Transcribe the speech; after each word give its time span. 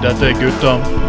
Dette 0.00 0.26
er 0.26 0.32
gutta 0.32 1.07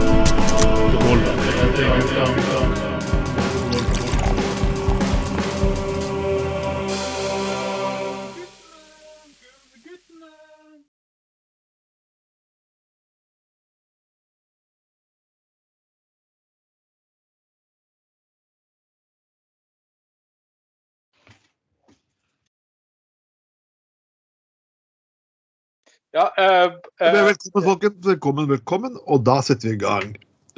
Ja, 26.12 26.34
eh, 26.38 26.64
eh, 27.08 27.14
Velkommen, 27.14 27.64
folkens. 27.64 28.06
Velkommen, 28.06 28.48
velkommen. 28.50 28.96
Og 29.06 29.22
da 29.28 29.36
setter 29.46 29.70
vi 29.70 29.76
i 29.76 29.82
gang 29.84 30.16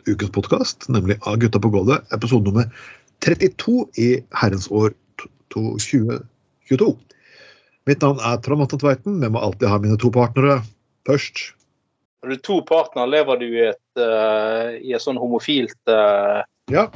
ukens 0.08 0.32
podkast, 0.32 0.88
nemlig 0.88 1.18
Av 1.28 1.36
gutta 1.42 1.60
på 1.60 1.72
gulvet, 1.74 2.06
episode 2.16 2.48
nummer 2.48 2.70
32 3.26 3.84
i 4.00 4.10
herrens 4.40 4.70
år 4.72 4.94
to- 5.20 5.28
to- 5.52 5.76
2022. 5.76 6.96
Mitt 7.86 8.00
navn 8.02 8.20
er 8.24 8.38
Trond 8.38 8.64
Atten 8.64 8.80
Tveiten. 8.80 9.20
Vi 9.20 9.28
må 9.28 9.42
alltid 9.44 9.68
ha 9.68 9.78
mine 9.78 9.98
to 10.00 10.10
partnere 10.10 10.62
først. 11.06 11.52
Har 12.24 12.30
du 12.30 12.38
to 12.38 12.62
partnere, 12.62 13.10
lever 13.10 13.40
du 13.40 13.46
i 13.52 13.68
et, 13.68 13.98
uh, 13.98 14.72
i 14.80 14.94
et 14.94 15.02
sånn 15.02 15.20
homofilt 15.20 15.76
uh, 15.90 16.44
Ja. 16.70 16.88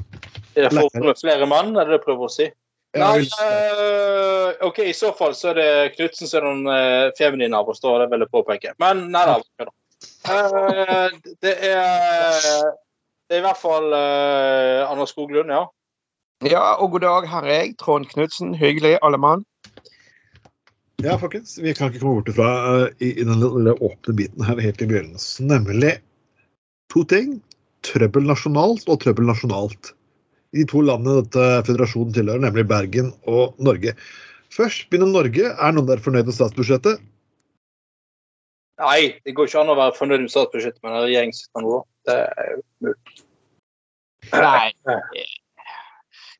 forhold 0.56 1.04
med 1.04 1.20
flere 1.20 1.46
mann, 1.46 1.76
er 1.76 1.86
det 1.86 2.00
du 2.00 2.06
prøver 2.06 2.30
å 2.30 2.32
si? 2.32 2.52
Nei, 2.96 3.26
eh, 3.44 4.66
OK, 4.66 4.80
i 4.88 4.94
så 4.96 5.12
fall 5.18 5.34
så 5.36 5.52
er 5.52 5.60
det 5.60 5.72
Knutsen 5.98 6.30
som 6.30 6.40
er 6.40 6.46
den 6.48 6.70
uh, 6.70 7.16
feminine 7.18 7.58
av 7.58 7.68
oss, 7.72 7.82
da, 7.84 7.98
det 8.04 8.08
vil 8.14 8.24
jeg 8.24 8.32
påpeke. 8.32 8.72
Men 8.80 9.08
nei 9.12 9.26
da. 9.28 9.68
Uh, 10.26 11.12
det 11.44 11.58
er 11.68 12.74
det 13.26 13.40
er 13.40 13.42
i 13.42 13.46
hvert 13.48 13.58
fall 13.58 13.90
uh, 13.90 14.86
Anders 14.86 15.16
Skoglund, 15.16 15.50
ja. 15.50 15.66
Ja, 16.46 16.76
og 16.78 16.92
god 16.94 17.06
dag, 17.06 17.28
her 17.32 17.48
er 17.48 17.56
jeg, 17.64 17.72
Trond 17.82 18.06
Knutsen. 18.12 18.54
Hyggelig, 18.54 19.00
alle 19.02 19.18
mann. 19.18 19.46
ja, 21.02 21.16
folkens. 21.18 21.58
Vi 21.58 21.74
kan 21.74 21.90
ikke 21.90 22.04
komme 22.04 22.20
bort 22.20 22.30
ifra 22.30 22.50
uh, 22.70 22.86
i, 23.00 23.16
i 23.16 23.26
den 23.26 23.42
lille 23.42 23.74
åpne 23.82 24.14
biten 24.20 24.46
her 24.46 24.62
helt 24.62 24.84
i 24.84 24.90
begynnelsen. 24.92 25.50
Nemlig 25.50 25.96
to 26.94 27.02
ting. 27.10 27.40
Trøbbel 27.86 28.30
nasjonalt 28.30 28.86
og 28.90 29.02
trøbbel 29.02 29.26
nasjonalt. 29.32 29.96
I 30.56 30.64
de 30.64 30.70
to 30.72 30.82
landene 30.88 31.20
dette 31.20 31.48
føderasjonen 31.68 32.14
tilhører, 32.16 32.42
nemlig 32.46 32.64
Bergen 32.70 33.12
og 33.28 33.58
Norge. 33.60 33.92
Først 34.56 34.88
begynner 34.90 35.12
Norge. 35.12 35.52
Er 35.52 35.76
noen 35.76 35.90
der 35.90 36.04
fornøyd 36.04 36.30
med 36.30 36.38
statsbudsjettet? 36.38 37.02
Nei, 38.80 39.16
det 39.24 39.36
går 39.36 39.50
ikke 39.50 39.62
an 39.62 39.72
å 39.72 39.78
være 39.80 39.96
fornøyd 39.98 40.26
med 40.26 40.32
statsbudsjettet 40.32 40.84
med 40.84 40.94
en 40.94 41.04
regjering 41.04 41.34
som 41.36 41.48
sitter 41.48 41.66
nå. 41.66 41.80
Det 42.08 42.20
er 42.24 42.52
jo 42.54 42.62
mulig. 42.88 43.18
Nei. 44.34 45.26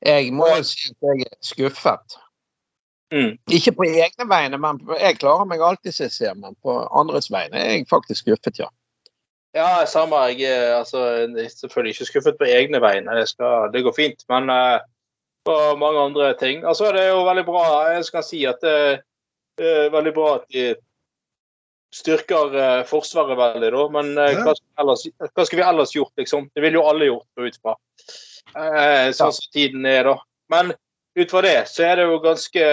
Jeg 0.06 0.32
må 0.36 0.48
jo 0.52 0.64
si 0.68 0.92
at 0.92 1.10
jeg 1.10 1.28
er 1.28 1.36
skuffet. 1.44 2.18
Mm. 3.14 3.36
Ikke 3.54 3.76
på 3.76 3.88
egne 3.88 4.28
vegne, 4.28 4.60
men 4.60 4.80
jeg 5.00 5.20
klarer 5.22 5.48
meg 5.48 5.64
alltid, 5.64 5.94
som 5.96 6.08
jeg 6.08 6.16
ser, 6.16 6.34
men 6.40 6.58
på 6.66 6.76
andres 6.98 7.30
vegne 7.32 7.60
er 7.60 7.78
jeg 7.78 7.88
faktisk 7.92 8.26
skuffet, 8.26 8.64
ja. 8.64 8.72
Ja, 9.56 9.86
samme. 9.88 10.20
Jeg 10.36 10.52
er 10.52 10.74
altså, 10.82 11.06
er 11.26 11.48
selvfølgelig 11.52 11.96
ikke 11.96 12.10
skuffet 12.10 12.40
på 12.40 12.50
egne 12.50 12.82
vegne. 12.84 13.16
Det, 13.16 13.30
skal, 13.32 13.70
det 13.74 13.86
går 13.86 13.96
fint. 13.96 14.26
Men 14.32 14.52
uh, 14.52 14.82
på 15.48 15.56
mange 15.80 16.02
andre 16.02 16.34
ting 16.40 16.66
Altså, 16.66 16.90
det 16.92 17.06
er 17.06 17.14
jo 17.14 17.24
veldig 17.28 17.46
bra. 17.48 17.64
Jeg 17.96 18.06
skal 18.10 18.26
si 18.28 18.44
at 18.50 18.60
det 18.66 19.70
er 19.72 19.94
veldig 19.94 20.14
bra 20.14 20.34
at 20.42 20.50
de 20.52 20.74
styrker 21.96 22.56
uh, 22.56 22.84
Forsvaret 22.90 23.40
veldig, 23.40 23.72
da. 23.78 23.88
Men 23.96 24.14
uh, 24.20 24.28
Ja. 24.34 24.44
hva, 24.44 24.56
skal 24.58 24.68
vi 24.68 24.84
ellers, 24.84 25.08
hva 25.32 25.48
skal 25.48 25.62
vi 25.62 25.68
ellers 25.70 25.96
gjort, 25.96 26.14
liksom? 26.20 26.50
Det 26.52 26.64
ville 26.66 26.82
jo 26.82 26.88
alle 26.90 27.12
gjort, 27.12 27.30
ut 27.40 27.60
fra. 27.62 27.78
Eh, 28.56 29.10
sånn 29.16 29.34
som 29.36 29.52
tiden 29.54 29.86
er, 29.90 30.08
da. 30.08 30.20
Men 30.54 30.72
ut 31.16 31.32
fra 31.32 31.42
det 31.44 31.58
så 31.72 31.88
er 31.88 32.00
det 32.00 32.06
jo 32.06 32.20
ganske 32.24 32.66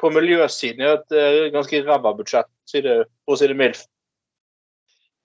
På 0.00 0.08
miljøsiden 0.14 0.80
er 0.80 0.94
det 0.96 1.00
et 1.00 1.16
eh, 1.20 1.50
ganske 1.52 1.82
ræva 1.84 2.14
budsjett, 2.16 2.48
for 2.72 2.92
å 3.04 3.36
si 3.36 3.50
det 3.50 3.56
mildt. 3.58 3.89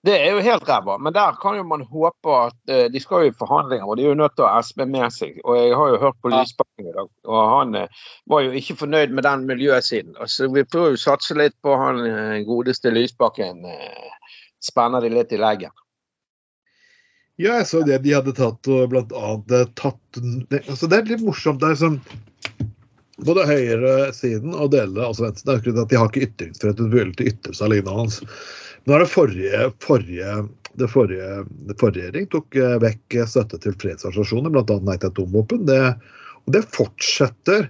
Det 0.06 0.14
er 0.14 0.36
jo 0.36 0.42
helt 0.44 0.68
ræva, 0.68 0.98
men 1.02 1.14
der 1.16 1.34
kan 1.42 1.56
jo 1.58 1.64
man 1.66 1.82
håpe 1.90 2.34
at 2.38 2.70
eh, 2.70 2.84
De 2.92 3.00
skal 3.02 3.24
jo 3.24 3.30
i 3.32 3.38
forhandlinger, 3.38 3.86
og 3.86 3.96
de 3.98 4.04
er 4.04 4.12
jo 4.12 4.18
nødt 4.20 4.36
til 4.36 4.46
å 4.46 4.50
ha 4.52 4.60
SV 4.62 4.84
med 4.86 5.14
seg. 5.14 5.40
Og 5.42 5.56
jeg 5.58 5.72
har 5.74 5.88
jo 5.90 6.02
hørt 6.04 6.20
på 6.22 6.30
Lysbakken 6.30 6.90
i 6.90 6.94
dag, 6.94 7.08
og 7.26 7.40
han 7.50 7.74
eh, 7.80 8.04
var 8.30 8.44
jo 8.46 8.52
ikke 8.60 8.78
fornøyd 8.84 9.16
med 9.16 9.26
den 9.26 9.48
miljøsiden. 9.48 10.14
Altså, 10.22 10.46
vi 10.52 10.62
prøver 10.68 10.94
jo 10.94 11.00
å 11.00 11.04
satse 11.08 11.34
litt 11.38 11.56
på 11.64 11.74
han 11.80 12.04
eh, 12.06 12.44
godeste 12.46 12.92
Lysbakken. 12.94 13.64
Eh, 13.66 14.30
spenner 14.62 15.02
de 15.02 15.10
litt 15.14 15.34
i 15.34 15.40
leggen. 15.40 15.74
Ja, 17.36 17.58
jeg 17.58 17.66
så 17.68 17.82
det 17.84 17.98
de 18.04 18.14
hadde 18.16 18.32
tatt 18.36 18.68
og 18.72 18.92
blant 18.92 19.10
annet 19.12 19.52
eh, 19.52 19.72
tatt 19.76 20.20
det, 20.48 20.62
altså 20.62 20.88
det 20.88 21.02
er 21.02 21.10
litt 21.10 21.24
morsomt. 21.24 21.60
Det 21.60 21.74
er 21.74 21.80
sånn 21.82 21.98
både 23.26 23.44
høyresiden 23.48 24.54
og 24.56 24.70
deler 24.72 25.08
av 25.08 25.18
venstre 25.20 25.44
det 25.44 25.52
er 25.52 25.60
akkurat 25.60 25.82
at 25.82 25.92
de 25.92 25.98
har 26.00 26.08
ikke 26.10 26.30
ytringsfrihet 26.30 26.80
til 26.80 26.88
vil 26.92 27.12
til 27.16 27.26
å 27.26 27.34
ytre 27.34 27.58
seg 27.58 27.72
lignende 27.72 27.98
hans. 28.00 28.18
Nå 28.86 28.94
er 28.94 29.02
det 29.02 29.10
forrige, 29.10 29.62
forrige, 29.82 30.34
det 30.78 30.88
forrige, 30.92 31.30
det 31.66 31.74
forrige 31.80 32.06
regjering 32.06 32.28
tok 32.30 32.58
eh, 32.60 32.76
vekk 32.82 33.16
støtte 33.26 33.58
til 33.64 33.74
fredsorganisasjoner, 33.82 34.52
bl.a. 34.54 34.76
Nei 34.86 34.94
til 35.02 35.10
atomvåpen. 35.10 35.64
Det, 35.66 35.80
og 36.46 36.54
det 36.54 36.62
fortsetter 36.74 37.66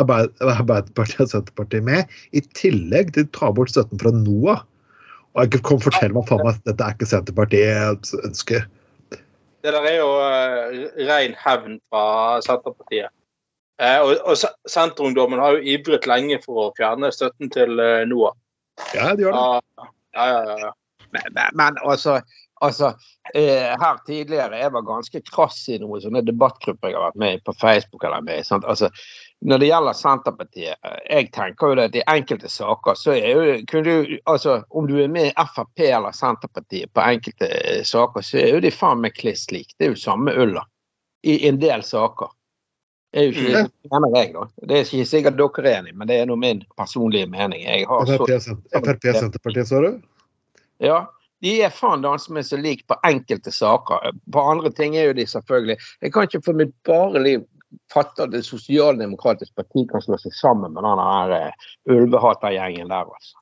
Arbeid, 0.00 0.32
Arbeiderpartiet 0.42 1.26
og 1.26 1.30
Senterpartiet 1.30 1.84
med, 1.86 2.14
i 2.34 2.42
tillegg 2.56 3.12
til 3.14 3.26
å 3.26 3.34
ta 3.36 3.50
bort 3.54 3.74
støtten 3.74 4.00
fra 4.00 4.14
NOAH. 4.14 4.64
Og 5.34 5.42
jeg 5.42 5.62
kan 5.66 5.82
fortelle 5.82 6.14
meg 6.14 6.28
faen 6.30 6.42
meg 6.46 6.54
at 6.54 6.70
dette 6.70 6.86
er 6.86 6.96
ikke 6.96 7.10
Senterpartiets 7.10 8.14
ønske. 8.22 8.62
Det 9.64 9.72
der 9.72 9.88
er 9.88 9.96
jo 9.96 10.08
uh, 10.20 10.80
ren 11.08 11.36
hevn 11.40 11.78
fra 11.90 12.06
Senterpartiet. 12.44 13.10
Eh, 13.82 13.98
og, 13.98 14.14
og 14.30 14.70
Senterungdommen 14.70 15.42
har 15.42 15.56
jo 15.56 15.74
ivret 15.74 16.06
lenge 16.06 16.38
for 16.44 16.68
å 16.68 16.72
fjerne 16.78 17.10
støtten 17.14 17.50
til 17.54 17.76
uh, 17.82 18.04
NOAH. 18.08 18.36
Ja, 18.94 19.12
de 19.14 19.26
gjør 19.26 19.34
det. 19.34 19.42
Ja, 19.42 19.88
ja, 20.14 20.30
ja, 20.30 20.56
ja. 20.58 20.72
Men, 21.14 21.22
men, 21.34 21.50
men 21.54 21.76
altså, 21.84 22.20
altså 22.60 22.86
eh, 23.34 23.70
her 23.80 23.98
tidligere 24.06 24.58
jeg 24.58 24.72
var 24.72 24.86
ganske 24.86 25.20
krass 25.28 25.60
i 25.68 25.78
noen 25.78 26.02
sånne 26.02 26.24
debattgrupper 26.26 26.90
jeg 26.90 26.98
har 26.98 27.06
vært 27.08 27.20
med 27.22 27.36
i 27.36 27.42
på 27.46 27.54
Facebook. 27.60 28.04
eller 28.04 28.24
med, 28.26 28.46
sant? 28.46 28.64
Altså, 28.64 28.90
Når 29.44 29.58
det 29.58 29.68
gjelder 29.68 29.98
Senterpartiet, 29.98 30.76
eh, 30.84 31.00
jeg 31.10 31.30
tenker 31.32 31.70
jo 31.70 31.78
det 31.78 31.88
at 31.90 31.98
i 32.00 32.06
enkelte 32.16 32.50
saker 32.50 32.98
så 32.98 33.14
er 33.14 33.28
jo 33.30 33.58
kunne 33.70 33.84
du, 33.84 34.16
altså 34.26 34.62
Om 34.70 34.88
du 34.90 34.96
er 35.02 35.08
med 35.08 35.30
i 35.30 35.48
Frp 35.54 35.86
eller 35.86 36.12
Senterpartiet 36.12 36.92
på 36.94 37.04
enkelte 37.04 37.50
eh, 37.50 37.82
saker, 37.84 38.22
så 38.22 38.38
er 38.42 38.56
jo 38.56 38.64
de 38.64 38.74
faen 38.74 39.04
meg 39.04 39.14
kliss 39.18 39.50
like. 39.52 39.74
Det 39.78 39.86
er 39.86 39.94
jo 39.94 40.06
samme 40.06 40.34
ulla 40.34 40.64
i 41.24 41.46
en 41.48 41.60
del 41.60 41.82
saker. 41.82 42.28
Det 43.14 43.20
er 43.22 43.28
jo 43.28 43.34
ikke, 43.46 43.60
mener 43.92 44.16
jeg 44.18 44.30
da. 44.34 44.44
Det 44.66 44.74
er 44.74 44.88
ikke 44.88 45.06
sikkert 45.06 45.36
dere 45.38 45.68
er 45.70 45.76
enig, 45.78 45.92
men 45.94 46.08
det 46.10 46.16
er 46.18 46.26
nå 46.26 46.34
min 46.34 46.64
personlige 46.74 47.28
mening. 47.30 47.60
Jeg 47.62 47.84
har 47.86 48.08
så 48.08 48.16
Frp 48.18 49.04
Senterpartiet, 49.06 49.68
sa 49.70 49.82
du? 49.84 50.00
ja, 50.82 50.96
de 51.46 51.52
er 51.62 51.70
faen 51.70 52.02
dansemessig 52.02 52.34
med 52.34 52.48
så 52.48 52.58
lik 52.58 52.82
på 52.90 52.96
enkelte 53.06 53.52
saker. 53.54 54.10
På 54.34 54.42
andre 54.50 54.72
ting 54.74 54.96
er 54.98 55.12
jo 55.12 55.14
de 55.14 55.26
selvfølgelig 55.30 55.76
Jeg 56.02 56.12
kan 56.12 56.26
ikke 56.26 56.42
for 56.42 56.58
mitt 56.58 56.74
bare 56.88 57.22
liv 57.22 57.46
fatte 57.94 58.26
at 58.26 58.34
det 58.34 58.42
sosialdemokratiske 58.46 59.54
parti 59.62 59.86
kan 59.90 60.02
slå 60.02 60.18
seg 60.18 60.34
sammen 60.34 60.74
med 60.74 60.82
den 60.82 61.02
her 61.04 61.32
uh, 61.38 61.70
ulvehatergjengen 61.90 62.90
der, 62.90 63.06
altså. 63.06 63.38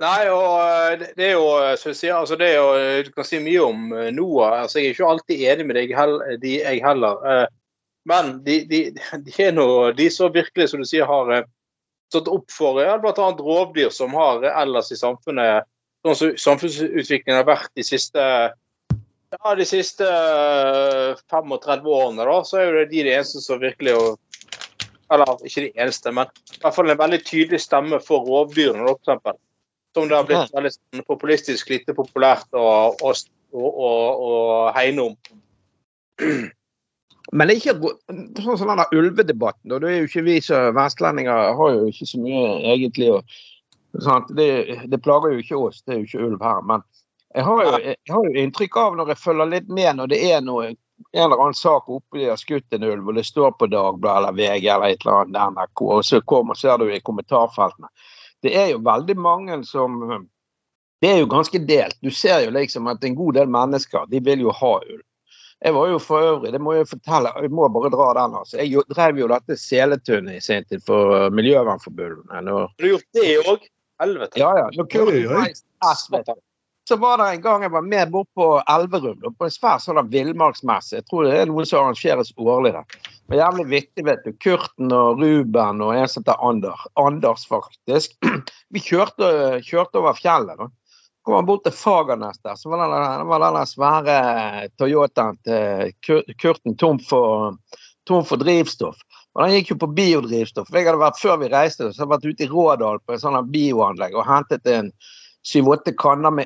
Nei, 0.00 0.26
og 0.28 0.56
eh, 0.60 1.06
det 1.16 1.24
er 1.24 1.38
jo 1.38 1.46
eh, 1.56 1.70
som 1.80 1.88
jeg 1.88 1.96
sier, 1.96 2.16
altså 2.18 2.36
det 2.36 2.50
er 2.52 2.58
jo, 2.58 3.04
Du 3.06 3.14
kan 3.16 3.24
si 3.24 3.38
mye 3.40 3.62
om 3.64 3.86
NOAH. 4.12 4.58
altså 4.66 4.80
Jeg 4.80 4.90
er 4.90 4.96
ikke 4.96 5.12
alltid 5.12 5.44
enig 5.52 5.64
med 5.68 5.78
deg 5.78 5.94
de, 6.42 6.50
jeg 6.58 6.82
heller. 6.84 7.48
Eh, 8.06 8.10
Men 8.10 8.44
de, 8.44 8.60
de, 8.70 8.80
de 9.26 9.36
er 9.42 9.54
nå 9.54 9.92
de 9.98 10.10
som 10.10 10.32
virkelig, 10.32 10.70
som 10.70 10.82
du 10.82 10.88
sier, 10.88 11.06
har 11.06 11.32
eh, 11.34 11.48
stått 12.10 12.28
opp 12.28 12.52
for 12.54 12.82
ja, 12.82 12.98
bl.a. 13.02 13.30
rovdyr 13.38 13.90
som 13.90 14.14
har 14.14 14.44
eh, 14.44 14.60
ellers 14.62 14.92
i 14.92 15.00
samfunnet 15.00 15.66
Sånn 16.06 16.14
som 16.14 16.36
samfunnsutviklingen 16.38 17.40
har 17.40 17.48
vært 17.48 17.72
de 17.74 17.82
siste 17.82 18.22
ja, 19.34 19.54
de 19.58 19.64
siste 19.66 20.06
eh, 20.06 21.16
35 21.32 21.88
årene, 21.90 22.26
da, 22.28 22.36
så 22.46 22.60
er 22.60 22.68
jo 22.68 22.76
det 22.76 22.84
de 22.92 23.02
de 23.08 23.14
eneste 23.16 23.42
som 23.42 23.58
virkelig 23.60 23.96
Eller 25.10 25.42
ikke 25.46 25.64
de 25.64 25.72
eneste, 25.74 26.12
men 26.14 26.30
i 26.54 26.60
hvert 26.62 26.74
fall 26.74 26.90
en 26.90 26.98
veldig 26.98 27.20
tydelig 27.26 27.60
stemme 27.62 28.00
for 28.02 28.26
rovdyrene, 28.26 28.86
eksempel. 28.90 29.36
Som 29.94 30.08
det 30.10 30.16
har 30.18 30.26
blitt 30.26 30.54
veldig 30.54 30.72
sånn 30.74 31.04
populistisk 31.06 31.70
lite 31.70 31.94
populært 31.94 32.48
å, 32.58 32.64
å, 32.90 33.12
å, 33.54 33.68
å, 33.70 33.90
å 34.26 34.32
hegne 34.74 35.10
om. 35.10 35.14
Men 37.32 37.48
det 37.48 37.56
er 37.56 37.60
ikke 37.60 38.42
sånn 38.44 38.58
som 38.60 38.70
den 38.70 38.80
der 38.82 38.94
ulvedebatten. 38.94 39.72
og 39.72 39.82
Det 39.82 39.90
er 39.90 39.98
jo 39.98 40.08
ikke 40.10 40.26
vi 40.26 40.38
som 40.44 40.76
vestlendinger 40.76 41.52
har 41.58 41.74
jo 41.74 41.86
ikke 41.90 42.06
så 42.06 42.20
mye 42.22 42.48
egentlig 42.74 43.10
å 43.16 43.20
sant? 44.04 44.30
Det, 44.36 44.48
det 44.86 45.02
plager 45.02 45.34
jo 45.34 45.42
ikke 45.42 45.60
oss, 45.68 45.82
det 45.82 45.94
er 45.94 46.00
jo 46.00 46.08
ikke 46.08 46.26
ulv 46.28 46.44
her. 46.44 46.62
Men 46.70 46.84
jeg 47.34 47.44
har, 47.44 47.62
jo, 47.64 47.78
jeg 47.82 48.14
har 48.14 48.28
jo 48.28 48.42
inntrykk 48.42 48.76
av 48.80 48.98
når 48.98 49.12
jeg 49.12 49.22
følger 49.24 49.50
litt 49.52 49.72
med 49.72 49.98
når 49.98 50.12
det 50.12 50.20
er 50.30 50.44
noe 50.44 50.68
en 51.12 51.26
eller 51.26 51.42
annen 51.42 51.56
sak 51.56 51.90
oppe 51.92 52.18
de 52.18 52.30
har 52.30 52.38
skutt 52.40 52.72
en 52.72 52.86
ulv, 52.86 53.10
og 53.10 53.18
det 53.18 53.26
står 53.28 53.50
på 53.60 53.68
Dagbladet 53.68 54.22
eller 54.22 54.36
VG 54.38 54.68
eller 54.72 54.94
et 54.94 55.02
eller 55.04 55.26
annet 55.26 55.58
NRK, 55.58 55.82
og 55.82 56.04
så 56.08 56.22
kommer, 56.24 56.56
ser 56.56 56.78
du 56.80 56.88
i 56.88 57.02
kommentarfeltene. 57.04 57.90
Det 58.42 58.54
er 58.56 58.70
jo 58.70 58.80
veldig 58.84 59.16
mange 59.20 59.58
som 59.68 59.98
det 61.04 61.10
er 61.10 61.18
jo 61.20 61.28
ganske 61.28 61.58
delt. 61.68 61.98
Du 62.00 62.08
ser 62.10 62.46
jo 62.46 62.54
liksom 62.54 62.88
at 62.88 63.04
en 63.04 63.16
god 63.18 63.36
del 63.36 63.50
mennesker 63.52 64.08
de 64.08 64.20
vil 64.24 64.46
jo 64.46 64.54
ha 64.56 64.72
ulv. 64.80 65.02
Jeg 65.64 65.72
var 65.72 65.88
jo 65.88 65.98
for 65.98 66.20
øvrig, 66.20 66.52
det 66.52 66.60
må 66.60 66.74
jeg 66.76 66.88
fortelle, 66.90 67.30
jeg 67.40 67.50
må 67.50 67.68
bare 67.72 67.88
dra 67.90 68.10
den. 68.18 68.34
altså. 68.36 68.58
Jeg 68.60 68.72
jo- 68.74 68.84
drev 68.92 69.16
jo 69.18 69.28
dette 69.28 69.56
seletunet 69.56 70.36
i 70.36 70.40
sin 70.40 70.64
tid 70.68 70.82
for 70.84 71.30
Miljøvernforbundet. 71.30 72.26
Når, 72.44 72.58
Har 72.60 72.74
du 72.78 72.88
gjort 72.88 73.08
det 73.14 73.38
òg? 73.46 73.64
Helvete. 74.00 74.36
ja, 74.38 74.50
ja, 74.58 74.66
når 74.76 75.48
i 75.48 75.54
stress, 75.54 76.10
vet 76.12 76.26
du. 76.26 76.34
Så 76.86 76.96
var 77.00 77.16
det 77.18 77.26
en 77.34 77.40
gang 77.42 77.62
jeg 77.62 77.72
var 77.72 77.82
med 77.82 78.10
bort 78.12 78.28
på 78.36 78.62
Elverum, 78.70 79.18
på 79.34 79.44
en 79.48 79.50
svær 79.50 79.80
sånn 79.82 79.98
villmarksmesse. 80.12 81.00
Jeg 81.00 81.06
tror 81.08 81.24
det 81.24 81.32
er 81.40 81.46
noe 81.50 81.64
som 81.66 81.80
arrangeres 81.82 82.30
årlig 82.38 82.74
der. 82.76 82.84
Det 83.26 83.32
var 83.32 83.40
jævlig 83.40 83.64
vittig, 83.72 84.04
vet 84.06 84.22
du. 84.22 84.32
Kurten 84.38 84.92
og 84.92 85.18
Ruben 85.18 85.80
og 85.82 85.94
en 85.96 86.06
som 86.06 86.22
heter 86.22 86.38
Anders, 86.46 86.84
Anders, 86.94 87.46
faktisk. 87.50 88.14
Vi 88.70 88.78
kjørte, 88.78 89.58
kjørte 89.66 89.98
over 89.98 90.14
fjellet. 90.14 90.60
da. 90.60 90.68
Kom 91.26 91.34
han 91.34 91.46
bort 91.46 91.64
til 91.66 91.74
Fagernes 91.74 92.38
der, 92.46 92.54
så 92.54 92.70
var 92.70 92.84
den, 92.86 93.26
var 93.26 93.42
den 93.42 93.66
svære 93.66 94.18
Toyotaen 94.78 95.38
til 95.42 95.90
Kurten 96.38 96.76
tom 96.78 97.00
for, 97.02 97.56
tom 98.06 98.22
for 98.24 98.38
drivstoff. 98.38 99.00
Og 99.34 99.42
den 99.42 99.56
gikk 99.56 99.72
jo 99.72 99.76
på 99.82 99.88
biodrivstoff. 99.96 100.70
Jeg 100.70 100.86
hadde 100.86 101.00
vært 101.02 101.18
Før 101.18 101.40
vi 101.42 101.48
reiste, 101.50 101.88
så 101.90 102.04
hadde 102.04 102.06
jeg 102.06 102.12
vært 102.14 102.28
ute 102.30 102.46
i 102.46 102.48
Rådal 102.52 103.02
på 103.02 103.16
et 103.16 103.24
sånt 103.24 103.50
bioanlegg 103.50 104.14
og 104.14 104.24
hentet 104.28 104.70
en 104.70 104.92
syv-åtte 105.42 105.96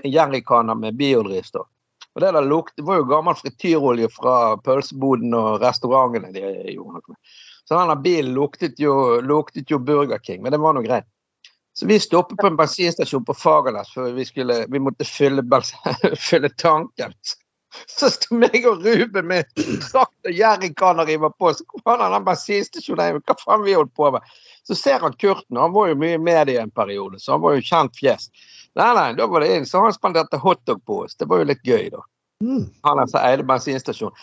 jerrykanner 0.09 0.81
med 0.81 0.97
biodrivstoff. 0.97 1.69
Og 2.17 2.25
det, 2.25 2.33
der 2.33 2.49
lukt, 2.49 2.73
det 2.81 2.89
var 2.89 2.99
jo 2.99 3.11
gammel 3.13 3.37
frityrolje 3.37 4.09
fra 4.17 4.57
pølseboden 4.65 5.37
og 5.37 5.61
restaurantene. 5.61 6.33
de 6.33 6.41
gjorde 6.73 6.97
noe 6.97 7.13
med. 7.13 7.21
Så 7.69 7.77
denne 7.77 8.01
bilen 8.01 8.33
luktet 8.35 8.81
jo, 8.81 9.21
luktet 9.21 9.71
jo 9.71 9.79
Burger 9.79 10.19
King, 10.19 10.41
men 10.43 10.57
det 10.57 10.59
var 10.65 10.73
nå 10.73 10.89
greit. 10.89 11.07
Så 11.81 11.87
vi 11.87 11.97
stoppet 12.01 12.37
på 12.37 12.47
en 12.47 12.57
bensinstasjon 12.57 13.25
på 13.25 13.35
Fagernes 13.35 13.89
før 13.95 14.11
vi 14.13 14.25
skulle 14.29 14.67
Vi 14.69 14.81
måtte 14.85 15.05
fylle, 15.09 15.41
fylle 16.29 16.51
tanken. 16.61 17.15
Så 17.89 18.11
sto 18.13 18.37
meg 18.37 18.67
og 18.69 18.85
Ruben 18.85 19.31
med 19.31 19.49
trakt 19.57 20.29
og 20.29 20.35
jerrykanner 20.35 21.09
river 21.09 21.33
på. 21.41 21.55
Så 21.57 21.65
kom 21.71 21.81
han 21.89 22.13
den 22.13 22.27
bensinstasjonen. 22.27 23.23
Hva 23.25 23.39
faen 23.41 23.65
vi 23.65 23.79
holdt 23.79 23.95
på 23.97 24.11
med? 24.13 24.29
Så 24.69 24.77
ser 24.77 25.01
han 25.01 25.17
Kurten, 25.17 25.57
han 25.57 25.73
var 25.73 25.89
jo 25.89 25.97
mye 26.03 26.19
i 26.19 26.21
media 26.21 26.61
en 26.61 26.77
periode, 26.77 27.17
så 27.19 27.33
han 27.39 27.47
var 27.47 27.57
jo 27.57 27.65
kjent 27.65 27.97
fjes. 27.97 28.29
Nei, 28.77 28.91
nei, 28.95 29.09
da 29.17 29.25
var 29.27 29.41
det 29.41 29.55
inn, 29.57 29.65
så 29.67 29.81
han 29.81 29.97
spanderte 29.97 30.39
hotdog 30.45 30.85
på 30.85 31.01
oss. 31.07 31.17
Det 31.17 31.31
var 31.33 31.41
jo 31.41 31.49
litt 31.49 31.65
gøy, 31.65 31.89
da. 31.97 32.05
Mm. 32.45 32.65
Han 32.83 32.99
altså 33.03 33.21
eide 33.21 33.45
bensinstasjon. 33.45 34.15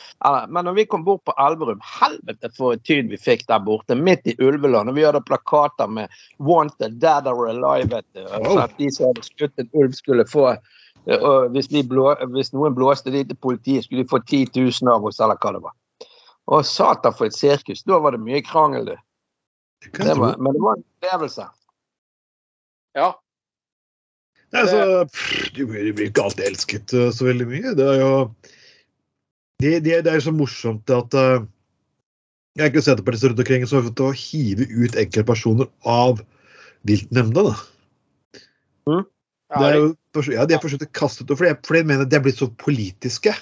Men 0.50 0.66
når 0.66 0.74
vi 0.74 0.86
kom 0.90 1.04
bort 1.06 1.22
på 1.28 1.36
Elverum, 1.38 1.81
helvete 1.86 2.50
for 2.58 2.74
et 2.74 2.84
tyd 2.88 3.12
vi 3.12 3.19
fikk 3.22 3.46
der 3.50 3.62
borte, 3.62 3.96
midt 3.96 4.25
i 4.25 4.34
ulveland. 4.42 4.90
Og 4.90 4.98
vi 4.98 5.06
hadde 5.06 5.22
plakater 5.22 5.88
med 5.88 6.10
'Wanted, 6.40 6.98
Dead 7.02 7.28
or 7.28 7.48
Alive'. 7.52 7.94
vet 7.94 8.06
du. 8.14 8.24
Wow. 8.24 8.54
Så 8.54 8.60
at 8.64 8.78
de 8.78 8.92
som 8.92 9.06
hadde 9.06 9.24
skutt 9.24 9.54
en 9.58 9.69
ulv, 9.74 9.94
skulle 9.94 10.25
få 10.25 10.48
eh, 10.50 11.19
og 11.22 11.50
hvis, 11.54 11.72
vi 11.72 11.84
blå, 11.84 12.16
hvis 12.34 12.54
noen 12.54 12.75
blåste 12.75 13.12
de 13.12 13.24
til 13.24 13.38
politiet, 13.38 13.84
skulle 13.84 14.04
de 14.04 14.10
få 14.10 14.19
10 14.19 14.48
000 14.56 14.94
av 14.94 15.06
oss, 15.06 15.19
eller 15.19 15.38
hva 15.38 15.54
det 15.54 15.64
var. 15.64 15.75
Og 16.48 16.66
satan 16.66 17.14
for 17.14 17.25
et 17.25 17.36
sirkus. 17.36 17.84
Da 17.84 18.00
var 18.00 18.12
det 18.12 18.24
mye 18.24 18.42
krangel, 18.42 18.86
du. 18.86 18.96
Det 19.94 20.18
var, 20.18 20.38
men 20.38 20.54
det 20.54 20.62
var 20.62 20.75
en 20.75 20.84
opplevelse. 20.84 21.48
Ja. 22.98 23.14
Nei, 24.55 24.63
så, 24.71 24.81
pff, 25.11 25.49
du 25.55 25.65
blir, 25.67 25.91
ikke 26.07 26.23
alltid 26.23 26.45
elsket 26.47 26.94
uh, 26.95 27.09
så 27.11 27.27
veldig 27.27 27.47
mye. 27.49 27.73
Det 27.75 27.88
er 27.88 28.01
jo 28.01 28.11
Det, 29.59 29.71
det, 29.83 30.01
det 30.05 30.13
er 30.13 30.23
så 30.23 30.31
morsomt 30.31 30.89
at 30.94 31.17
uh, 31.17 31.44
Jeg 32.59 32.71
ikke 32.71 32.85
Senterpartiet 32.85 33.31
rundt 33.31 33.44
omkring 33.44 33.65
som 33.67 33.81
har 33.81 33.89
fått 33.89 34.05
å 34.05 34.13
hive 34.15 34.69
ut 34.71 34.95
enkeltpersoner 34.97 35.67
av 35.83 36.23
viltnemnda. 36.88 37.44
da. 37.51 37.57
Det 39.57 39.67
er 39.67 39.77
jo, 39.79 39.91
ja, 40.33 40.45
De 40.47 40.55
har 40.55 40.63
forsøkt 40.63 40.88
å 40.88 40.95
kaste 40.95 41.23
ut 41.23 41.31
fordi, 41.35 41.53
fordi 41.67 41.83
de 41.83 41.91
mener 41.91 42.07
de 42.07 42.17
er 42.17 42.23
blitt 42.25 42.39
så 42.39 42.49
politiske. 42.59 43.33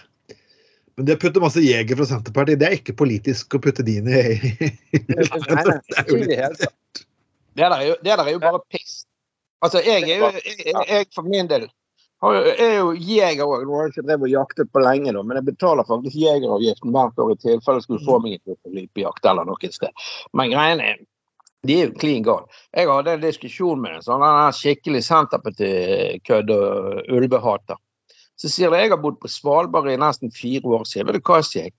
Men 0.95 1.07
det 1.07 1.17
å 1.17 1.21
putte 1.21 1.41
masse 1.43 1.61
jegere 1.63 1.97
fra 1.99 2.07
Senterpartiet, 2.07 2.59
det 2.61 2.67
er 2.67 2.77
ikke 2.77 2.95
politisk 2.97 3.57
å 3.57 3.61
putte 3.63 3.83
de 3.85 3.97
inn 3.99 4.07
i 4.07 4.13
det 4.15 4.23
der 8.05 8.21
er 8.23 8.31
jo 8.31 8.39
bare 8.43 8.61
piss. 8.71 9.03
Altså, 9.63 9.81
jeg 9.85 10.03
er 10.09 10.19
jo 10.19 10.29
jeg, 10.35 10.75
jeg, 10.89 11.07
for 11.15 11.27
min 11.27 11.47
del 11.49 11.69
jeg 12.25 12.53
er 12.63 12.77
jo 12.79 12.93
jeger 12.95 13.43
òg. 13.45 13.65
Nå 13.67 13.75
har 13.75 13.87
jeg 13.87 13.93
ikke 13.93 14.05
drevet 14.07 14.27
og 14.27 14.31
jaktet 14.31 14.69
på 14.73 14.81
lenge, 14.81 15.11
da, 15.13 15.21
men 15.21 15.37
jeg 15.37 15.47
betaler 15.49 15.87
faktisk 15.87 16.15
jegeravgiften 16.17 16.93
hvert 16.95 17.19
år 17.21 17.33
i 17.33 17.41
tilfelle 17.43 17.81
jeg 17.81 17.85
skulle 17.85 18.05
få 18.07 18.19
meg 18.23 18.39
en 18.39 18.77
rypejakt 18.77 19.27
eller 19.29 19.45
noe 19.49 19.71
sted. 19.73 20.07
Men 20.33 20.53
greien 20.53 20.81
er 20.81 21.03
de 21.65 21.79
er 21.79 21.87
jo 21.87 21.95
klin 21.97 22.25
gale. 22.25 22.45
Jeg 22.77 22.89
hadde 22.91 23.15
en 23.15 23.23
diskusjon 23.23 23.79
med 23.81 23.97
en 23.97 24.03
sånn 24.05 24.23
en 24.25 24.53
skikkelig 24.53 25.01
Senterparti-kødd 25.07 26.51
og 26.53 27.09
ulvehater. 27.17 27.79
Så 28.37 28.51
sier 28.51 28.69
de 28.69 28.83
jeg 28.83 28.91
har 28.93 29.01
bodd 29.01 29.17
på 29.21 29.31
Svalbard 29.31 29.89
i 29.89 29.97
nesten 29.97 30.33
fire 30.35 30.75
år 30.77 30.85
siden. 30.85 31.09
Vet 31.09 31.23
du 31.23 31.31
hva, 31.31 31.39
sier 31.45 31.69
jeg? 31.69 31.75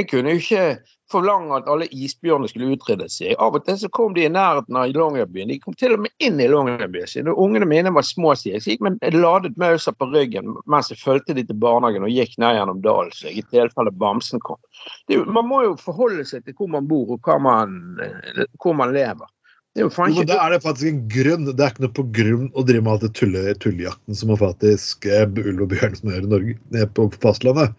Jeg 0.00 0.08
kunne 0.08 0.32
jo 0.32 0.40
ikke 0.40 0.64
forlange 1.10 1.56
at 1.58 1.68
alle 1.70 1.88
isbjørnene 1.92 2.48
skulle 2.50 2.70
utryddes. 2.74 3.18
Av 3.36 3.56
og 3.56 3.64
til 3.66 3.78
så 3.80 3.90
kom 3.92 4.14
de 4.16 4.24
i 4.24 4.32
nærheten 4.32 4.78
av 4.78 4.92
Longyearbyen. 4.94 5.50
De 5.50 5.58
kom 5.62 5.76
til 5.78 5.96
og 5.96 6.04
med 6.04 6.24
inn 6.24 6.40
i 6.40 6.48
Longyearbyen. 6.50 7.26
Da 7.26 7.34
Ungene 7.44 7.68
mine 7.68 7.92
var 7.94 8.06
små, 8.06 8.32
sier 8.38 8.56
jeg. 8.56 8.64
Så 8.64 8.72
gikk 8.74 8.86
med 8.86 9.18
ladet 9.18 9.58
mauser 9.60 9.96
på 9.96 10.08
ryggen 10.12 10.54
mens 10.70 10.92
jeg 10.92 11.00
fulgte 11.02 11.36
de 11.36 11.44
til 11.46 11.58
barnehagen 11.60 12.06
og 12.06 12.14
gikk 12.14 12.38
ned 12.40 12.56
gjennom 12.56 12.80
dalen, 12.84 13.12
så 13.16 13.28
jeg, 13.28 13.42
i 13.42 13.46
tilfelle 13.50 13.92
bamsen 14.00 14.42
kom. 14.46 14.60
Det 15.10 15.20
man 15.26 15.48
må 15.50 15.64
jo 15.66 15.76
forholde 15.80 16.24
seg 16.28 16.46
til 16.46 16.56
hvor 16.56 16.70
man 16.72 16.88
bor 16.90 17.16
og 17.16 17.26
hva 17.26 17.36
man, 17.42 17.76
eh, 18.00 18.44
hvor 18.62 18.76
man 18.78 18.94
lever. 18.96 19.28
Det 19.70 19.84
er 19.84 19.86
jo 19.86 20.06
ikke 20.10 20.26
Da 20.26 20.36
er 20.42 20.50
det 20.50 20.64
faktisk 20.64 20.88
en 20.88 21.02
grunn. 21.12 21.44
Det 21.46 21.62
er 21.62 21.70
ikke 21.70 21.84
noe 21.84 21.94
på 21.94 22.04
grunn 22.16 22.46
å 22.58 22.64
drive 22.66 22.82
med 22.82 22.96
alt 22.96 23.04
det 23.06 23.12
tulle, 23.18 23.42
tullejakten 23.62 24.18
som 24.18 24.32
man 24.32 24.40
faktisk 24.40 25.06
eh, 25.06 25.26
ulv 25.26 25.66
og 25.66 25.74
bjørn 25.74 25.98
som 25.98 26.10
gjør 26.10 26.26
i 26.26 26.30
Norge, 26.32 26.86
på 26.96 27.06
fastlandet. 27.22 27.76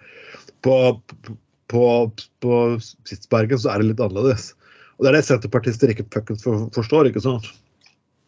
På, 0.63 0.77
på, 1.25 1.35
på 1.71 2.53
Spitsbergen 2.83 3.61
så 3.61 3.73
er 3.73 3.81
det 3.81 3.91
litt 3.91 4.03
annerledes. 4.03 4.51
Og 4.97 5.05
det 5.05 5.11
er 5.11 5.17
det 5.17 5.25
senterpartister 5.27 5.93
ikke 5.93 6.05
forstår, 6.75 7.09
ikke 7.09 7.23
sant? 7.23 7.47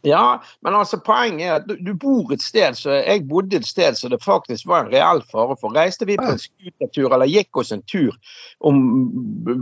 Ja, 0.06 0.44
men 0.62 0.76
altså 0.76 0.98
poenget 1.00 1.46
er 1.48 1.54
at 1.62 1.68
du, 1.70 1.78
du 1.80 1.94
bor 1.96 2.32
et 2.36 2.44
sted 2.44 2.76
så 2.76 2.98
Jeg 2.98 3.22
bodde 3.30 3.56
et 3.62 3.68
sted 3.68 3.96
så 3.96 4.10
det 4.12 4.20
faktisk 4.24 4.68
var 4.68 4.84
en 4.84 4.92
reell 4.92 5.22
fare 5.32 5.56
for. 5.62 5.72
Reiste 5.72 6.04
vi 6.10 6.18
på 6.20 6.26
en 6.28 6.42
scootertur 6.42 7.14
eller 7.16 7.32
gikk 7.32 7.62
oss 7.62 7.72
en 7.72 7.84
tur 7.88 8.12
om, 8.68 8.82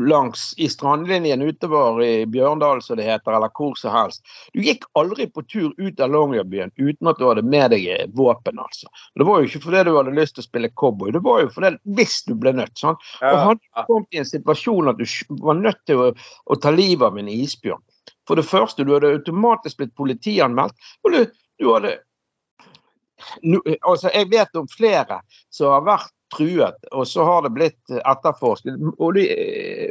langs 0.10 0.48
i 0.58 0.66
strandlinjen 0.72 1.46
utover 1.46 2.02
i 2.02 2.26
Bjørndal, 2.26 2.82
som 2.82 2.98
det 2.98 3.06
heter, 3.06 3.36
eller 3.38 3.54
hvor 3.54 3.78
som 3.78 3.94
helst. 3.94 4.26
Du 4.56 4.64
gikk 4.66 4.88
aldri 4.98 5.30
på 5.30 5.46
tur 5.46 5.70
ut 5.78 6.02
av 6.02 6.10
Longyearbyen 6.10 6.74
uten 6.80 7.12
at 7.12 7.22
du 7.22 7.28
hadde 7.28 7.46
med 7.46 7.70
deg 7.76 7.86
våpen, 8.18 8.58
altså. 8.66 8.90
Det 9.14 9.30
var 9.30 9.42
jo 9.42 9.52
ikke 9.52 9.64
fordi 9.68 9.86
du 9.86 9.94
hadde 10.00 10.18
lyst 10.18 10.40
til 10.40 10.46
å 10.46 10.50
spille 10.50 10.74
cowboy, 10.74 11.14
det 11.14 11.22
var 11.26 11.46
jo 11.46 11.54
fordi 11.54 11.76
hvis 12.00 12.18
du 12.26 12.34
ble 12.34 12.56
nødt. 12.58 12.74
sant? 12.82 12.98
Og 13.22 13.46
hadde 13.46 13.62
du 13.62 13.86
kommet 13.86 14.18
i 14.18 14.24
en 14.26 14.32
situasjon 14.34 14.90
at 14.90 14.98
du 14.98 15.38
var 15.46 15.62
nødt 15.62 15.86
til 15.86 16.02
å, 16.02 16.12
å 16.50 16.62
ta 16.62 16.74
livet 16.74 17.06
av 17.12 17.22
en 17.22 17.30
isbjørn 17.30 17.86
For 18.32 18.40
det 18.40 18.48
første, 18.48 18.86
du 18.88 18.94
hadde 18.96 19.10
automatisk 19.12 19.82
blitt 19.82 19.92
politianmeldt, 20.00 20.78
og 21.04 21.12
du, 21.12 21.26
du 21.60 21.66
hadde 21.74 21.98
nu- 23.44 23.60
Altså, 23.84 24.08
jeg 24.14 24.30
vet 24.32 24.56
om 24.56 24.70
flere 24.72 25.18
som 25.52 25.74
har 25.74 25.82
vært 25.84 26.14
truet, 26.32 26.78
og 26.96 27.08
så 27.08 27.26
har 27.28 27.42
det 27.44 27.52
blitt 27.58 27.92
etterforsket. 28.00 28.78
Og 29.00 29.18
de, 29.20 29.26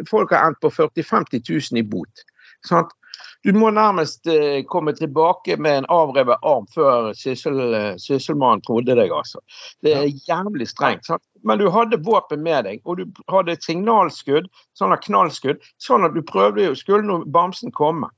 folk 0.09 0.33
har 0.33 0.49
endt 0.49 0.61
på 0.65 0.71
40 0.73 1.05
000-50 1.05 1.53
000 1.53 1.83
i 1.83 1.85
bot. 1.85 2.25
Sant? 2.65 2.97
Du 3.45 3.53
må 3.53 3.69
nærmest 3.77 4.27
eh, 4.27 4.65
komme 4.65 4.93
tilbake 4.97 5.59
med 5.61 5.83
en 5.83 5.89
avrevet 5.93 6.41
arm 6.41 6.65
før 6.75 7.13
syssel, 7.13 7.61
eh, 7.77 8.61
trodde 8.65 8.97
deg, 8.97 9.13
altså. 9.13 9.41
Det 9.85 9.93
er 9.95 10.09
jævlig 10.29 10.69
strengt. 10.69 11.05
Sant? 11.05 11.23
Men 11.45 11.59
du 11.59 11.69
hadde 11.69 12.01
våpen 12.05 12.41
med 12.43 12.65
deg, 12.65 12.81
og 12.85 12.97
du 12.97 13.05
hadde 13.29 13.53
et 13.53 13.65
signalskudd, 13.65 14.49
sånn 14.73 14.97
at 14.97 15.05
knallskudd, 15.05 15.61
sånn 15.77 16.05
at 16.05 16.17
du 16.17 16.23
prøvde 16.23 16.65
jo, 16.65 16.75
skulle 16.75 17.05
nå 17.05 17.25
bamsen 17.29 17.73
komme. 17.73 18.09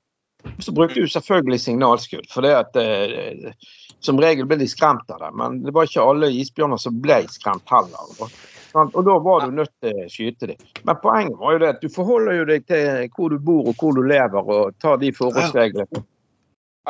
Så 0.58 0.72
brukte 0.72 1.00
du 1.00 1.08
selvfølgelig 1.08 1.61
signalskudd, 1.61 2.28
for 2.30 2.46
det 2.46 2.52
at 2.56 2.78
eh, 2.80 3.52
som 4.02 4.20
regel 4.20 4.46
ble 4.50 4.58
de 4.61 4.68
skremt 4.70 5.11
av 5.11 5.22
det. 5.22 5.30
Men 5.38 5.61
det 5.66 5.75
var 5.75 5.88
ikke 5.88 6.04
alle 6.04 6.32
isbjørner 6.34 6.80
som 6.80 6.99
ble 7.02 7.20
skremt 7.30 7.68
heller. 7.70 8.14
Og, 8.18 8.32
og 8.82 9.02
da 9.06 9.18
var 9.22 9.46
du 9.46 9.58
nødt 9.58 9.72
til 9.82 10.00
å 10.04 10.08
skyte 10.11 10.52
dem. 10.52 10.70
Men 10.88 10.99
poenget 11.02 11.38
var 11.40 11.54
jo 11.54 11.62
det 11.62 11.70
at 11.76 11.84
du 11.84 11.92
forholder 11.92 12.40
jo 12.40 12.49
deg 12.50 12.66
til 12.70 13.12
hvor 13.16 13.34
du 13.34 13.38
bor 13.38 13.70
og 13.70 13.76
hvor 13.78 13.94
du 13.99 14.02
lever, 14.06 14.50
og 14.56 14.75
tar 14.82 14.99
de 15.02 15.12
forholdsreglene. 15.16 16.04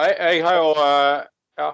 Jeg, 0.01 0.17
jeg 0.17 0.45
har 0.47 0.57
jo 0.57 0.71
eh, 0.81 1.19
ja. 1.61 1.73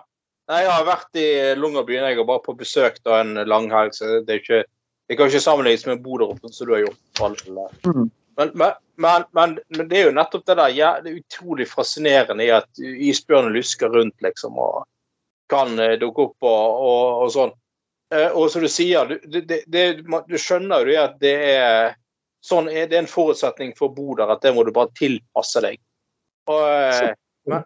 Jeg 0.48 0.64
har 0.72 0.84
vært 0.88 1.18
i 1.20 1.28
Longyearbyen. 1.60 2.08
Jeg 2.08 2.18
har 2.18 2.26
bare 2.26 2.42
på 2.46 2.56
besøk 2.56 2.96
da 3.04 3.20
en 3.20 3.36
langhelg, 3.46 3.92
så 3.94 4.22
det 4.24 4.32
er 4.32 4.42
ikke 4.42 4.64
det 5.08 5.16
kan 5.16 5.30
ikke 5.30 5.40
sammenlignes 5.40 5.86
med 5.88 6.02
Bodø, 6.04 6.26
som 6.52 6.66
du 6.66 6.72
har 6.74 6.82
gjort. 6.82 6.98
for 7.16 7.26
all 7.26 7.36
del. 7.36 7.58
Mm. 7.86 8.10
Men, 8.38 8.50
men, 8.54 8.72
men, 9.32 9.58
men, 9.68 9.88
det 9.90 9.98
er 9.98 10.04
jo 10.08 10.14
nettopp 10.14 10.44
det 10.46 10.54
der 10.60 10.74
ja, 10.76 10.90
Det 11.02 11.10
er 11.10 11.22
utrolig 11.22 11.66
fascinerende 11.66 12.44
i 12.46 12.52
at 12.54 12.78
isbjørnen 12.78 13.56
lusker 13.56 13.90
rundt, 13.90 14.14
liksom, 14.22 14.58
og 14.58 14.84
kan 15.50 15.78
eh, 15.82 15.96
dukke 15.98 16.28
opp 16.28 16.46
og, 16.46 16.82
og, 16.88 17.22
og 17.24 17.32
sånn. 17.34 17.54
Eh, 18.14 18.28
og 18.30 18.50
som 18.52 18.62
du 18.62 18.68
sier, 18.70 19.10
du, 19.10 19.40
det, 19.40 19.62
det, 19.66 19.84
du 20.04 20.36
skjønner 20.38 20.86
jo 20.86 21.00
at 21.02 21.18
det 21.22 21.34
er 21.48 21.96
sånn 22.44 22.68
er 22.70 22.86
det 22.88 23.02
en 23.02 23.10
forutsetning 23.10 23.74
for 23.78 23.90
å 23.90 23.94
bo 23.96 24.14
der, 24.18 24.30
at 24.32 24.44
det 24.44 24.54
må 24.54 24.64
du 24.64 24.72
bare 24.74 24.92
tilpasse 24.96 25.62
deg. 25.64 25.80
Og, 26.48 26.62
eh, 26.62 27.14
men, 27.50 27.64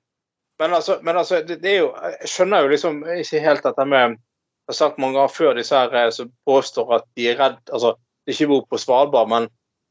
men 0.62 0.76
altså, 0.78 0.98
men 1.04 1.18
altså 1.20 1.42
det, 1.46 1.60
det 1.62 1.70
er 1.70 1.82
jo 1.84 1.90
Jeg 1.94 2.30
skjønner 2.32 2.64
jo 2.64 2.70
liksom 2.72 2.96
ikke 3.14 3.42
helt 3.44 3.62
dette 3.62 3.84
med 3.86 4.16
Jeg 4.16 4.72
har 4.72 4.78
sagt 4.78 4.98
mange 4.98 5.20
ganger 5.20 5.34
før, 5.36 5.52
disse 5.58 5.78
her 5.78 5.94
eh, 6.00 6.08
som 6.14 6.32
påstår 6.48 6.96
at 6.98 7.06
de 7.18 7.28
er 7.30 7.38
redd 7.38 7.60
altså, 7.70 7.94
de 8.26 8.34
ikke 8.34 8.50
bor 8.50 8.64
på 8.70 8.80
Svalbard, 8.80 9.30
men 9.30 9.46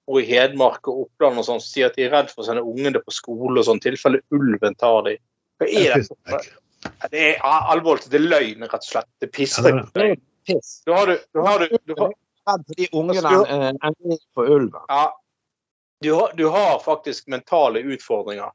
bor 0.08 0.22
i 0.22 0.26
Hedmark 0.28 0.88
og 0.90 1.06
Oppland 1.06 1.40
og 1.42 1.46
sånn, 1.48 1.62
sier 1.64 1.92
at 1.92 1.96
de 2.00 2.08
er 2.08 2.12
redd 2.16 2.32
for 2.34 2.44
å 2.44 2.48
sende 2.50 2.64
ungene 2.66 3.02
på 3.04 3.14
skole 3.16 3.60
og 3.62 3.68
sånn, 3.68 3.82
tilfelle 3.84 4.22
ulven 4.34 4.76
tar 4.82 5.06
dem. 5.08 5.22
Hva 5.62 5.68
er 5.70 6.02
det? 6.02 6.42
Det 7.14 7.24
er 7.36 7.42
alvorlig. 7.46 8.08
Det 8.10 8.18
er 8.18 8.26
løgn, 8.26 8.64
rett 8.66 8.82
og 8.82 8.90
slett. 8.90 9.10
Det 9.22 9.28
er 9.28 9.32
Ja, 9.32 9.38
pisspreik. 9.38 9.94
det 9.94 10.10
er 10.10 10.20
Piss. 10.50 10.70
Da 10.88 10.96
har 10.98 11.06
du, 11.12 11.20
du, 11.34 11.40
har 11.46 11.60
du, 11.62 11.78
du 11.86 11.94
har, 12.00 12.14
Redd 12.50 12.64
for 12.66 12.80
de 12.80 12.88
ungene 12.98 13.22
Altså, 13.22 13.44
eh, 13.54 13.76
enn 13.86 14.16
for 14.34 14.50
ulven. 14.50 14.80
ja, 14.90 15.04
du, 16.02 16.08
har, 16.18 16.32
du 16.34 16.48
har 16.50 16.80
faktisk 16.82 17.28
mentale 17.30 17.84
utfordringer 17.86 18.50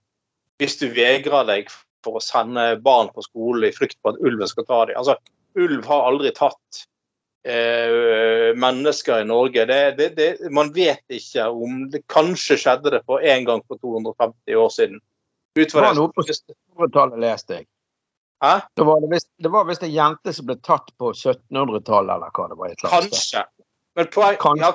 hvis 0.58 0.74
du 0.80 0.88
vegrer 0.90 1.46
deg 1.46 1.70
for 2.02 2.18
å 2.18 2.22
sende 2.24 2.64
barn 2.82 3.12
på 3.14 3.22
skole 3.22 3.68
i 3.70 3.76
frykt 3.76 4.00
for 4.02 4.16
at 4.16 4.20
ulven 4.26 4.50
skal 4.50 4.66
ta 4.66 4.80
dem. 4.90 4.98
Altså, 4.98 5.14
ulv 5.54 5.86
har 5.86 6.08
aldri 6.10 6.32
tatt 6.34 6.82
eh, 7.46 8.50
mennesker 8.58 9.22
i 9.22 9.28
Norge. 9.28 9.64
Det, 9.66 9.80
det, 9.98 10.08
det, 10.16 10.50
man 10.50 10.72
vet 10.74 11.04
ikke 11.12 11.46
om 11.52 11.86
det 11.92 12.02
Kanskje 12.12 12.58
skjedde 12.60 12.92
det 12.96 13.02
for 13.06 13.22
en 13.22 13.46
gang 13.46 13.62
for 13.68 13.80
250 13.82 14.58
år 14.62 14.68
siden. 14.74 15.00
Ut 15.56 15.72
Det 15.72 15.80
var 15.80 15.96
noe 15.96 16.12
på 16.12 16.26
det. 16.26 16.36
1700-tallet, 16.36 17.18
leste 17.22 17.60
jeg. 17.60 17.68
Hæ? 18.44 18.60
Det 18.76 18.84
var, 18.84 19.00
det 19.00 19.08
visst- 19.14 19.32
det 19.42 19.52
var 19.52 19.64
visst 19.64 19.82
en 19.86 19.94
jente 19.94 20.32
som 20.36 20.46
ble 20.46 20.58
tatt 20.60 20.90
på 20.98 21.12
1700-tallet, 21.14 22.12
eller 22.18 22.34
hva 22.36 22.48
det 22.50 22.58
var. 22.60 22.74
et. 22.74 22.84
Kanskje. 22.84 23.44
Men 23.96 24.10
på, 24.12 24.26
Kanskje. 24.42 24.66
Ja, 24.66 24.72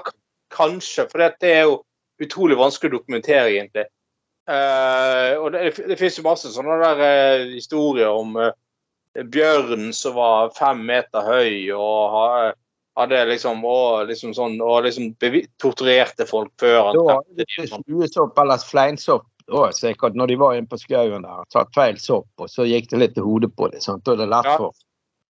kanskje. 0.51 1.05
For 1.11 1.21
det 1.21 1.51
er 1.51 1.67
jo 1.69 1.81
utrolig 2.21 2.57
vanskelig 2.57 2.91
å 2.91 2.97
dokumentere, 2.97 3.51
egentlig. 3.51 3.85
Uh, 4.49 5.37
og 5.37 5.51
det, 5.53 5.69
det 5.87 5.95
finnes 5.99 6.17
jo 6.17 6.25
masse 6.25 6.49
sånne 6.49 6.79
der 6.81 7.01
uh, 7.05 7.51
historier 7.53 8.09
om 8.09 8.33
uh, 8.41 8.49
bjørn 9.13 9.91
som 9.93 10.15
var 10.17 10.49
fem 10.57 10.81
meter 10.87 11.21
høy 11.21 11.69
og 11.75 12.15
ha, 12.15 12.25
hadde 12.99 13.25
liksom 13.29 13.61
og 13.65 14.07
liksom 14.09 14.33
sånn 14.35 14.57
og 14.61 14.83
liksom 14.85 15.13
torturerte 15.61 16.25
folk 16.27 16.51
før 16.59 16.89
han 16.89 16.97
drepte 16.99 17.45
dem. 17.45 17.75
og 17.77 17.85
fluesopp 17.87 18.39
eller 18.43 18.63
fleinsopp 18.67 19.27
da, 19.51 19.65
sikkert, 19.75 20.15
når 20.15 20.27
de 20.31 20.35
var 20.39 20.55
inne 20.55 20.69
på 20.69 20.77
skauen 20.79 21.25
der. 21.25 21.43
Tatt 21.51 21.71
feil 21.75 21.97
sopp, 21.99 22.29
og 22.39 22.47
så 22.51 22.63
gikk 22.67 22.89
det 22.91 22.99
litt 23.01 23.13
til 23.17 23.25
hodet 23.27 23.49
på 23.57 23.67
dem. 23.71 23.81
sant? 23.83 24.07
Er 24.07 24.15
det 24.19 24.29
lett 24.31 24.45
Ja. 24.45 24.57
for. 24.57 24.71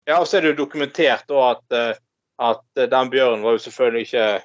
Ja, 0.07 0.19
og 0.19 0.27
så 0.27 0.37
er 0.37 0.41
det 0.41 0.51
jo 0.55 0.65
dokumentert 0.65 1.27
da 1.27 1.51
at, 1.51 1.63
eh, 1.71 1.95
at 2.39 2.61
eh, 2.77 2.85
den 2.89 3.09
bjørnen 3.09 3.41
var 3.43 3.51
jo 3.55 3.63
selvfølgelig 3.65 4.01
ikke, 4.01 4.43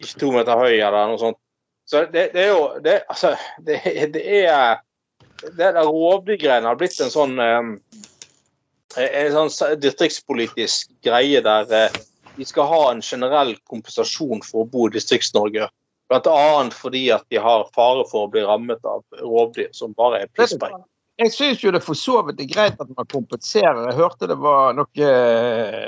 ikke 0.00 0.18
to 0.20 0.32
meter 0.32 0.58
høy 0.58 0.78
eller 0.80 1.06
noe 1.10 1.18
sånt. 1.18 1.38
Så 1.86 2.04
det, 2.12 2.32
det 2.34 2.42
er 2.44 2.48
jo 2.52 2.78
det, 2.84 3.02
altså, 3.08 3.34
det, 3.64 3.80
det 4.14 4.24
er 4.44 4.78
Det 5.38 5.54
der 5.56 5.84
rovdyrgreiene 5.86 6.66
har 6.66 6.74
blitt 6.74 6.98
en 7.00 7.10
sånn 7.14 7.38
eh, 7.38 7.68
en 8.98 9.32
sånn 9.32 9.78
distriktspolitisk 9.78 10.90
greie 11.06 11.40
der 11.44 11.90
vi 12.38 12.46
skal 12.46 12.68
ha 12.70 12.82
en 12.92 13.02
generell 13.02 13.56
kompensasjon 13.70 14.44
for 14.46 14.62
å 14.62 14.70
bo 14.70 14.86
i 14.86 14.94
Distrikts-Norge. 14.94 15.66
Annet 16.14 16.76
fordi 16.78 17.08
at 17.12 17.26
de 17.32 17.40
har 17.42 17.66
fare 17.74 18.04
for 18.08 18.26
å 18.26 18.30
bli 18.32 18.44
rammet 18.46 18.84
av 18.86 19.02
rovdyr, 19.20 19.68
som 19.76 19.92
bare 19.98 20.22
er 20.22 20.30
pisspreik. 20.38 20.78
Jeg 21.18 21.32
syns 21.34 21.62
jo 21.64 21.72
det 21.74 21.80
for 21.82 21.98
så 21.98 22.20
vidt 22.28 22.44
er 22.44 22.50
greit 22.52 22.78
at 22.78 22.90
man 22.94 23.06
kompenserer. 23.10 23.88
Jeg 23.88 23.98
hørte 23.98 24.28
det 24.30 24.36
var 24.38 24.76
noe 24.78 25.08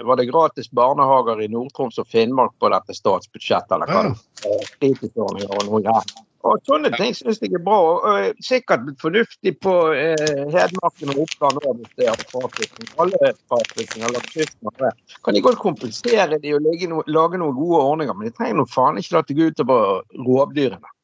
Var 0.08 0.18
det 0.18 0.26
gratis 0.30 0.70
barnehager 0.74 1.44
i 1.44 1.46
Nord-Troms 1.52 2.00
og 2.02 2.08
Finnmark 2.10 2.56
på 2.58 2.70
dette 2.72 2.96
statsbudsjettet, 2.98 3.76
eller 3.76 3.92
hva? 3.92 4.02
Ja. 4.10 4.56
det? 4.82 5.12
Og 5.14 5.62
noe 5.68 5.84
greier. 5.86 6.18
Og 6.48 6.62
sånne 6.64 6.88
ting 6.96 7.12
syns 7.12 7.40
jeg 7.42 7.52
er 7.52 7.62
bra. 7.62 7.78
Og, 7.84 8.06
og 8.08 8.44
sikkert 8.44 8.86
fornuftig 9.02 9.52
på 9.62 9.74
eh, 9.92 10.46
Hedmarken 10.54 11.12
og 11.12 11.24
Oppland 11.26 11.60
òg, 11.62 11.82
hvis 11.82 11.98
det 12.00 12.08
er 12.10 12.22
fraflytting. 12.30 12.92
Alle 13.04 13.34
fraflyttinger 13.50 14.08
eller 14.08 14.30
kysten 14.32 14.72
det. 14.80 14.94
Kan 15.26 15.36
de 15.36 15.44
godt 15.44 15.60
kompensere 15.60 16.40
de 16.40 16.56
og 16.56 16.64
no, 16.90 17.02
lage 17.06 17.40
noen 17.40 17.58
gode 17.58 17.82
ordninger, 17.84 18.16
men 18.16 18.30
de 18.30 18.34
trenger 18.38 18.58
nå 18.62 18.66
faen 18.72 18.98
ikke 19.00 19.18
la 19.18 19.22
det 19.28 19.36
gå 19.36 19.50
utover 19.52 20.00
rovdyrene. 20.16 20.96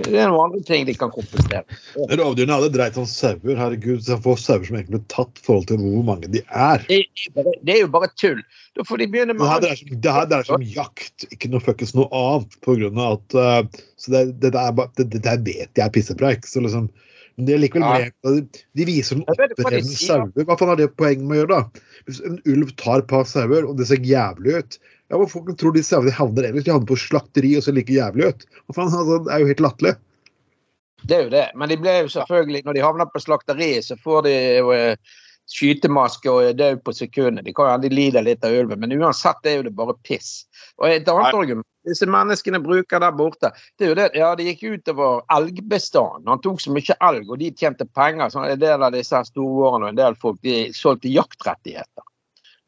Det 0.00 0.16
er 0.16 0.30
noen 0.32 0.48
andre 0.48 0.60
ting 0.64 0.86
de 0.88 0.94
kan 0.96 1.10
kompensere. 1.12 1.60
Rovdyrene 2.08 2.56
hadde 2.56 2.70
dreit 2.74 2.96
om 2.98 3.04
sauer. 3.08 3.54
Herregud, 3.60 4.00
så 4.06 4.16
få 4.24 4.32
sauer 4.40 4.64
som 4.66 4.78
egentlig 4.78 4.96
ble 4.96 5.02
tatt 5.12 5.38
i 5.38 5.44
forhold 5.44 5.66
til 5.68 5.82
hvor 5.82 6.06
mange 6.08 6.30
de 6.32 6.40
er. 6.48 6.82
Det 6.88 7.02
er, 7.04 7.50
det 7.62 7.74
er 7.76 7.80
jo 7.84 7.90
bare 7.92 8.08
tull. 8.18 8.40
Da 8.74 8.86
får 8.88 9.02
de 9.04 9.08
begynne 9.12 9.36
Det 9.36 9.40
med 9.42 9.46
her 9.50 9.58
alt. 9.60 9.66
dreier 9.66 9.80
seg, 9.82 9.92
det 10.02 10.14
her 10.16 10.28
dreier 10.32 10.48
seg 10.48 10.56
om 10.56 10.64
jakt, 10.74 11.26
ikke 11.36 11.50
noe 11.52 11.62
fuckings 11.62 11.94
noe 11.94 12.08
annet. 12.16 12.56
På 12.64 12.74
grunn 12.80 12.98
av 13.04 13.18
at 13.20 13.36
uh, 13.38 13.82
Så 14.00 14.14
det, 14.16 14.24
det, 14.42 14.54
der 14.56 14.72
er 14.72 14.88
det, 14.98 15.08
det 15.14 15.22
der 15.28 15.42
vet 15.46 15.68
jeg 15.76 15.84
er 15.86 15.92
pissepreik. 15.94 16.48
Så 16.48 16.64
liksom 16.64 16.88
men 17.34 17.48
det 17.48 17.54
er 17.56 17.62
likevel 17.64 17.82
Ja. 17.82 18.10
med, 18.22 18.58
De 18.78 18.84
viser 18.86 19.18
noen 19.18 19.26
Jeg 19.26 19.38
vet 19.40 19.54
ikke 19.56 19.64
hva 19.64 19.70
de 19.72 19.78
opprevne 19.82 19.96
sier. 19.98 20.20
sauer. 20.30 20.44
Hva 20.46 20.56
faen 20.60 20.68
har 20.70 20.76
det 20.78 20.84
poeng 20.94 21.24
med 21.26 21.34
å 21.34 21.38
gjøre, 21.40 21.56
da? 21.56 21.86
Hvis 22.06 22.20
en 22.28 22.36
ulv 22.46 22.68
tar 22.78 23.00
et 23.02 23.08
par 23.10 23.24
sauer, 23.26 23.66
og 23.66 23.74
det 23.80 23.88
ser 23.90 23.98
jævlig 24.06 24.54
ut 24.60 24.76
ja, 25.14 25.20
Hva 25.20 25.28
folk 25.30 25.52
tror 25.60 25.76
de 25.76 25.84
sauene 25.86 26.12
havner 26.14 26.48
ellers? 26.50 26.66
De 26.66 26.72
havner 26.74 26.90
på 26.90 26.98
slakteri 26.98 27.52
og 27.54 27.62
ser 27.62 27.76
like 27.76 27.94
jævlig 27.94 28.32
ut. 28.32 28.46
Hva 28.66 28.74
faen, 28.80 28.90
altså, 28.90 29.20
Det 29.22 29.34
er 29.34 29.44
jo 29.44 29.50
helt 29.52 29.62
latterlig. 29.62 29.92
Det 31.04 31.16
er 31.16 31.28
jo 31.28 31.34
det. 31.34 31.44
Men 31.54 31.70
de 31.70 31.76
ble 31.78 31.92
jo 32.00 32.08
selvfølgelig, 32.10 32.64
når 32.66 32.74
de 32.74 32.82
havner 32.82 33.12
på 33.12 33.22
slakteriet, 33.22 33.86
så 33.86 33.96
får 34.00 34.24
de 34.26 34.32
jo 34.58 34.72
eh, 34.74 35.20
skytemaske 35.52 36.32
og 36.32 36.48
er 36.48 36.58
død 36.58 36.82
på 36.82 36.96
sekundet. 36.96 37.44
De 37.46 37.54
kan 37.54 37.68
jo 37.68 37.76
aldri 37.76 37.92
lide 37.92 38.24
litt 38.24 38.44
av 38.44 38.56
ulven, 38.56 38.80
men 38.80 38.96
uansett 38.96 39.46
er 39.46 39.60
jo 39.60 39.68
det 39.68 39.74
bare 39.76 39.94
piss. 40.02 40.48
Og 40.80 40.88
et 40.88 41.08
annet 41.08 41.30
argument 41.30 41.68
disse 41.84 42.06
menneskene 42.08 42.62
bruker 42.64 43.02
der 43.02 43.12
borte, 43.12 43.50
det 43.76 43.84
er 43.84 43.90
jo 43.90 43.96
det 43.98 44.06
ja, 44.16 44.30
det 44.38 44.46
gikk 44.48 44.62
utover 44.78 45.20
elgbestanden. 45.36 46.30
Han 46.32 46.40
tok 46.40 46.62
så 46.64 46.72
mye 46.72 46.96
elg, 46.96 47.28
og 47.28 47.38
de 47.42 47.50
tjente 47.52 47.84
penger. 47.84 48.32
Så 48.32 48.40
en 48.40 48.60
del 48.60 48.86
av 48.86 48.96
disse 48.96 49.12
store 49.12 49.28
storårene 49.28 49.84
og 49.84 49.92
en 49.92 50.00
del 50.00 50.18
folk 50.20 50.40
de 50.46 50.56
solgte 50.72 51.12
jaktrettigheter. 51.12 52.08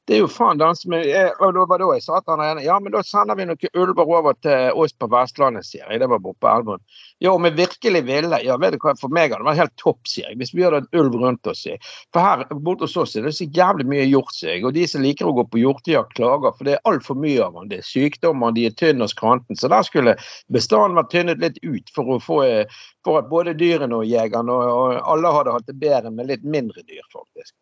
Det 0.07 0.15
er 0.15 0.21
jo 0.23 0.29
faen 0.31 0.61
den 0.61 0.77
som 0.79 0.95
er 0.95 1.33
Og 1.43 1.55
det 1.57 1.65
var 1.67 1.81
da 1.83 1.89
jeg 1.97 2.05
sa 2.05 2.21
til 2.23 2.39
han 2.39 2.61
ja, 2.63 2.77
men 2.83 2.95
da 2.95 3.03
sender 3.03 3.35
vi 3.39 3.47
noen 3.49 3.73
ulver 3.75 4.07
over 4.07 4.37
til 4.45 4.77
oss 4.79 4.95
på 4.95 5.09
Vestlandet, 5.11 5.67
sier 5.67 5.83
jeg. 5.83 6.01
Det 6.03 6.09
var 6.13 6.23
borte 6.23 6.39
på 6.45 6.51
Elverum. 6.53 6.83
Ja, 7.25 7.33
om 7.33 7.43
vi 7.43 7.51
virkelig 7.59 8.05
ville. 8.07 8.39
Ja, 8.45 8.59
vet 8.63 8.77
du 8.77 8.79
hva, 8.85 8.95
for 9.01 9.11
meg 9.11 9.33
hadde 9.33 9.43
det 9.43 9.49
vært 9.49 9.63
helt 9.65 9.75
topp, 9.83 10.01
sier 10.07 10.29
jeg. 10.31 10.39
Hvis 10.39 10.55
vi 10.55 10.63
hadde 10.63 10.85
en 10.85 11.01
ulv 11.01 11.19
rundt 11.23 11.51
oss. 11.51 11.65
jeg. 11.67 11.83
For 12.15 12.23
her 12.23 12.45
borte 12.55 12.87
hos 12.87 12.97
oss 13.03 13.17
er 13.19 13.27
det 13.27 13.35
så 13.35 13.49
jævlig 13.57 13.89
mye 13.91 14.07
hjort, 14.07 14.31
sier 14.37 14.55
jeg. 14.55 14.67
Og 14.69 14.77
de 14.79 14.87
som 14.91 15.03
liker 15.03 15.27
å 15.27 15.35
gå 15.41 15.47
på 15.51 15.63
hjortejakt, 15.65 16.15
klager, 16.21 16.55
for 16.55 16.69
det 16.69 16.77
er 16.77 16.91
altfor 16.93 17.19
mye 17.19 17.43
av 17.43 17.59
dem. 17.59 17.71
Det 17.73 17.81
er 17.83 17.89
sykdommer, 17.91 18.55
de 18.55 18.69
er 18.71 18.77
tynne 18.79 19.09
og 19.09 19.11
skranten. 19.11 19.59
Så 19.59 19.73
der 19.73 19.87
skulle 19.89 20.15
bestanden 20.55 21.01
vært 21.01 21.11
tynnet 21.17 21.43
litt 21.43 21.59
ut 21.67 21.91
for 21.97 22.15
å 22.15 22.23
få 22.23 22.43
eh, 22.47 22.79
for 23.07 23.21
at 23.21 23.31
både 23.31 23.55
dyrene 23.59 24.03
og 24.03 24.07
jegerne 24.07 24.55
og, 24.55 24.71
og 24.71 25.11
alle 25.15 25.35
hadde 25.35 25.55
hatt 25.55 25.69
det 25.71 25.79
bedre 25.83 26.11
med 26.15 26.31
litt 26.31 26.47
mindre 26.47 26.83
dyr, 26.87 27.05
faktisk. 27.15 27.55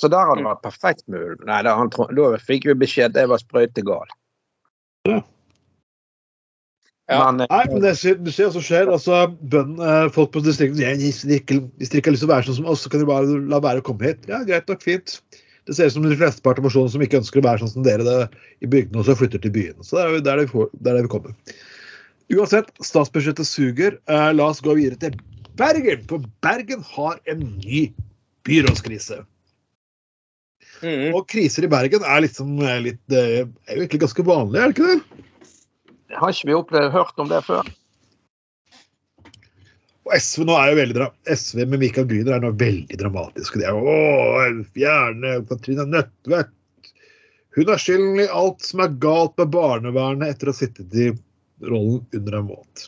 Så 0.00 0.08
der 0.08 0.24
hadde 0.24 0.40
det 0.40 0.48
vært 0.48 0.64
perfekt 0.64 1.04
med 1.12 1.20
ulv. 1.20 1.44
Nei, 1.48 1.60
da, 1.66 1.76
han, 1.76 1.90
da 1.92 2.32
fikk 2.40 2.66
vi 2.70 2.78
beskjed 2.80 3.12
at 3.12 3.22
jeg 3.22 3.30
var 3.32 3.42
sprøytegal. 3.42 4.14
Ja. 5.10 5.20
Ja. 7.10 7.18
Men, 7.30 7.42
eh, 7.42 7.50
Nei, 7.50 7.64
men 7.68 7.82
det 7.82 7.92
du 8.24 8.30
ser 8.32 8.48
hva 8.48 8.54
som 8.54 8.64
skjer. 8.64 8.88
altså, 8.88 9.24
bønn, 9.52 9.74
eh, 9.82 10.08
Folk 10.14 10.32
på 10.32 10.42
distriktet 10.44 10.78
sier 10.78 10.96
hvis 10.96 11.22
de 11.26 11.40
ikke 11.42 11.58
har 11.58 12.14
lyst 12.14 12.22
til 12.22 12.30
å 12.30 12.32
være 12.32 12.46
sånn 12.48 12.60
som 12.62 12.70
oss, 12.72 12.84
så 12.84 12.92
kan 12.92 13.02
de 13.02 13.08
bare 13.10 13.40
la 13.50 13.60
være 13.60 13.82
å 13.82 13.86
komme 13.86 14.06
hit. 14.06 14.22
Ja, 14.30 14.42
greit 14.48 14.70
nok, 14.70 14.84
fint. 14.84 15.18
Det 15.66 15.76
ser 15.76 15.90
ut 15.90 15.94
som 15.94 16.06
de 16.06 16.16
fleste 16.16 16.42
av 16.42 16.58
personene 16.58 16.90
som 16.90 17.02
ikke 17.04 17.20
ønsker 17.20 17.38
å 17.38 17.46
være 17.46 17.62
sånn 17.62 17.74
som 17.74 17.84
dere 17.86 18.06
det, 18.06 18.16
i 18.62 18.70
bygdene, 18.70 19.02
og 19.02 19.06
så 19.06 19.14
flytter 19.18 19.42
til 19.42 19.52
byene. 19.54 19.84
Så 19.86 19.98
det 19.98 20.06
er 20.06 20.24
der 20.26 20.40
det, 20.40 20.46
vi 20.48 20.54
får, 20.56 20.70
der 20.80 20.96
det 20.96 21.04
vi 21.04 21.12
kommer. 21.12 21.36
Uansett, 22.32 22.72
statsbudsjettet 22.82 23.46
suger. 23.46 23.98
Eh, 24.08 24.30
la 24.32 24.48
oss 24.48 24.62
gå 24.64 24.74
videre 24.78 24.98
til 24.98 25.18
Bergen, 25.60 26.02
for 26.08 26.24
Bergen 26.42 26.82
har 26.94 27.20
en 27.30 27.44
ny 27.60 27.84
byrådskrise. 28.48 29.20
Mhm. 30.82 31.12
Og 31.14 31.28
kriser 31.30 31.66
i 31.66 31.70
Bergen 31.70 32.02
er 32.02 32.24
liksom 32.24 32.56
eh, 32.62 32.80
litt 32.88 33.14
eh, 33.14 33.44
er 33.44 33.76
jo 33.76 33.84
egentlig 33.84 34.02
ganske 34.02 34.24
vanlig, 34.26 34.58
er 34.58 34.72
det 34.72 34.76
ikke 34.76 34.90
det? 34.90 35.28
har 36.12 36.34
ikke 36.34 36.48
vi 36.50 36.56
opplevd, 36.58 36.92
hørt 36.92 37.22
om 37.22 37.30
det 37.30 37.40
før? 37.46 37.68
Og 40.02 40.14
SV 40.18 40.44
nå 40.48 40.56
er 40.58 40.72
jo 40.72 40.78
veldig 40.80 40.96
dra 40.96 41.06
SV 41.30 41.62
med 41.62 41.80
Michael 41.84 42.08
Gryner 42.10 42.36
er 42.36 42.42
nå 42.42 42.50
veldig 42.58 42.98
dramatisk. 42.98 43.54
Det 43.60 43.68
er 43.68 43.76
jo 43.76 43.86
å, 43.86 44.64
fjerne 44.74 45.36
Katrine 45.48 45.86
Nødtvedt. 45.88 46.50
Hun 47.52 47.68
er 47.68 47.80
skylden 47.80 48.22
i 48.24 48.30
alt 48.32 48.64
som 48.64 48.80
er 48.82 48.96
galt 49.00 49.36
med 49.38 49.52
barnevernet 49.54 50.32
etter 50.32 50.48
å 50.48 50.54
ha 50.54 50.58
sittet 50.58 50.96
i 50.96 51.10
rollen 51.68 52.02
under 52.16 52.38
en 52.38 52.48
måned. 52.48 52.84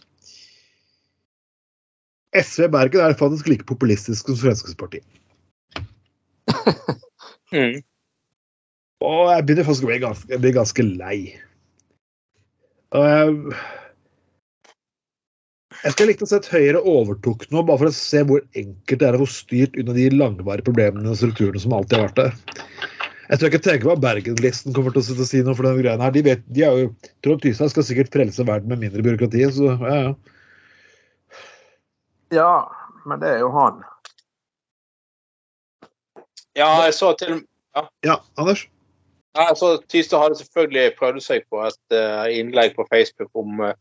SV 2.35 2.67
Bergen 2.75 3.05
er 3.05 3.15
faktisk 3.19 3.47
like 3.53 3.69
populistisk 3.69 4.33
som 4.33 4.41
Fremskrittspartiet. 4.41 5.07
Mhm. 7.53 7.83
Og 9.05 9.25
jeg 9.29 9.45
begynner 9.45 9.67
faktisk 9.67 9.85
å 9.85 9.91
bli 9.91 10.03
ganske, 10.03 10.39
bli 10.41 10.53
ganske 10.55 10.85
lei. 10.87 11.17
Og 12.95 13.05
jeg, 13.05 13.33
jeg 15.83 15.93
skulle 15.93 16.09
likt 16.13 16.25
å 16.25 16.29
se 16.31 16.39
at 16.41 16.49
Høyre 16.49 16.81
overtok 16.89 17.45
nå, 17.51 17.65
bare 17.67 17.83
for 17.83 17.91
å 17.91 17.97
se 17.97 18.23
hvor 18.25 18.45
enkelt 18.57 19.03
det 19.03 19.09
er 19.09 19.19
å 19.19 19.25
få 19.25 19.31
styrt 19.35 19.77
unna 19.81 19.97
de 19.97 20.07
langvarige 20.15 20.69
problemene 20.71 21.11
og 21.11 21.19
strukturene 21.21 21.61
som 21.61 21.75
alltid 21.77 21.99
har 21.99 22.07
vært 22.09 22.21
der. 22.23 22.61
Jeg 23.25 23.41
tror 23.41 23.51
ikke 23.51 23.65
tenker 23.65 23.89
på 23.89 23.95
at 23.97 24.05
Bergen-listen 24.05 24.75
kommer 24.77 24.95
til 24.95 25.01
å 25.01 25.07
sitte 25.07 25.25
og 25.25 25.29
si 25.29 25.41
noe 25.45 25.57
for 25.57 25.67
denne 25.67 25.81
greia 25.81 26.01
her. 26.01 26.13
De 26.15 26.23
vet, 26.27 26.45
de 26.55 26.65
er 26.65 26.81
jo, 26.85 26.91
Trond 27.25 27.43
Tystad 27.43 27.73
skal 27.73 27.87
sikkert 27.89 28.13
frelse 28.13 28.45
verden 28.47 28.73
med 28.73 28.83
mindre 28.85 29.05
byråkrati, 29.05 29.43
så 29.57 29.73
ja, 29.73 29.97
ja. 29.97 30.15
Ja, 32.35 32.53
men 33.09 33.21
det 33.23 33.33
er 33.35 33.43
jo 33.45 33.51
han. 33.55 33.83
Ja, 36.55 36.71
jeg 36.87 36.95
så 36.95 37.13
til 37.19 37.43
Ja, 38.07 38.21
Anders? 38.39 38.69
Ja, 39.35 39.49
så 39.59 39.77
Tystad 39.91 40.23
hadde 40.23 40.39
selvfølgelig 40.39 40.95
prøvd 40.99 41.23
seg 41.25 41.47
på 41.51 41.65
et 41.67 41.97
uh, 41.97 42.27
innlegg 42.31 42.77
på 42.77 42.87
Facebook 42.87 43.33
om 43.35 43.65
uh, 43.67 43.75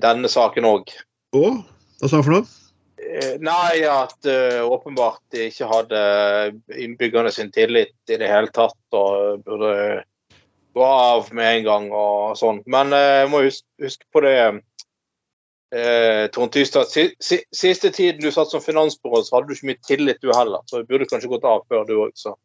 denne 0.00 0.30
saken 0.32 0.64
òg. 0.68 0.92
Å? 1.36 1.42
hva 2.00 2.08
sa 2.08 2.16
han 2.16 2.24
for 2.24 2.36
noe? 2.38 2.46
Uh, 2.96 3.34
Nei, 3.44 3.84
at 3.84 4.30
åpenbart 4.64 5.20
de 5.34 5.50
ikke 5.50 5.68
hadde 5.68 6.00
innbyggerne 6.72 7.32
sin 7.34 7.52
tillit 7.52 7.92
i 8.08 8.16
det 8.20 8.30
hele 8.30 8.48
tatt, 8.56 8.80
og 8.96 9.44
burde 9.44 10.00
gå 10.74 10.86
av 10.88 11.28
med 11.36 11.58
en 11.58 11.68
gang 11.68 11.90
og 11.92 12.38
sånn. 12.40 12.62
Men 12.64 12.96
jeg 12.96 13.28
må 13.30 13.44
huske, 13.44 13.68
huske 13.84 14.08
på 14.16 14.24
det 14.24 14.38
eh, 15.74 16.24
Trond 16.34 16.52
Tystad. 16.54 16.88
Si, 16.90 17.08
si, 17.20 17.40
siste 17.54 17.90
tiden 17.94 18.22
du 18.22 18.30
satt 18.34 18.52
som 18.52 18.62
finansbyråd, 18.64 19.26
så 19.26 19.36
hadde 19.38 19.50
du 19.50 19.54
ikke 19.58 19.70
mye 19.72 19.82
tillit 19.88 20.22
du 20.24 20.30
heller, 20.32 20.62
så 20.70 20.80
du 20.82 20.88
burde 20.90 21.08
kanskje 21.10 21.30
gått 21.34 21.46
av 21.50 21.64
før 21.70 21.84
du 21.88 21.94
òg, 22.06 22.12
så. 22.18 22.36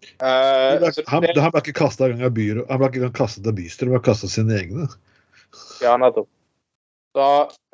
Eh, 0.00 0.80
så 0.94 1.04
Han, 1.10 1.22
det- 1.26 1.36
han 1.36 1.52
ble 1.52 1.60
ikke 1.66 1.76
kasta 1.82 2.06
av 2.08 2.16
han 2.18 2.32
ble 2.32 2.88
ikke 2.88 3.12
kastet 3.12 3.46
av 3.46 3.56
bystyret, 3.58 3.90
han 3.90 3.98
ble 3.98 4.04
kastet 4.06 4.30
av 4.30 4.34
sine 4.38 4.58
egne. 4.62 4.88
Ja, 5.82 5.96
nettopp. 6.00 6.28
Så, 7.16 7.24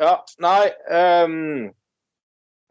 ja, 0.01 0.15
nei 0.41 0.71
um, 1.29 1.67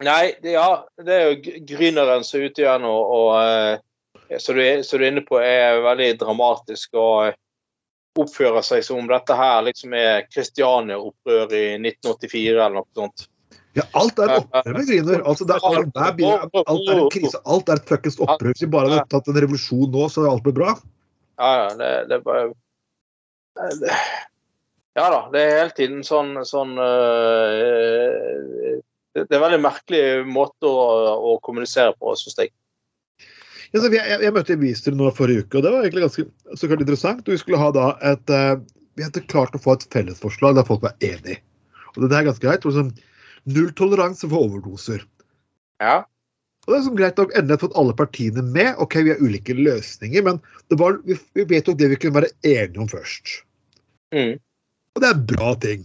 Nei, 0.02 0.34
det, 0.42 0.50
ja, 0.56 0.82
det 1.00 1.14
er 1.14 1.28
jo 1.30 1.36
Gr- 1.44 1.60
Gryneren 1.70 2.24
som 2.26 2.40
er 2.40 2.50
ute 2.50 2.60
igjen 2.64 2.82
og, 2.84 3.12
og 3.16 3.28
eh, 3.40 4.38
så, 4.42 4.52
du 4.52 4.60
så 4.84 4.98
du 4.98 5.04
er 5.06 5.12
inne 5.12 5.22
på 5.24 5.38
er 5.40 5.78
veldig 5.86 6.08
dramatisk 6.20 6.98
og 6.98 7.28
eh, 7.30 7.36
oppfører 8.22 8.64
seg 8.66 8.84
som 8.86 9.00
om 9.02 9.08
dette 9.10 9.36
her 9.36 9.62
liksom 9.66 9.94
er 9.96 10.26
Kristiania-opprør 10.32 11.52
i 11.56 11.64
1984 11.78 12.52
eller 12.54 12.76
noe 12.80 12.88
sånt. 12.96 13.26
Ja, 13.76 13.84
alt 14.00 14.18
er 14.24 14.32
opprør 14.38 14.72
med 14.78 14.86
Griner. 14.88 15.20
Altså, 15.28 15.44
det 15.48 15.56
er, 15.58 15.64
alt, 15.68 15.98
er, 16.00 16.46
alt 16.62 16.88
er 16.88 17.00
en 17.02 17.10
krise. 17.12 17.40
Alt 17.44 17.68
er 17.68 17.80
et 17.82 17.88
fuckings 17.90 18.16
opprør. 18.24 18.52
Hvis 18.54 18.64
vi 18.64 18.70
bare 18.72 18.88
hadde 18.94 19.10
tatt 19.12 19.28
en 19.28 19.36
revolusjon 19.44 19.90
nå, 19.92 20.06
så 20.08 20.22
hadde 20.22 20.32
alt 20.32 20.46
blitt 20.46 20.56
bra. 20.56 20.70
Ja, 21.36 21.50
ja, 21.60 21.68
det, 21.76 21.90
det 22.08 22.16
er 22.16 22.24
bare 22.24 22.46
det- 23.82 23.98
Ja 24.96 25.10
da, 25.12 25.18
det 25.32 25.40
er 25.44 25.58
hele 25.58 25.74
tiden 25.76 26.00
sånn, 26.08 26.38
sånn 26.48 26.72
øh, 26.80 28.78
det, 29.12 29.26
det 29.26 29.28
er 29.28 29.36
en 29.36 29.44
veldig 29.44 29.60
merkelig 29.64 30.04
måte 30.24 30.64
å, 30.70 30.86
å 31.34 31.34
kommunisere 31.44 31.92
på, 32.00 32.14
syns 32.16 32.38
jeg. 32.40 32.52
Jeg, 33.76 33.92
jeg, 33.96 34.20
jeg 34.24 34.34
møtte 34.34 34.56
bystyret 34.60 34.98
nå 34.98 35.10
forrige 35.16 35.44
uke, 35.44 35.58
og 35.58 35.66
det 35.66 35.72
var 35.74 35.84
egentlig 35.84 36.06
ganske 36.06 36.24
så 36.56 36.70
klart 36.70 36.84
interessant. 36.84 37.28
Vi 37.28 37.38
skulle 37.40 37.60
ha 37.60 37.70
da 37.74 37.90
et 38.12 38.32
eh, 38.32 38.56
Vi 38.96 39.04
hadde 39.04 39.26
klart 39.28 39.56
å 39.56 39.60
få 39.60 39.74
et 39.76 39.84
fellesforslag 39.92 40.56
der 40.56 40.64
folk 40.64 40.84
var 40.86 40.94
enige. 41.04 41.42
Og 41.96 42.06
det 42.06 42.16
er 42.16 42.28
ganske 42.28 42.44
greit. 42.44 42.64
Liksom, 42.64 42.92
null 43.52 43.72
toleranse 43.76 44.28
for 44.28 44.46
overdoser. 44.48 45.02
Ja. 45.82 45.98
Og 46.64 46.72
det 46.72 46.78
er 46.78 46.86
sånn 46.86 46.96
greit 46.98 47.20
nok 47.20 47.34
endelig 47.36 47.60
fått 47.62 47.76
alle 47.78 47.94
partiene 47.98 48.42
med. 48.42 48.72
Ok, 48.82 48.96
vi 49.04 49.12
har 49.12 49.20
ulike 49.22 49.54
løsninger, 49.54 50.24
men 50.26 50.40
det 50.72 50.80
var, 50.80 50.96
vi, 51.06 51.18
vi 51.36 51.44
vedtok 51.52 51.76
det 51.78 51.92
vi 51.92 52.00
kunne 52.00 52.22
være 52.22 52.32
enige 52.48 52.82
om 52.82 52.88
først. 52.90 53.36
Mm. 54.16 54.40
Og 54.96 55.04
det 55.04 55.12
er 55.12 55.22
bra 55.34 55.52
ting. 55.62 55.84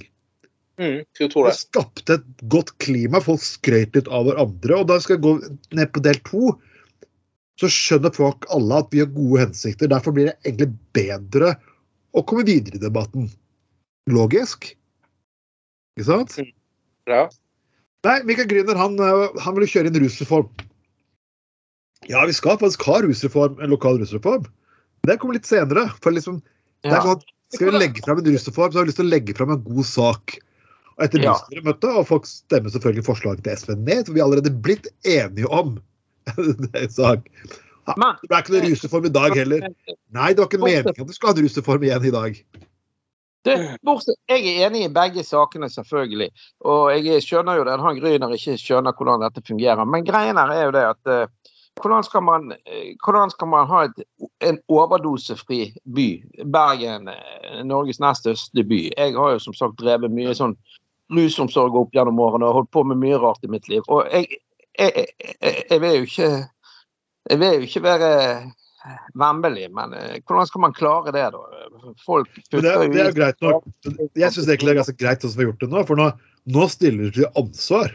Mm, 0.81 1.03
Det 1.19 1.27
det. 1.35 1.53
skapte 1.59 2.13
et 2.17 2.43
godt 2.49 2.71
klima. 2.81 3.21
Folk 3.21 3.43
skrøt 3.43 3.95
litt 3.97 4.07
av 4.09 4.25
hverandre. 4.25 4.79
Og 4.79 4.87
da 4.89 4.97
skal 5.03 5.17
jeg 5.17 5.25
gå 5.27 5.33
ned 5.77 5.91
på 5.93 6.01
del 6.07 6.17
to. 6.25 6.55
Så 7.61 7.69
skjønner 7.69 8.13
folk 8.15 8.47
alle 8.53 8.79
at 8.81 8.89
vi 8.93 9.03
har 9.03 9.11
gode 9.13 9.43
hensikter. 9.43 9.89
Derfor 9.91 10.15
blir 10.15 10.31
det 10.31 10.37
egentlig 10.47 10.71
bedre 10.97 11.53
å 12.17 12.23
komme 12.25 12.45
videre 12.47 12.79
i 12.79 12.81
debatten. 12.81 13.27
Logisk. 14.09 14.71
Ikke 15.93 16.07
sant? 16.07 16.37
Ja. 17.09 17.27
Nei, 18.07 18.15
Mikael 18.25 18.49
Grüner 18.49 18.79
han, 18.79 18.97
øh, 18.97 19.27
han 19.37 19.53
ville 19.57 19.69
kjøre 19.69 19.91
inn 19.91 19.99
rusreform. 20.01 20.49
Ja, 22.09 22.23
vi 22.25 22.33
skal 22.33 22.57
faktisk 22.57 22.81
ha 22.89 22.97
rusreform, 23.05 23.59
en 23.61 23.69
lokal 23.69 23.99
rusreform. 24.01 24.47
Det 25.05 25.19
kommer 25.21 25.37
litt 25.37 25.45
senere. 25.49 25.85
for 26.01 26.11
liksom, 26.11 26.41
det 26.81 26.91
er 26.91 26.97
Ja. 26.97 27.03
sånn, 27.13 27.21
Skal 27.53 27.67
vi 27.69 27.79
legge 27.79 28.01
fram 28.05 28.17
en 28.17 28.25
rusreform, 28.25 28.71
så 28.71 28.79
har 28.79 28.85
vi 28.85 28.89
lyst 28.89 28.97
til 28.97 29.05
å 29.05 29.11
legge 29.11 29.35
fram 29.35 29.51
en 29.51 29.61
god 29.61 29.85
sak. 29.85 30.39
Og 30.97 31.03
etter 31.03 31.21
Ja. 31.21 31.35
møtet, 31.61 31.83
og 31.83 32.07
folk 32.07 32.23
stemmer 32.25 32.71
selvfølgelig 32.71 33.05
forslaget 33.05 33.43
til 33.43 33.53
SV 33.53 33.75
ned, 33.75 34.05
for 34.05 34.13
vi 34.13 34.19
har 34.21 34.27
allerede 34.29 34.61
blitt 34.61 34.87
enige 35.03 35.45
om 35.51 35.79
det 36.65 36.71
er 36.85 36.89
sak. 36.93 37.29
Det 37.87 37.95
ble 38.29 38.39
ikke 38.39 38.53
noe 38.53 38.65
rusreform 38.67 39.07
i 39.09 39.13
dag 39.13 39.37
heller. 39.37 39.69
Nei, 40.13 40.33
det 40.33 40.43
var 40.43 40.49
ikke 40.49 40.61
meningen 40.61 40.91
at 40.91 40.99
du 41.01 41.15
skulle 41.15 41.33
ha 41.33 41.37
en 41.37 41.45
rusreform 41.45 41.87
igjen 41.87 42.11
i 42.11 42.13
dag. 42.13 42.43
Du, 43.41 43.53
bortsett, 43.81 44.19
jeg 44.29 44.43
er 44.45 44.67
enig 44.67 44.83
i 44.85 44.93
begge 44.93 45.23
sakene, 45.25 45.69
selvfølgelig. 45.73 46.29
Og 46.69 46.91
jeg 46.93 47.23
skjønner 47.25 47.57
jo 47.57 47.65
det 47.65 47.79
han 47.81 47.97
Gryner 47.97 48.35
ikke 48.35 48.53
skjønner 48.61 48.93
hvordan 48.93 49.23
dette 49.25 49.41
fungerer. 49.47 49.81
Men 49.89 50.05
greien 50.05 50.37
her 50.37 50.53
er 50.53 50.67
jo 50.67 50.75
det 50.75 50.83
at 50.91 51.09
eh, 51.09 51.55
hvordan, 51.81 52.05
skal 52.05 52.21
man, 52.27 52.51
eh, 52.69 52.91
hvordan 53.01 53.33
skal 53.33 53.49
man 53.49 53.65
ha 53.71 53.87
et, 53.87 54.03
en 54.45 54.61
overdosefri 54.69 55.71
by? 55.95 56.07
Bergen, 56.53 57.09
eh, 57.09 57.63
Norges 57.65 58.01
nest 58.03 58.27
største 58.27 58.67
by. 58.69 58.83
Jeg 58.93 59.17
har 59.17 59.33
jo 59.33 59.41
som 59.41 59.57
sagt 59.57 59.81
drevet 59.81 60.13
mye 60.13 60.37
sånn 60.37 60.53
rusomsorg 61.11 61.75
opp 61.75 61.97
gjennom 61.97 62.21
årene 62.21 62.45
og 62.45 62.59
holdt 62.59 62.73
på 62.77 62.85
med 62.87 63.01
mye 63.01 63.17
rart 63.19 63.41
i 63.41 63.49
mitt 63.51 63.65
liv. 63.73 63.81
Og 63.89 64.05
jeg, 64.13 64.37
jeg, 64.79 65.05
jeg, 65.41 65.63
jeg 65.69 65.81
vil 65.83 65.95
jo 65.99 66.09
ikke 66.09 66.31
jeg 67.29 67.39
vil 67.41 67.55
jo 67.55 67.67
ikke 67.67 67.83
være 67.85 68.11
vemmelig, 69.19 69.67
men 69.75 69.93
eh, 69.93 70.19
hvordan 70.25 70.47
skal 70.49 70.63
man 70.65 70.75
klare 70.75 71.13
det, 71.13 71.27
da? 71.35 71.93
Folk 72.05 72.29
det, 72.49 72.63
det 72.63 72.71
er 72.73 73.09
jo 73.11 73.17
greit 73.17 73.43
nok. 73.45 73.67
Jeg 74.17 74.33
syns 74.33 74.47
egentlig 74.47 74.71
det 74.71 74.73
er 74.73 74.79
ganske 74.81 75.01
greit 75.01 75.23
sånn 75.23 75.33
som 75.33 75.41
vi 75.41 75.45
har 75.45 75.51
gjort 75.51 75.65
det 75.65 75.71
nå, 75.73 75.83
for 75.89 76.01
nå, 76.01 76.07
nå 76.55 76.67
stiller 76.71 77.09
vi 77.09 77.11
til 77.19 77.29
ansvar. 77.39 77.93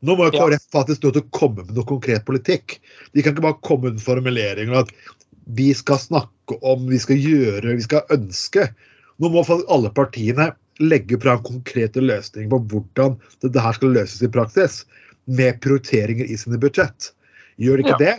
Nå 0.00 0.16
må 0.16 0.30
jo 0.30 0.38
KrF 0.38 0.64
faktisk 0.72 1.04
nødt 1.04 1.18
til 1.18 1.26
å 1.26 1.32
komme 1.36 1.66
med 1.66 1.74
noe 1.76 1.88
konkret 1.88 2.24
politikk. 2.28 2.78
De 3.12 3.20
kan 3.20 3.34
ikke 3.34 3.44
bare 3.44 3.60
komme 3.66 3.90
med 3.90 4.00
formuleringer 4.00 4.78
at 4.80 4.94
vi 5.58 5.68
skal 5.76 6.00
snakke 6.00 6.56
om, 6.64 6.86
vi 6.88 7.00
skal 7.02 7.20
gjøre, 7.20 7.76
vi 7.76 7.84
skal 7.84 8.14
ønske. 8.14 8.70
Nå 9.20 9.28
må 9.28 9.44
faktisk 9.44 9.68
alle 9.74 9.92
partiene 9.92 10.48
legge 10.80 11.18
fram 11.20 11.42
konkrete 11.44 12.00
løsninger 12.00 12.48
på 12.54 12.62
hvordan 12.70 13.18
dette 13.44 13.60
her 13.60 13.76
skal 13.76 13.92
løses 13.92 14.24
i 14.24 14.32
praksis, 14.32 14.80
med 15.30 15.60
prioriteringer 15.64 16.26
i 16.26 16.36
sine 16.38 16.58
budsjett. 16.60 17.12
Gjør 17.60 17.80
de 17.80 17.86
ikke 17.86 18.00
det, 18.02 18.16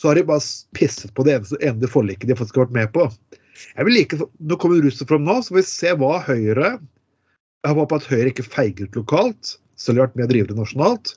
så 0.00 0.10
har 0.10 0.18
de 0.18 0.26
bare 0.28 0.44
pisset 0.76 1.12
på 1.16 1.24
det 1.26 1.36
eneste 1.38 1.60
ene 1.64 1.90
forliket 1.90 2.30
de 2.30 2.36
faktisk 2.38 2.58
har 2.58 2.68
vært 2.68 2.78
med 2.78 2.92
på. 2.94 3.06
Jeg 3.76 3.86
vil 3.86 3.96
like, 3.98 4.18
Nå 4.40 4.56
kommer 4.60 4.80
rusreform 4.80 5.26
nå, 5.26 5.40
så 5.42 5.52
får 5.52 5.60
vi 5.60 5.66
se 5.68 5.94
hva 6.00 6.14
Høyre 6.24 6.70
Jeg 6.80 7.76
håper 7.76 8.00
at 8.00 8.08
Høyre 8.08 8.30
ikke 8.32 8.46
feiger 8.46 8.88
ut 8.88 9.00
lokalt, 9.02 9.56
selv 9.76 9.94
om 9.94 9.98
de 9.98 10.00
har 10.00 10.08
vært 10.08 10.20
med 10.20 10.28
å 10.28 10.32
drive 10.32 10.50
det 10.50 10.58
nasjonalt. 10.58 11.14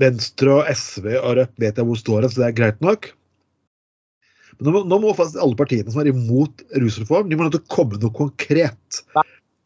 Venstre 0.00 0.52
og 0.54 0.68
SV 0.70 1.08
og 1.18 1.32
Rødt 1.40 1.56
vet 1.60 1.80
jeg 1.80 1.88
hvor 1.88 1.98
står, 2.00 2.28
så 2.30 2.42
det 2.44 2.50
er 2.50 2.58
greit 2.60 2.78
nok. 2.84 3.10
Men 4.56 4.68
nå 4.68 4.72
må, 4.76 4.82
nå 4.88 4.98
må 5.02 5.14
faktisk 5.16 5.42
alle 5.42 5.58
partiene 5.58 5.92
som 5.92 6.00
er 6.00 6.12
imot 6.12 6.62
rusreform, 6.80 7.28
de 7.28 7.36
må 7.36 7.48
nødt 7.48 7.58
til 7.58 7.64
å 7.66 7.74
komme 7.74 7.96
med 7.96 8.06
noe 8.06 8.16
konkret. 8.16 9.02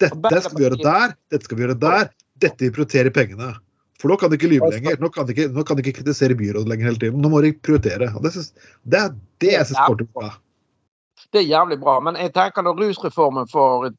Dette 0.01 0.40
skal 0.42 0.57
vi 0.57 0.64
gjøre 0.64 0.81
der, 0.81 1.14
dette 1.31 1.46
skal 1.46 1.61
vi 1.61 1.66
gjøre 1.66 1.79
der, 1.85 2.09
dette 2.42 2.64
vil 2.64 2.75
prioritere 2.75 3.12
pengene. 3.14 3.53
For 4.00 4.08
nå 4.08 4.16
kan 4.20 4.32
de 4.32 4.38
ikke 4.40 4.52
lyve 4.54 4.70
lenger. 4.72 5.00
Nå 5.00 5.10
kan 5.12 5.26
de 5.28 5.34
ikke, 5.36 5.50
nå 5.52 5.64
kan 5.66 5.76
de 5.76 5.84
ikke 5.84 6.00
kritisere 6.00 6.36
byrådet 6.38 6.70
lenger 6.70 6.90
hele 6.90 7.02
tiden. 7.02 7.20
Nå 7.20 7.32
må 7.32 7.42
de 7.44 7.52
prioritere. 7.52 8.12
Og 8.16 8.24
det, 8.24 8.32
synes, 8.36 8.54
det 8.88 9.02
er 9.02 9.18
det 9.44 9.52
jeg 9.58 9.68
syns 9.68 9.82
er 9.84 9.98
til 10.00 10.08
bra. 10.14 10.30
Det 11.30 11.38
er 11.38 11.46
jævlig 11.46 11.76
bra. 11.82 11.98
Men 12.02 12.16
jeg 12.18 12.32
tenker 12.34 12.64
når 12.64 12.78
rusreformen 12.80 13.48
for 13.50 13.90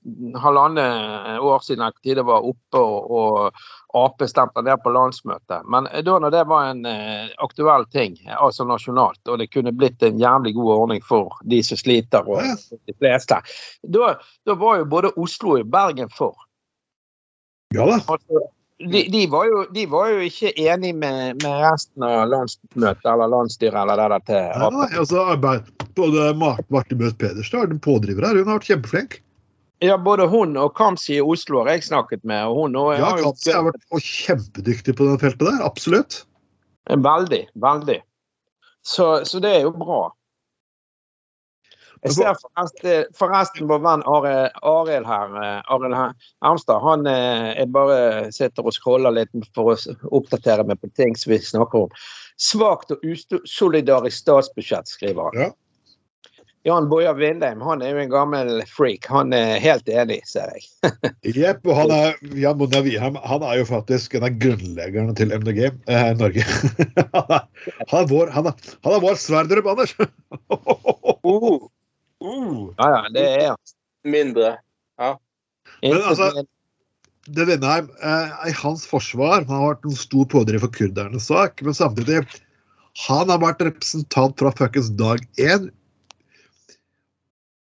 halvannet 0.41 1.39
år 1.39 1.63
siden 1.63 1.85
tid, 2.01 2.17
det 2.17 2.25
var 2.27 2.47
oppe 2.47 2.81
og, 2.81 3.11
og 3.13 3.61
Ap 4.01 4.23
stemte 4.27 4.63
ned 4.65 4.81
på 4.83 4.91
landsmøtet. 4.95 5.67
Men 5.69 5.87
da 6.05 6.17
når 6.23 6.33
det 6.33 6.43
var 6.49 6.71
en 6.71 6.85
eh, 6.87 7.29
aktuell 7.43 7.85
ting, 7.91 8.17
altså 8.31 8.65
nasjonalt, 8.67 9.21
og 9.27 9.39
det 9.39 9.51
kunne 9.53 9.73
blitt 9.75 10.03
en 10.07 10.19
jævlig 10.19 10.55
god 10.57 10.71
ordning 10.77 11.03
for 11.05 11.37
de 11.43 11.61
som 11.63 11.79
sliter, 11.79 12.25
og 12.25 12.41
de 12.71 12.95
fleste, 12.97 13.41
da, 13.83 14.15
da 14.47 14.55
var 14.57 14.81
jo 14.81 14.89
både 14.95 15.13
Oslo 15.19 15.59
og 15.59 15.69
Bergen 15.71 16.09
for. 16.15 16.47
Ja 17.75 17.85
da. 17.87 17.99
Altså, 17.99 18.47
de, 18.89 19.01
de, 19.13 19.25
var 19.29 19.45
jo, 19.45 19.65
de 19.73 19.85
var 19.91 20.09
jo 20.09 20.19
ikke 20.25 20.51
enig 20.57 20.93
med, 20.95 21.41
med 21.43 21.61
resten 21.65 22.03
av 22.07 22.27
landsmøtet 22.31 23.05
eller 23.13 23.29
landsstyret 23.33 23.77
eller 23.81 23.99
det 24.01 24.07
der 24.13 24.23
til 24.29 24.39
Ja, 24.41 24.67
Ap. 24.67 24.73
nei, 24.73 24.87
altså, 24.99 25.25
arbeid, 25.35 25.67
både 25.97 26.29
Martin 26.39 26.65
Marte 26.73 26.95
Møth 26.99 27.17
Pedersen 27.21 27.59
er 27.61 27.71
en 27.75 27.79
pådriver 27.83 28.25
her. 28.27 28.39
Hun 28.41 28.47
har 28.51 28.59
vært 28.59 28.69
kjempeflink. 28.71 29.19
Ja, 29.81 29.97
både 29.97 30.27
hun 30.29 30.55
og 30.61 30.75
Kamzy 30.77 31.15
i 31.17 31.21
Oslo 31.25 31.63
har 31.63 31.71
jeg 31.73 31.83
snakket 31.89 32.23
med. 32.23 32.45
og 32.45 32.55
hun 32.59 32.75
og, 32.77 32.93
Ja, 32.97 33.15
jo- 33.17 33.33
har 33.53 33.63
vært 33.71 34.05
kjempedyktig 34.05 34.95
på 34.97 35.07
det 35.09 35.19
feltet 35.23 35.47
der. 35.47 35.61
Absolutt. 35.65 36.23
Veldig, 36.89 37.47
veldig. 37.61 37.99
Så, 38.85 39.25
så 39.25 39.39
det 39.41 39.55
er 39.57 39.61
jo 39.65 39.71
bra. 39.71 40.11
Jeg 42.01 42.15
ser 42.15 42.37
forresten, 42.41 43.09
forresten 43.17 43.67
vår 43.69 43.81
venn 43.83 44.03
Are- 44.09 44.49
Arild 44.65 45.05
her, 45.05 45.35
eh, 45.37 45.73
Arild 45.73 45.97
Arnstad, 46.41 46.81
han 46.81 47.05
eh, 47.09 47.51
jeg 47.59 47.69
bare 47.75 48.31
sitter 48.33 48.65
og 48.65 48.73
scroller 48.73 49.13
litt 49.13 49.49
for 49.53 49.75
å 49.75 49.97
oppdatere 50.09 50.65
meg 50.65 50.81
på 50.81 50.89
ting 50.97 51.13
som 51.19 51.35
vi 51.35 51.41
snakker 51.45 51.85
om. 51.85 51.99
Svakt 52.41 52.95
og 52.95 53.05
usolidarisk 53.05 54.23
statsbudsjett, 54.23 54.89
skriver 54.89 55.29
han. 55.29 55.43
Ja. 55.43 55.51
Jan 56.63 56.85
Boja-Vindheim, 56.91 57.61
han 57.65 57.81
er 57.81 57.95
jo 57.95 58.01
en 58.03 58.11
gammel 58.11 58.49
freak. 58.69 59.07
Han 59.09 59.33
er 59.33 59.55
helt 59.63 59.87
enig, 59.89 60.19
ser 60.29 60.51
jeg. 60.53 60.67
Jepp. 61.41 61.65
Og 61.65 61.73
han 61.73 61.93
er, 61.95 62.19
Jan 62.37 62.59
Bonde 62.59 62.83
Wiheim 62.85 63.17
han 63.17 63.45
er 63.45 63.57
jo 63.63 63.65
faktisk 63.69 64.13
en 64.17 64.27
av 64.27 64.37
grunnleggerne 64.41 65.15
til 65.17 65.33
MDG 65.33 65.63
eh, 65.71 66.11
Norge. 66.19 66.45
han, 67.17 67.33
er, 67.33 67.47
han, 67.89 67.97
er 68.03 68.09
vår, 68.13 68.33
han, 68.35 68.51
er, 68.51 68.69
han 68.85 68.97
er 68.97 69.05
vår 69.07 69.17
Sverdrup, 69.21 69.71
Anders. 69.73 69.97
Oh, 71.21 71.69
Uh. 72.21 72.71
Ja, 72.77 72.89
ja, 72.95 73.03
det 73.13 73.27
er 73.27 73.55
Mindre. 74.05 74.55
Ja. 74.99 75.15
Men 75.81 76.01
altså- 76.01 76.45
Det 77.25 77.45
Vindheim, 77.45 77.89
eh, 78.01 78.49
I 78.49 78.51
hans 78.51 78.85
forsvar 78.85 79.45
han 79.45 79.61
har 79.61 79.75
vært 79.75 79.85
en 79.85 79.95
stor 79.95 80.25
pådriver 80.25 80.59
for 80.59 80.73
kurdernes 80.73 81.27
sak, 81.29 81.61
men 81.61 81.73
samtidig 81.73 82.25
Han 83.07 83.29
har 83.29 83.39
vært 83.39 83.61
representant 83.61 84.37
fra 84.37 84.51
fuckings 84.51 84.89
dag 84.97 85.21
én. 85.37 85.69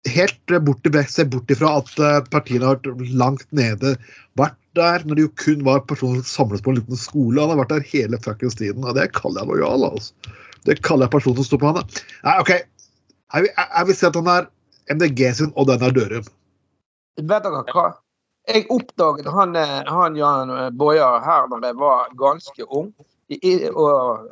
Helt 0.08 0.38
borti 0.46 0.64
bort 0.64 0.82
til 0.82 1.04
Se 1.04 1.24
bort 1.24 1.50
ifra 1.50 1.76
at 1.82 1.98
eh, 1.98 2.20
partiene 2.30 2.64
har 2.64 2.76
vært 2.76 3.12
langt 3.12 3.46
nede. 3.52 3.96
Vært 4.36 4.56
der 4.74 5.04
når 5.04 5.14
det 5.14 5.26
jo 5.26 5.34
kun 5.36 5.64
var 5.64 5.80
personer 5.80 6.22
som 6.22 6.46
samles 6.46 6.62
på 6.62 6.72
en 6.72 6.80
liten 6.80 6.96
skole. 6.96 7.40
Han 7.40 7.50
har 7.50 7.60
vært 7.60 7.74
der 7.76 7.90
hele 7.92 8.18
fuckings 8.24 8.56
tiden, 8.56 8.84
og 8.84 8.94
det 8.94 9.12
kaller 9.12 9.42
jeg 9.42 9.48
lojal. 9.52 9.84
altså. 9.90 10.12
Det 10.64 10.82
kaller 10.82 11.06
jeg 11.06 11.12
personen 11.18 11.36
som 11.36 11.44
står 11.44 11.60
på 11.60 11.72
henne. 11.72 12.02
Nei, 12.24 12.38
OK. 12.40 12.52
Jeg 13.32 13.48
jeg, 13.48 13.66
jeg 13.76 13.86
vil 13.88 13.96
si 13.96 14.06
at 14.06 14.16
han 14.20 14.30
er 14.32 14.48
MDG 14.92 15.20
sin, 15.34 15.52
og 15.56 15.68
den 15.70 15.82
er 15.82 15.94
Dørum. 15.96 16.26
Vet 17.20 17.44
dere 17.46 17.62
hva? 17.72 17.86
Jeg 18.48 18.66
oppdaget 18.74 19.28
han, 19.30 19.56
eh, 19.56 19.80
han 19.86 20.16
Jan 20.18 20.50
eh, 20.50 20.70
Bojer 20.74 21.22
her 21.22 21.46
da 21.48 21.60
jeg 21.62 21.78
var 21.78 22.08
ganske 22.18 22.66
ung. 22.68 22.92
I, 23.32 23.52
og, 23.70 24.26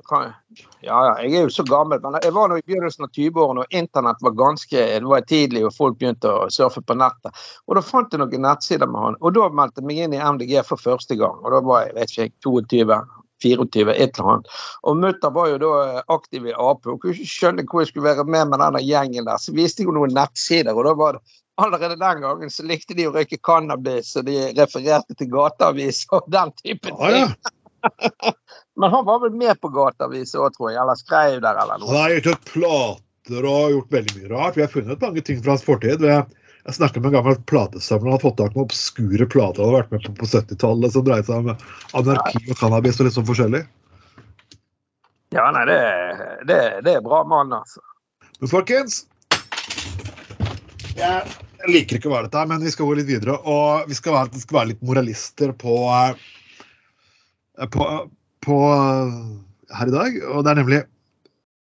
ja, 0.85 0.97
jeg 1.23 1.31
er 1.33 1.45
jo 1.47 1.53
så 1.55 1.65
gammel, 1.65 2.01
men 2.03 2.19
jeg 2.21 2.35
var 2.37 2.51
nå 2.51 2.59
i 2.59 2.65
begynnelsen 2.67 3.07
av 3.07 3.13
20-årene, 3.17 3.63
og 3.63 3.77
internett 3.81 4.21
var 4.27 4.35
ganske 4.37 4.77
det 4.77 5.09
var 5.09 5.25
tidlig, 5.25 5.63
og 5.65 5.73
folk 5.73 5.97
begynte 6.01 6.29
å 6.29 6.51
surfe 6.53 6.83
på 6.85 6.97
nettet. 6.99 7.39
Og 7.65 7.79
Da 7.79 7.85
fant 7.87 8.13
jeg 8.13 8.21
noen 8.21 8.45
nettsider 8.45 8.91
med 8.91 9.01
han, 9.07 9.17
og 9.23 9.39
da 9.39 9.49
meldte 9.49 9.81
jeg 9.81 9.89
meg 9.89 10.03
inn 10.05 10.19
i 10.19 10.21
MDG 10.21 10.59
for 10.69 10.83
første 10.83 11.17
gang. 11.17 11.39
og 11.41 11.55
Da 11.55 11.63
var 11.65 11.87
jeg 11.87 11.97
vet 11.97 12.13
ikke, 12.13 12.35
22. 12.45 13.01
24, 13.43 13.95
et 13.95 14.19
eller 14.19 14.33
annet. 14.35 14.51
Og 14.87 14.99
mutter 15.01 15.35
var 15.35 15.51
jo 15.53 15.61
da 15.63 15.75
eh, 15.85 16.01
aktiv 16.15 16.49
i 16.49 16.57
Ap. 16.57 16.87
Hun 16.89 16.99
kunne 17.03 17.15
ikke 17.17 17.35
skjønne 17.35 17.67
hvor 17.69 17.85
jeg 17.85 17.93
skulle 17.93 18.09
være 18.11 18.27
med 18.29 18.51
med 18.53 18.63
denne 18.63 18.83
gjengen 18.85 19.29
der. 19.29 19.41
Så 19.43 19.55
viste 19.57 19.83
jeg 19.83 19.91
jo 19.91 19.97
noen 19.99 20.15
nettsider, 20.17 20.77
og 20.77 20.89
da 20.89 20.97
var 20.99 21.19
det 21.19 21.39
allerede 21.61 21.97
den 22.01 22.23
gangen 22.25 22.51
så 22.53 22.65
likte 22.65 22.97
de 22.97 23.09
å 23.09 23.15
røyke 23.15 23.41
cannabis, 23.45 24.15
og 24.17 24.29
de 24.29 24.39
refererte 24.57 25.17
til 25.19 25.29
gateaviser 25.33 26.17
og 26.17 26.29
den 26.33 26.55
type 26.63 26.93
ting. 26.93 27.17
ja. 27.17 27.33
Men 28.81 28.93
han 28.93 29.05
var 29.05 29.23
vel 29.23 29.33
med 29.37 29.57
på 29.61 29.71
gateavis 29.73 30.35
òg, 30.37 30.53
tror 30.57 30.71
jeg, 30.71 30.81
eller 30.83 30.99
skrev 31.01 31.39
der 31.45 31.57
eller 31.63 31.81
noe. 31.81 31.89
Han 31.89 32.03
har 32.03 32.13
gitt 32.17 32.29
ut 32.29 32.51
plater 32.53 33.49
og 33.49 33.75
gjort 33.75 33.97
veldig 33.97 34.17
mye 34.19 34.31
rart. 34.33 34.57
Vi 34.57 34.65
har 34.65 34.73
funnet 34.73 35.05
mange 35.05 35.25
ting 35.25 35.41
fra 35.41 35.55
hans 35.55 35.65
fortid. 35.65 36.05
Vi- 36.05 36.19
Jeg 36.67 36.77
snakket 36.77 37.03
med 37.03 37.11
en 37.11 37.19
gammel 37.19 37.37
platesamler. 37.51 38.11
Han 38.11 38.17
hadde 38.17 38.27
fått 38.27 38.39
tak 38.41 38.55
i 38.55 38.59
noen 38.59 38.69
obskure 38.69 39.29
plater 39.33 39.63
han 39.65 39.71
hadde 39.71 39.81
vært 39.81 39.93
med 39.95 40.07
på 40.07 40.17
på 40.21 40.31
70-tallet 40.33 40.95
som 40.97 41.07
dreide 41.07 41.29
seg 41.29 41.45
om 41.45 41.53
anarki 42.01 42.43
og 42.47 42.59
cannabis 42.61 43.01
og 43.01 43.09
litt 43.09 43.17
sånn 43.17 43.29
forskjellig. 43.29 43.63
Ja, 45.37 45.47
nei, 45.55 45.63
det, 45.71 45.79
det, 46.51 46.59
det 46.85 46.97
er 46.99 47.07
bra 47.07 47.23
mann, 47.29 47.55
altså. 47.55 47.81
Men 48.41 48.51
folkens 48.51 49.05
Jeg 50.99 51.23
jeg 51.61 51.75
liker 51.75 51.99
ikke 51.99 52.09
å 52.09 52.15
være 52.15 52.29
dette, 52.29 52.41
her, 52.41 52.49
men 52.49 52.63
vi 52.65 52.73
skal 52.73 52.89
gå 52.89 52.97
litt 52.97 53.09
videre. 53.09 53.37
Og 53.49 53.91
vi 53.91 53.97
skal 53.99 54.17
være, 54.17 54.41
skal 54.41 54.61
være 54.61 54.73
litt 54.73 54.85
moralister 54.87 55.53
på, 55.61 55.77
eh, 55.93 57.69
på, 57.75 57.89
på 58.47 58.59
eh, 58.71 59.19
her 59.77 59.93
i 59.93 59.95
dag. 59.95 60.17
Og 60.31 60.47
det 60.47 60.53
er 60.53 60.61
nemlig 60.63 60.81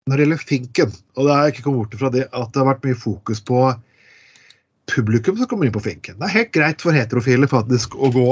når 0.08 0.16
det 0.16 0.24
gjelder 0.24 0.44
Finken, 0.48 0.92
og 1.16 1.28
det 1.28 1.36
er 1.36 1.52
ikke 1.52 1.64
kommet 1.66 1.80
bort 1.84 2.00
fra 2.00 2.12
det 2.12 2.26
at 2.28 2.52
det 2.52 2.60
har 2.62 2.68
vært 2.70 2.86
mye 2.88 3.00
fokus 3.00 3.42
på 3.44 3.64
publikum 4.90 5.36
som 5.38 5.48
kommer 5.50 5.68
inn 5.68 5.74
på 5.74 5.84
Finken. 5.84 6.18
Det 6.18 6.28
er 6.28 6.36
helt 6.36 6.54
greit 6.56 6.84
for 6.84 6.96
heterofile 6.96 7.48
faktisk 7.50 7.96
å 7.96 8.10
gå, 8.14 8.28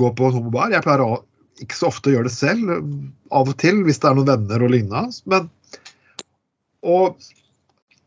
gå 0.00 0.10
på 0.16 0.28
en 0.28 0.36
homobar. 0.38 0.72
Jeg 0.74 0.84
pleier 0.86 1.04
å, 1.04 1.22
ikke 1.64 1.78
så 1.78 1.90
ofte 1.90 2.10
å 2.10 2.16
gjøre 2.16 2.28
det 2.28 2.36
selv, 2.36 2.72
av 3.34 3.50
og 3.50 3.58
til 3.62 3.82
hvis 3.86 4.00
det 4.02 4.10
er 4.10 4.18
noen 4.18 4.30
venner 4.32 4.64
og 4.66 4.74
lignende. 4.74 5.12
Men, 5.30 5.50
og, 6.84 7.20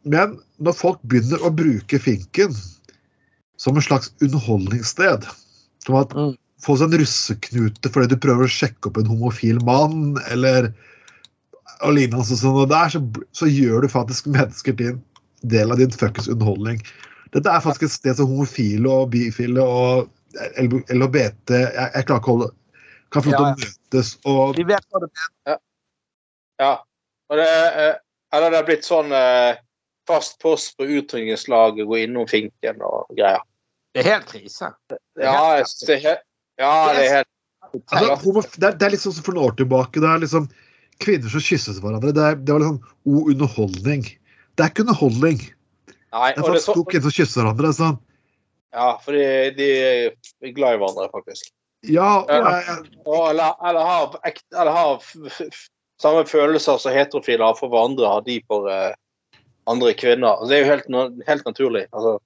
men 0.08 0.38
når 0.64 0.78
folk 0.78 1.02
begynner 1.10 1.44
å 1.46 1.54
bruke 1.54 2.02
Finken 2.02 2.56
som 3.58 3.78
en 3.78 3.86
slags 3.86 4.12
underholdningssted, 4.22 5.26
som 5.86 6.02
at 6.02 6.14
Mm. 6.14 6.36
få 6.62 6.76
seg 6.78 6.92
en 6.92 7.00
russeknute 7.02 7.90
fordi 7.94 8.14
du 8.14 8.22
prøver 8.22 8.46
å 8.46 8.52
sjekke 8.52 8.90
opp 8.90 8.98
en 9.02 9.10
homofil 9.10 9.60
mann, 9.66 10.18
eller 10.30 10.72
og 11.86 11.94
lignende 11.94 12.26
sånn, 12.26 12.58
og 12.58 12.72
der, 12.72 12.90
så, 12.90 13.02
så 13.38 13.46
gjør 13.50 13.86
du 13.86 13.92
faktisk 13.92 14.30
mennesker 14.34 14.74
til 14.78 14.96
del 15.52 15.74
av 15.74 15.82
din 15.82 15.94
fuckings 15.94 16.30
underholdning. 16.32 16.82
Dette 17.36 17.52
er 17.52 17.64
faktisk 17.64 17.88
et 17.88 17.96
sted 17.96 18.20
som 18.20 18.30
homofile 18.30 18.92
og 18.92 19.12
bifile 19.14 19.64
og 19.64 20.08
LHBT 20.62 21.54
jeg, 21.56 21.86
jeg 21.96 22.06
klarer 22.06 22.22
ikke 22.22 22.32
å 22.32 22.34
holde 22.36 22.50
kan 23.14 23.24
få 23.24 23.32
lov 23.32 23.38
til 23.38 23.46
å 23.48 23.70
møtes 23.72 24.10
og 24.28 24.58
Vi 24.58 24.66
vet 24.68 24.88
hva 24.92 25.02
det 25.04 25.08
er. 25.48 25.60
Ja. 26.60 26.74
Og 27.32 27.40
det, 27.40 27.48
eh, 27.48 27.96
eller 28.36 28.52
det 28.52 28.60
er 28.60 28.68
blitt 28.68 28.88
sånn 28.88 29.14
eh, 29.16 29.60
fast 30.08 30.38
post 30.44 30.76
på 30.80 30.88
utrykningslaget, 30.88 31.88
gå 31.88 32.02
innom 32.04 32.28
finken 32.30 32.84
og 32.84 33.08
greier. 33.16 33.44
Det 33.96 34.04
er 34.04 34.12
helt 34.12 34.30
krise. 34.30 34.72
Ja, 35.20 35.58
det 35.64 35.96
er 35.96 36.04
helt, 36.04 36.24
ja, 36.60 36.74
det 36.94 37.04
er 37.06 37.16
helt 37.18 37.34
altså, 37.92 38.44
det, 38.56 38.68
er, 38.68 38.78
det 38.78 38.88
er 38.88 38.94
litt 38.94 39.04
sånn 39.04 39.16
som 39.18 39.26
for 39.26 39.38
noen 39.38 39.52
år 39.52 39.58
tilbake. 39.60 40.04
Det 40.04 40.10
er 40.10 40.24
liksom 40.24 40.48
kvinner 41.04 41.34
som 41.34 41.44
kysses 41.44 41.82
hverandre. 41.84 42.14
Det, 42.16 42.24
er, 42.24 42.40
det 42.40 42.56
var 42.56 42.64
liksom 42.64 42.80
o 43.08 43.26
underholdning. 43.34 44.08
Det 44.58 44.66
er 44.66 44.72
ikke 44.74 44.86
underholdning. 44.88 45.40
Nei, 46.14 46.30
Det 46.34 46.40
er 46.40 46.42
er 46.42 46.48
faktisk 46.48 46.66
så, 46.70 46.76
to 46.80 46.84
kvinner 46.90 47.10
som 47.12 47.16
kysser 47.18 47.44
hverandre. 47.46 47.72
Sånn. 47.78 47.98
ja, 48.74 48.88
for 49.04 49.12
de 49.58 49.68
er 49.78 50.54
glad 50.56 50.78
i 50.78 50.82
hverandre, 50.82 51.10
faktisk. 51.14 51.52
Ja, 51.86 52.22
og 52.26 52.30
Ja. 52.30 52.54
jeg, 52.58 52.86
eller, 53.06 53.54
eller 53.70 53.84
har, 53.86 54.16
eller 54.60 54.72
har 54.74 54.96
f, 55.00 55.12
f, 55.54 55.68
samme 56.02 56.26
følelser 56.30 56.78
som 56.82 56.94
heterofile 56.94 57.46
har 57.46 57.56
for 57.60 57.70
hverandre, 57.70 58.08
har 58.10 58.22
de 58.26 58.40
for 58.50 58.66
uh, 58.70 58.94
andre 59.70 59.94
kvinner. 59.94 60.36
Altså, 60.38 60.50
det 60.50 60.58
er 60.58 60.66
jo 60.66 60.72
helt, 60.74 61.28
helt 61.28 61.46
naturlig. 61.46 61.86
Altså, 61.94 62.18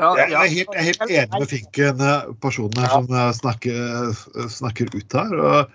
Ja, 0.00 0.12
jeg, 0.14 0.30
er 0.30 0.46
helt, 0.46 0.68
jeg 0.74 0.78
er 0.78 0.86
helt 0.86 1.00
enig 1.10 1.38
med 1.42 1.48
Finken, 1.50 2.00
eh, 2.06 2.26
personen 2.42 2.76
her 2.78 2.86
Ja. 2.86 3.00
som 3.00 3.14
eh, 3.18 3.32
snakker, 3.34 4.48
snakker 4.48 4.86
ut 4.94 5.12
her. 5.18 5.32
Og, 5.42 5.70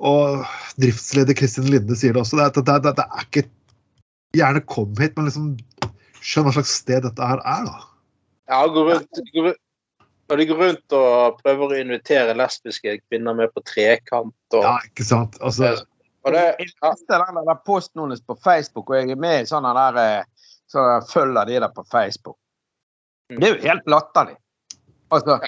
og 0.00 0.44
driftsleder 0.76 1.32
Kristin 1.38 1.70
Linde 1.72 1.96
sier 1.96 2.12
det 2.12 2.20
også. 2.20 2.36
Det, 2.36 2.60
det, 2.66 2.76
det, 2.84 2.92
det 2.98 3.06
er 3.06 3.24
ikke 3.24 3.46
Gjerne 4.34 4.62
kom 4.66 4.94
hit, 4.98 5.14
men 5.16 5.28
liksom 5.28 5.52
skjønn 6.26 6.48
hva 6.48 6.56
slags 6.56 6.74
sted 6.80 7.04
dette 7.06 7.28
her 7.30 7.42
er, 7.44 7.68
da. 7.68 7.84
ja, 8.50 8.60
gå 8.72 8.82
rundt, 8.88 9.20
gå 9.32 9.44
rundt, 9.44 9.62
og 10.26 10.40
de 10.40 10.46
går 10.48 10.62
rundt 10.62 10.96
og 10.98 11.42
prøver 11.42 11.74
å 11.74 11.82
invitere 11.84 12.34
lesbiske 12.34 12.96
kvinner 13.06 13.36
med 13.38 13.52
på 13.54 13.62
trekant. 13.62 14.34
Og, 14.50 14.62
Ja, 14.64 14.78
ikke 14.88 15.06
sant? 15.06 15.38
Altså, 15.38 15.76
og 16.26 16.34
det, 16.34 16.42
ja, 16.58 16.90
den 17.12 17.38
der 17.46 17.60
posten 17.66 18.02
hennes 18.02 18.24
på 18.26 18.34
Facebook, 18.42 18.90
og 18.90 18.98
jeg 18.98 19.14
er 19.14 19.22
med 19.22 19.44
i 19.44 19.46
sånn 19.46 19.68
der 19.78 20.00
eh, 20.02 20.48
så 20.66 20.82
følger 21.06 21.46
de 21.46 21.60
der 21.62 21.70
på 21.74 21.84
Facebook. 21.86 22.38
Det 23.30 23.46
er 23.46 23.54
jo 23.54 23.62
helt 23.62 23.86
latterlig. 23.90 24.34
Altså, 25.16 25.38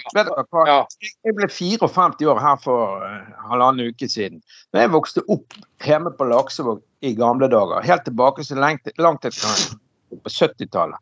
ja, 0.66 0.78
Jeg 1.26 1.36
ble 1.36 1.48
54 1.52 2.28
år 2.32 2.40
her 2.42 2.60
for 2.62 3.04
eh, 3.06 3.34
halvannen 3.50 3.92
uke 3.92 4.08
siden. 4.10 4.40
Men 4.72 4.86
jeg 4.86 4.94
vokste 4.94 5.24
opp 5.28 5.58
hjemme 5.84 6.14
på 6.16 6.28
Laksevåg 6.30 6.80
i 7.06 7.14
gamle 7.18 7.50
dager, 7.52 7.84
helt 7.86 8.06
tilbake 8.08 8.46
så 8.46 8.58
langt, 8.58 8.88
langt 8.98 9.28
etter 9.28 9.76
på 10.24 10.32
70-tallet. 10.32 10.98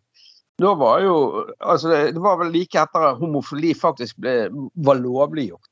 Da 0.57 0.73
var 0.75 1.01
jo 1.05 1.17
altså 1.61 1.91
det 1.93 2.03
det 2.17 2.21
var 2.25 2.39
vel 2.41 2.53
like 2.55 2.81
etter 2.81 3.11
at 3.11 3.19
homofili 3.21 3.75
faktisk 3.77 4.17
ble, 4.25 4.49
var 4.87 5.01
lovliggjort. 5.01 5.69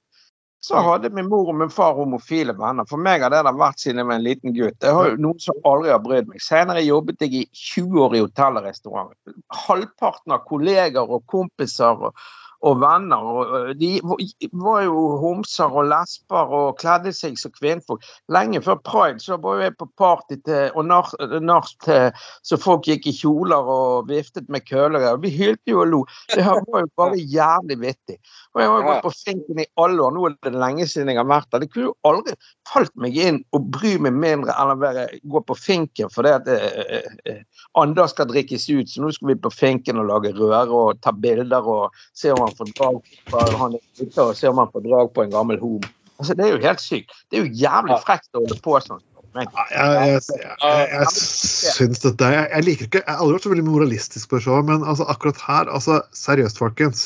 Så 0.64 0.80
hadde 0.80 1.10
min 1.12 1.26
mor 1.28 1.50
og 1.52 1.56
min 1.60 1.72
far 1.72 1.92
homofile 1.96 2.54
venner. 2.56 2.86
For 2.88 3.00
meg 3.00 3.20
har 3.20 3.32
det 3.32 3.42
der 3.44 3.56
vært 3.60 3.82
siden 3.82 4.00
jeg 4.00 4.08
var 4.08 4.16
en 4.16 4.24
liten 4.24 4.54
gutt. 4.56 4.78
Jeg 4.80 4.96
har 4.96 5.10
jo 5.10 5.18
noen 5.20 5.42
som 5.44 5.66
aldri 5.68 5.90
har 5.92 6.00
brydd 6.00 6.30
meg. 6.30 6.40
Senere 6.40 6.80
jobbet 6.80 7.20
jeg 7.20 7.34
i 7.36 7.42
20 7.52 8.00
år 8.00 8.16
i 8.16 8.22
hotell 8.24 8.56
og 8.60 8.64
restaurant. 8.64 9.34
Halvparten 9.66 10.32
av 10.32 10.46
kolleger 10.48 11.04
og 11.04 11.26
kompiser 11.28 12.08
og, 12.08 12.24
og 12.64 12.80
venner 12.80 13.24
og, 13.24 13.72
de 13.78 13.98
var 14.04 14.84
jo 14.86 15.04
homser 15.22 15.72
og 15.72 15.88
lesber 15.90 16.54
og 16.58 16.78
kledde 16.80 17.12
seg 17.14 17.36
som 17.40 17.52
kvinnfolk. 17.54 18.04
Lenge 18.32 18.62
før 18.64 18.80
pride 18.86 19.22
så 19.22 19.38
var 19.40 19.62
jeg 19.62 19.76
på 19.78 19.88
party 19.98 20.38
til, 20.46 20.70
og 20.74 20.88
nach 20.88 21.72
til 21.84 22.10
så 22.44 22.58
folk 22.60 22.88
gikk 22.88 23.08
i 23.10 23.14
kjoler 23.16 23.68
og 23.74 24.08
viftet 24.08 24.48
med 24.52 24.64
køller. 24.68 25.06
Vi 25.22 25.32
hylte 25.34 25.72
jo 25.72 25.82
og 25.84 25.90
lo. 25.90 26.00
Det 26.32 26.44
her 26.44 26.60
var 26.70 26.84
jo 26.84 26.90
bare 26.98 27.20
jævlig 27.20 27.78
vittig. 27.80 28.18
Og 28.54 28.62
jeg 28.62 28.70
har 28.70 28.80
jo 28.80 28.88
vært 28.88 29.06
på 29.06 29.14
Finken 29.18 29.62
i 29.62 29.68
alle 29.80 30.04
år. 30.04 30.14
Nå 30.14 30.26
er 30.28 30.36
det 30.46 30.54
lenge 30.60 30.86
siden 30.90 31.12
jeg 31.12 31.20
har 31.20 31.28
vært 31.28 31.50
der. 31.52 31.64
Det 31.64 31.70
kunne 31.72 31.88
jo 31.90 31.94
aldri 32.08 32.36
falt 32.70 32.94
meg 33.00 33.16
inn 33.20 33.40
å 33.54 33.60
bry 33.60 33.94
meg 34.02 34.16
mindre 34.16 34.54
enn 34.60 34.74
å 34.74 34.78
være, 34.80 35.06
gå 35.30 35.42
på 35.48 35.56
Finken 35.58 36.12
fordi 36.12 36.32
at 36.34 36.48
eh, 36.50 37.10
eh, 37.28 37.42
andre 37.80 38.06
skal 38.10 38.28
drikkes 38.30 38.68
ut. 38.70 38.90
Så 38.90 39.02
nå 39.02 39.12
skal 39.14 39.32
vi 39.32 39.38
på 39.46 39.52
Finken 39.54 40.00
og 40.02 40.08
lage 40.10 40.34
røre 40.36 40.64
og 40.70 41.02
ta 41.04 41.12
bilder 41.12 41.68
og 41.68 42.04
se 42.16 42.32
om 42.34 42.44
han 42.44 42.53
får 42.58 42.70
drag 42.78 43.00
på 43.30 43.42
han 43.60 43.76
ute, 43.78 44.20
og 44.22 44.36
se 44.38 44.50
om 44.50 44.60
han 44.62 44.70
får 44.72 44.86
drag 44.86 45.10
på 45.16 45.24
en 45.24 45.34
gammel 45.34 45.60
homo. 45.62 45.90
Altså, 46.20 46.36
det 46.38 46.46
er 46.46 46.54
jo 46.54 46.62
helt 46.62 46.82
sykt. 46.82 47.16
Det 47.30 47.38
er 47.38 47.44
jo 47.46 47.58
jævlig 47.64 47.98
frekt 48.04 48.30
å 48.32 48.44
holde 48.44 48.60
på 48.62 48.78
sånn. 48.84 49.02
Jeg, 49.34 49.48
jeg, 49.74 50.18
jeg, 50.30 50.82
jeg, 50.92 51.06
syns 51.10 52.04
dette 52.04 52.26
jeg, 52.30 52.42
jeg 52.52 52.64
liker 52.68 52.86
ikke 52.86 53.00
Jeg 53.00 53.08
har 53.08 53.22
aldri 53.24 53.34
vært 53.34 53.46
så 53.48 53.50
veldig 53.50 53.64
moralistisk 53.66 54.28
på 54.30 54.38
det 54.38 54.44
showet, 54.44 54.68
men 54.68 54.84
altså, 54.86 55.08
akkurat 55.10 55.40
her 55.42 55.70
altså, 55.74 55.96
Seriøst, 56.14 56.60
folkens. 56.62 57.00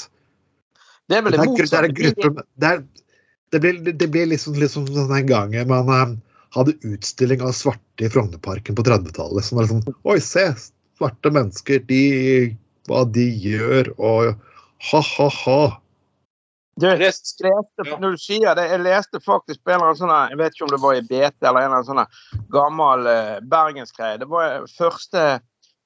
det 1.09 1.17
er 1.17 1.25
vel 1.25 1.33
Det 1.33 1.41
det 1.41 1.47
det 1.47 1.55
motsatte. 1.55 2.45
det, 2.61 2.73
er, 2.75 2.83
det 3.57 3.63
blir, 3.65 3.81
det 4.03 4.11
blir 4.13 4.29
liksom, 4.29 4.59
liksom 4.61 4.91
den 4.93 5.31
gangen 5.31 5.73
man 5.73 5.89
um, 5.89 6.13
hadde 6.53 6.77
utstilling 6.85 7.41
av 7.41 7.57
svarte 7.57 8.05
i 8.05 8.13
Frognerparken 8.13 8.77
på 8.77 8.85
30-tallet. 8.85 9.49
Som 9.49 9.63
var 9.63 9.71
liksom 9.71 9.97
Oi, 10.05 10.21
se! 10.21 10.51
svarte 10.99 11.31
mennesker, 11.33 11.83
de, 11.89 12.03
hva 12.91 13.05
de 13.15 13.25
gjør, 13.39 13.93
og 13.97 14.35
ha-ha-ha. 14.91 15.61
Du, 16.79 16.87
jeg 16.87 17.01
leste, 17.01 17.51
når 17.99 18.15
du 18.15 18.21
sier 18.23 18.55
det, 18.55 18.69
jeg 18.71 18.83
leste 18.85 19.19
faktisk 19.25 19.65
på 19.65 19.73
en 19.73 19.81
eller 19.81 19.89
annen 19.89 19.99
sånn 19.99 20.13
Jeg 20.31 20.39
vet 20.39 20.55
ikke 20.55 20.67
om 20.69 20.75
det 20.75 20.83
var 20.85 20.99
i 20.99 21.07
BT 21.09 21.47
eller 21.49 21.65
en 21.65 21.73
eller 21.73 21.81
annen 21.81 21.89
sånn 21.89 22.45
gammel 22.55 23.09
eh, 23.11 23.39
bergensgreie. 23.51 24.21
Det 24.21 24.29
var 24.31 24.69
første, 24.71 25.25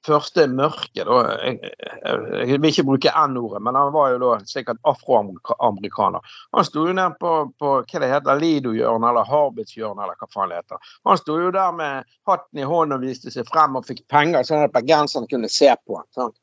første 0.05 0.45
mørke, 0.53 1.07
da. 1.09 1.23
Jeg, 1.47 1.71
jeg, 1.71 2.59
vil 2.59 2.69
ikke 2.69 2.85
bruke 2.91 3.15
N-ordet, 3.23 3.63
men 3.65 3.79
han 3.79 3.95
var 3.95 4.13
jo 4.13 4.21
da 4.21 4.35
sikkert 4.51 4.83
afroamerikaner. 4.93 6.37
Han 6.59 6.69
sto 6.69 6.85
jo 6.91 6.93
nede 6.99 7.17
på, 7.23 7.33
på 7.57 7.75
hva 7.81 8.05
det 8.05 8.13
heter, 8.13 8.45
Lido-hjørnet 8.45 9.15
eller 9.15 9.33
Harbits-hjørnet 9.33 10.05
eller 10.05 10.21
hva 10.21 10.33
faen 10.35 10.53
det 10.53 10.61
heter. 10.61 10.93
Han 11.09 11.23
sto 11.23 11.41
jo 11.41 11.57
der 11.57 11.73
med 11.79 12.15
hatten 12.29 12.61
i 12.61 12.69
hånden 12.69 12.99
og 12.99 13.09
viste 13.09 13.33
seg 13.33 13.49
frem 13.49 13.81
og 13.81 13.89
fikk 13.89 14.05
penger, 14.13 14.45
sånn 14.45 14.69
at 14.69 14.77
bergenserne 14.77 15.31
kunne 15.33 15.49
se 15.49 15.73
på 15.87 16.03
han. 16.03 16.11
Sånn. 16.13 16.37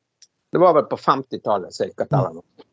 Det 0.50 0.58
var 0.58 0.74
vel 0.74 0.88
på 0.90 0.98
50-tallet 0.98 1.74
sikkert. 1.74 2.12
eller 2.12 2.40
noe. 2.40 2.66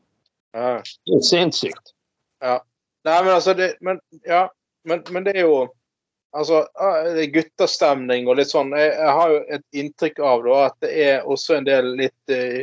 Ja. 0.56 0.78
Det 0.82 1.20
er 1.20 1.26
sinnssykt. 1.26 1.94
Nei, 2.42 3.24
men 3.24 3.34
altså 3.34 3.54
det, 3.54 3.76
men, 3.82 4.00
ja, 4.26 4.48
men, 4.88 5.04
men 5.12 5.28
det 5.28 5.38
er 5.38 5.46
jo 5.48 5.68
Altså, 6.36 6.66
det 7.16 7.32
guttastemning 7.34 8.28
og 8.28 8.36
litt 8.38 8.52
sånn. 8.52 8.74
Jeg, 8.76 8.92
jeg 8.94 9.14
har 9.16 9.32
jo 9.32 9.38
et 9.56 9.64
inntrykk 9.80 10.20
av 10.22 10.44
da, 10.46 10.58
at 10.68 10.76
det 10.84 10.90
er 11.02 11.30
også 11.34 11.56
en 11.56 11.66
del 11.66 11.88
litt 11.98 12.34
uh, 12.36 12.60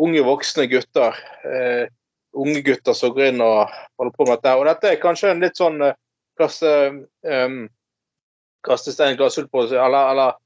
unge 0.00 0.22
voksne 0.24 0.64
gutter. 0.70 1.18
Uh, 1.42 1.90
unge 2.38 2.62
gutter 2.64 2.96
som 2.96 3.12
går 3.12 3.32
inn 3.32 3.42
og 3.44 3.66
holder 3.98 4.14
på 4.14 4.24
med 4.24 4.32
dette. 4.38 4.54
Og 4.56 4.64
dette 4.70 4.92
er 4.92 5.02
kanskje 5.02 5.34
en 5.34 5.44
litt 5.44 5.60
sånn 5.60 5.82
uh, 5.84 5.92
kaste, 6.40 6.72
um, 7.26 7.58
kaste 8.64 8.94
stein 8.94 9.18
i 9.18 9.20
glasshus 9.20 9.50
på 9.52 9.66
seg, 9.66 9.82
eller, 9.82 10.14
eller 10.14 10.38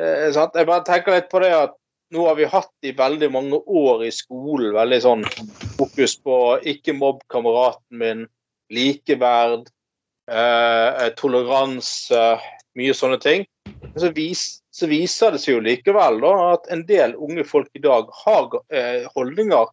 eh? 0.00 0.32
Jeg 0.32 0.66
bare 0.72 0.82
tenker 0.88 1.18
litt 1.18 1.30
på 1.30 1.44
det 1.44 1.52
at 1.54 1.76
nå 2.14 2.26
har 2.28 2.36
vi 2.38 2.48
hatt 2.50 2.86
i 2.86 2.92
veldig 2.96 3.30
mange 3.34 3.58
år 3.66 4.04
i 4.06 4.12
skolen 4.14 4.74
veldig 4.76 4.98
sånn 5.02 5.24
fokus 5.78 6.16
på 6.22 6.36
ikke 6.74 6.94
mobb 6.96 7.22
kameraten 7.32 8.00
min, 8.02 8.26
likeverd, 8.72 9.68
eh, 10.30 11.08
toleranse, 11.18 12.26
mye 12.78 12.94
sånne 12.94 13.18
ting. 13.22 13.46
Men 13.66 13.96
så, 14.00 14.10
vis, 14.14 14.44
så 14.74 14.88
viser 14.90 15.34
det 15.34 15.42
seg 15.42 15.56
jo 15.56 15.64
likevel 15.64 16.20
da, 16.22 16.34
at 16.54 16.70
en 16.74 16.84
del 16.88 17.16
unge 17.18 17.46
folk 17.46 17.70
i 17.78 17.82
dag 17.82 18.10
har 18.24 18.60
eh, 18.70 19.06
holdninger 19.14 19.70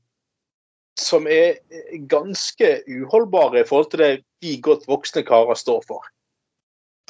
som 1.00 1.28
er 1.28 1.58
eh, 1.74 1.96
ganske 2.10 2.76
uholdbare 2.88 3.62
i 3.62 3.68
forhold 3.70 3.92
til 3.94 4.04
det 4.04 4.12
vi 4.44 4.58
godt 4.62 4.86
voksne 4.90 5.26
karer 5.26 5.58
står 5.58 5.82
for. 5.90 6.10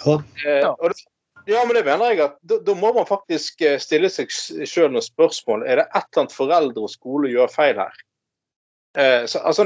Ja. 0.04 0.20
Eh, 0.46 0.70
og 0.72 0.92
det, 0.92 1.04
ja, 1.50 1.64
men 1.66 1.76
det 1.76 1.84
mener 1.86 2.14
jeg 2.14 2.24
at 2.24 2.36
da, 2.48 2.60
da 2.64 2.76
må 2.78 2.94
man 2.96 3.08
faktisk 3.10 3.62
eh, 3.66 3.80
stille 3.82 4.10
seg 4.12 4.32
sjøl 4.32 4.92
noen 4.94 5.04
spørsmål. 5.04 5.66
Er 5.68 5.82
det 5.82 5.88
et 5.90 6.06
eller 6.06 6.24
annet 6.24 6.36
foreldre 6.36 6.86
og 6.86 6.94
skole 6.94 7.32
gjør 7.34 7.52
feil 7.52 7.82
her? 7.82 8.04
Eh, 8.98 9.26
så, 9.30 9.42
altså, 9.44 9.66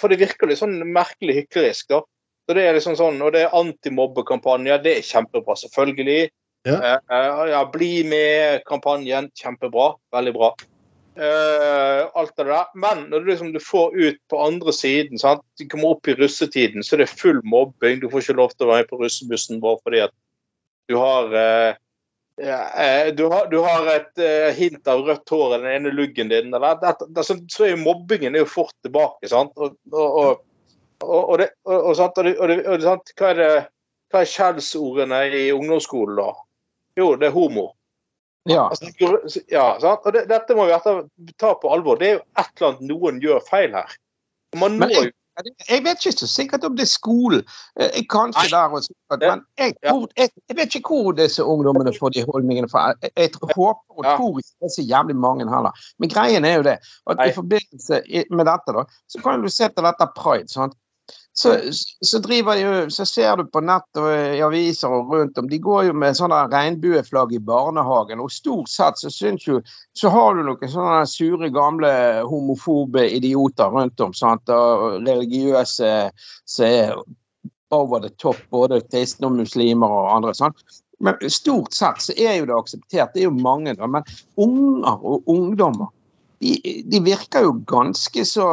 for 0.00 0.10
det 0.10 0.20
virker 0.22 0.50
litt 0.50 0.62
sånn 0.62 0.80
merkelig 0.94 1.42
hyklerisk, 1.42 1.90
da. 1.92 2.02
Så 2.44 2.56
det 2.56 2.66
er 2.66 2.76
liksom 2.76 2.96
sånn, 2.98 3.22
Og 3.24 3.32
det 3.32 3.46
er 3.46 3.56
antimobbekampanjer, 3.56 4.82
det 4.84 4.98
er 4.98 5.06
kjempebra, 5.06 5.56
selvfølgelig. 5.62 6.28
Ja. 6.68 6.76
Eh, 6.76 6.98
eh, 7.16 7.42
ja, 7.52 7.64
Bli 7.72 7.92
med-kampanjen, 8.08 9.30
kjempebra. 9.36 9.94
Veldig 10.12 10.34
bra. 10.36 10.54
Eh, 11.14 12.00
alt 12.18 12.36
det 12.36 12.48
der. 12.48 12.66
Men 12.74 13.06
når 13.10 13.22
du 13.22 13.30
liksom 13.30 13.52
du 13.54 13.60
får 13.62 13.94
ut 13.94 14.20
på 14.30 14.40
andre 14.42 14.72
siden, 14.72 15.20
sant? 15.20 15.44
du 15.60 15.66
kommer 15.68 15.94
opp 15.94 16.08
i 16.08 16.16
russetiden, 16.18 16.82
så 16.82 16.96
er 16.96 17.04
det 17.04 17.12
full 17.12 17.40
mobbing. 17.44 18.00
Du 18.00 18.08
får 18.10 18.24
ikke 18.24 18.40
lov 18.40 18.54
til 18.54 18.66
å 18.66 18.72
være 18.72 18.84
med 18.84 18.90
på 18.90 19.00
russebussen 19.04 19.62
bare 19.62 19.80
fordi 19.84 20.02
at 20.08 20.14
du 20.88 20.96
har 21.00 21.34
eh, 21.40 21.74
eh, 22.44 23.12
du 23.14 23.26
har, 23.32 23.46
du 23.50 23.58
har 23.64 23.90
et 23.94 24.18
eh, 24.22 24.50
hint 24.56 24.88
av 24.88 25.04
rødt 25.06 25.30
hår 25.30 25.54
i 25.54 25.60
den 25.62 25.70
ene 25.72 25.94
luggen 25.94 26.32
din. 26.32 26.54
Eller, 26.54 26.80
det, 26.82 26.96
det, 27.08 27.24
så, 27.24 27.38
så 27.48 27.68
er 27.68 27.74
jo 27.74 27.84
mobbingen 27.84 28.34
er 28.34 28.44
jo 28.44 28.50
fort 28.50 28.74
tilbake. 28.84 29.28
sant? 29.30 29.54
Og, 29.56 29.78
det, 31.40 31.50
sant? 31.96 32.20
sant? 32.84 33.14
Hva 33.18 33.30
er 33.30 33.40
det 33.40 33.54
hva 34.14 34.22
er 34.22 34.30
skjellsordene 34.30 35.24
i 35.34 35.48
ungdomsskolen, 35.50 36.20
da? 36.20 36.28
Jo, 36.94 37.14
det 37.18 37.32
er 37.32 37.34
homo. 37.34 37.72
Ja. 38.46 38.68
Altså, 38.68 39.40
ja, 39.50 39.64
sant? 39.82 40.04
Og 40.06 40.14
det, 40.14 40.28
dette 40.30 40.54
må 40.54 40.68
vi 40.68 41.32
ta 41.40 41.54
på 41.58 41.72
alvor. 41.74 41.98
Det 41.98 42.08
er 42.08 42.16
jo 42.18 42.22
et 42.38 42.50
eller 42.52 42.68
annet 42.68 42.88
noen 42.92 43.20
gjør 43.24 43.42
feil 43.48 43.74
her. 43.74 43.96
Man 44.60 44.78
må 44.78 44.90
jo 44.92 45.08
Jeg 45.68 45.82
vet 45.82 46.04
ikke 46.06 46.18
så 46.18 46.26
sikkert 46.30 46.64
om 46.64 46.76
det 46.76 46.84
er 46.86 46.90
skolen. 46.90 47.42
Eh, 47.80 47.90
Jeg 47.96 48.06
kanskje 48.12 48.44
ikke 48.44 48.56
der 48.56 48.76
og 48.76 48.84
sikkert, 48.84 49.24
men 49.24 49.40
jeg, 49.58 49.74
tror, 49.88 50.06
jeg, 50.16 50.30
jeg 50.48 50.56
vet 50.56 50.74
ikke 50.78 50.92
hvor 50.94 51.16
disse 51.18 51.44
ungdommene 51.44 51.94
får 51.98 52.14
de 52.14 52.24
holdningene 52.28 52.70
fra. 52.70 52.92
Jeg, 53.02 53.30
håper 53.42 53.98
og 53.98 54.04
tror 54.04 54.38
ikke 54.38 54.54
det 54.60 54.70
er 54.70 54.74
så 54.76 54.86
jævlig 54.86 55.16
mange 55.16 55.48
heller. 55.50 55.84
Men 55.98 56.12
greien 56.14 56.44
er 56.44 56.54
jo 56.60 56.62
det 56.62 56.78
at 57.10 57.26
i 57.26 57.34
forbindelse 57.34 58.02
med 58.30 58.46
dette, 58.50 58.76
da, 58.78 58.86
så 59.10 59.22
kan 59.26 59.42
du 59.42 59.50
se 59.50 59.68
til 59.68 59.90
dette 59.90 60.10
pride. 60.16 60.48
sant? 60.48 60.78
Så, 61.36 61.56
så 62.00 62.18
driver 62.22 62.54
jo, 62.54 62.90
så 62.90 63.02
ser 63.06 63.36
du 63.36 63.48
på 63.50 63.58
nett 63.66 63.98
og 63.98 64.06
i 64.06 64.42
aviser 64.46 64.92
og 64.94 65.10
rundt 65.10 65.38
om, 65.40 65.48
de 65.50 65.58
går 65.58 65.88
jo 65.88 65.96
med 65.98 66.14
sånne 66.14 66.44
regnbueflagg 66.52 67.34
i 67.34 67.40
barnehagen. 67.42 68.22
Og 68.22 68.30
stort 68.30 68.70
sett 68.70 69.02
så 69.02 69.10
syns 69.10 69.48
jo 69.48 69.58
så 69.98 70.12
har 70.14 70.38
du 70.38 70.44
noen 70.46 70.70
sånne 70.70 71.02
sure, 71.10 71.50
gamle 71.50 71.90
homofobe 72.30 73.08
idioter 73.16 73.74
rundt 73.74 74.04
om. 74.06 74.14
sant? 74.14 74.46
Og 74.46 75.02
religiøse 75.02 75.90
som 76.46 76.70
er 76.70 76.94
over 77.74 78.06
the 78.06 78.14
top, 78.22 78.38
både 78.54 78.84
kristne 78.86 79.26
og 79.26 79.40
muslimer 79.42 79.90
og 79.90 80.12
andre. 80.14 80.38
sant? 80.38 80.62
Men 81.02 81.18
stort 81.26 81.74
sett 81.74 81.98
så 82.02 82.14
er 82.14 82.38
jo 82.38 82.46
det 82.46 82.58
akseptert. 82.60 83.10
Det 83.10 83.24
er 83.24 83.30
jo 83.32 83.34
mange, 83.34 83.74
da. 83.74 83.90
Men 83.90 84.06
unger 84.38 85.02
og 85.02 85.26
ungdommer, 85.34 85.90
de, 86.38 86.54
de 86.86 87.00
virker 87.02 87.48
jo 87.48 87.58
ganske 87.66 88.22
så 88.28 88.46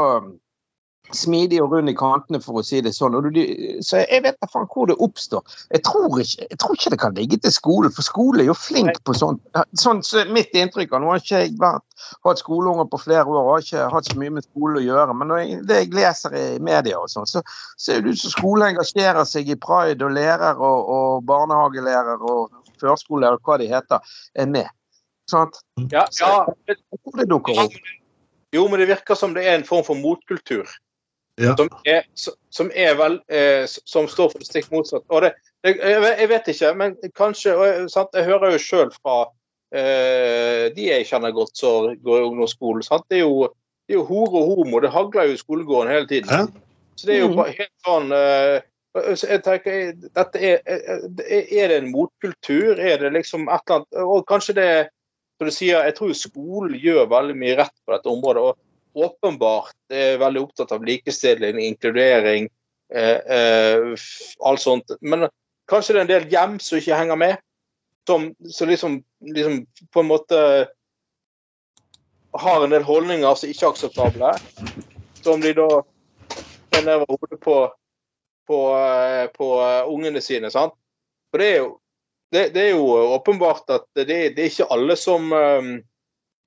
smidige 1.16 1.64
og 1.64 1.74
rund 1.76 1.92
i 1.92 1.96
kantene, 1.98 2.42
for 2.44 2.60
å 2.60 2.64
si 2.66 2.82
det 2.84 2.94
sånn. 2.96 3.18
Du, 3.34 3.40
så 3.86 4.02
jeg 4.02 4.24
vet 4.26 4.38
da 4.42 4.50
faen 4.52 4.68
hvor 4.72 4.90
det 4.90 4.98
oppstår. 5.04 5.44
Jeg 5.74 5.84
tror, 5.88 6.18
ikke, 6.22 6.48
jeg 6.50 6.60
tror 6.62 6.78
ikke 6.78 6.94
det 6.94 7.00
kan 7.02 7.18
ligge 7.18 7.40
til 7.44 7.54
skole, 7.56 7.92
for 7.96 8.08
skole 8.08 8.44
er 8.44 8.50
jo 8.50 8.58
flink 8.58 9.02
på 9.08 9.16
sånt. 9.18 9.44
Sånn 9.80 10.04
så 10.06 10.22
er 10.24 10.34
mitt 10.34 10.56
inntrykk 10.58 10.96
av 10.96 11.04
Nå 11.04 11.14
har 11.14 11.24
ikke 11.24 11.44
jeg 11.44 11.56
vært, 11.62 11.86
hatt 12.26 12.42
skoleunger 12.42 12.90
på 12.92 13.02
flere 13.04 13.28
år 13.30 13.40
og 13.42 13.52
har 13.54 13.66
ikke 13.66 13.88
hatt 13.96 14.10
så 14.10 14.18
mye 14.22 14.36
med 14.38 14.48
skole 14.48 14.82
å 14.82 14.86
gjøre. 14.86 15.18
Men 15.18 15.36
jeg, 15.38 15.62
det 15.70 15.80
jeg 15.84 15.94
leser 15.98 16.38
i 16.38 16.46
media, 16.64 17.00
og 17.00 17.12
sånn, 17.12 17.30
så 17.30 17.44
ser 17.80 18.04
det 18.04 18.16
ut 18.16 18.24
som 18.24 18.36
skole 18.36 18.72
engasjerer 18.72 19.24
seg 19.28 19.52
i 19.52 19.60
pride, 19.60 20.04
og 20.06 20.16
lærer 20.18 20.60
og, 20.60 20.92
og 20.96 21.26
barnehagelærer 21.30 22.22
og 22.22 22.52
førskolelærer, 22.82 23.42
hva 23.46 23.58
de 23.62 23.72
heter, 23.72 24.14
er 24.40 24.52
med. 24.52 24.70
Sant? 25.32 25.62
ja, 25.92 26.06
ja, 26.20 26.46
Jeg 26.68 26.80
tror 26.82 27.20
det 27.22 27.28
dukker 27.32 27.66
opp. 27.66 27.76
Jo, 28.52 28.66
men 28.68 28.82
det 28.82 28.90
virker 28.90 29.16
som 29.16 29.36
det 29.36 29.46
er 29.48 29.60
en 29.60 29.68
form 29.68 29.86
for 29.88 30.00
motkultur. 30.00 30.68
Ja. 31.40 31.56
Som, 31.58 31.70
er, 31.88 32.04
som- 32.16 32.34
som 32.52 32.72
er 32.76 32.94
vel 33.00 33.22
eh, 33.32 33.64
Som 33.66 34.08
står 34.08 34.32
for 34.32 34.40
det 34.40 34.48
stikk 34.48 34.68
motsatt. 34.72 35.04
Og 35.10 35.22
det, 35.24 35.32
det, 35.64 35.78
jeg, 35.80 36.02
vet- 36.02 36.20
jeg 36.20 36.30
vet 36.30 36.48
ikke, 36.48 36.74
men 36.78 36.96
kanskje 37.16 37.54
og 37.56 37.66
jeg, 37.68 37.90
sant? 37.90 38.10
Jeg 38.14 38.26
hører 38.26 38.52
jo 38.52 38.58
sjøl 38.60 38.92
fra 39.02 39.16
eh, 39.74 40.70
de 40.76 40.90
jeg 40.90 41.06
kjenner 41.10 41.32
godt 41.36 41.56
som 41.58 41.94
går 42.04 42.20
i 42.22 42.26
ungdomsskolen. 42.28 42.84
Sant? 42.84 43.06
Det 43.10 43.22
er 43.22 43.24
jo, 43.26 43.48
det 43.88 43.96
er 43.96 44.00
jo 44.02 44.08
hore 44.10 44.42
og 44.42 44.52
homo. 44.56 44.80
Det 44.84 44.92
hagler 44.92 45.30
jo 45.32 45.38
i 45.38 45.42
skolegården 45.42 45.94
hele 45.94 46.08
tiden. 46.12 46.30
Hæ? 46.30 46.46
Så 47.00 47.08
det 47.08 47.16
er 47.16 47.20
jo 47.24 47.28
Mhm. 47.32 47.38
bare 47.40 47.56
helt 47.58 47.78
sånn 47.88 48.12
eh, 48.12 48.62
så 49.16 49.28
jeg 49.30 49.44
tenker, 49.46 49.94
dette 50.16 50.36
er, 50.44 50.58
er, 50.68 51.46
er 51.48 51.68
det 51.72 51.78
en 51.78 51.92
motkultur? 51.94 52.76
Er 52.76 52.98
det 53.00 53.14
liksom 53.14 53.48
et 53.48 53.62
eller 53.70 53.78
annet 53.86 54.02
Og 54.04 54.26
kanskje 54.28 54.54
det 54.58 54.90
som 55.40 55.48
du 55.48 55.52
sier, 55.56 55.80
Jeg 55.86 55.96
tror 55.96 56.12
skolen 56.14 56.76
gjør 56.76 57.08
veldig 57.08 57.36
mye 57.40 57.56
rett 57.58 57.72
på 57.88 57.94
dette 57.96 58.10
området. 58.12 58.44
og 58.44 58.58
Åpenbart 58.94 59.76
er 59.94 60.20
veldig 60.20 60.42
opptatt 60.46 60.72
av 60.76 60.84
likestilling, 60.84 61.60
inkludering, 61.64 62.50
eh, 62.94 63.38
eh, 63.38 63.94
alt 64.46 64.62
sånt. 64.62 64.92
Men 65.02 65.30
kanskje 65.72 65.96
det 65.96 66.00
er 66.00 66.06
en 66.06 66.12
del 66.12 66.30
hjem 66.34 66.60
som 66.60 66.80
ikke 66.82 67.00
henger 67.00 67.20
med? 67.20 67.42
Som, 68.08 68.32
som 68.50 68.68
liksom, 68.68 68.98
liksom 69.22 69.62
på 69.94 70.02
en 70.02 70.10
måte 70.10 70.40
har 72.32 72.64
en 72.64 72.74
del 72.74 72.84
holdninger 72.84 73.36
som 73.36 73.52
ikke 73.52 73.66
er 73.68 73.76
akseptable. 73.76 74.32
Som 75.24 75.44
de 75.44 75.54
da 75.56 75.70
tar 76.72 76.86
ned 76.88 77.06
hodet 77.08 77.40
på, 77.44 77.58
på, 78.48 78.60
eh, 78.78 79.28
på 79.36 79.54
eh, 79.62 79.84
ungene 79.88 80.22
sine. 80.22 80.52
sant? 80.52 80.76
For 81.32 81.40
det 81.40 81.50
er 81.52 81.58
jo, 81.62 81.70
det, 82.32 82.46
det 82.56 82.66
er 82.68 82.74
jo 82.76 83.16
åpenbart 83.16 83.70
at 83.72 83.88
det, 83.96 84.08
det 84.08 84.40
er 84.40 84.50
ikke 84.50 84.72
alle 84.74 84.98
som 85.00 85.32
eh, 85.36 85.72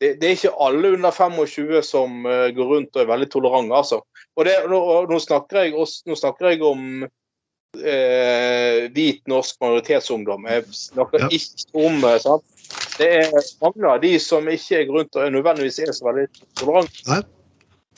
det, 0.02 0.14
det 0.20 0.28
er 0.28 0.34
ikke 0.36 0.54
alle 0.66 0.94
under 0.96 1.14
25 1.14 1.82
som 1.86 2.24
uh, 2.26 2.48
går 2.56 2.70
rundt 2.72 2.96
og 2.96 3.02
er 3.04 3.10
veldig 3.12 3.28
tolerante, 3.32 3.76
altså. 3.78 4.00
Og, 4.34 4.44
det, 4.48 4.56
nå, 4.70 4.80
nå, 5.10 5.18
snakker 5.22 5.60
jeg 5.62 5.76
også, 5.78 6.02
nå 6.10 6.16
snakker 6.18 6.50
jeg 6.50 6.64
om 6.66 7.04
uh, 7.06 8.80
hvit 8.96 9.22
norsk 9.30 9.60
majoritetsungdom. 9.62 10.48
Jeg 10.50 10.66
snakker 10.74 11.24
Ja. 11.26 11.30
ikke 11.30 11.86
om 11.86 12.02
uh, 12.04 12.16
sant? 12.22 12.44
Det 12.98 13.08
er 13.20 13.32
mange 13.62 13.86
av 13.90 14.02
de 14.02 14.12
som 14.22 14.46
ikke 14.50 14.80
er 14.82 14.90
rundt 14.90 15.16
og 15.20 15.32
nødvendigvis 15.34 15.78
er 15.84 15.92
så 15.94 16.06
veldig 16.08 16.26
tolerante. 16.58 17.22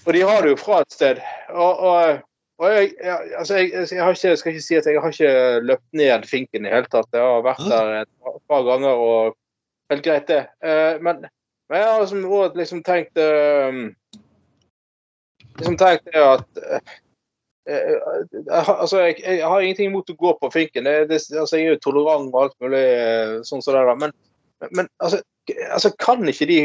Og 0.07 0.13
de 0.15 0.23
har 0.23 0.43
det 0.45 0.53
jo 0.53 0.59
fra 0.61 0.81
et 0.85 0.93
sted. 0.95 1.21
Og, 1.51 1.81
og, 1.89 2.19
og 2.61 2.75
jeg, 2.75 2.91
jeg, 3.05 3.31
altså 3.39 3.57
jeg, 3.59 3.71
jeg, 3.91 4.03
har 4.03 4.17
ikke, 4.17 4.37
skal 4.37 4.53
ikke 4.53 4.65
si 4.67 4.77
at 4.79 4.87
jeg 4.91 5.01
har 5.03 5.15
ikke 5.15 5.65
løpt 5.67 5.87
ned 5.97 6.29
finken 6.29 6.67
i 6.67 6.69
det 6.69 6.75
hele 6.77 6.93
tatt. 6.93 7.09
Jeg 7.15 7.25
har 7.25 7.43
vært 7.47 7.65
der 7.73 7.91
et 8.03 8.13
par- 8.51 8.67
ganger 8.69 9.01
og 9.07 9.35
helt 9.91 10.05
greit, 10.07 10.29
det. 10.29 10.43
Men 11.03 11.25
Men 11.69 11.83
jeg 11.83 11.89
har 11.91 12.01
liksom, 12.01 12.25
også 12.31 12.61
liksom 12.61 12.83
tenkt 12.87 13.19
eh, 13.19 13.81
liksom 15.59 15.77
tenkt 15.81 16.09
det 16.13 16.23
at 16.23 16.61
eh, 16.63 16.95
eh, 17.75 18.47
altså, 18.53 19.01
jeg, 19.01 19.19
jeg 19.25 19.49
har 19.49 19.65
ingenting 19.65 19.91
imot 19.91 20.13
å 20.13 20.19
gå 20.19 20.33
på 20.41 20.53
finken. 20.55 20.87
Det, 20.87 20.97
det, 21.11 21.21
altså, 21.35 21.59
jeg 21.59 21.67
er 21.67 21.77
jo 21.77 21.85
tolerant 21.89 22.31
og 22.33 22.41
alt 22.45 22.57
mulig 22.65 22.83
eh, 22.83 23.37
sånn 23.49 23.65
som 23.65 23.77
det 23.77 23.85
der. 23.89 24.01
Men, 24.03 24.17
men 24.71 24.91
altså, 25.03 25.23
altså, 25.69 25.93
kan 26.03 26.25
ikke 26.29 26.49
de 26.51 26.61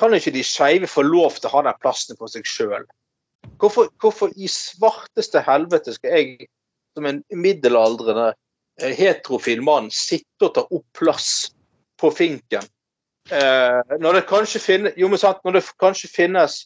kan 0.00 0.14
ikke 0.16 0.32
de 0.34 0.42
skeive 0.46 0.88
få 0.88 1.04
lov 1.04 1.36
til 1.36 1.50
å 1.50 1.56
ha 1.58 1.66
den 1.68 1.80
plassen 1.82 2.18
for 2.18 2.30
seg 2.32 2.46
sjøl? 2.48 2.86
Hvorfor, 3.60 3.90
hvorfor 4.00 4.32
i 4.38 4.48
svarteste 4.50 5.42
helvete 5.44 5.94
skal 5.94 6.16
jeg 6.16 6.48
som 6.96 7.06
en 7.06 7.20
middelaldrende 7.34 8.32
heterofil 8.80 9.60
mann 9.62 9.90
sitte 9.94 10.48
og 10.48 10.54
ta 10.56 10.64
opp 10.64 10.86
plass 10.96 11.28
på 12.00 12.10
finken? 12.14 12.64
Eh, 13.30 13.98
når 14.02 14.18
det 14.18 14.22
kanskje 14.26 14.58
finnes 14.58 14.96
Jo, 14.98 15.06
men 15.08 15.20
sant, 15.20 15.38
når 15.46 15.60
det 15.60 15.60
kanskje 15.78 16.08
finnes 16.10 16.56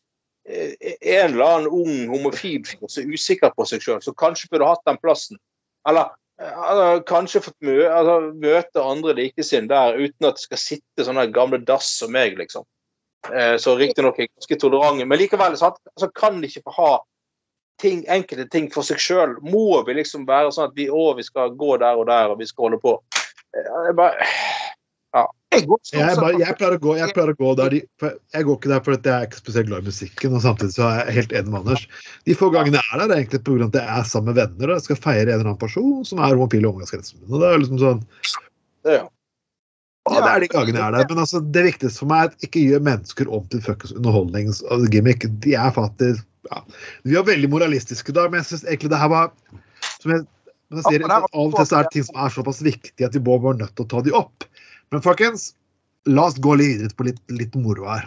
eh, 0.49 0.73
en 1.03 1.35
eller 1.35 1.45
annen 1.45 1.67
ung 1.69 2.15
homofil 2.15 2.63
fyr 2.65 2.87
som 2.89 3.03
er 3.03 3.13
usikker 3.13 3.53
på 3.53 3.67
seg 3.69 3.85
sjøl, 3.85 4.01
som 4.03 4.17
kanskje 4.17 4.49
burde 4.53 4.71
hatt 4.71 4.87
den 4.89 5.01
plassen. 5.03 5.37
Eller 5.89 6.09
eh, 6.41 6.55
altså, 6.55 7.03
kanskje 7.11 7.45
fått 7.45 7.59
mø 7.67 7.77
altså, 7.85 8.17
møte 8.41 8.87
andre 8.87 9.17
likesinn 9.21 9.69
der 9.69 10.01
uten 10.01 10.31
at 10.31 10.41
det 10.41 10.47
skal 10.47 10.63
sitte 10.63 11.07
sånne 11.09 11.29
gamle 11.35 11.61
dass 11.61 11.91
som 12.01 12.15
meg, 12.17 12.39
liksom. 12.41 12.65
Eh, 13.35 13.57
så 13.61 13.77
riktignok 13.77 14.19
er 14.21 14.31
ganske 14.31 14.59
tolerante, 14.61 15.05
men 15.05 15.21
likevel 15.21 15.57
sant? 15.61 15.79
Altså, 15.95 16.11
kan 16.17 16.41
de 16.41 16.49
ikke 16.49 16.65
få 16.71 16.77
ha 16.79 16.91
ting, 17.83 18.05
enkelte 18.09 18.49
ting 18.53 18.71
for 18.73 18.87
seg 18.87 19.03
sjøl? 19.03 19.37
Må 19.45 19.83
vi 19.87 19.99
liksom 19.99 20.27
være 20.29 20.53
sånn 20.55 20.71
at 20.71 20.77
vi, 20.79 20.89
å, 20.89 21.11
vi 21.19 21.27
skal 21.27 21.55
gå 21.59 21.77
der 21.83 22.01
og 22.01 22.09
der, 22.09 22.33
og 22.33 22.41
vi 22.41 22.49
skal 22.49 22.71
holde 22.71 22.81
på? 22.81 22.97
Eh, 23.53 23.73
jeg 23.89 23.97
bare, 23.99 24.31
Jeg 25.55 25.65
går 25.71 25.79
stort 25.81 26.01
Jeg, 26.01 26.17
bare, 26.21 26.39
jeg, 26.43 26.57
pleier 26.59 26.75
å 26.77 26.81
gå, 26.83 26.95
jeg 26.99 27.15
pleier 27.17 27.33
å 27.33 27.37
gå 27.39 27.51
der 27.61 27.73
de 27.73 27.81
for 28.03 28.17
Jeg 28.35 28.47
går 28.49 28.57
ikke 28.59 28.71
der 28.73 28.83
fordi 28.85 29.11
jeg 29.11 29.17
er 29.17 29.29
ikke 29.29 29.39
spesielt 29.41 29.69
glad 29.71 29.85
i 29.87 29.91
musikken, 29.93 30.35
og 30.37 30.43
samtidig 30.45 30.75
så 30.75 30.87
er 30.89 30.99
jeg 31.05 31.17
helt 31.21 31.35
enig 31.41 31.53
med 31.53 31.61
Anders. 31.63 31.85
De 32.29 32.37
få 32.37 32.51
gangene 32.55 32.83
jeg 32.83 32.93
er 32.93 33.03
der, 33.03 33.13
er 33.15 33.23
egentlig 33.23 33.43
av 33.47 33.67
at 33.69 33.79
jeg 33.81 33.99
er 34.01 34.09
sammen 34.11 34.33
med 34.33 34.41
venner 34.43 34.73
og 34.73 34.77
jeg 34.77 34.87
skal 34.89 35.03
feire 35.07 35.27
en 35.31 35.35
eller 35.39 35.49
annen 35.53 35.63
person 35.63 36.05
som 36.09 36.21
er 36.21 36.35
homofil 36.35 36.67
i 36.67 36.71
omgangskretsen 36.73 37.23
min. 37.23 37.31
Og 37.33 37.43
det 37.45 37.51
er 37.53 37.63
liksom 37.63 37.83
sånn 37.83 38.03
det, 38.87 38.99
ja. 38.99 39.07
Ja, 40.07 40.21
det 40.23 40.31
er 40.31 40.43
de 40.45 40.49
gangene 40.53 40.79
jeg 40.79 40.87
er 40.87 40.95
der. 40.95 41.09
Men 41.11 41.23
altså, 41.25 41.41
det 41.55 41.65
viktigste 41.67 42.03
for 42.03 42.11
meg 42.13 42.21
er 42.23 42.29
at 42.31 42.47
ikke 42.47 42.63
gjør 42.63 42.85
mennesker 42.87 43.31
om 43.35 43.47
til 43.51 43.63
fuckings 43.65 43.95
underholdningsgimmick. 43.97 45.27
De 45.43 45.57
er 45.59 45.73
faktisk 45.75 46.23
ja. 46.47 46.61
Vi 47.03 47.17
var 47.17 47.27
veldig 47.27 47.49
moralistiske 47.51 48.15
da, 48.15 48.29
men 48.31 48.39
jeg 48.43 48.51
syns 48.53 48.67
egentlig 48.69 48.93
det 48.93 49.01
her 49.01 49.11
var 49.11 49.33
som 49.97 50.13
jeg, 50.15 50.27
men 50.71 50.79
jeg 50.83 50.87
sier, 50.87 51.07
er- 51.07 51.27
Av 51.27 51.41
og 51.43 51.57
til 51.57 51.67
så 51.67 51.81
er 51.81 51.89
det 51.89 51.95
ting 51.97 52.07
som 52.07 52.21
er 52.23 52.35
såpass 52.35 52.63
viktige 52.63 53.09
at 53.09 53.19
vi 53.19 53.23
må 53.27 53.39
være 53.43 53.65
nødt 53.65 53.75
til 53.75 53.87
å 53.87 53.91
ta 53.91 54.03
de 54.07 54.15
opp. 54.15 54.47
Men 54.95 55.03
folkens, 55.03 55.55
la 56.07 56.29
oss 56.31 56.39
gå 56.43 56.57
videre 56.61 56.93
på 56.97 57.09
litt, 57.09 57.23
litt 57.35 57.55
moro 57.59 57.89
her. 57.91 58.07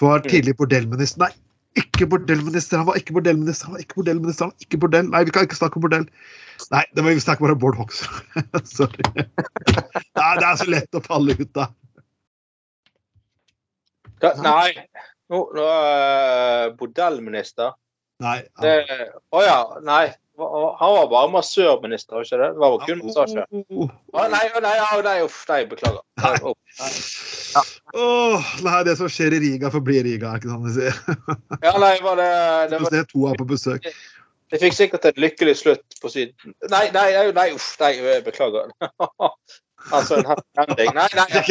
For 0.00 0.18
Mm. 0.18 0.28
tidlig 0.30 0.56
bordellminister 0.56 1.18
Nei, 1.20 1.32
ikke 1.76 2.06
bordellminister. 2.08 2.76
Han 2.80 2.86
var 2.86 2.96
ikke 2.96 3.12
bordellminister. 3.16 3.66
Han 3.66 3.74
var 3.76 3.80
ikke 3.84 3.94
bordellminister, 4.00 4.44
han 4.44 4.52
var 4.52 4.64
ikke 4.66 4.80
bordell. 4.80 5.10
Nei, 5.10 5.24
vi 5.24 5.30
kan 5.30 5.46
ikke 5.46 5.58
snakke 5.60 5.76
om 5.76 5.84
bordell. 5.84 6.06
Nei, 6.72 6.84
det 6.94 7.04
var 7.04 7.12
vi 7.14 7.20
snakker 7.20 7.44
bare 7.46 7.56
om 7.56 7.58
Bård 7.62 7.76
Hoksrud. 7.76 8.08
Sorry. 8.76 9.04
Nei, 9.12 10.32
det 10.40 10.48
er 10.48 10.56
så 10.60 10.66
lett 10.68 10.98
å 10.98 11.00
falle 11.04 11.36
ut 11.38 11.56
av. 11.56 11.72
Nei, 14.22 14.72
nå, 15.32 15.38
nå 15.56 15.68
er 15.68 16.74
bordellminister. 16.78 17.72
Nei. 18.22 18.38
Å 18.62 19.42
ja, 19.42 19.58
nei. 19.82 20.04
Han 20.38 20.94
var 20.94 21.08
bare 21.10 21.30
massørminister, 21.30 22.22
ikke 22.24 22.38
det? 22.40 22.48
Det 22.54 22.60
var 22.62 22.86
kun 22.86 23.02
massasje. 23.04 23.44
Oh, 23.52 23.90
nei, 24.32 24.46
nei, 24.64 25.02
nei, 25.04 25.16
uff, 25.26 25.42
nei, 25.48 25.60
beklager. 25.68 26.00
Nei, 26.22 26.32
oh, 26.40 26.56
nei. 26.80 26.90
Ja. 27.52 27.62
Oh, 28.00 28.48
nei, 28.64 28.78
det 28.88 28.96
som 28.96 29.10
skjer 29.12 29.36
i 29.36 29.42
Riga, 29.42 29.68
forblir 29.74 30.06
Riga, 30.08 30.32
er 30.32 30.40
ikke 30.40 30.54
sant 30.54 30.68
de 30.68 30.74
sier? 30.78 31.00
ja, 31.66 31.74
nei, 31.76 31.94
var 32.00 32.16
det, 32.20 32.30
det, 32.72 32.80
var, 32.80 32.96
det 32.96 33.04
to 33.12 33.28
er 33.28 33.36
på 33.40 33.48
besøk. 33.52 33.90
Jeg 34.52 34.60
fikk 34.60 34.76
sikkert 34.76 35.08
en 35.08 35.20
lykkelig 35.20 35.56
slutt 35.60 36.00
på 36.00 36.08
Syden. 36.12 36.56
Nei, 36.72 36.86
nei, 36.96 37.08
nei, 37.36 37.48
uff, 37.56 37.72
nei, 37.80 37.92
beklager. 38.24 38.72
altså 39.96 40.20
en 40.20 40.28
happy 40.32 40.64
ending. 40.64 40.92
Nei, 40.96 41.08
nei, 41.16 41.28
nei, 41.28 41.44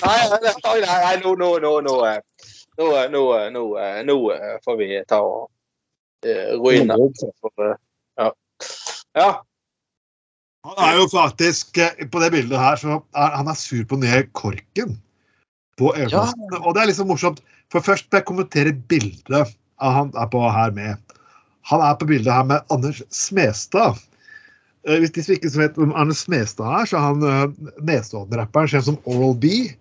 nei, 0.00 0.84
nei, 0.88 1.16
nå, 1.24 1.36
nå, 1.36 1.54
nå, 1.60 1.78
nå, 1.84 1.96
nå, 3.12 3.24
nå, 3.52 3.64
nå 4.08 4.18
får 4.64 4.80
vi 4.80 4.94
ta 5.08 5.20
og 5.24 5.50
eh, 6.26 6.52
her. 6.56 7.32
For, 7.40 7.70
eh, 7.70 7.78
Ja. 8.20 8.30
ja. 9.16 9.30
Han 10.62 10.78
er 10.78 10.98
jo 11.00 11.08
faktisk 11.10 11.78
eh, 11.78 12.06
På 12.12 12.20
det 12.22 12.30
bildet 12.34 12.58
her, 12.58 12.76
så 12.76 13.00
er 13.14 13.36
han 13.36 13.48
er 13.50 13.58
sur 13.58 13.82
på 13.84 13.98
den 13.98 14.06
nye 14.06 14.26
korken 14.32 14.98
på 15.80 15.94
øyeplassen. 15.96 16.54
Og 16.60 16.74
det 16.74 16.82
er 16.82 16.90
liksom 16.90 17.08
morsomt. 17.08 17.40
For 17.72 17.80
først 17.80 18.10
vil 18.10 18.20
jeg 18.20 18.28
kommentere 18.28 18.72
bildet 18.88 19.56
av 19.80 19.96
han 19.96 20.12
er 20.14 20.28
på 20.30 20.42
her 20.52 20.70
med. 20.76 20.96
Han 21.70 21.80
er 21.80 21.94
på 21.98 22.06
bildet 22.10 22.32
her 22.32 22.44
med 22.44 22.60
Anders 22.70 23.02
Smestad. 23.10 23.98
Eh, 24.86 24.98
Hvis 24.98 25.14
de 25.14 25.24
ikke 25.34 25.52
vet 25.58 25.78
hvem 25.78 25.94
Anders 25.96 26.24
Smestad 26.26 26.66
er, 26.66 26.86
så 26.90 26.98
er 26.98 27.06
han 27.08 27.22
uh, 27.22 27.72
Nesodden-rapperen 27.86 28.70
kjent 28.70 28.90
som 28.90 29.00
Oral 29.04 29.34
B. 29.38 29.72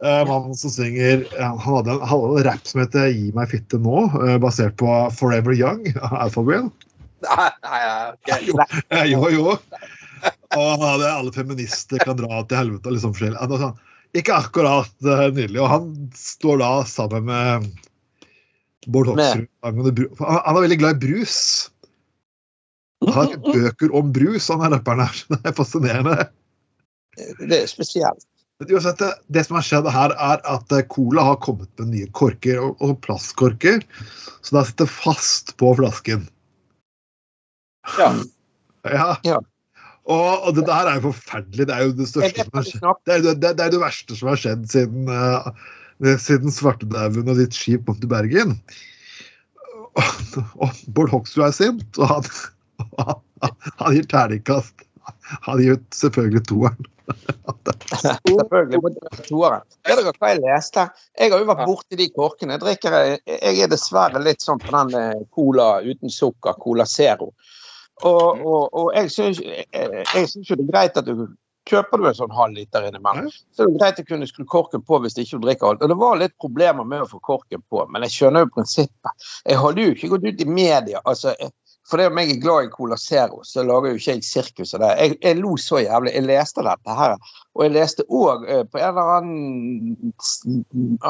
Uh, 0.00 0.22
mannen 0.24 0.56
som 0.56 0.72
synger 0.72 1.26
Han 1.36 1.58
hadde 1.60 1.90
en, 1.92 2.04
hadde 2.08 2.28
en 2.32 2.44
rapp 2.46 2.68
som 2.68 2.80
heter 2.80 3.10
'Gi 3.12 3.34
meg 3.36 3.50
fitte 3.52 3.76
nå', 3.76 4.06
uh, 4.16 4.38
basert 4.40 4.78
på 4.80 4.88
'Forever 5.12 5.52
Young' 5.52 5.92
av 6.06 6.14
Alphaville. 6.24 6.70
Nei, 7.26 7.50
nei, 7.66 7.80
okay. 8.14 8.46
Jo, 8.48 8.56
eh, 8.96 9.04
jo, 9.12 9.28
jo. 9.28 9.56
Og 10.56 10.82
han 10.84 11.04
alle 11.04 11.32
feminister 11.34 12.00
kan 12.00 12.16
dra 12.16 12.40
til 12.48 12.56
helvete 12.56 12.88
og 12.88 12.96
liksom 12.96 13.12
forskjellig. 13.12 13.40
Altså, 13.44 13.74
ikke 14.16 14.38
akkurat 14.40 14.96
uh, 15.04 15.28
nydelig. 15.28 15.60
Og 15.60 15.68
han 15.68 15.92
står 16.16 16.62
da 16.64 16.70
sammen 16.88 17.28
med 17.28 17.68
Bård 18.88 19.12
Hoksrud. 19.12 19.46
Han 19.68 19.84
han 19.84 20.56
er 20.56 20.64
veldig 20.64 20.80
glad 20.80 20.96
i 20.96 21.04
brus. 21.04 21.38
Han 23.04 23.14
har 23.16 23.36
bøker 23.44 23.94
om 23.96 24.12
brus, 24.12 24.48
han 24.48 24.64
er 24.64 24.74
rapperen 24.74 25.04
her. 25.04 25.22
Det 25.28 25.40
er 25.44 25.56
fascinerende. 25.56 26.16
Det 27.16 27.62
er 27.62 27.68
spesielt. 27.68 28.24
Uansett, 28.60 28.98
det, 29.00 29.14
det 29.32 29.46
som 29.46 29.56
har 29.56 29.64
skjedd 29.64 29.86
her, 29.88 30.12
er 30.20 30.42
at 30.52 30.74
eh, 30.76 30.84
Cola 30.92 31.24
har 31.30 31.38
kommet 31.40 31.70
med 31.80 31.94
nye 31.94 32.08
korker, 32.16 32.58
og, 32.60 32.74
og 32.84 32.98
plastkorker. 33.06 33.80
Så 34.44 34.56
det 34.56 34.66
sitter 34.68 34.90
fast 34.90 35.54
på 35.60 35.72
flasken. 35.80 36.28
Ja. 37.96 38.12
Ja. 38.80 39.10
Ja. 39.28 39.34
Og, 40.08 40.44
og 40.48 40.54
det 40.56 40.62
der 40.64 40.88
er 40.88 40.94
jo 40.96 41.10
forferdelig. 41.10 41.66
Det 41.68 41.74
er 41.74 41.82
jo 41.84 41.90
det 41.98 42.06
Det 42.08 43.12
er, 43.12 43.20
det, 43.20 43.34
det 43.58 43.64
er 43.66 43.72
det 43.74 43.80
verste 43.82 44.16
som 44.16 44.30
har 44.30 44.40
skjedd 44.40 44.62
siden, 44.72 45.10
uh, 45.12 45.50
siden 46.16 46.54
svartedauden 46.54 47.28
og 47.28 47.36
ditt 47.36 47.52
skip 47.52 47.84
kom 47.84 47.98
til 48.00 48.08
Bergen. 48.08 48.54
Og, 50.00 50.40
og 50.64 50.80
Bård 50.96 51.12
Hoksrud 51.12 51.44
er 51.44 51.52
sint, 51.52 52.00
og 52.00 52.08
han, 52.08 52.30
han, 53.02 53.20
han 53.82 53.98
gir 53.98 54.08
terningkast. 54.08 54.86
Han 55.44 55.60
gir 55.60 55.76
ut 55.76 56.00
selvfølgelig 56.00 56.46
toeren. 56.48 56.90
Selvfølgelig. 58.00 58.80
må 58.82 58.92
det 58.94 59.04
være 59.06 59.26
toeren. 59.26 59.66
Vet 59.88 60.00
dere 60.00 60.14
hva 60.16 60.32
jeg 60.32 60.42
leste? 60.44 60.86
Jeg 61.18 61.32
har 61.32 61.42
jo 61.42 61.48
vært 61.50 61.66
borti 61.68 61.98
de 62.00 62.08
korkene. 62.14 62.56
Jeg, 62.56 62.62
drikker, 62.64 62.98
jeg 63.36 63.62
er 63.64 63.70
dessverre 63.72 64.22
litt 64.22 64.44
sånn 64.44 64.62
på 64.62 64.72
den 64.74 64.96
eh, 64.98 65.22
cola 65.34 65.68
uten 65.86 66.12
sukker, 66.12 66.58
Cola 66.62 66.86
Zero. 66.88 67.32
Og, 68.06 68.40
og, 68.40 68.62
og 68.72 68.90
jeg 68.96 69.10
syns 69.12 69.40
jeg, 69.44 69.66
jeg 69.76 70.28
jo 70.32 70.56
det 70.56 70.64
er 70.64 70.70
greit 70.70 70.96
at 70.96 71.08
du 71.08 71.26
kjøper 71.68 72.00
du 72.00 72.06
en 72.08 72.16
sånn 72.16 72.32
halvliter 72.34 72.86
innimellom, 72.88 73.28
så 73.54 73.64
er 73.64 73.68
det 73.68 73.80
greit 73.80 74.00
å 74.00 74.06
kunne 74.08 74.28
skru 74.28 74.46
korken 74.48 74.82
på 74.86 74.98
hvis 75.02 75.18
ikke 75.20 75.38
du 75.38 75.46
drikker 75.46 75.68
alt. 75.68 75.84
Og 75.84 75.92
det 75.92 75.98
var 76.00 76.20
litt 76.20 76.36
problemer 76.40 76.86
med 76.88 77.04
å 77.04 77.08
få 77.10 77.20
korken 77.26 77.62
på, 77.70 77.84
men 77.92 78.06
jeg 78.06 78.16
skjønner 78.16 78.46
jo 78.46 78.52
prinsippet. 78.56 79.28
Jeg 79.44 79.60
hadde 79.60 79.84
jo 79.84 79.94
ikke 79.94 80.12
gått 80.14 80.28
ut 80.28 80.44
i 80.44 80.48
media. 80.48 81.02
altså 81.04 81.34
fordi 81.90 82.06
om 82.06 82.18
jeg 82.20 82.30
er 82.30 82.40
glad 82.42 82.66
i 82.66 82.70
Cola 82.70 82.96
Zero, 83.00 83.40
så 83.44 83.64
lager 83.66 83.90
jo 83.90 83.98
ikke 83.98 84.14
jeg 84.14 84.26
sirkus 84.26 84.74
av 84.76 84.84
det. 84.84 84.90
Jeg, 85.00 85.16
jeg 85.24 85.38
lo 85.40 85.56
så 85.58 85.80
jævlig. 85.82 86.12
Jeg 86.14 86.26
leste 86.28 86.62
dette 86.66 86.96
her. 87.00 87.16
Og 87.56 87.64
jeg 87.64 87.74
leste 87.74 88.04
òg 88.06 88.44
på 88.70 88.78
en 88.78 88.86
eller 88.86 89.10
annen 89.16 90.12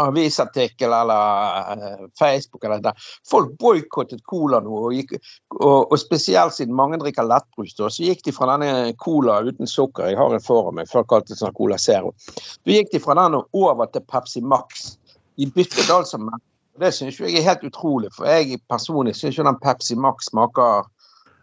avisartikkel 0.01 0.95
eller 0.97 1.74
eh, 1.74 2.07
Facebook 2.18 2.64
eller 2.64 2.81
det. 2.85 2.95
Folk 3.28 3.53
boikottet 3.61 4.24
cola 4.31 4.62
nå, 4.64 4.72
og, 4.87 4.97
gikk, 4.97 5.18
og, 5.59 5.93
og 5.93 5.97
spesielt 6.01 6.57
siden 6.57 6.76
mange 6.76 7.01
drikker 7.03 7.28
lettbrus, 7.28 7.76
så 7.76 7.91
gikk 8.01 8.24
de 8.24 8.35
fra 8.35 8.49
denne 8.55 8.95
cola 9.01 9.41
uten 9.45 9.68
sukker 9.68 10.09
Jeg 10.11 10.18
har 10.18 10.35
en 10.35 10.45
foran 10.45 10.78
meg, 10.81 10.89
før 10.91 11.05
kalte 11.12 11.35
det 11.35 11.41
sånn 11.43 11.57
Cola 11.57 11.78
Zero. 11.81 12.14
Så 12.31 12.72
gikk 12.72 12.95
de 12.95 13.03
fra 13.05 13.18
den 13.20 13.37
og 13.37 13.61
over 13.66 13.91
til 13.93 14.05
Pepsi 14.09 14.41
Max. 14.41 14.95
De 15.37 15.49
byttet 15.53 15.93
altså 15.93 16.18
med 16.20 16.41
det 16.79 16.93
syns 16.95 17.18
jeg 17.21 17.35
er 17.37 17.47
helt 17.47 17.66
utrolig, 17.66 18.11
for 18.14 18.29
jeg 18.31 18.61
personlig 18.71 19.16
syns 19.18 19.39
jo 19.39 19.47
den 19.47 19.59
Pepsi 19.62 19.97
Max 19.99 20.31
smaker 20.31 20.87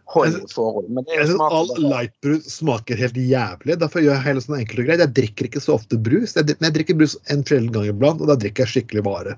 hold 0.08 0.38
forhold. 0.52 0.88
Men 0.88 1.04
Jeg 1.12 1.28
synes 1.28 1.42
All 1.52 1.70
lightbrus 1.84 2.48
smaker 2.58 2.96
helt 2.96 3.16
jævlig. 3.16 3.76
Derfor 3.80 4.02
gjør 4.02 4.16
jeg 4.16 4.24
hele 4.24 4.42
sånne 4.44 4.62
enkle 4.64 4.86
greier. 4.86 5.04
Jeg 5.04 5.16
drikker 5.20 5.50
ikke 5.50 5.62
så 5.62 5.76
ofte 5.76 6.00
brus. 6.00 6.34
Jeg, 6.36 6.48
drikker, 6.48 6.62
men 6.62 6.70
jeg 6.70 6.76
drikker 6.78 7.00
brus 7.02 7.16
en 7.28 7.44
sjelden 7.44 7.72
gang 7.74 7.88
iblant, 7.92 8.24
og 8.24 8.32
da 8.32 8.38
drikker 8.40 8.64
jeg 8.64 8.74
skikkelig 8.74 9.04
vare. 9.08 9.36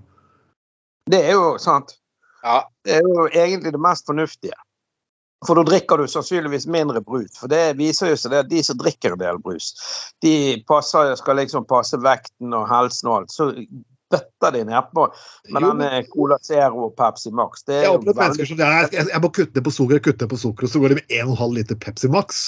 Det 1.11 1.22
er 1.26 1.34
jo 1.34 1.55
sant. 1.59 1.97
Ja. 2.45 2.62
Det 2.86 3.01
er 3.01 3.07
jo 3.07 3.26
egentlig 3.28 3.74
det 3.74 3.82
mest 3.82 4.07
fornuftige. 4.07 4.57
For 5.47 5.57
da 5.57 5.64
drikker 5.64 5.97
du 5.97 6.09
sannsynligvis 6.09 6.66
mindre 6.68 7.01
brus. 7.01 7.32
For 7.41 7.51
det 7.51 7.78
viser 7.78 8.12
jo 8.12 8.18
seg 8.20 8.34
det 8.34 8.43
at 8.45 8.51
de 8.51 8.61
som 8.64 8.78
drikker 8.78 9.16
en 9.16 9.22
del 9.22 9.38
brus, 9.41 9.72
de 10.22 10.34
passer, 10.68 11.14
skal 11.16 11.41
liksom 11.41 11.64
passe 11.68 11.97
vekten 12.05 12.53
og 12.57 12.68
helsen 12.68 13.09
og 13.09 13.22
alt. 13.22 13.32
Så 13.32 13.49
bøtter 14.11 14.52
de 14.56 14.64
nedpå 14.68 15.06
med 15.54 15.62
den 15.62 15.78
denne 15.80 16.02
Cola 16.11 16.38
Zero 16.42 16.88
og 16.88 16.96
Pepsi 16.98 17.30
Max. 17.30 17.62
Det 17.64 17.78
Jeg 17.78 17.84
er 17.84 17.88
har 17.92 17.98
opplevd 18.00 18.20
mennesker 18.20 18.44
veldig 18.44 18.50
som 18.50 18.64
jeg, 18.66 18.90
jeg, 18.96 19.08
jeg 19.14 19.22
må 19.24 19.32
kutte 19.38 19.64
på 19.66 19.74
sukker, 19.76 20.00
og 20.02 20.06
kutte 20.08 20.28
på 20.30 20.40
sukker, 20.44 20.66
og 20.68 20.74
så 20.74 20.82
går 20.82 20.94
de 20.94 21.00
med 21.00 21.16
1,5 21.22 21.56
liter 21.56 21.80
Pepsi 21.86 22.11
Max. 22.11 22.44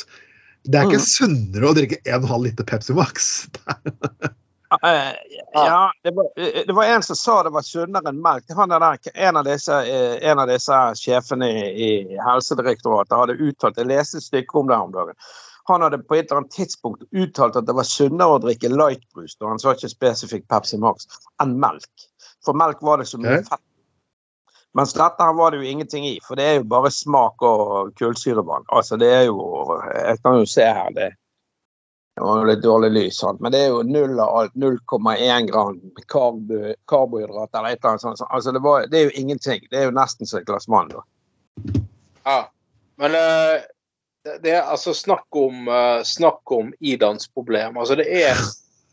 Det 0.64 0.78
er 0.78 0.86
ikke 0.86 1.02
Mm. 1.02 1.08
sunnere 1.10 1.66
å 1.70 1.74
drikke 1.74 1.98
1,5 2.06 2.42
liter 2.46 2.64
Pepsi 2.64 2.94
Max. 2.94 3.32
Eh, 4.72 5.12
Ja, 5.52 5.92
det 6.02 6.10
var, 6.16 6.24
eh, 6.36 6.62
det 6.66 6.72
var 6.72 6.84
en 6.84 7.02
som 7.02 7.16
sa 7.16 7.42
det 7.42 7.50
var 7.52 7.60
sunnere 7.60 8.08
enn 8.08 8.22
melk. 8.24 8.44
Er 8.48 8.66
der, 8.72 8.98
en, 9.14 9.36
av 9.36 9.44
disse, 9.44 9.74
eh, 9.84 10.30
en 10.30 10.38
av 10.38 10.48
disse 10.48 10.72
sjefene 10.96 11.44
i, 11.44 11.66
i 11.76 12.18
Helsedirektoratet 12.24 13.12
hadde 13.12 13.36
uttalt 13.36 13.76
Jeg 13.76 13.90
leste 13.90 14.16
et 14.16 14.24
stykke 14.24 14.56
om 14.56 14.70
det 14.70 14.78
her 14.78 14.86
om 14.86 14.94
dagen. 14.94 15.18
Han 15.70 15.84
hadde 15.84 15.98
på 16.02 16.16
et 16.16 16.26
eller 16.26 16.42
annet 16.42 16.54
tidspunkt 16.56 17.04
uttalt 17.10 17.56
at 17.58 17.66
det 17.68 17.74
var 17.78 17.86
sunnere 17.86 18.38
å 18.38 18.40
drikke 18.42 18.70
lightbrus, 18.72 19.36
og 19.40 19.52
han 19.52 19.62
sa 19.62 19.76
ikke 19.76 19.92
spesifikt 19.92 20.48
Pepsi 20.50 20.80
Max, 20.82 21.06
enn 21.42 21.54
melk. 21.62 22.08
For 22.42 22.58
melk 22.58 22.82
var 22.82 22.98
det 22.98 23.06
så 23.10 23.20
mye 23.22 23.38
okay. 23.38 23.48
fett. 23.52 23.66
Mens 24.74 24.94
dette 24.96 25.20
her 25.22 25.34
var 25.36 25.52
det 25.52 25.60
jo 25.60 25.68
ingenting 25.68 26.06
i, 26.08 26.16
for 26.24 26.40
det 26.40 26.44
er 26.48 26.54
jo 26.58 26.68
bare 26.72 26.90
smak 26.90 27.44
og 27.44 27.92
kullsyrevann. 28.00 28.64
Altså 28.72 28.96
det 28.96 29.10
er 29.12 29.26
jo 29.28 29.42
Jeg 29.92 30.22
kan 30.24 30.38
jo 30.40 30.46
se 30.48 30.64
her, 30.64 30.94
det 30.96 31.10
det 32.14 32.20
var 32.20 32.38
jo 32.38 32.44
litt 32.44 32.60
dårlig 32.62 32.88
lys, 32.92 33.18
sant? 33.22 33.40
men 33.40 33.54
det 33.54 33.60
er 33.64 33.70
jo 33.72 33.84
null 33.88 34.18
av 34.20 34.34
alt. 34.36 34.56
0,1 34.60 35.46
gram 35.48 35.78
karbo, 36.12 36.58
karbohydrat 36.90 37.56
eller 37.56 37.72
et 37.72 37.78
eller 37.78 37.88
annet 37.94 38.02
sånt. 38.02 38.24
Altså 38.28 38.52
det, 38.52 38.60
var, 38.60 38.84
det 38.92 38.98
er 38.98 39.06
jo 39.06 39.14
ingenting. 39.22 39.64
Det 39.70 39.78
er 39.80 39.86
jo 39.88 39.94
nesten 39.96 40.28
som 40.28 40.42
et 40.42 40.48
glass 40.48 40.68
vann. 40.68 40.92
da. 40.92 41.04
Ja. 42.26 42.36
Men 43.00 43.16
eh, 43.16 43.64
det, 44.24 44.38
det 44.44 44.56
er 44.56 44.66
altså 44.70 44.94
snakk 44.94 45.26
om, 45.36 45.68
uh, 45.68 46.02
snakk 46.06 46.52
om 46.52 46.72
Idans 46.80 47.28
problem. 47.28 47.78
Altså 47.78 47.98
det 47.98 48.08
er 48.10 48.36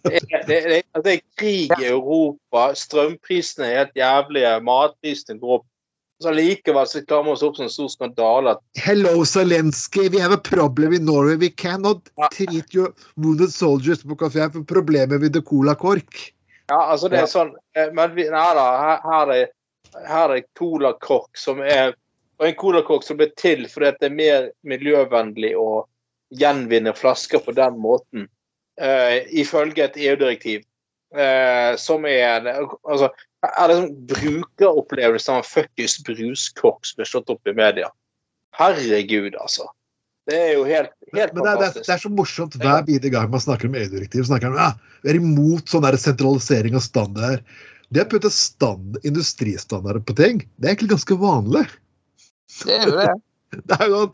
det 0.04 0.22
er, 0.32 0.46
det, 0.48 0.58
er, 0.78 1.02
det 1.04 1.14
er 1.14 1.24
krig 1.36 1.74
i 1.76 1.90
Europa, 1.90 2.70
strømprisene 2.74 3.68
er 3.68 3.82
helt 3.82 4.00
jævlige, 4.00 4.54
matprisene 4.64 5.42
går 5.42 5.60
opp. 5.60 5.66
Så 6.24 6.32
Likevel 6.36 6.88
så 6.88 7.02
klarer 7.08 7.28
vi 7.28 7.34
oss 7.34 7.44
opp 7.48 7.56
som 7.56 7.68
en 7.68 7.72
stor 7.72 7.92
skandale 7.92 8.56
Hello, 8.80 9.24
Zelenskyj. 9.24 10.10
We 10.12 10.20
have 10.20 10.36
a 10.36 10.42
problem 10.50 10.94
in 10.94 11.06
Norway. 11.08 11.38
We 11.40 11.50
cannot 11.50 12.10
treat 12.34 12.76
your 12.76 12.92
wounded 13.16 13.54
soldiers 13.54 14.04
på 14.04 14.18
kafé 14.20 14.50
for 14.52 14.68
problemet 14.68 15.22
med 15.22 15.34
the 15.34 15.42
cola-kork. 15.42 16.34
Ja, 16.68 16.92
altså 16.92 17.08
det 17.12 17.22
er 17.22 17.32
sånn 17.32 17.54
eh, 17.76 17.88
Men 17.96 18.12
vi, 18.18 18.28
nei 18.30 18.50
da, 18.56 18.66
her, 18.84 19.00
her 19.08 19.32
er 19.36 19.48
her 20.08 20.36
er 20.36 20.46
colakork 20.58 21.38
som 21.38 21.62
er 21.64 21.96
og 22.40 22.48
en 22.48 22.58
colakork 22.60 23.06
som 23.06 23.20
ble 23.20 23.30
til 23.40 23.66
fordi 23.70 23.94
det 24.00 24.10
er 24.10 24.16
mer 24.16 24.50
miljøvennlig 24.68 25.54
å 25.60 25.86
gjenvinne 26.40 26.94
flasker 26.96 27.42
på 27.44 27.56
den 27.58 27.80
måten, 27.82 28.28
uh, 28.82 29.18
ifølge 29.30 29.88
et 29.88 29.98
EU-direktiv. 29.98 30.66
Uh, 31.10 31.74
som 31.82 32.06
er 32.06 32.46
altså, 32.46 33.10
er 33.42 33.72
det 33.72 33.80
sånn 33.80 33.96
brukeropplevelse 34.12 35.34
av 35.34 35.42
en 35.42 35.48
fuckings 35.48 35.98
bruskork 36.06 36.86
som 36.86 37.00
blir 37.00 37.10
slått 37.10 37.34
opp 37.34 37.50
i 37.50 37.56
media. 37.58 37.90
Herregud, 38.60 39.34
altså. 39.42 39.66
Det 40.30 40.38
er 40.38 40.52
jo 40.54 40.66
helt, 40.68 40.94
helt 41.16 41.34
Men 41.34 41.42
det 41.42 41.50
er, 41.50 41.58
det, 41.58 41.68
er, 41.72 41.86
det 41.88 41.94
er 41.96 42.02
så 42.04 42.12
morsomt 42.14 42.56
hver 42.62 42.84
bidige 42.86 43.16
gang 43.16 43.32
man 43.34 43.42
snakker 43.42 43.72
om 43.72 43.78
EU-direktiv. 43.80 44.28
snakker 44.30 44.54
man, 44.54 44.62
ja, 44.62 44.96
Vi 45.02 45.14
er 45.14 45.18
imot 45.18 45.72
sånn 45.72 45.88
der 45.88 45.98
sentralisering 45.98 46.78
av 46.78 46.86
standard. 46.86 47.46
Det 47.90 48.06
å 48.06 48.10
putte 48.12 48.30
stand, 48.30 49.00
industristandarder 49.02 50.04
på 50.06 50.14
ting, 50.20 50.44
det 50.62 50.68
er 50.68 50.76
egentlig 50.76 50.94
ganske 50.94 51.18
vanlig. 51.18 51.66
Det 52.64 52.78
er 52.78 52.88
jo 52.88 52.96
det. 53.00 53.10
Det 53.70 53.76
er 53.82 53.88
jo 53.90 54.00
sånn, 54.04 54.12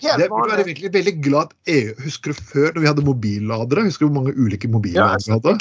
det 0.00 0.28
burde 0.30 0.48
være 0.48 0.56
vanlig. 0.56 0.66
virkelig 0.70 0.90
veldig 0.94 1.12
glad 1.20 1.50
at 1.50 1.72
EU 1.74 1.90
Husker 2.06 2.32
du 2.32 2.38
før 2.50 2.70
når 2.72 2.80
vi 2.80 2.88
hadde 2.88 3.04
mobilladere? 3.04 3.82
Husker 3.84 4.06
du 4.06 4.08
hvor 4.08 4.22
mange 4.22 4.32
ulike 4.38 4.70
mobilladere 4.70 5.20
vi 5.26 5.34
hadde? 5.34 5.54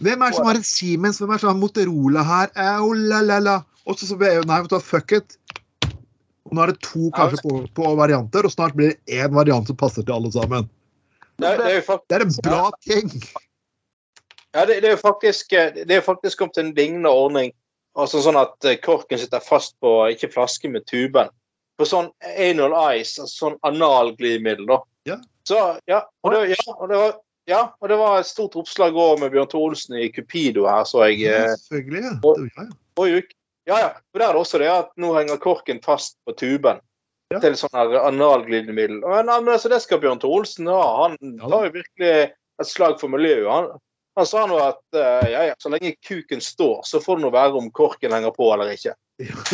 Hvem 0.00 0.24
er 0.24 0.32
det 0.32 0.38
som 0.38 0.48
har 0.48 0.58
en 0.58 0.66
Siemens? 0.66 1.20
Hvem 1.20 1.30
er 1.30 1.38
det 1.38 1.44
som 1.44 1.52
har 1.52 1.60
Motorola 1.60 2.24
her? 2.26 2.50
Au, 2.58 2.90
la, 2.96 3.20
la, 3.22 3.38
la. 3.44 3.56
Og 3.86 3.98
så 3.98 4.08
så 4.08 4.18
ble 4.18 4.32
EU 4.34 4.42
Nei, 4.48 4.58
vet 4.64 4.72
du 4.72 4.76
hva, 4.76 4.82
fuck 4.84 5.14
it. 5.16 5.36
Og 6.48 6.56
nå 6.56 6.64
er 6.64 6.72
det 6.72 6.82
to 6.84 7.12
kanskje 7.14 7.42
på, 7.44 7.60
på 7.76 7.94
varianter, 8.00 8.46
og 8.48 8.52
snart 8.52 8.74
blir 8.76 8.92
det 8.92 9.20
én 9.20 9.32
variant 9.34 9.68
som 9.68 9.78
passer 9.78 10.02
til 10.06 10.16
alle 10.16 10.32
sammen. 10.34 10.68
Det, 11.40 11.54
det 11.60 11.68
er 11.68 11.76
jo 11.78 11.86
faktisk 11.86 12.10
Det 12.10 12.18
er 12.18 12.26
en 12.26 12.36
bra 12.44 12.64
ting. 12.88 13.12
Ja, 14.50 14.64
det, 14.66 14.80
det 14.82 14.90
er 14.90 14.96
jo 14.96 15.02
faktisk 15.04 15.52
eh, 15.54 15.84
er 15.86 16.02
faktisk 16.04 16.40
kommet 16.42 16.58
en 16.58 16.72
lignende 16.74 17.12
ordning. 17.12 17.52
Altså 17.98 18.22
sånn 18.24 18.38
at 18.40 18.66
eh, 18.66 18.80
korken 18.82 19.20
sitter 19.20 19.42
fast 19.44 19.76
på 19.82 19.94
ikke 20.10 20.32
flaske 20.34 20.70
med 20.72 20.86
tuben. 20.90 21.30
På 21.80 21.86
sånn 21.88 22.10
anal 22.36 22.74
ice, 22.98 23.22
altså 23.22 23.46
sånn 23.46 23.58
analglidemiddel, 23.64 24.66
da. 24.68 24.80
Ja. 25.08 25.16
Så, 25.48 25.58
ja, 25.88 26.02
og 26.22 26.34
det, 26.34 26.42
ja, 26.52 26.74
og 26.76 26.88
det 26.92 26.98
var 27.00 27.14
ja, 27.48 27.60
og 27.80 27.88
det 27.90 27.96
var 27.98 28.20
et 28.20 28.28
stort 28.28 28.54
oppslag 28.60 28.94
òg 28.94 29.22
med 29.22 29.32
Bjørn 29.32 29.54
Olsen 29.58 29.96
i 29.98 30.10
Cupido 30.12 30.66
her, 30.68 30.84
så 30.86 31.06
jeg 31.08 31.22
Ja, 31.24 31.38
eh, 31.48 31.56
selvfølgelig. 31.56 32.02
Ja. 32.04 32.12
og- 32.22 32.36
Det- 32.36 32.52
ja, 32.56 32.62
ja. 32.62 32.70
Og. 33.00 33.24
Ja, 33.66 33.78
ja. 33.78 33.88
For 34.12 34.18
der 34.18 34.28
er 34.28 34.32
det 34.32 34.40
også 34.40 34.58
det 34.58 34.68
at 34.68 34.90
nå 34.96 35.14
henger 35.16 35.36
korken 35.38 35.80
fast 35.82 36.16
på 36.26 36.36
tuben 36.36 36.80
Ja. 37.32 37.38
til 37.40 37.52
sånn 37.52 37.74
analglidemiddel. 37.74 39.02
Og, 39.04 39.24
men 39.26 39.48
altså, 39.54 39.68
det 39.68 39.80
skal 39.82 39.98
Bjørn 40.00 40.20
Olsen 40.24 40.66
ha. 40.66 41.08
Han 41.08 41.16
tar 41.38 41.64
jo 41.66 41.70
virkelig 41.80 42.32
et 42.60 42.66
slag 42.66 43.00
for 43.00 43.08
miljøet. 43.08 43.50
Han, 43.50 43.80
han 44.16 44.26
sa 44.26 44.42
nå 44.46 44.58
at 44.58 44.82
uh, 44.96 45.28
ja, 45.30 45.44
ja, 45.50 45.54
så 45.58 45.70
lenge 45.72 45.94
kuken 46.06 46.40
står, 46.42 46.80
så 46.84 47.00
får 47.00 47.18
det 47.18 47.24
nå 47.26 47.30
være 47.34 47.60
om 47.60 47.70
korken 47.74 48.12
henger 48.12 48.34
på 48.34 48.48
eller 48.52 48.72
ikke. 48.74 48.96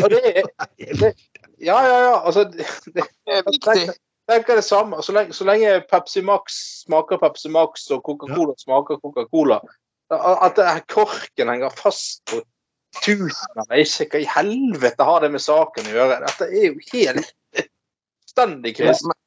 Og 0.03 0.11
det 0.13 0.23
er 0.33 0.49
Ja, 1.59 1.77
ja, 1.89 2.01
ja. 2.05 2.17
Altså, 2.21 2.45
det, 2.45 2.67
det, 2.93 3.05
Det 3.27 3.39
er 3.39 3.43
viktig. 3.47 3.95
tenker 4.29 4.59
det 4.59 4.65
samme. 4.65 5.03
Så 5.03 5.13
lenge, 5.13 5.33
så 5.33 5.45
lenge 5.49 5.81
Pepsi 5.91 6.23
Max 6.23 6.59
smaker 6.85 7.17
Pepsi 7.17 7.49
Max 7.49 7.87
og 7.91 8.03
Coca-Cola 8.05 8.53
smaker 8.59 9.01
Coca-Cola 9.01 9.61
At 10.11 10.59
det 10.59 10.85
korken 10.93 11.49
henger 11.49 11.73
fast 11.79 12.25
på 12.31 12.43
tusen 13.05 13.61
av 13.61 13.73
ikke, 13.77 14.07
hva 14.13 14.21
i 14.21 14.29
helvete 14.31 15.05
har 15.05 15.25
det 15.25 15.33
med 15.35 15.43
saken 15.43 15.89
å 15.89 15.97
gjøre? 15.97 16.21
Dette 16.25 16.49
er 16.49 16.69
jo 16.69 16.85
helt 16.93 17.33
stendig 18.33 18.77
krise. 18.79 19.09
Men 19.09 19.19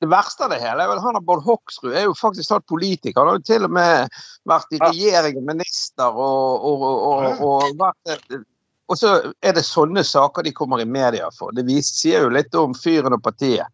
Det 0.00 0.08
verste 0.12 0.44
av 0.44 0.52
det 0.52 0.58
hele 0.60 0.84
er 0.84 0.90
vel 0.90 1.00
han 1.00 1.16
Bård 1.24 1.44
Hoksrud 1.46 1.94
er 1.94 2.04
jo 2.04 2.16
faktisk 2.16 2.50
tatt 2.50 2.66
politiker. 2.68 3.22
Han 3.22 3.30
har 3.30 3.38
jo 3.38 3.46
til 3.48 3.64
og 3.64 3.72
med 3.72 4.18
vært 4.48 4.76
i 4.76 4.80
regjering 4.82 5.40
og 5.40 5.48
minister 5.48 6.20
og, 6.26 6.66
og, 6.68 6.84
og, 6.84 7.40
og, 7.46 7.70
vært 7.80 8.36
Og 8.92 9.00
så 9.00 9.14
er 9.40 9.56
det 9.56 9.64
sånne 9.64 10.04
saker 10.04 10.44
de 10.44 10.52
kommer 10.56 10.82
i 10.84 10.88
media 10.88 11.30
for. 11.38 11.54
Det 11.56 11.64
viser, 11.66 11.96
sier 11.96 12.26
jo 12.26 12.34
litt 12.36 12.54
om 12.60 12.76
fyren 12.76 13.16
og 13.16 13.24
partiet. 13.24 13.72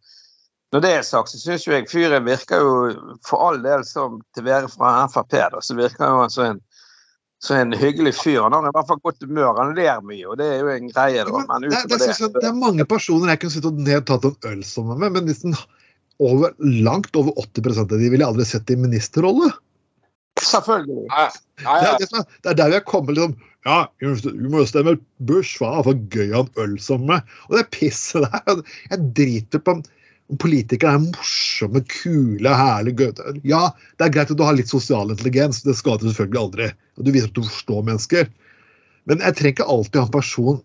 Når 0.72 0.84
det 0.84 0.92
er 0.96 1.02
sagt, 1.04 1.34
så 1.34 1.40
syns 1.40 1.66
jeg 1.68 1.90
fyren 1.90 2.24
virker 2.24 2.62
jo 2.64 2.76
for 3.26 3.42
all 3.44 3.58
del 3.64 3.82
som 3.84 4.22
til 4.32 4.46
være 4.46 4.70
fra 4.72 5.02
Frp, 5.12 5.34
da, 5.52 5.60
så 5.60 5.76
virker 5.76 6.06
jo 6.06 6.22
han 6.22 6.32
som 6.32 6.46
en, 6.46 6.62
så 7.42 7.58
en 7.58 7.74
hyggelig 7.76 8.14
fyr. 8.16 8.40
Han 8.46 8.54
har 8.56 8.70
i 8.70 8.72
hvert 8.78 8.88
fall 8.88 9.02
godt 9.04 9.26
humør. 9.26 9.58
Han 9.58 9.74
ler 9.76 10.00
mye, 10.06 10.24
og 10.30 10.38
det 10.40 10.48
er 10.54 10.62
jo 10.62 10.72
en 10.72 10.88
greie, 10.94 11.26
da. 11.28 11.44
men 11.50 11.66
det, 11.66 11.82
det, 11.90 11.98
det, 11.98 12.14
utover 12.14 12.40
det 12.40 12.48
er 12.54 12.58
mange 12.62 12.88
personer 12.88 13.34
jeg 13.34 13.42
kunne 13.42 13.56
sittet 13.58 13.84
ned 13.84 13.98
og 14.00 14.08
tatt 14.14 14.30
en 14.30 14.52
øl 14.54 14.64
sammen 14.70 15.02
med, 15.02 15.18
men 15.18 15.28
hvis 15.28 15.42
nesten 15.44 15.80
over, 16.18 16.52
langt 16.58 17.16
over 17.16 17.38
80 17.38 17.78
av 17.78 17.88
de 17.92 18.10
ville 18.12 18.26
aldri 18.26 18.44
sett 18.48 18.70
i 18.70 18.76
ministerrolle. 18.76 19.52
Selvfølgelig. 20.40 21.06
Ja, 21.08 21.24
ja, 21.62 21.62
Det 21.62 21.86
ja. 21.86 21.94
er, 21.94 21.98
det, 21.98 22.08
er, 22.12 22.28
det 22.42 22.52
er 22.52 22.60
der 22.60 22.70
vi 22.70 22.78
har 22.80 22.86
kommet 22.88 23.16
liksom 23.16 23.34
Ja, 23.62 23.86
du 24.00 24.48
må 24.50 24.62
jo 24.62 24.66
stemme 24.66 24.96
Bush, 25.22 25.60
hva 25.60 25.76
er 25.78 25.84
for 25.86 25.98
gøy 26.10 26.32
han 26.34 26.48
øl 26.58 26.78
sammen 26.82 27.12
med? 27.12 27.34
Og 27.46 27.58
det 27.60 27.68
pisset 27.74 28.24
der 28.24 28.62
Jeg 28.90 29.10
driter 29.18 29.62
på 29.62 29.76
om 29.76 29.84
politikere 30.40 30.94
er 30.96 31.02
morsomme, 31.04 31.82
kule, 31.92 32.48
herlige 32.56 33.12
gøy. 33.12 33.40
Ja, 33.44 33.66
det 34.00 34.06
er 34.06 34.14
greit 34.14 34.30
at 34.32 34.38
du 34.38 34.44
har 34.46 34.56
litt 34.56 34.70
sosial 34.70 35.12
intelligens, 35.12 35.60
det 35.66 35.74
skader 35.76 36.08
du 36.08 36.14
selvfølgelig 36.14 36.40
aldri. 36.40 36.68
Og 36.96 37.04
du 37.04 37.10
viser 37.12 37.28
at 37.28 37.36
du 37.36 37.44
forstår 37.44 37.82
mennesker. 37.90 38.30
Men 39.10 39.20
jeg 39.20 39.36
trenger 39.36 39.56
ikke 39.56 39.68
alltid 39.74 40.00
ha 40.00 40.06
en 40.06 40.14
person 40.14 40.62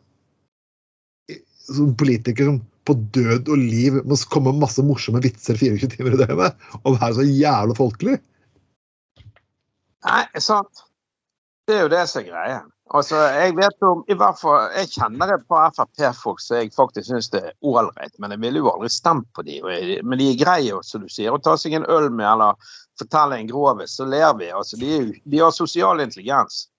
som 1.68 1.91
politiker 2.00 2.48
som 2.48 2.62
på 2.88 2.96
død 3.16 3.52
og 3.54 3.60
liv 3.60 4.00
må 4.08 4.18
komme 4.32 4.54
med 4.54 4.64
masse 4.66 4.84
morsomme 4.86 5.22
vitser 5.24 5.60
24 5.60 5.92
timer 5.96 6.16
i 6.16 6.22
døgnet 6.24 6.68
og 6.84 6.98
være 6.98 7.14
så 7.20 7.28
jævla 7.28 7.78
folkelig. 7.78 8.18
Nei, 10.08 10.24
sant. 10.40 10.88
Det 11.68 11.76
er 11.76 11.86
jo 11.86 11.92
det 11.92 12.04
som 12.08 12.22
er 12.24 12.28
greia. 12.30 12.60
Altså, 12.96 13.18
jeg 13.36 13.56
vet 13.58 13.84
om, 13.84 14.04
i 14.08 14.16
hvert 14.16 14.38
fall, 14.40 14.70
jeg 14.78 14.94
kjenner 14.94 15.34
et 15.34 15.44
par 15.52 15.74
Frp-folk 15.76 16.40
som 16.40 16.62
jeg 16.62 16.72
faktisk 16.72 17.10
syns 17.10 17.28
det 17.34 17.42
er 17.50 17.56
ålreit, 17.68 18.14
men 18.24 18.32
jeg 18.32 18.40
ville 18.46 18.62
jo 18.62 18.70
aldri 18.72 18.88
stemt 18.94 19.28
på 19.36 19.44
dem. 19.44 19.68
Men 20.08 20.22
de 20.22 20.30
er 20.32 20.40
greie, 20.40 20.78
som 20.88 21.04
du 21.04 21.12
sier, 21.12 21.36
å 21.36 21.42
ta 21.44 21.58
seg 21.60 21.76
en 21.76 21.88
øl 21.92 22.08
med 22.08 22.30
eller 22.30 22.72
fortelle 23.00 23.42
en 23.42 23.52
grovis, 23.52 23.98
så 24.00 24.08
ler 24.08 24.32
vi. 24.40 24.48
Altså, 24.56 24.80
de, 24.80 24.94
er 24.96 25.12
de 25.28 25.44
har 25.44 25.52
sosial 25.56 26.00
intelligens. 26.06 26.70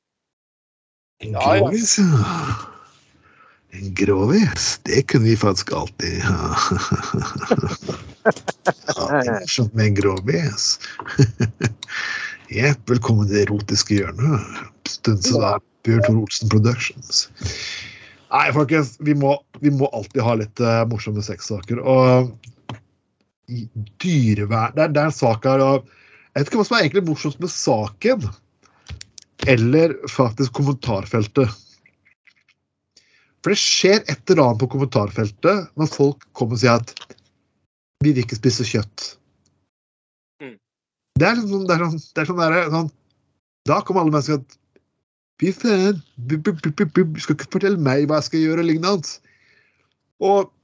En 1.21 1.37
Ja, 1.37 1.59
ja. 1.61 2.75
Grovis. 3.81 4.81
Det 4.83 5.03
kunne 5.03 5.25
vi 5.25 5.37
faktisk 5.37 5.73
alltid 5.73 6.21
ha. 6.23 6.57
ja, 8.97 9.69
med 9.73 9.87
en 9.87 9.95
grovis. 9.95 10.79
Jepp, 12.49 12.91
velkommen 12.91 13.29
til 13.29 13.37
det 13.37 13.47
erotiske 13.47 13.99
hjørnet. 14.01 14.61
Stunset 14.89 15.37
er 15.37 15.61
Bjørn 15.87 16.05
Tor 16.07 16.21
Olsen 16.23 16.53
Productions. 16.53 17.27
Nei, 18.29 18.49
folkens, 18.53 18.97
vi 19.05 19.15
må, 19.17 19.37
vi 19.61 19.73
må 19.73 19.89
alltid 19.97 20.23
ha 20.25 20.35
litt 20.41 20.61
uh, 20.65 20.83
morsomme 20.89 21.25
sexsaker. 21.25 21.81
Og 21.81 22.33
dyrevern 24.03 24.75
det 24.77 24.91
det 24.93 25.01
er 25.01 25.09
en 25.09 25.15
sak 25.15 25.47
her 25.49 25.63
og 25.65 25.87
Jeg 26.35 26.43
vet 26.43 26.51
ikke 26.51 26.59
hva 26.61 26.67
som 26.69 26.77
er 26.77 26.83
egentlig 26.85 27.07
morsomst 27.09 27.41
med 27.43 27.51
saken, 27.51 28.27
eller 29.49 29.95
faktisk 30.13 30.53
kommentarfeltet. 30.55 31.55
For 33.43 33.55
det 33.55 33.61
skjer 33.63 34.01
et 34.01 34.33
eller 34.33 34.45
annet 34.45 34.63
på 34.63 34.71
kommentarfeltet 34.73 35.69
når 35.79 35.91
folk 35.93 36.27
kommer 36.37 36.59
og 36.59 36.63
sier 36.63 36.81
at 36.81 36.93
vi 38.03 38.13
vil 38.13 38.23
ikke 38.23 38.39
spise 38.39 38.67
kjøtt. 38.67 39.07
Mm. 40.43 40.57
Det 41.19 41.29
er 41.29 41.41
sånn, 41.43 41.67
det 41.67 41.77
er 41.77 41.85
sånn, 41.85 41.99
det 41.99 42.23
er 42.23 42.31
sånn, 42.31 42.43
der, 42.43 42.59
sånn 42.75 42.91
Da 43.69 43.81
kommer 43.83 44.05
alle 44.05 44.15
mennesker 44.15 44.41
at 44.41 44.59
Fy 45.39 45.53
faen, 45.55 46.01
du 46.19 46.35
skal 46.43 47.37
ikke 47.37 47.53
fortelle 47.53 47.79
meg 47.79 48.09
hva 48.11 48.19
jeg 48.19 48.27
skal 48.27 48.41
gjøre, 48.43 48.63
og 48.65 48.67
lignende. 48.67 49.19
Og 50.19 50.55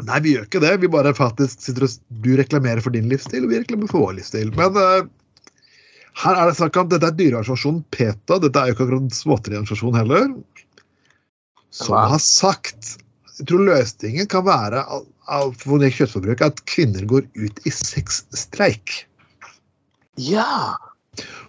Nei, 0.00 0.22
vi 0.24 0.30
gjør 0.32 0.46
ikke 0.46 0.60
det. 0.62 0.76
Vi 0.80 0.88
bare 0.88 1.10
faktisk 1.14 1.60
sitter 1.60 1.84
og 1.84 1.96
Du 2.24 2.30
reklamerer 2.38 2.80
for 2.80 2.94
din 2.94 3.10
livsstil, 3.10 3.44
og 3.44 3.50
vi 3.52 3.58
reklamerer 3.60 3.90
for 3.90 4.06
vår 4.06 4.14
livsstil. 4.20 4.52
Men 4.56 4.78
uh, 4.78 5.02
her 6.22 6.38
er 6.38 6.48
det 6.48 6.56
snakk 6.56 6.78
om 6.80 6.88
Dette 6.88 7.10
er 7.10 7.18
dyreorganisasjonen 7.18 7.82
PETA. 7.94 8.38
Dette 8.40 8.62
er 8.62 8.70
jo 8.70 8.76
ikke 8.76 8.86
akkurat 8.86 9.50
en 9.52 9.98
heller. 10.00 10.30
Som 11.72 11.96
har 11.96 12.20
sagt 12.20 12.98
Jeg 13.38 13.48
tror 13.48 13.64
løsningen 13.64 14.28
kan 14.30 14.44
være 14.46 14.84
for 15.62 15.80
det 15.80 15.92
kjøttforbruk 15.96 16.42
at 16.44 16.60
kvinner 16.68 17.04
går 17.08 17.24
ut 17.38 17.60
i 17.64 17.70
sexstreik. 17.72 19.06
Ja! 20.20 20.74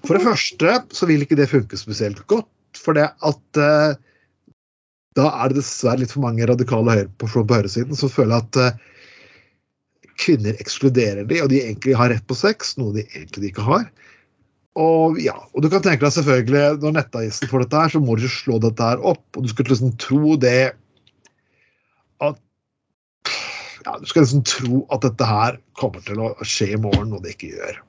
For 0.05 0.15
det 0.15 0.23
første 0.23 0.77
så 0.95 1.09
vil 1.09 1.25
ikke 1.25 1.37
det 1.39 1.49
funke 1.51 1.79
spesielt 1.79 2.21
godt. 2.31 2.47
For 2.79 2.95
det 2.95 3.09
at 3.25 3.59
eh, 3.59 3.97
da 5.17 5.27
er 5.29 5.51
det 5.51 5.59
dessverre 5.59 6.01
litt 6.01 6.13
for 6.13 6.23
mange 6.23 6.47
radikale 6.49 6.95
høyre 6.95 7.11
på, 7.21 7.27
på 7.27 7.57
høyresiden 7.57 7.97
som 7.97 8.11
føler 8.13 8.39
at 8.39 8.61
eh, 8.61 8.79
kvinner 10.21 10.57
ekskluderer 10.61 11.27
de, 11.27 11.41
og 11.43 11.51
de 11.51 11.61
egentlig 11.61 11.97
har 11.97 12.13
rett 12.13 12.25
på 12.29 12.37
sex, 12.37 12.75
noe 12.79 12.95
de 12.95 13.05
egentlig 13.11 13.51
ikke 13.51 13.65
har. 13.67 13.85
Og 14.79 15.19
ja, 15.21 15.35
og 15.53 15.61
du 15.61 15.69
kan 15.69 15.83
tenke 15.85 16.01
deg 16.01 16.15
selvfølgelig, 16.15 16.79
når 16.81 16.95
nettavisen 16.95 17.49
får 17.49 17.65
dette 17.65 17.81
her, 17.83 17.91
så 17.93 18.01
må 18.01 18.15
du 18.17 18.23
ikke 18.25 18.37
slå 18.39 18.59
dette 18.63 18.87
her 18.87 19.03
opp. 19.05 19.23
Og 19.37 19.45
du 19.45 19.51
skal 19.51 19.69
liksom 19.69 19.93
tro 20.01 20.37
det 20.41 20.73
at 22.23 22.39
ja, 23.83 23.97
Du 23.99 24.07
skal 24.09 24.23
liksom 24.23 24.45
tro 24.47 24.81
at 24.95 25.03
dette 25.05 25.27
her 25.27 25.59
kommer 25.77 26.01
til 26.05 26.21
å 26.23 26.31
skje 26.41 26.71
i 26.73 26.79
morgen, 26.81 27.13
og 27.13 27.21
det 27.25 27.35
ikke 27.35 27.51
gjør. 27.53 27.81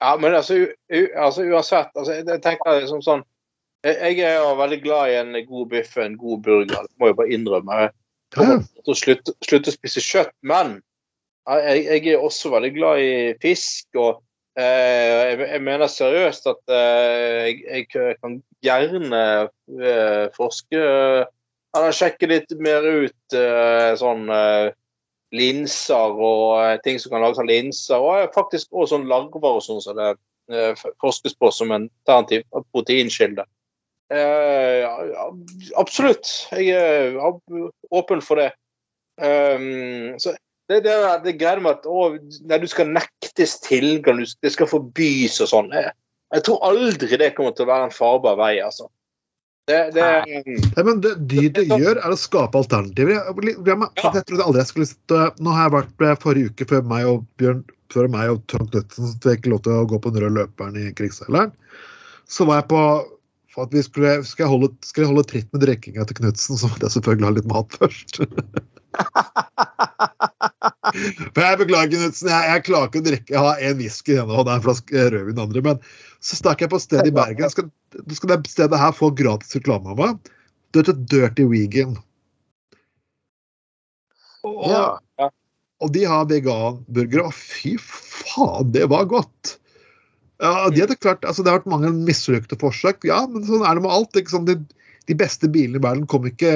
Ja, 0.00 0.14
men 0.20 0.36
altså, 0.36 0.54
u, 0.92 1.00
altså 1.18 1.44
uansett 1.44 1.90
altså, 1.98 2.14
jeg, 2.20 2.40
tenker 2.44 2.78
liksom 2.78 3.02
sånn 3.04 3.26
jeg, 3.84 4.20
er 4.20 4.38
jo 4.38 4.54
veldig 4.60 4.78
glad 4.84 5.10
i 5.10 5.18
en 5.18 5.34
god 5.48 5.66
biff 5.72 5.96
og 5.96 6.04
en 6.04 6.16
god 6.20 6.40
burger, 6.44 6.86
det 6.86 7.00
må 7.00 7.10
jeg 7.10 7.16
bare 7.18 7.34
innrømme. 7.34 7.78
Jeg 7.80 8.36
kommer 8.36 8.62
til 8.62 8.92
å 8.92 8.96
slutte, 8.96 9.34
slutte 9.44 9.72
å 9.72 9.76
spise 9.76 10.02
kjøtt, 10.04 10.34
men 10.46 10.78
jeg, 11.48 11.84
jeg 11.88 12.12
er 12.12 12.24
også 12.24 12.52
veldig 12.52 12.70
glad 12.76 13.02
i 13.02 13.12
fisk. 13.42 13.88
og 13.96 14.20
jeg, 14.58 15.36
jeg 15.46 15.62
mener 15.62 15.90
seriøst 15.90 16.48
at 16.50 16.72
eh, 16.74 17.60
jeg, 17.62 17.86
kan 18.18 18.40
gjerne 18.64 19.20
eh, 19.78 20.24
forske 20.34 20.80
eh, 20.80 21.28
eller 21.76 21.94
sjekke 21.94 22.26
litt 22.30 22.52
mer 22.58 22.82
ut 22.82 23.36
eh, 23.36 23.92
sånn 23.98 24.26
eh, 24.34 24.72
linser 25.36 26.16
og 26.18 26.58
eh, 26.64 26.76
ting 26.84 26.98
som 26.98 27.14
kan 27.14 27.22
lages 27.22 27.38
av 27.42 27.48
linser. 27.50 28.02
Og 28.02 28.16
eh, 28.18 28.30
faktisk 28.34 28.72
også 28.72 28.96
sånn 28.96 29.08
larver 29.10 29.58
og 29.58 29.62
sånn 29.64 29.82
som 29.84 29.98
det 29.98 30.10
eh, 30.50 30.84
forskes 31.02 31.38
på 31.38 31.52
som 31.54 31.70
en 31.74 31.86
alternativ 31.86 32.46
proteinkilde. 32.74 33.46
Eh, 34.10 34.82
absolutt. 35.78 36.32
Jeg 36.58 36.74
er 36.74 37.20
åpen 37.94 38.24
for 38.24 38.42
det. 38.42 38.50
Så 39.20 40.32
det, 40.70 40.80
det, 40.86 40.94
det 41.24 41.36
greier 41.40 41.60
med 41.62 41.80
at 41.80 41.88
å, 41.90 42.06
nei, 42.46 42.60
du 42.62 42.68
skal 42.70 42.92
nektes 42.94 43.58
tilgang, 43.64 44.22
det 44.22 44.54
skal 44.54 44.70
forbys 44.70 45.40
og 45.42 45.50
sånn. 45.50 45.74
Jeg, 45.74 45.92
jeg 46.36 46.46
tror 46.46 46.64
aldri 46.68 47.18
det 47.18 47.32
kommer 47.34 47.56
til 47.56 47.66
å 47.66 47.72
være 47.72 47.88
en 47.88 47.94
farbar 47.94 48.38
vei, 48.38 48.54
altså. 48.62 48.86
Det, 49.68 49.80
det, 49.94 50.06
Nei, 50.26 50.82
men 50.82 51.02
det 51.04 51.12
de 51.30 51.44
det 51.54 51.66
gjør, 51.68 52.00
er 52.00 52.10
å 52.10 52.18
skape 52.18 52.58
alternativer. 52.58 53.12
Jeg, 53.12 53.34
jeg, 53.44 53.58
jeg, 53.68 54.14
jeg 54.16 54.24
trodde 54.26 54.46
aldri 54.46 54.62
jeg 54.62 54.70
skulle 54.70 54.88
sitte 54.88 55.18
Nå 55.38 55.52
har 55.54 55.68
jeg 55.68 55.74
vært 55.76 56.22
forrige 56.24 56.50
uke 56.50 56.66
før 56.72 56.88
meg 56.90 57.06
og 57.06 57.28
Bjørn 57.38 57.60
før 57.90 58.10
meg 58.10 58.32
og 58.32 58.42
Trond 58.50 58.70
Knutsen 58.72 59.14
fikk 59.24 59.48
lov 59.50 59.62
til 59.66 59.76
å 59.76 59.86
gå 59.90 59.98
på 60.02 60.12
den 60.14 60.24
røde 60.24 60.38
løperen 60.40 60.78
i 60.78 60.90
krigsseileren. 60.96 61.52
Så 62.30 62.46
var 62.48 62.62
jeg 62.62 62.70
på 62.70 62.82
for 63.50 63.66
at 63.66 63.74
vi 63.74 63.82
skulle, 63.82 64.12
skal, 64.26 64.44
jeg 64.44 64.52
holde, 64.52 64.70
skal 64.86 65.04
jeg 65.04 65.10
holde 65.10 65.26
tritt 65.26 65.48
med 65.54 65.64
drikkinga 65.64 66.04
til 66.06 66.20
Knutsen, 66.20 66.58
så 66.60 66.70
måtte 66.70 66.86
jeg 66.86 66.94
selvfølgelig 66.96 67.26
ha 67.26 67.32
litt 67.38 67.50
mat 67.50 67.78
først. 67.80 68.20
For 71.34 71.42
jeg 71.44 71.58
beklager, 71.60 71.92
Knutsen, 71.94 72.30
jeg, 72.30 72.46
jeg 72.50 72.64
klarer 72.66 72.90
ikke 72.90 73.02
å 73.02 73.06
drikke. 73.06 73.34
Jeg 73.34 73.44
har 73.46 73.64
én 73.66 73.78
whisky 73.78 74.14
i 74.14 74.20
ene 74.22 74.34
og 74.34 74.46
det 74.46 74.52
er 74.52 74.58
en 74.60 74.64
flaske 74.64 75.04
rødvin 75.14 75.38
i 75.38 75.44
andre. 75.44 75.62
Men 75.66 75.82
så 76.24 76.38
stakk 76.38 76.64
jeg 76.64 76.72
på 76.72 76.80
et 76.80 76.86
sted 76.86 77.06
i 77.06 77.14
Bergen. 77.14 77.52
Skal, 77.52 77.68
skal 78.16 78.32
det 78.32 78.38
stedet 78.50 78.80
her 78.80 78.94
få 78.96 79.10
gratis 79.18 79.54
reklame 79.58 79.94
av 79.94 80.00
meg? 80.00 80.32
Det 80.70 80.82
heter 80.82 80.98
Dirty 81.12 81.46
Vegan. 81.50 81.94
Og, 84.46 84.66
ja. 84.72 85.30
og 85.84 85.94
de 85.94 86.04
har 86.08 86.28
veganburgere, 86.30 87.28
og 87.28 87.34
fy 87.36 87.74
faen, 87.82 88.70
det 88.74 88.86
var 88.90 89.10
godt! 89.10 89.59
Ja, 90.40 90.70
de 90.72 90.80
hadde 90.80 90.96
klart, 90.96 91.24
altså 91.28 91.44
Det 91.44 91.52
har 91.52 91.60
vært 91.60 91.72
mange 91.72 91.90
mislykkede 91.92 92.56
forsøk, 92.60 93.04
ja, 93.08 93.20
men 93.28 93.44
sånn 93.48 93.64
er 93.66 93.76
det 93.76 93.84
med 93.84 93.92
alt. 93.92 94.20
sånn, 94.30 94.48
de, 94.48 94.56
de 95.10 95.16
beste 95.18 95.50
bilene 95.52 95.80
i 95.80 95.84
verden 95.84 96.06
kom 96.08 96.28
ikke 96.28 96.52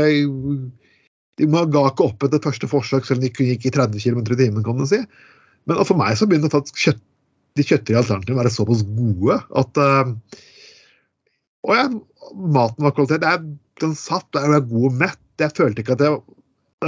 De 1.39 1.49
ga 1.51 1.83
ikke 1.91 2.07
opp 2.07 2.25
etter 2.25 2.43
første 2.45 2.71
forsøk, 2.71 3.05
selv 3.05 3.21
om 3.21 3.27
de 3.27 3.33
kunne 3.35 3.57
gikk 3.57 3.69
i 3.69 3.75
30 3.77 4.01
km 4.01 4.23
i 4.25 4.41
timen. 4.41 4.65
kan 4.65 4.81
du 4.81 4.87
si. 4.89 5.03
Men 5.69 5.83
for 5.85 5.99
meg 6.01 6.17
så 6.17 6.29
begynner 6.31 6.53
kjøtt, 6.53 7.03
de 7.55 7.63
kjøttfrie 7.63 8.01
alternativene 8.01 8.41
å 8.41 8.43
være 8.43 8.55
såpass 8.55 8.83
gode 8.97 9.37
at 9.61 9.79
uh, 9.79 10.09
Og 11.65 11.77
ja, 11.77 11.85
maten 12.35 12.85
var 12.85 12.95
kvalitet. 12.97 13.25
Er, 13.25 13.45
den 13.81 13.95
satt, 13.99 14.27
den 14.35 14.53
var 14.53 14.65
god 14.69 14.89
og 14.91 14.97
mett. 15.03 15.21
Jeg 15.41 15.55
følte 15.57 15.83
ikke 15.83 15.97
at 15.97 16.03
jeg 16.05 16.19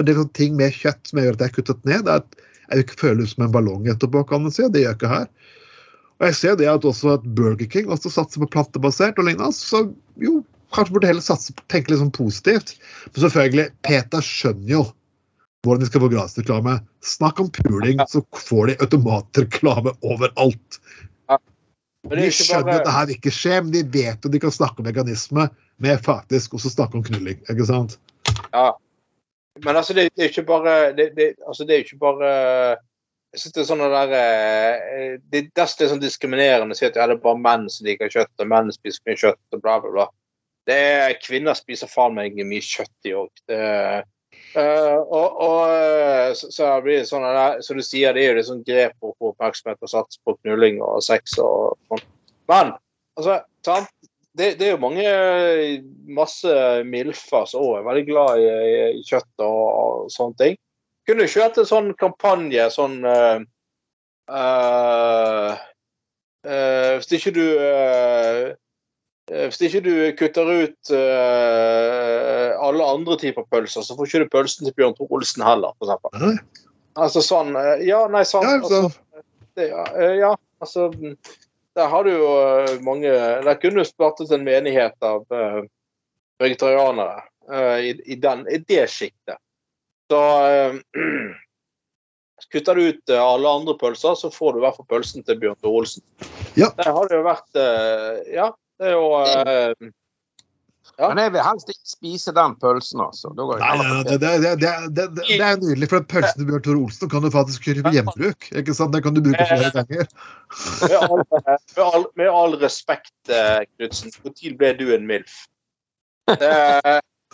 det 0.04 0.12
er 0.12 0.20
sånn 0.20 0.34
ting 0.36 0.56
med 0.58 0.74
kjøtt 0.74 1.08
som 1.08 1.20
gjør 1.20 1.36
at 1.36 1.42
jeg 1.42 1.50
har 1.50 1.56
kuttet 1.56 1.86
ned. 1.88 2.04
Det 2.06 2.12
er 2.12 2.22
at 2.22 2.36
jeg 2.66 2.72
vil 2.74 2.84
ikke 2.84 3.00
føle 3.00 3.24
ut 3.24 3.30
som 3.30 3.44
en 3.46 3.54
ballong 3.54 3.86
etterpå, 3.88 4.24
kan 4.28 4.44
du 4.44 4.50
si. 4.52 4.66
Det 4.72 4.82
gjør 4.82 4.90
jeg 4.90 4.98
ikke 4.98 5.12
her. 5.12 5.28
Og 6.16 6.28
jeg 6.30 6.36
ser 6.38 6.54
det 6.56 6.68
at 6.70 6.84
også 6.88 7.16
at 7.18 7.24
Burger 7.36 7.68
King 7.68 7.90
også 7.92 8.12
satser 8.12 8.40
på 8.40 8.48
plantebasert 8.54 9.18
og 9.20 9.28
lignende. 9.28 9.52
Så 9.52 9.82
jo, 10.22 10.38
kanskje 10.74 10.96
burde 10.96 11.10
heller 11.10 11.24
satse 11.24 11.52
på 11.56 11.64
tenke 11.72 11.92
litt 11.92 12.00
sånn 12.00 12.14
positivt. 12.14 12.76
Men 13.12 13.26
selvfølgelig, 13.26 13.66
Peter 13.86 14.24
skjønner 14.24 14.72
jo 14.78 14.86
hvordan 15.66 15.82
de 15.82 15.90
skal 15.90 16.02
få 16.04 16.10
gratisreklame. 16.12 16.78
Snakk 17.04 17.42
om 17.42 17.50
puling, 17.52 18.00
så 18.08 18.22
får 18.38 18.70
de 18.70 18.78
automatreklame 18.86 19.92
overalt. 20.06 20.80
De 22.06 22.22
er 22.22 22.30
skjønner 22.30 22.68
bare- 22.70 22.80
at 22.80 22.86
det 22.86 22.94
her 22.94 23.12
ikke 23.16 23.32
skjer, 23.34 23.62
men 23.66 23.72
de 23.74 23.82
vet 23.82 24.22
jo 24.22 24.30
de 24.30 24.40
kan 24.40 24.54
snakke 24.54 24.78
om 24.78 24.86
veganisme 24.86 25.48
med 25.82 26.04
faktisk 26.06 26.54
også 26.54 26.70
snakke 26.70 26.96
om 26.96 27.02
knulling. 27.02 27.40
ikke 27.50 27.66
sant? 27.66 27.98
Ja. 28.52 28.72
Men 29.64 29.76
altså, 29.76 29.92
det, 29.96 30.10
det 30.14 30.24
er 30.24 30.28
ikke 30.30 30.46
bare 30.46 30.92
det, 30.96 31.16
det, 31.16 31.34
altså, 31.48 31.64
det 31.64 31.74
er 31.74 31.84
ikke 31.84 31.98
bare 31.98 32.30
Jeg 33.36 33.42
synes 33.42 33.52
det 33.52 33.60
er 33.60 33.66
sånn 33.68 33.82
der 33.92 34.12
eh, 34.16 35.16
Det 35.28 35.42
det 35.52 35.64
er 35.66 35.90
sånn 35.90 36.00
diskriminerende 36.00 36.72
å 36.72 36.78
si 36.78 36.86
at 36.88 36.94
det 36.96 37.02
er 37.04 37.18
bare 37.20 37.36
menn 37.36 37.66
som 37.68 37.84
liker 37.84 38.08
kjøtt, 38.08 38.32
og 38.40 38.48
menn 38.48 38.72
spiser 38.72 39.02
mye 39.04 39.20
kjøtt, 39.20 39.42
og 39.52 39.60
bla, 39.60 39.74
bla, 39.82 39.90
bla. 39.92 40.06
Det 40.66 40.78
er 41.04 41.18
Kvinner 41.20 41.58
spiser 41.58 41.90
faen 41.92 42.16
meg 42.16 42.38
mye 42.40 42.64
kjøtt, 42.64 42.94
de 43.04 43.12
òg. 43.20 43.44
og, 44.56 45.36
og 45.44 45.60
eh, 45.68 46.32
så, 46.38 46.48
så 46.54 46.72
blir 46.80 47.02
det 47.02 47.10
sånn 47.10 47.28
Som 47.60 47.76
du 47.76 47.84
sier, 47.84 48.16
det 48.16 48.24
er 48.24 48.32
jo 48.32 48.40
det 48.40 48.48
sånn 48.48 48.64
grep 48.64 48.96
for 48.96 49.12
å 49.12 49.18
få 49.20 49.34
oppmerksomhet 49.34 49.84
og 49.84 49.92
sats 49.92 50.22
på 50.24 50.38
knulling 50.40 50.80
og 50.80 51.04
sex 51.04 51.36
og 51.44 51.76
sånn. 51.90 52.04
Men 52.48 52.72
altså, 53.20 53.42
sant? 53.68 53.92
det, 54.36 54.54
det 54.56 54.70
er 54.70 54.74
jo 54.74 54.82
mange 54.82 55.06
masse 56.16 56.56
milfer 56.88 57.44
som 57.48 57.68
òg 57.68 57.82
er 57.82 57.86
veldig 57.90 58.06
glad 58.08 58.40
i, 58.40 58.48
i 58.96 59.04
kjøtt 59.04 59.44
og, 59.44 59.60
og 59.66 60.10
sånne 60.12 60.40
ting. 60.40 60.58
Kunne 61.06 61.22
du 61.22 61.30
kjørt 61.30 61.58
en 61.60 61.68
sånn 61.68 61.92
kampanje 62.00 62.66
sånn 62.74 62.98
uh, 63.06 63.38
uh, 64.26 65.52
uh, 65.54 66.92
Hvis 66.98 67.12
ikke 67.20 67.32
du 67.36 67.44
Hvis 69.30 69.62
ikke 69.68 69.82
du 69.82 69.92
kutter 70.18 70.50
ut 70.50 70.90
alle 72.66 72.84
andre 72.86 73.16
typer 73.18 73.42
pølser, 73.50 73.82
så 73.82 73.96
får 73.98 74.06
ikke 74.06 74.20
du 74.22 74.30
pølsen 74.30 74.68
til 74.68 74.74
Bjørn 74.78 74.94
Tor 74.94 75.10
Olsen 75.18 75.42
heller, 75.42 75.74
f.eks. 75.82 76.38
Altså 76.94 77.22
sånn 77.26 77.50
Ja, 77.82 78.04
nei, 78.10 78.22
sant. 78.26 78.46
Ja, 78.46 78.60
Altså, 78.60 78.78
det, 79.58 79.66
ja, 79.72 79.82
ja, 80.14 80.30
altså 80.62 80.86
Der 81.74 81.90
har 81.90 82.06
du 82.06 82.12
jo 82.14 82.30
mange 82.86 83.10
Der 83.42 83.58
kunne 83.58 83.82
du 83.82 83.88
startet 83.88 84.30
en 84.30 84.46
menighet 84.46 84.94
av 85.02 85.26
vegetarianere 86.38 87.26
i, 87.82 87.96
i, 88.06 88.14
den, 88.20 88.46
i 88.46 88.58
det 88.62 88.86
sjiktet. 88.92 89.38
Så 90.10 90.22
eh, 90.46 90.78
kutter 92.52 92.74
du 92.74 92.88
ut 92.88 93.10
eh, 93.10 93.22
alle 93.22 93.48
andre 93.48 93.74
pølser, 93.78 94.14
så 94.14 94.30
får 94.30 94.52
du 94.52 94.60
i 94.60 94.64
hvert 94.66 94.78
fall 94.78 94.90
pølsen 94.90 95.26
til 95.26 95.38
Bjørn 95.42 95.58
Tore 95.60 95.82
Olsen. 95.82 96.04
Ja. 96.56 96.72
Det 96.78 96.88
har 96.88 97.08
det 97.10 97.20
jo 97.20 97.26
vært 97.26 97.60
eh, 97.60 98.34
Ja, 98.36 98.50
det 98.80 98.90
er 98.90 98.96
jo 98.96 99.06
eh, 99.22 99.94
Ja. 100.96 101.10
Men 101.10 101.18
jeg 101.20 101.32
vil 101.34 101.42
helst 101.44 101.70
ikke 101.72 101.90
spise 101.90 102.32
den 102.32 102.54
pølsen, 102.62 103.00
altså. 103.04 103.28
Da 103.36 103.44
går 103.44 103.58
Nei, 103.60 103.72
nei, 103.82 103.96
det, 104.06 104.14
det, 104.22 104.30
det, 104.40 104.52
det, 104.62 104.74
det, 104.96 105.24
det 105.26 105.40
er 105.44 105.58
nydelig, 105.60 105.88
for 105.90 106.06
pølsen 106.08 106.38
til 106.38 106.48
Bjørn 106.48 106.62
Tore 106.64 106.84
Olsen 106.86 107.10
kan 107.12 107.26
du 107.26 107.28
faktisk 107.34 107.66
kjøre 107.66 107.82
for 107.84 107.98
gjenbruk. 107.98 108.46
Ikke 108.62 108.76
sant? 108.78 108.94
Den 108.94 109.04
kan 109.04 109.18
du 109.18 109.20
bruke 109.26 109.48
flere 109.50 109.72
ganger. 109.74 110.08
Med 110.86 110.96
all, 111.02 111.26
med 111.34 111.82
all, 111.84 112.06
med 112.22 112.30
all 112.30 112.56
respekt, 112.62 113.12
Knutsen, 113.26 114.14
når 114.24 114.56
ble 114.62 114.72
du 114.78 114.86
en 114.94 115.04
MILF? 115.10 115.36
Det, 116.30 116.54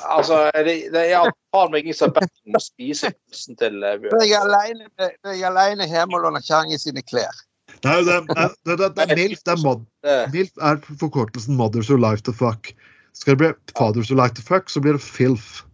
altså, 0.00 0.50
det, 0.54 0.76
det 0.94 1.02
er 1.12 1.30
faen 1.54 1.72
meg 1.72 1.84
ingen 1.84 1.96
som 1.96 2.10
har 2.10 2.22
bedt 2.22 2.34
om 2.48 2.58
å 2.58 2.62
spise 2.62 3.10
pølsen 3.12 3.58
til 3.60 3.82
eh, 3.84 3.98
Bjørn. 4.02 4.22
jeg 4.24 4.36
er 4.38 4.46
aleine 4.46 5.08
jeg 5.36 5.86
er 5.86 5.90
hjemme 5.90 6.18
og 6.18 6.24
låner 6.26 6.44
kjerringa 6.44 6.78
sine 6.80 7.04
klær. 7.04 7.42
Nei, 7.82 7.98
det, 8.06 8.14
er, 8.14 8.54
det, 8.68 8.76
det, 8.78 8.88
det 8.96 9.04
er 9.04 9.14
MILF. 9.16 9.42
Det 9.42 9.52
er 9.54 9.62
mod, 9.64 9.84
MILF 10.32 10.64
er 10.70 10.80
forkortelsen 11.00 11.56
Mothers 11.58 11.90
Who 11.90 11.98
Like 11.98 12.24
to 12.28 12.34
Fuck. 12.36 12.72
Skal 13.16 13.34
det 13.34 13.40
bli 13.42 13.50
Fathers 13.78 14.10
Who 14.10 14.18
Like 14.20 14.36
to 14.38 14.44
Fuck, 14.46 14.70
så 14.70 14.80
blir 14.80 14.98
det 14.98 15.02
FILF. 15.04 15.64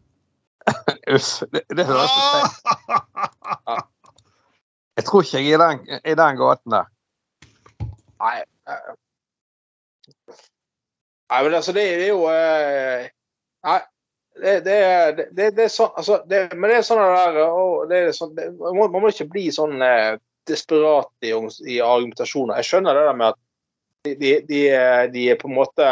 Uff. 1.14 1.42
Det, 1.52 1.62
det 1.76 1.86
høres 1.88 2.12
ut 2.12 2.24
som 2.28 3.84
Jeg 4.98 5.06
tror 5.06 5.22
ikke 5.22 5.40
jeg 5.40 5.52
er 5.52 5.58
i 5.58 5.60
den, 5.62 6.00
i 6.04 6.14
den 6.18 6.40
gaten 6.40 6.74
der. 6.74 6.88
nei, 8.18 8.34
eh, 8.66 8.88
nei, 11.30 11.42
men 11.44 11.54
altså, 11.54 11.72
det 11.76 11.84
er 11.86 12.08
jo 12.08 12.24
eh, 12.32 13.06
Nei. 13.68 13.78
Det, 14.38 14.54
det, 14.64 14.78
det, 15.34 15.50
det, 15.56 15.64
er 15.66 15.72
sånn 15.72 15.90
altså, 15.98 16.20
det, 16.30 16.44
Men 16.54 16.70
det 16.70 16.76
er 16.78 16.86
sånn 16.86 17.00
det 17.02 17.10
der 17.18 17.38
og 17.48 17.88
det 17.90 17.98
er 17.98 18.12
sånn, 18.14 18.36
man, 18.60 18.92
må, 18.94 19.08
ikke 19.10 19.26
bli 19.32 19.48
sånn 19.54 19.82
eh, 19.82 20.14
desperat 20.48 21.10
i, 21.26 21.32
i 21.74 21.80
argumentasjoner. 21.82 22.60
Jeg 22.60 22.68
skjønner 22.70 22.96
det 22.98 23.06
der 23.08 23.18
med 23.18 23.32
at 23.34 23.40
de, 24.06 24.14
de, 24.20 24.32
de, 24.48 24.60
er- 24.72 25.10
de 25.12 25.24
er 25.32 25.40
på 25.40 25.50
en 25.50 25.56
måte 25.58 25.88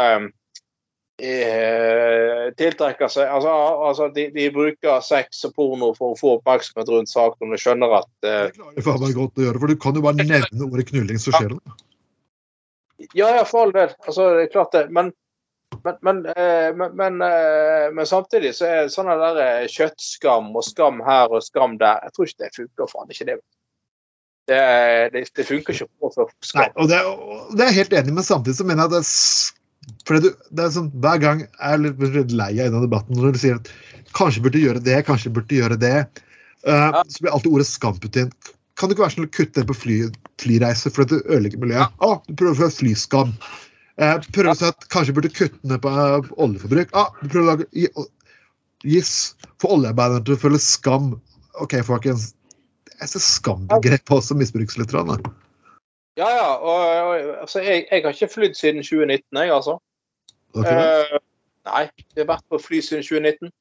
eh, 1.21 2.45
tiltrekker 2.57 3.11
seg 3.11 3.29
altså, 3.33 3.53
altså 3.89 4.07
de, 4.15 4.27
de 4.35 4.47
bruker 4.53 5.01
sex 5.05 5.43
og 5.49 5.55
porno 5.57 5.91
for 5.97 6.13
å 6.13 6.19
få 6.19 6.35
oppmerksomhet 6.37 6.91
rundt 6.93 7.11
saken. 7.11 7.49
og 7.49 7.57
Jeg 7.57 7.65
skjønner 7.65 7.97
at 7.99 8.09
eh, 8.29 8.47
Det 8.77 8.85
klarer 8.85 9.03
meg 9.03 9.17
godt 9.17 9.41
å 9.41 9.47
gjøre, 9.47 9.61
for 9.63 9.73
du 9.73 9.79
kan 9.81 9.97
jo 9.97 10.05
bare 10.05 10.23
nevne 10.23 10.69
ordet 10.69 10.87
knulling, 10.91 11.21
så 11.21 11.33
skjer 11.35 11.55
det. 11.57 11.77
Ja, 13.13 13.29
ja, 13.35 13.43
for 13.45 13.67
all 13.67 13.73
del. 13.75 13.91
Altså, 14.07 14.31
det 14.37 14.47
er 14.47 14.53
klart 14.55 14.73
det. 14.73 14.87
Men, 14.93 15.11
men, 15.83 15.99
men, 16.01 16.25
eh, 16.25 16.69
men, 16.75 16.95
men, 16.95 17.21
eh, 17.21 17.87
men 17.93 18.07
samtidig 18.07 18.53
så 18.55 18.67
er 18.67 18.81
det 18.85 18.93
sånn 18.93 19.11
der 19.11 19.39
eh, 19.43 19.67
kjøttskam 19.71 20.49
og 20.55 20.65
skam 20.65 20.99
her 21.05 21.31
og 21.31 21.45
skam 21.45 21.77
der. 21.81 22.01
Jeg 22.07 22.15
tror 22.15 22.31
ikke 22.31 22.43
det 22.43 22.51
funker. 22.55 22.91
faen 22.91 23.13
ikke 23.13 23.29
det. 23.29 23.37
Det, 24.47 24.59
det, 25.13 25.23
det 25.35 25.45
funker 25.47 25.75
ikke 25.75 25.89
For 25.99 26.31
skam. 26.39 26.63
Nei, 26.63 26.69
og 26.79 26.91
det, 26.91 26.99
og 27.03 27.55
det 27.55 27.65
er 27.65 27.71
jeg 27.73 27.81
helt 27.81 27.97
enig 28.01 28.15
med, 28.15 28.27
samtidig 28.27 28.59
så 28.59 28.67
mener 28.67 28.85
jeg 28.85 28.91
at 28.91 28.95
det 28.95 29.03
er 29.03 29.55
fordi 30.07 30.27
du, 30.27 30.31
det 30.51 30.63
er 30.65 30.71
sånn, 30.75 30.89
Hver 31.03 31.19
gang 31.23 31.41
jeg 31.45 31.51
er 31.71 31.79
litt 31.79 32.33
lei 32.35 32.49
av 32.63 32.75
debatten 32.83 33.15
når 33.15 33.35
du 33.35 33.39
sier 33.39 33.59
at 33.59 33.69
kanskje 34.17 34.43
burde 34.43 34.59
gjøre 34.59 34.83
det, 34.83 34.97
kanskje 35.07 35.31
burde 35.35 35.55
gjøre 35.55 35.77
det. 35.79 35.97
eh, 36.67 36.97
så 37.07 37.23
blir 37.23 37.31
alltid 37.31 37.53
ordet 37.53 37.67
skam 37.69 37.99
putt 38.01 38.19
inn. 38.19 38.33
Kan 38.77 38.89
du 38.89 38.95
ikke 38.95 39.05
være 39.05 39.15
sånn 39.15 39.27
å 39.27 39.33
kutte 39.33 39.61
ned 39.61 39.69
på 39.69 39.77
fly, 39.77 39.95
flyreiser 40.41 40.93
for 40.93 41.05
at 41.05 41.13
du 41.13 41.21
ødelegger 41.21 41.63
miljøet? 41.63 41.95
Å, 42.03 42.19
du 42.27 42.35
prøver 42.35 42.55
å 42.55 42.59
få 42.59 42.69
flyskam. 42.81 43.31
Eh, 43.97 44.19
prøver 44.29 44.51
å 44.51 44.57
si 44.57 44.67
at 44.67 44.85
kanskje 44.93 45.15
burde 45.17 45.33
kutte 45.33 45.57
ned 45.65 45.81
på 45.81 45.89
eh, 45.89 46.31
oljeforbruk. 46.43 46.91
Ah, 46.97 47.09
du 47.17 47.31
prøver 47.31 47.45
å 47.45 47.49
lage 47.49 47.65
gi, 47.73 47.87
gis, 48.85 49.13
Få 49.61 49.73
oljearbeiderne 49.73 50.25
til 50.25 50.35
å 50.35 50.41
føle 50.43 50.59
skam. 50.61 51.15
OK, 51.63 51.79
folkens. 51.85 52.29
Jeg 52.97 53.09
ser 53.09 53.23
skambegrepet 53.25 54.13
også 54.13 54.37
misbrukes 54.37 54.77
litt. 54.77 54.93
da. 54.93 55.17
Ja, 56.17 56.27
ja. 56.29 56.51
Og, 56.57 56.83
og, 56.83 57.31
altså, 57.41 57.61
jeg, 57.65 57.87
jeg 57.89 58.05
har 58.05 58.13
ikke 58.13 58.29
flydd 58.35 58.57
siden 58.57 58.85
2019, 58.85 59.41
jeg, 59.41 59.53
altså. 59.53 59.79
Eh, 60.61 61.17
nei, 61.69 61.83
jeg 62.13 62.21
har 62.21 62.29
vært 62.35 62.45
på 62.53 62.61
fly 62.61 62.81
siden 62.85 63.05
2019. 63.05 63.53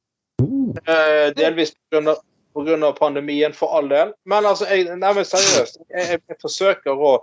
Uh. 0.43 0.77
Eh, 0.85 1.31
delvis 1.37 1.73
pga. 1.89 2.93
pandemien, 3.01 3.57
for 3.57 3.73
all 3.73 3.89
del. 3.89 4.13
Men 4.29 4.45
altså, 4.45 4.69
jeg, 4.69 4.85
nærmest 5.01 5.33
seriøst, 5.33 5.81
jeg, 5.89 6.11
jeg, 6.13 6.21
jeg 6.29 6.41
forsøker 6.45 6.93
å 6.93 7.17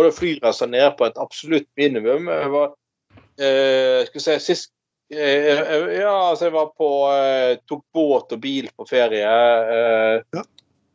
holde 0.00 0.12
flyreiser 0.16 0.70
nede 0.70 0.90
på 0.98 1.06
et 1.06 1.18
absolutt 1.20 1.68
minimum. 1.78 2.28
Jeg 2.32 2.52
var, 2.52 2.72
eh, 3.38 4.04
skal 4.06 4.18
vi 4.18 4.24
se, 4.24 4.38
sist 4.44 4.72
eh, 5.12 5.50
eh, 5.60 5.98
Ja, 6.00 6.14
altså, 6.30 6.48
jeg 6.48 6.54
var 6.54 6.72
på 6.78 6.90
eh, 7.12 7.58
Tok 7.68 7.84
båt 7.94 8.32
og 8.36 8.40
bil 8.42 8.70
på 8.76 8.86
ferie 8.88 9.26
eh, 9.26 10.22
Ja. 10.36 10.44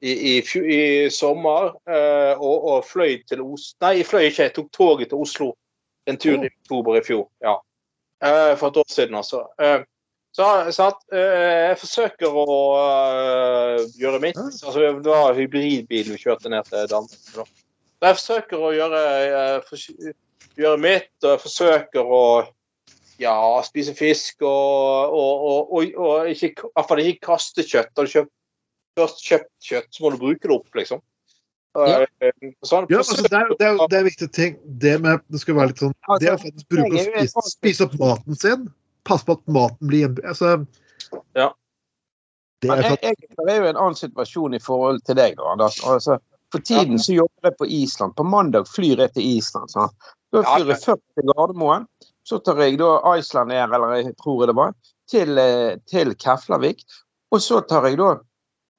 i, 0.01 0.13
i, 0.13 0.35
i 0.75 1.09
sommer. 1.09 1.73
Eh, 1.89 2.33
og, 2.35 2.69
og 2.71 2.85
fløy 2.85 3.21
til 3.27 3.41
Oslo 3.45 3.87
Nei, 3.87 3.97
jeg 4.01 4.09
fløy 4.11 4.27
ikke, 4.29 4.49
jeg 4.49 4.55
tok 4.59 4.71
toget 4.75 5.11
til 5.13 5.23
Oslo 5.25 5.53
en 6.05 6.17
tur 6.21 6.37
i 6.37 6.51
oktober 6.51 6.99
i 6.99 7.03
fjor. 7.05 7.27
Ja. 7.41 7.57
Eh, 8.25 8.53
for 8.59 8.69
et 8.69 8.77
år 8.77 8.89
siden, 8.93 9.15
altså. 9.17 9.47
Eh, 9.61 9.81
så, 10.35 10.45
så 10.75 10.89
at, 10.91 10.99
jeg 11.15 11.77
forsøker 11.79 12.35
å 12.35 12.57
gjøre 13.95 14.19
mitt. 14.19 14.37
Altså, 14.37 14.73
det 14.83 15.07
var 15.07 15.33
hybridbil 15.33 16.11
vi 16.11 16.19
kjørte 16.19 16.51
ned 16.51 16.67
til 16.67 16.89
Danmark. 16.91 17.53
Jeg 18.05 18.17
forsøker 18.19 18.61
å 18.61 18.73
gjøre, 18.75 19.01
eh, 19.25 20.13
gjøre 20.59 20.81
mitt, 20.81 21.11
og 21.23 21.33
jeg 21.33 21.43
forsøker 21.43 22.13
å 22.17 22.25
ja, 23.21 23.35
spise 23.63 23.95
fisk 23.95 24.43
og, 24.43 25.15
og, 25.15 25.43
og, 25.49 25.75
og, 25.75 25.99
og 26.05 26.31
ikke, 26.31 26.69
ikke 26.75 27.27
kaste 27.31 27.63
kjøtt. 27.63 27.93
Har 27.95 28.07
du 28.07 28.11
kjøpt, 28.11 28.31
først 28.99 29.21
kjøpt 29.25 29.69
kjøtt, 29.69 29.91
så 29.91 30.03
må 30.03 30.13
du 30.13 30.21
bruke 30.21 30.47
det 30.47 30.55
opp, 30.55 30.71
liksom. 30.77 31.03
Ja. 31.75 32.05
Eh, 32.23 32.51
Sånn, 32.63 32.87
Ja, 32.87 33.01
altså, 33.01 33.17
det, 33.19 33.31
er, 33.35 33.51
det, 33.59 33.67
er, 33.67 33.79
det 33.91 33.97
er 33.99 34.07
viktig 34.07 34.29
ting. 34.31 34.55
Det 34.79 34.95
med 35.03 35.23
det 35.27 35.41
skal 35.41 35.57
være 35.57 35.73
litt 35.73 35.81
sånn 35.83 35.95
Det 36.23 36.31
å 36.31 36.37
faktisk 36.39 36.69
bruke 36.71 37.01
å 37.01 37.03
spise, 37.03 37.43
spise 37.51 37.87
opp 37.87 37.97
maten 37.99 38.39
sin. 38.39 38.69
Passe 39.05 39.27
på 39.27 39.35
at 39.35 39.43
maten 39.51 39.91
blir 39.91 40.05
gjenbruk. 40.05 40.27
Altså, 40.31 40.57
Ja. 41.35 41.51
Er 42.65 42.79
jeg, 42.81 42.97
jeg, 43.03 43.27
det 43.37 43.51
er 43.51 43.59
jo 43.59 43.67
en 43.67 43.77
annen 43.77 43.97
situasjon 43.99 44.55
i 44.57 44.61
forhold 44.63 45.03
til 45.05 45.17
deg, 45.19 45.35
da, 45.37 45.51
Anders. 45.51 45.75
Altså, 45.85 46.15
for 46.55 46.65
tiden 46.67 46.99
så 46.99 47.13
jobber 47.13 47.49
jeg 47.49 47.57
på 47.59 47.67
Island. 47.67 48.15
På 48.15 48.23
mandag 48.23 48.69
flyr 48.71 49.03
jeg 49.05 49.13
til 49.13 49.31
Island. 49.37 49.71
Så. 49.73 49.89
Da 50.33 50.43
flyr 50.43 50.71
jeg 50.71 50.83
først 50.83 51.03
til 51.15 51.31
Gardermoen. 51.33 51.87
Så 52.25 52.39
tar 52.41 52.61
jeg 52.63 52.79
da 52.81 52.93
Iceland 53.19 53.53
Air, 53.53 53.73
eller 53.75 53.99
jeg 53.99 54.15
tror 54.21 54.45
det 54.49 54.55
var, 54.57 54.71
til, 55.11 55.37
eh, 55.37 55.75
til 55.91 56.15
Keflavik. 56.15 56.81
Og 57.31 57.41
så 57.41 57.59
tar 57.69 57.85
jeg 57.85 57.99
da 57.99 58.15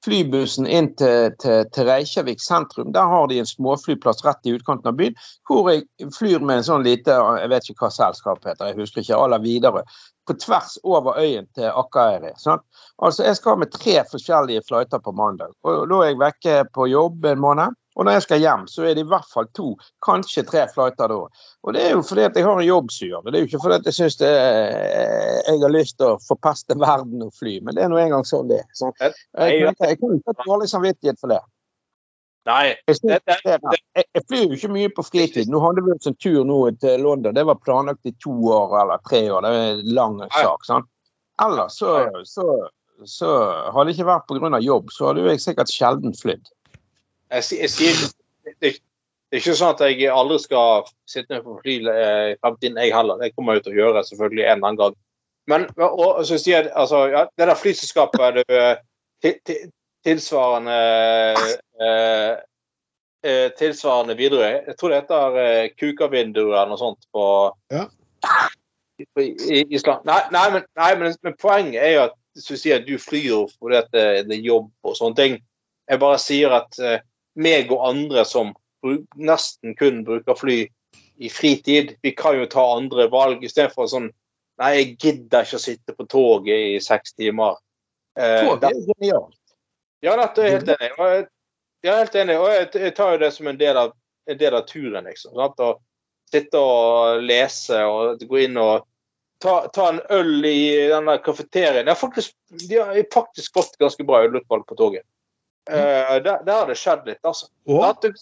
flybussen 0.05 0.67
inn 0.67 0.89
til, 0.99 1.33
til, 1.41 1.65
til 1.73 1.87
Reykjavik 1.87 2.41
sentrum. 2.43 2.91
Der 2.95 3.07
har 3.09 3.27
de 3.27 3.39
en 3.41 3.49
småflyplass 3.49 4.23
rett 4.25 4.49
i 4.49 4.53
utkanten 4.57 4.91
av 4.91 4.99
byen, 4.99 5.17
hvor 5.47 5.71
jeg 5.71 6.11
flyr 6.15 6.43
med 6.43 6.61
en 6.61 6.67
sånn 6.67 6.85
lite 6.85 7.15
Jeg 7.41 7.51
vet 7.53 7.71
ikke 7.71 7.87
hva 7.87 7.93
selskapet 7.95 8.51
heter, 8.51 8.71
jeg 8.71 8.79
husker 8.81 9.03
ikke. 9.03 9.17
aller 9.17 9.43
Videre. 9.43 9.83
På 10.27 10.35
tvers 10.35 10.77
over 10.83 11.19
øyen 11.21 11.47
til 11.55 11.69
Akkayeri. 11.71 12.33
Sånn? 12.41 12.59
Altså, 12.99 13.23
jeg 13.23 13.39
skal 13.39 13.59
med 13.61 13.71
tre 13.71 14.01
forskjellige 14.11 14.65
flighter 14.67 14.99
på 15.03 15.13
mandag. 15.15 15.53
og 15.63 15.87
Da 15.87 16.01
er 16.03 16.11
jeg 16.11 16.21
vekke 16.21 16.55
på 16.75 16.89
jobb 16.91 17.25
en 17.31 17.43
måned. 17.43 17.77
Og 17.97 18.05
når 18.05 18.17
jeg 18.17 18.25
skal 18.27 18.41
hjem, 18.43 18.65
så 18.69 18.83
er 18.85 18.93
det 18.93 19.03
i 19.05 19.09
hvert 19.09 19.25
fall 19.33 19.47
to, 19.57 19.71
kanskje 20.05 20.43
tre 20.45 20.67
flighter 20.69 21.09
da. 21.09 21.17
Og 21.65 21.73
det 21.73 21.81
er 21.81 21.95
jo 21.95 22.03
fordi 22.05 22.27
at 22.27 22.35
jeg 22.37 22.45
har 22.45 22.59
en 22.59 22.67
jobb 22.67 22.91
som 22.93 23.09
gjør 23.09 23.23
det. 23.25 23.31
Det 23.33 23.39
er 23.39 23.45
jo 23.45 23.49
ikke 23.49 23.61
fordi 23.63 23.79
at 23.79 23.89
jeg 23.89 23.97
syns 23.97 24.19
jeg 24.21 25.61
har 25.63 25.73
lyst 25.73 25.97
til 25.97 26.11
å 26.11 26.19
forpeste 26.27 26.77
verden 26.77 27.25
og 27.25 27.33
fly, 27.39 27.57
men 27.65 27.77
det 27.77 27.85
er 27.85 27.89
nå 27.89 27.97
engang 28.01 28.27
sånn 28.27 28.51
det 28.51 28.61
er. 28.61 28.67
sant? 28.77 29.01
Jeg, 29.01 29.15
jeg, 29.33 29.73
jeg 29.81 30.01
kan 30.03 30.13
ikke 30.19 30.35
ha 30.35 30.45
dårlig 30.45 30.69
samvittighet 30.69 31.23
for 31.23 31.33
det. 31.33 31.41
Nei. 32.47 32.75
Jeg, 32.87 32.95
Det- 33.03 33.21
det- 33.27 33.41
det- 33.43 34.05
jeg, 34.15 34.23
flyr 34.29 34.43
jo 34.47 34.55
ikke 34.55 34.71
mye 34.71 34.89
på 34.89 35.03
fritid. 35.03 35.49
Nå 35.51 35.59
hadde 35.59 35.83
vi 35.83 35.91
oss 35.91 36.07
en 36.07 36.15
tur 36.15 36.43
nå 36.47 36.59
til 36.79 37.01
London. 37.03 37.35
Det 37.35 37.45
var 37.45 37.55
planlagt 37.55 38.05
i 38.05 38.13
to 38.23 38.31
år 38.31 38.81
eller 38.81 38.97
tre 39.09 39.21
år. 39.31 39.41
Det 39.41 39.51
er 39.51 39.79
en 39.79 39.93
lang 39.95 40.19
sak. 40.31 40.65
sant? 40.65 40.85
Ellers 41.41 41.77
så, 41.77 42.09
så, 42.23 42.69
så 43.05 43.27
hadde 43.73 43.91
det 43.91 43.97
ikke 43.97 44.07
vært 44.07 44.27
pga. 44.27 44.59
jobb, 44.63 44.89
så 44.89 45.07
hadde 45.07 45.27
jeg 45.27 45.43
sikkert 45.43 45.69
sjelden 45.69 46.15
flydd. 46.15 46.47
Jeg, 47.31 47.43
jeg 47.59 47.69
sier 47.69 47.93
det, 48.61 48.79
er 49.31 49.41
ikke 49.41 49.55
sånn 49.59 49.75
at 49.75 49.83
jeg 49.83 50.07
aldri 50.09 50.39
skal 50.39 50.87
sitte 51.05 51.35
ned 51.35 51.43
på 51.43 51.59
fly 51.61 51.75
eh, 51.91 52.31
i 52.31 52.37
fremtiden, 52.39 52.79
jeg 52.79 52.95
heller. 52.95 53.19
Det 53.19 53.35
kommer 53.35 53.57
jeg 53.57 53.67
til 53.67 53.75
å 53.75 53.81
gjøre 53.81 54.03
selvfølgelig 54.07 54.45
en 54.45 54.51
eller 54.55 54.67
annen 54.67 54.81
gang. 54.81 54.95
Men 55.47 55.67
og, 55.83 56.23
så 56.27 56.39
sier 56.39 56.63
jeg, 56.63 56.71
altså, 56.75 57.07
ja, 57.11 57.25
det 57.37 57.47
der 57.47 57.59
flyselskapet 57.59 58.41
til, 59.21 59.35
til, 59.45 59.71
tilsvarende 60.05 60.75
eh, 61.81 62.35
eh, 63.23 63.47
tilsvarende 63.57 64.15
Widerøe 64.17 64.51
Jeg 64.67 64.77
tror 64.77 64.93
det 64.93 65.01
heter 65.01 65.39
eh, 65.41 65.69
kukavinduer 65.79 66.53
eller 66.53 66.71
noe 66.73 66.81
sånt 66.81 67.09
på, 67.13 67.25
Ja. 67.73 67.87
på 69.15 69.25
Island. 69.69 70.05
Nei, 70.05 70.21
nei, 70.31 70.45
men, 70.53 70.63
nei 70.77 70.93
men, 70.99 71.15
men 71.23 71.37
poenget 71.41 71.81
er 71.83 71.93
jo 71.95 72.05
at 72.07 72.15
hvis 72.37 72.49
du 72.51 72.57
sier 72.57 72.79
at 72.81 72.87
du 72.87 72.97
flyr 73.01 73.47
fordi 73.57 73.81
det, 73.93 74.07
det 74.29 74.37
er 74.37 74.45
jobb 74.45 74.69
og 74.85 74.95
sånne 74.97 75.17
ting. 75.17 75.37
Jeg 75.89 76.01
bare 76.03 76.19
sier 76.21 76.53
at 76.53 76.79
eh, 76.79 76.99
meg 77.37 77.71
og 77.73 77.85
andre 77.89 78.25
som 78.27 78.53
bruk, 78.85 79.05
nesten 79.17 79.75
kun 79.77 80.03
bruker 80.05 80.37
fly 80.37 80.59
i 81.17 81.29
fritid, 81.33 81.95
vi 82.05 82.11
kan 82.13 82.37
jo 82.37 82.45
ta 82.49 82.61
andre 82.75 83.07
valg 83.09 83.43
istedenfor 83.45 83.89
sånn 83.89 84.11
Nei, 84.57 84.71
jeg 84.73 84.93
gidder 84.97 85.45
ikke 85.45 85.59
å 85.59 85.61
sitte 85.61 85.93
på 85.93 86.05
toget 86.09 86.57
i 86.57 86.77
seks 86.81 87.11
timer. 87.13 87.59
Eh, 88.17 88.47
Tog 88.47 88.63
er 88.65 88.79
genialt. 88.87 89.35
Ja, 90.05 90.15
dette 90.19 90.43
er 90.45 90.53
helt 90.57 90.69
enig. 90.75 90.91
Og 90.97 91.11
jeg, 91.13 91.25
jeg 91.85 91.93
er 91.93 92.03
helt 92.03 92.15
enig, 92.21 92.37
og 92.41 92.47
jeg, 92.53 92.69
jeg 92.87 92.95
tar 92.97 93.15
jo 93.15 93.21
det 93.23 93.31
som 93.35 93.47
en 93.51 93.57
del 93.59 93.77
av, 93.77 93.93
en 94.29 94.37
del 94.37 94.57
av 94.57 94.65
turen. 94.69 95.03
liksom. 95.09 95.33
Sant? 95.37 95.59
Å 95.63 95.77
sitte 96.31 96.59
og 96.59 97.21
lese 97.23 97.81
og 97.87 98.23
gå 98.27 98.41
inn 98.45 98.57
og 98.59 98.87
ta, 99.43 99.59
ta 99.73 99.91
en 99.93 100.01
øl 100.11 100.45
i 100.49 100.89
denne 100.91 101.17
kafeterien. 101.23 101.85
De 101.85 101.93
har 101.93 101.99
faktisk, 101.99 102.33
de 102.67 102.81
har 102.81 102.97
faktisk 103.13 103.53
fått 103.55 103.77
ganske 103.79 104.03
bra 104.07 104.25
ølutvalg 104.27 104.65
på 104.67 104.75
toget. 104.79 105.05
Uh, 105.67 106.17
der, 106.23 106.43
der 106.47 106.53
har 106.61 106.67
det 106.69 106.77
skjedd 106.79 107.07
litt, 107.09 107.23
altså. 107.27 107.49
Det- 108.03 108.13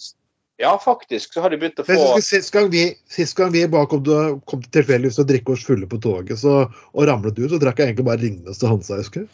Ja, 0.57 0.77
faktisk 0.79 1.33
så 1.35 1.41
har 1.43 1.51
de 1.51 1.57
begynt 1.59 1.79
å 1.79 1.83
få 1.83 2.21
Sist 2.23 2.53
gang 2.55 2.69
vi, 2.71 2.85
sist 3.11 3.35
gang 3.35 3.49
vi 3.51 3.65
bare 3.67 3.89
kom, 3.91 3.99
til, 4.07 4.37
kom 4.47 4.61
til 4.63 4.71
tilfeldigvis 4.77 5.17
å 5.19 5.25
drikke 5.27 5.51
oss 5.51 5.65
fulle 5.67 5.83
på 5.91 5.99
toget 5.99 6.39
så, 6.39 6.53
og 6.93 7.07
ramlet 7.09 7.35
ut, 7.41 7.49
så 7.51 7.59
drakk 7.59 7.81
jeg 7.81 7.89
egentlig 7.91 8.05
bare 8.07 8.21
Ringnes 8.21 8.61
til 8.61 8.71
Hansa. 8.71 8.95
jeg 8.95 9.03
husker. 9.03 9.25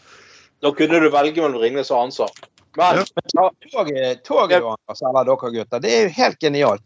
Da 0.61 0.71
kunne 0.77 1.01
du 1.01 1.09
velge 1.09 1.41
mellom 1.41 1.61
Ringnes 1.61 1.91
og 1.91 2.05
Hansa. 2.05 2.29
Men 2.77 3.01
Ja. 3.01 3.49
Toget, 3.71 4.23
toget 4.23 4.61
da, 4.61 4.75
Anders, 4.75 5.01
eller 5.01 5.25
dere 5.27 5.51
gutter, 5.57 5.79
det 5.83 5.91
er 5.91 6.03
jo 6.03 6.09
helt 6.15 6.39
genialt. 6.39 6.83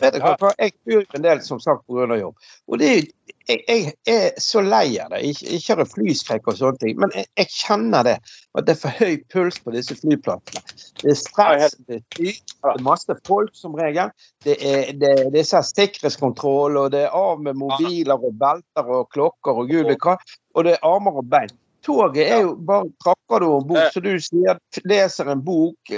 Vet 0.00 0.12
dere 0.14 0.32
Ja. 0.32 0.36
hva? 0.36 0.50
Jeg 0.58 0.72
flyr 0.84 1.04
en 1.14 1.22
del 1.22 1.40
som 1.40 1.60
sagt 1.60 1.86
pga. 1.86 2.18
jobb. 2.18 2.34
Og 2.68 2.78
det 2.78 2.88
er 2.88 2.96
jo, 2.96 3.06
jeg, 3.48 3.64
jeg 3.68 3.92
er 4.06 4.40
så 4.40 4.60
lei 4.60 4.98
av 5.00 5.10
det. 5.10 5.22
Jeg, 5.22 5.36
jeg 5.52 5.60
kjører 5.62 5.88
flyskrekk 5.88 6.48
og 6.48 6.58
sånne 6.58 6.78
ting, 6.82 6.98
men 6.98 7.10
jeg, 7.14 7.26
jeg 7.38 7.46
kjenner 7.48 8.02
det. 8.02 8.18
At 8.58 8.66
det 8.66 8.76
er 8.76 8.80
for 8.82 8.98
høy 8.98 9.16
puls 9.32 9.58
på 9.62 9.72
disse 9.72 9.96
flyplassene. 9.96 10.62
Det 11.02 11.10
er 11.14 11.18
stress, 11.22 11.76
det 11.88 12.00
er 12.00 12.04
sykt, 12.18 12.54
det 12.58 12.74
er 12.74 12.82
masse 12.82 13.16
folk 13.26 13.54
som 13.54 13.74
regel. 13.78 14.10
Det 14.44 14.58
er, 14.58 14.92
det, 14.92 15.32
det 15.32 15.40
er 15.40 15.48
sånn 15.48 15.64
sikkerhetskontroll, 15.70 16.76
og 16.76 16.90
det 16.92 17.06
er 17.06 17.16
av 17.16 17.40
med 17.40 17.56
mobiler 17.56 18.18
og 18.18 18.34
belter 18.42 18.92
og 18.98 19.08
klokker 19.14 19.62
og 19.64 19.70
gud 19.70 19.86
vet 19.86 20.02
hva. 20.02 20.18
Og 20.54 20.64
det 20.66 20.76
er 20.76 20.84
armer 20.86 21.22
og 21.22 21.30
bein. 21.30 21.54
Toget 21.82 22.28
er 22.30 22.44
jo 22.44 22.52
bare 22.62 22.86
trakker 23.02 23.40
du 23.42 23.46
om 23.46 23.64
bord, 23.66 23.78
Eh. 23.78 23.88
så 23.90 24.00
du 24.00 24.12
sier, 24.22 24.58
leser 24.84 25.30
en 25.32 25.40
bok, 25.42 25.90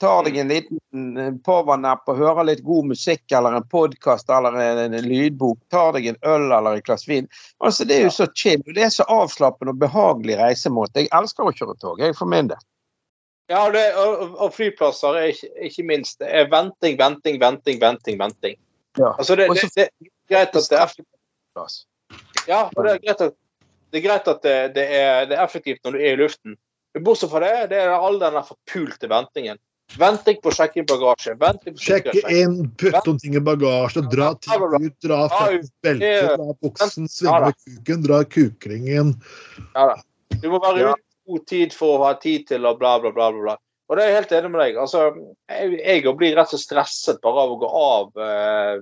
tar 0.00 0.24
deg 0.24 0.38
en 0.40 0.48
liten 0.48 1.18
eh, 1.20 1.32
powernap 1.44 2.08
og 2.08 2.16
hører 2.16 2.48
litt 2.48 2.62
god 2.64 2.88
musikk 2.88 3.32
eller 3.36 3.58
en 3.58 3.66
podkast 3.68 4.32
eller 4.32 4.56
en, 4.56 4.96
lydbok, 5.04 5.58
tar 5.70 5.92
deg 5.92 6.06
en 6.06 6.20
øl 6.24 6.48
eller 6.48 6.78
et 6.80 6.86
glass 6.88 7.04
vin. 7.08 7.28
Altså 7.60 7.84
Det 7.84 7.98
er 7.98 8.08
jo 8.08 8.14
så 8.16 8.26
chill. 8.34 8.64
Det 8.64 8.88
er 8.88 8.94
så 8.94 9.04
avslappende 9.12 9.76
og 9.76 9.82
behagelig 9.84 10.38
reisemåte. 10.40 11.04
Jeg 11.04 11.12
elsker 11.12 11.44
å 11.44 11.52
kjøre 11.52 11.76
tog, 11.84 12.00
jeg 12.00 12.16
for 12.16 12.32
min 12.32 12.48
del. 12.48 12.62
Ja, 13.52 13.68
det, 13.70 13.84
og, 13.94 14.32
og 14.42 14.54
flyplasser 14.56 15.20
er 15.20 15.32
ikke, 15.34 15.52
ikke 15.68 15.84
minst. 15.86 16.18
Det 16.18 16.32
er 16.32 16.48
venting, 16.50 16.96
venting, 16.98 17.36
venting, 17.40 17.80
venting. 17.80 18.18
venting. 18.18 18.56
Ja. 18.96 19.12
Altså 19.18 19.36
det, 19.36 19.50
det, 19.52 19.68
det 19.76 19.84
er 19.84 20.12
greit 20.32 20.56
at 20.56 20.70
det 20.72 20.80
er 20.80 20.94
flyplass. 20.96 21.82
Ja, 22.48 22.64
og 22.72 22.86
det 22.86 22.96
er 22.96 23.04
greit 23.04 23.20
at 23.28 23.36
det, 23.90 24.00
er, 24.00 24.04
greit 24.04 24.28
at 24.30 24.42
det, 24.42 24.56
det, 24.76 24.86
er, 24.98 25.28
det 25.30 25.36
er 25.38 25.44
effektivt 25.44 25.84
når 25.84 25.96
du 25.96 26.02
er 26.02 26.12
i 26.14 26.20
luften. 26.20 26.58
Bortsett 27.04 27.30
fra 27.32 27.42
det, 27.44 27.54
det 27.72 27.80
er 27.82 27.92
all 27.92 28.18
den 28.20 28.38
forpulte 28.46 29.10
ventingen. 29.12 29.60
Venting 29.94 30.40
på 30.42 30.50
å 30.50 30.54
sjekke 30.56 30.80
inn 30.82 30.88
bagasje. 30.88 31.36
Sjekke 31.78 32.16
inn, 32.34 32.56
putte 32.80 33.04
om 33.12 33.20
ting 33.22 33.36
i 33.38 33.42
bagasje, 33.44 34.02
dra 34.10 34.32
ting 34.42 34.64
ut, 34.74 34.96
dra 35.04 35.20
fuckings 35.30 35.70
beltet, 35.84 36.32
dra 36.34 36.56
buksen, 36.64 37.06
svinge 37.10 37.38
med 37.44 37.60
kuken, 37.62 38.02
dra 38.04 38.18
kukringen. 38.26 39.14
Ja, 39.76 39.92
da. 39.92 40.00
Du 40.42 40.50
må 40.50 40.58
være 40.60 40.82
Ja. 40.82 40.96
ute 40.96 41.06
i 41.06 41.32
god 41.32 41.46
tid 41.46 41.76
for 41.76 42.00
å 42.00 42.08
ha 42.10 42.16
tid 42.18 42.48
til 42.48 42.66
bla, 42.66 42.74
bla, 42.74 42.98
bla. 42.98 43.12
bla, 43.14 43.30
bla. 43.30 43.56
Og 43.86 43.96
det 43.96 44.02
er 44.02 44.10
jeg 44.10 44.18
helt 44.18 44.34
enig 44.40 44.50
med 44.50 44.60
deg. 44.64 44.76
Altså, 44.82 45.02
jeg, 45.46 45.78
jeg 45.78 46.16
blir 46.18 46.34
rett 46.34 46.50
og 46.50 46.58
slett 46.58 46.66
stresset 46.66 47.22
bare 47.22 47.44
av 47.44 47.54
å 47.54 47.58
gå 47.60 47.68
av 47.70 48.22
eh, 48.26 48.74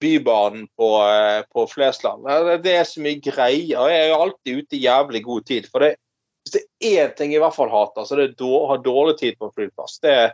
Bybanen 0.00 0.66
på, 0.78 0.88
eh, 1.08 1.42
på 1.52 1.66
Flesland. 1.70 2.24
Det- 2.26 2.62
Det 2.62 2.74
er 2.76 2.84
så 2.84 3.00
mye 3.00 3.20
er 3.20 3.76
og 3.78 3.88
Jeg 3.90 4.10
er 4.10 4.14
alltid 4.14 4.58
ute 4.58 4.76
i 4.76 4.84
jævlig 4.84 5.22
god 5.24 5.44
tid. 5.46 5.68
For 5.70 5.78
det, 5.80 5.96
hvis 6.44 6.52
det 6.52 6.62
er 6.80 7.08
én 7.08 7.16
ting 7.16 7.32
jeg 7.32 7.40
i 7.40 7.44
hvert 7.44 7.54
fall 7.54 7.70
hater, 7.70 8.02
så 8.04 8.16
det 8.16 8.30
er 8.30 8.34
å 8.60 8.68
ha 8.68 8.76
dårlig 8.76 9.18
tid 9.18 9.38
på 9.38 9.46
en 9.46 9.56
flyplass. 9.56 9.98
Det, 10.02 10.32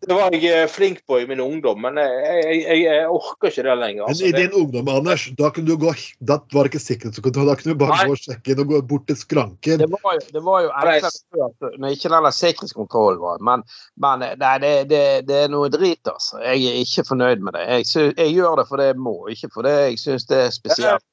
det 0.00 0.16
var 0.16 0.32
jeg 0.32 0.48
eh, 0.48 0.68
flink 0.70 1.02
på 1.06 1.18
i 1.20 1.26
min 1.28 1.40
ungdom, 1.44 1.82
men 1.84 1.98
jeg, 2.00 2.44
jeg, 2.62 2.76
jeg, 2.86 3.08
orker 3.12 3.50
ikke 3.50 3.64
det 3.66 3.74
lenger. 3.76 4.02
Men 4.06 4.14
Altså. 4.14 4.28
i 4.28 4.32
din 4.32 4.54
ungdom, 4.56 4.88
Anders, 4.88 5.26
da 5.36 5.50
kunne 5.52 5.68
du 5.68 5.76
gå 5.76 5.92
Da 6.24 6.38
var 6.54 6.64
det 6.64 6.70
ikke 6.72 6.82
sikkerhetskontroll. 6.84 7.50
Da 7.50 7.56
kunne 7.60 7.74
du 7.74 7.80
bare 7.82 7.98
Nei. 7.98 8.06
gå 8.08 8.16
og 8.16 8.22
sjekke 8.22 8.54
inn 8.54 8.62
og 8.64 8.70
gå 8.70 8.80
bort 8.92 9.04
til 9.10 9.18
skranken. 9.20 9.82
Det 9.82 9.88
var 9.92 10.16
jo, 10.16 10.22
det 10.32 10.42
var 10.46 10.62
jo 10.64 10.70
før, 10.72 11.76
når 11.76 11.96
ikke 11.96 12.12
den 12.14 12.28
der 12.28 12.36
sikkerhetskontrollen 12.38 13.20
var. 13.20 13.44
Men, 13.44 13.64
men 14.00 14.24
det, 14.40 14.72
det, 14.88 15.02
det 15.28 15.42
er 15.44 15.52
noe 15.52 15.68
drit, 15.68 16.00
altså. 16.08 16.40
Jeg 16.46 16.64
er 16.70 16.80
ikke 16.80 17.04
fornøyd 17.10 17.44
med 17.44 17.58
det. 17.58 17.66
Jeg, 17.68 18.14
jeg 18.16 18.34
gjør 18.38 18.62
det 18.62 18.68
fordi 18.72 18.88
jeg 18.92 19.00
må, 19.04 19.16
ikke 19.28 19.52
fordi 19.52 19.74
jeg 19.84 20.00
syns 20.00 20.24
det 20.32 20.40
er 20.46 20.54
spesielt. 20.56 21.04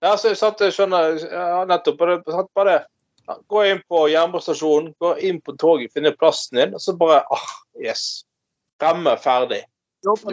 Ja, 0.00 0.14
så, 0.16 0.32
jeg 0.32 0.64
jeg 0.64 0.72
skjønner 0.72 1.20
ja, 1.28 1.64
nettopp. 1.68 2.00
Bare, 2.00 2.22
det- 2.24 2.48
Bare 2.56 2.78
gå 3.50 3.64
inn 3.70 3.82
på 3.88 4.04
jernbanestasjonen, 4.12 4.92
gå 4.98 5.14
inn 5.28 5.40
på 5.44 5.56
toget, 5.60 5.92
finne 5.94 6.12
plassen 6.18 6.60
din, 6.60 6.76
og 6.76 6.82
så 6.84 6.96
bare 6.98 7.22
ah, 7.30 7.50
Yes. 7.80 8.22
Fremme, 8.80 9.16
ferdig. 9.20 9.62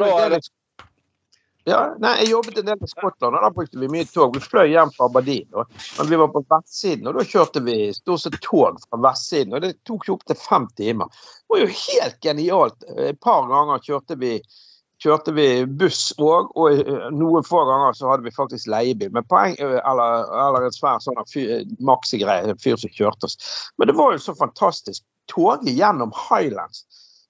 er 0.08 0.40
ja, 1.68 1.80
nei, 2.00 2.14
jeg 2.22 2.30
jobbet 2.32 2.62
en 2.62 2.68
del 2.70 2.84
i 2.86 2.88
Skottland, 2.88 3.36
og 3.36 3.42
da 3.44 3.50
brukte 3.52 3.80
vi 3.82 3.90
mye 3.92 4.06
tog. 4.08 4.38
Vi 4.38 4.40
fløy 4.40 4.70
hjem 4.72 4.92
fra 4.96 5.10
Aberdeen. 5.10 5.50
Og, 5.52 5.74
Men 5.98 6.08
vi 6.08 6.20
var 6.22 6.30
på 6.32 6.42
vestsiden, 6.48 7.10
og 7.10 7.18
da 7.18 7.26
kjørte 7.28 7.60
vi 7.66 7.76
stort 7.92 8.24
sett 8.24 8.38
tog 8.46 8.80
fra 8.86 9.00
vestsiden. 9.04 9.58
Og 9.58 9.66
det 9.66 9.74
tok 9.88 10.08
jo 10.08 10.16
opptil 10.16 10.40
fem 10.40 10.70
timer. 10.80 11.12
Det 11.12 11.52
var 11.52 11.64
jo 11.66 11.68
helt 11.74 12.18
genialt. 12.24 12.88
Et 13.10 13.20
par 13.20 13.52
ganger 13.52 13.84
kjørte 13.84 14.16
vi, 14.22 14.32
kjørte 15.04 15.34
vi 15.38 15.48
buss 15.80 16.10
òg, 16.18 16.50
og 16.58 16.74
eh, 16.74 17.10
noen 17.14 17.46
få 17.46 17.62
ganger 17.70 17.98
så 17.98 18.12
hadde 18.12 18.26
vi 18.26 18.34
faktisk 18.36 18.70
leiebil. 18.72 19.12
Men 19.14 19.28
poeng, 19.30 19.58
eh, 19.62 19.78
eller, 19.84 20.30
eller 20.48 20.68
en 20.68 20.76
svær 20.76 21.02
sånn 21.04 21.20
maxigreie, 21.86 22.48
en 22.48 22.62
fyr 22.62 22.80
som 22.82 22.94
kjørte 22.94 23.30
oss. 23.30 23.38
Men 23.78 23.92
det 23.92 23.98
var 24.00 24.16
jo 24.16 24.24
så 24.24 24.36
fantastisk. 24.38 25.06
Toget 25.32 25.76
gjennom 25.76 26.14
Highlands. 26.16 26.86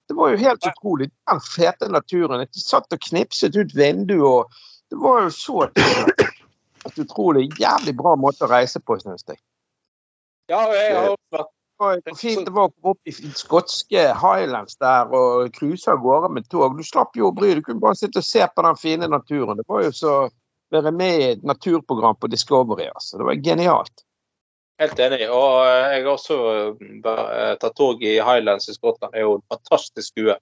Det 0.08 0.16
var 0.16 0.32
jo 0.32 0.40
helt 0.40 0.64
utrolig. 0.64 1.10
Den 1.28 1.40
fete 1.44 1.90
naturen. 1.92 2.44
Jeg 2.46 2.62
satt 2.62 2.94
og 2.94 3.02
knipset 3.10 3.58
ut 3.58 3.74
vinduet, 3.76 4.24
og 4.24 4.88
det 4.88 5.00
var 5.02 5.26
jo 5.26 5.34
så 5.34 5.66
et 5.68 7.02
utrolig 7.02 7.48
jævlig 7.60 7.92
bra 7.98 8.14
måte 8.16 8.46
å 8.46 8.50
reise 8.50 8.80
på, 8.80 8.96
syns 9.02 9.26
jeg. 9.28 9.40
Ja, 10.48 10.62
og 10.64 10.72
jeg 10.78 10.94
har 10.96 11.16
vært 11.34 11.52
var 11.78 11.94
jo 11.96 12.16
fint 12.18 12.44
det 12.46 12.54
var 12.54 12.68
å 12.68 12.72
komme 12.72 12.94
opp 12.94 13.10
i 13.10 13.14
skotske 13.14 14.04
Highlands 14.18 14.78
der 14.82 15.12
og 15.14 15.52
cruise 15.54 15.90
av 15.90 16.02
gårde 16.02 16.32
med 16.34 16.48
tog. 16.50 16.76
Du 16.78 16.86
slapp 16.86 17.16
jo 17.18 17.30
å 17.30 17.34
bry 17.34 17.52
deg. 17.52 17.62
Du 17.62 17.70
kunne 17.70 17.82
bare 17.82 17.98
sitte 17.98 18.22
og 18.22 18.26
se 18.26 18.44
på 18.46 18.64
den 18.66 18.78
fine 18.80 19.08
naturen. 19.10 19.58
Det 19.58 19.66
var 19.68 19.86
jo 19.86 19.94
så 19.94 20.18
være 20.74 20.92
med 20.92 21.20
i 21.20 21.30
et 21.32 21.46
naturprogram 21.46 22.16
på 22.20 22.30
Discovery. 22.30 22.88
altså. 22.94 23.18
Det 23.18 23.24
var 23.24 23.44
genialt. 23.44 24.04
helt 24.78 24.98
enig. 24.98 25.24
Og 25.34 25.66
eh, 25.66 25.94
jeg 25.96 26.02
har 26.04 26.12
også 26.12 26.36
eh, 26.78 27.54
tatt 27.58 27.76
tog 27.76 28.02
i 28.02 28.18
Highlands 28.22 28.68
i 28.68 28.74
Skottland. 28.76 29.12
Det 29.12 29.22
er 29.22 29.26
jo 29.26 29.38
en 29.38 29.46
fantastisk 29.50 30.12
skue. 30.12 30.36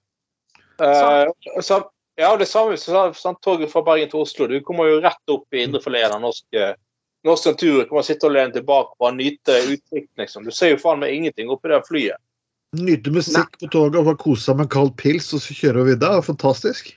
Eh, 0.81 1.61
så, 1.61 1.79
ja, 2.17 2.35
det 2.37 2.47
samme 2.49 2.77
som 2.77 3.39
toget 3.41 3.71
fra 3.71 3.81
Bergen 3.85 4.09
til 4.11 4.25
Oslo. 4.25 4.47
Du 4.47 4.59
kommer 4.65 4.91
jo 4.91 5.01
rett 5.01 5.33
opp 5.33 5.53
i 5.53 5.63
indrefileten 5.65 6.19
av 6.19 6.21
norsk, 6.27 6.45
eh, 6.53 6.75
norsk 7.27 7.51
natur. 7.51 7.81
kan 7.85 7.97
kan 7.97 8.07
sitte 8.07 8.29
og 8.29 8.35
lene 8.35 8.55
tilbake 8.55 8.95
og 8.99 9.17
nyte 9.17 9.57
utsikten. 9.73 10.23
Liksom. 10.23 10.47
Du 10.47 10.55
ser 10.55 10.73
jo 10.73 10.79
faen 10.81 11.03
meg 11.03 11.15
ingenting 11.15 11.51
oppi 11.53 11.73
det 11.73 11.83
flyet. 11.87 12.21
Nyte 12.77 13.11
musikk 13.15 13.59
på 13.61 13.69
toget 13.71 13.99
og 14.01 14.09
bare 14.09 14.19
kose 14.19 14.43
seg 14.43 14.57
med 14.57 14.67
en 14.67 14.73
kald 14.73 14.95
pils, 14.99 15.29
og 15.33 15.43
så 15.43 15.55
kjører 15.55 15.85
vi 15.85 15.93
videre. 15.93 16.19
Er 16.19 16.25
fantastisk. 16.25 16.89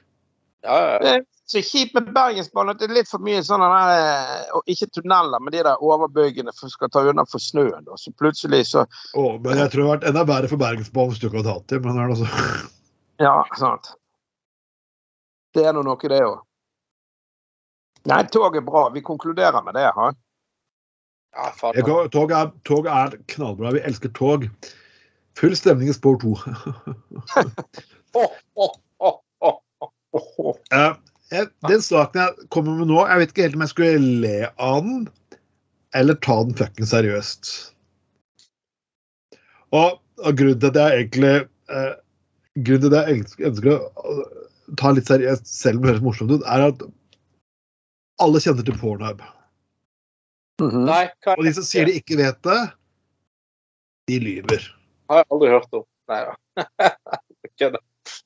Ja, 0.66 0.74
ja, 0.76 0.88
ja. 0.90 0.98
Det 0.98 1.12
er 1.14 1.22
så 1.50 1.62
kjipt 1.62 1.94
med 1.94 2.10
Bergensbanen 2.14 2.74
at 2.74 2.82
det 2.82 2.90
er 2.90 2.96
litt 2.98 3.08
for 3.10 3.22
mye 3.24 3.40
sånn 3.46 3.62
og 3.64 4.68
Ikke 4.70 4.90
tunneler, 4.94 5.40
men 5.40 5.54
de 5.54 5.62
der 5.64 5.82
overbyggene 5.82 6.52
som 6.54 6.72
skal 6.72 6.90
ta 6.92 7.04
unna 7.06 7.24
for 7.30 7.42
snøen. 7.42 7.86
da. 7.86 7.96
Så 7.96 8.12
plutselig 8.18 8.66
så 8.72 8.84
Å, 8.84 9.24
men 9.38 9.62
jeg 9.62 9.72
tror 9.72 9.82
det 9.82 9.88
har 9.88 9.94
vært 9.94 10.10
enda 10.10 10.26
verre 10.28 10.50
for 10.50 10.60
Bergensbanen 10.60 11.14
hvis 11.14 11.22
du 11.22 11.30
ikke 11.30 11.40
hadde 11.40 11.56
hatt 11.56 11.72
det. 11.72 11.80
Men 11.84 11.96
det 11.96 12.04
er 12.04 12.14
altså. 12.16 12.70
Ja, 13.20 13.34
sant. 13.58 13.94
Det 15.54 15.66
er 15.66 15.74
nå 15.74 15.82
noe, 15.86 15.98
det 16.10 16.22
òg. 16.22 16.38
Nei, 18.08 18.22
tog 18.32 18.56
er 18.56 18.64
bra. 18.64 18.88
Vi 18.94 19.00
konkluderer 19.04 19.62
med 19.64 19.74
det. 19.76 19.88
Ha? 19.96 20.10
ja 21.36 21.50
kan- 21.84 22.10
Tog 22.10 22.30
er, 22.32 22.50
tog 22.64 22.86
er 22.86 23.16
knallbra. 23.28 23.72
Vi 23.76 23.80
elsker 23.86 24.08
tog. 24.16 24.48
Full 25.38 25.54
stemning 25.56 25.88
i 25.88 25.92
spor 25.94 26.16
2. 26.18 26.32
Åh, 28.16 28.32
åh, 28.56 28.74
åh, 29.00 29.18
åh, 29.40 29.58
åh. 30.12 30.56
Jeg- 31.30 31.46
den 31.68 31.80
saken 31.82 32.20
jeg 32.20 32.48
kommer 32.50 32.74
med 32.80 32.88
nå, 32.90 33.06
jeg 33.06 33.18
vet 33.20 33.30
ikke 33.30 33.42
helt 33.46 33.54
om 33.54 33.60
jeg 33.62 33.68
skulle 33.70 33.98
le 34.24 34.48
av 34.58 34.80
den 34.82 35.04
eller 35.94 36.14
ta 36.14 36.40
den 36.42 36.54
fucking 36.58 36.86
seriøst. 36.90 37.52
Og, 39.70 40.00
og 40.18 40.36
grunnen 40.38 40.58
til 40.60 40.72
at 40.72 40.78
jeg 40.80 41.04
egentlig 41.04 41.34
eh, 41.70 41.92
Grunnen 42.66 42.90
til 42.90 42.96
at 42.98 43.06
jeg 43.08 43.20
ønsker, 43.20 43.46
ønsker 43.46 43.76
å 43.78 44.16
ta 44.80 44.90
litt 44.96 45.06
seriøst, 45.06 45.46
selv 45.46 45.78
om 45.78 45.82
det 45.86 45.92
høres 45.92 46.02
morsomt 46.02 46.34
ut, 46.34 46.42
er 46.50 46.64
at 46.72 46.82
alle 48.20 48.40
kjenner 48.44 48.66
til 48.66 48.76
Pornhub. 48.80 49.22
Mhm. 50.60 50.84
Nei, 50.84 51.04
hva 51.24 51.36
Og 51.38 51.46
de 51.46 51.52
som 51.56 51.64
sier 51.64 51.88
de 51.88 51.94
ikke 52.00 52.18
vet 52.20 52.40
det, 52.44 52.58
de 54.10 54.18
lyver. 54.20 54.66
har 55.10 55.22
jeg 55.22 55.30
aldri 55.32 55.48
hørt 55.54 55.72
om. 55.78 55.84
Nei 56.10 56.20
da. 56.26 56.34
Kødder. 57.60 57.80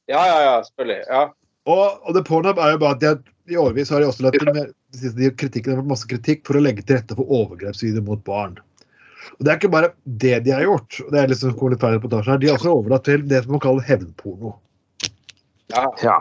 Ja, 0.08 0.20
ja, 0.26 0.36
ja, 0.46 0.54
selvfølgelig. 0.66 1.00
Ja. 1.10 1.22
Og, 1.70 1.84
og 2.04 2.14
det 2.16 2.24
Pornhub 2.28 2.58
er 2.60 2.74
jo 2.74 2.80
bare 2.82 2.96
at 2.98 3.00
de, 3.04 3.32
i 3.52 3.56
årevis 3.60 3.90
har 3.92 4.00
de 4.02 4.08
også 4.08 4.24
lagt 4.26 4.38
til 4.40 4.50
med, 4.52 4.72
de 5.16 5.30
kritikken 5.38 5.74
har 5.74 5.80
fått 5.82 5.90
masse 5.94 6.08
kritikk 6.10 6.44
for 6.48 6.58
å 6.58 6.62
legge 6.64 6.84
til 6.84 6.98
rette 6.98 7.16
for 7.18 7.28
overgrepsvideoer 7.38 8.04
mot 8.06 8.22
barn. 8.26 8.58
Og 9.38 9.40
Det 9.46 9.50
er 9.52 9.56
ikke 9.60 9.72
bare 9.72 9.92
det 10.04 10.34
de 10.44 10.52
har 10.52 10.62
gjort. 10.66 10.98
og 11.06 11.12
det 11.14 11.20
er 11.22 11.30
liksom 11.32 11.54
litt 11.72 11.80
feil 11.80 11.94
reportasje 11.96 12.30
her, 12.34 12.38
De 12.42 12.50
har 12.50 12.58
også 12.58 12.74
overlatt 12.76 13.04
til 13.08 13.24
det 13.28 13.42
som 13.44 13.54
man 13.56 13.62
kaller 13.64 13.86
hevnporno. 13.88 14.54
ja. 15.72 15.84
Ja. 16.02 16.18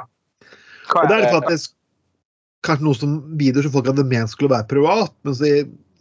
Hva 0.91 1.03
Og 1.03 1.09
det 1.09 1.17
er 1.17 1.25
det? 1.25 1.31
faktisk 1.33 1.73
kanskje 2.63 2.87
noe 2.87 2.97
som 2.97 3.15
videoer 3.39 3.67
som 3.67 3.75
folk 3.75 3.89
hadde 3.91 4.05
ment 4.07 4.31
skulle 4.31 4.53
være 4.53 4.69
privat, 4.71 5.13
men 5.27 5.35
så 5.37 5.49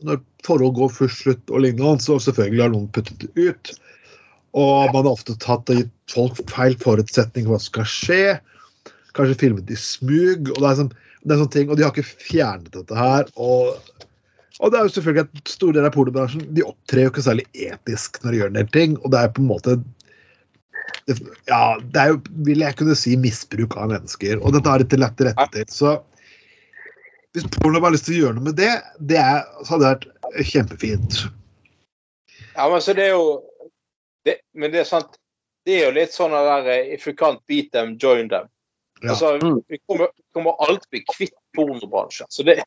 når 0.06 0.20
forhold 0.46 0.76
går 0.78 0.94
først 0.96 1.24
slutt 1.24 1.52
og 1.52 1.62
lignende, 1.64 2.02
så 2.02 2.18
selvfølgelig 2.22 2.64
har 2.64 2.72
noen 2.74 2.90
puttet 2.94 3.22
det 3.22 3.48
ut. 3.50 3.72
Og 4.58 4.92
man 4.92 5.06
har 5.06 5.14
ofte 5.14 5.36
tatt 5.40 5.70
og 5.72 5.78
gitt 5.78 5.92
folk 6.12 6.40
feil 6.50 6.74
forutsetning 6.82 7.46
for 7.46 7.54
hva 7.54 7.60
som 7.62 7.70
skal 7.70 7.88
skje. 7.88 8.24
Kanskje 9.16 9.38
filmet 9.44 9.70
i 9.70 9.78
smug. 9.78 10.50
og 10.52 10.58
det 10.58 10.68
er, 10.68 10.78
sånn, 10.80 10.92
det 11.22 11.34
er 11.34 11.42
sånne 11.42 11.54
ting, 11.54 11.70
og 11.70 11.78
de 11.78 11.86
har 11.86 11.94
ikke 11.94 12.26
fjernet 12.26 12.74
dette 12.74 12.98
her. 12.98 13.30
og 13.36 13.78
og 14.60 14.70
det 14.70 14.78
er 14.78 14.86
jo 14.86 14.92
selvfølgelig 14.94 15.24
at 15.24 15.50
Store 15.50 15.74
deler 15.74 15.88
av 15.88 15.94
pornobransjen 15.96 16.44
de 16.54 16.62
opptrer 16.66 17.06
jo 17.06 17.10
ikke 17.10 17.24
særlig 17.24 17.46
etisk 17.56 18.20
når 18.22 18.30
de 18.30 18.40
gjør 18.40 18.50
en 18.52 18.58
del 18.60 18.70
ting. 18.76 18.96
Og 19.00 19.12
det 19.14 19.18
er 19.18 19.34
på 19.34 19.42
en 19.42 19.50
måte 19.50 19.78
Ja, 21.08 21.78
det 21.80 21.98
er 21.98 22.12
jo, 22.12 22.18
vil 22.46 22.62
jeg 22.62 22.76
kunne 22.78 22.94
si, 22.98 23.16
misbruk 23.18 23.74
av 23.80 23.90
mennesker. 23.90 24.38
Og 24.38 24.54
dette 24.54 24.70
har 24.70 24.82
de 24.82 24.86
til 24.92 25.02
lagt 25.02 25.18
til 25.18 25.30
rette 25.30 25.48
til. 25.56 25.66
Så 25.72 25.96
hvis 27.32 27.46
porno 27.54 27.80
har 27.80 27.94
lyst 27.94 28.04
til 28.08 28.18
å 28.18 28.20
gjøre 28.26 28.36
noe 28.36 28.50
med 28.50 28.58
det, 28.60 28.72
det 29.00 29.18
er, 29.20 29.46
så 29.64 29.74
hadde 29.74 29.88
det 29.88 29.92
vært 29.92 30.50
kjempefint. 30.52 31.20
Ja, 32.52 32.66
men 32.68 32.82
så 32.84 32.92
det 32.96 33.06
er 33.08 33.14
jo 33.16 33.28
det, 34.26 34.36
Men 34.54 34.70
det 34.70 34.82
er 34.82 34.84
sant 34.86 35.16
Det 35.64 35.78
er 35.78 35.86
jo 35.86 35.94
litt 35.96 36.12
sånn 36.12 36.34
der 36.34 36.66
If 36.92 37.06
you 37.08 37.14
can't 37.16 37.40
beat 37.48 37.70
them, 37.72 37.96
join 37.96 38.28
them. 38.28 38.50
Ja. 39.00 39.14
Altså, 39.14 39.38
Mm. 39.38 39.62
vi 39.68 39.78
kommer, 39.86 40.08
kommer 40.34 40.58
alltid 40.62 40.88
bli 40.90 41.00
kvitt 41.14 41.34
pornobransjen. 41.56 42.26
Så 42.30 42.42
det, 42.42 42.62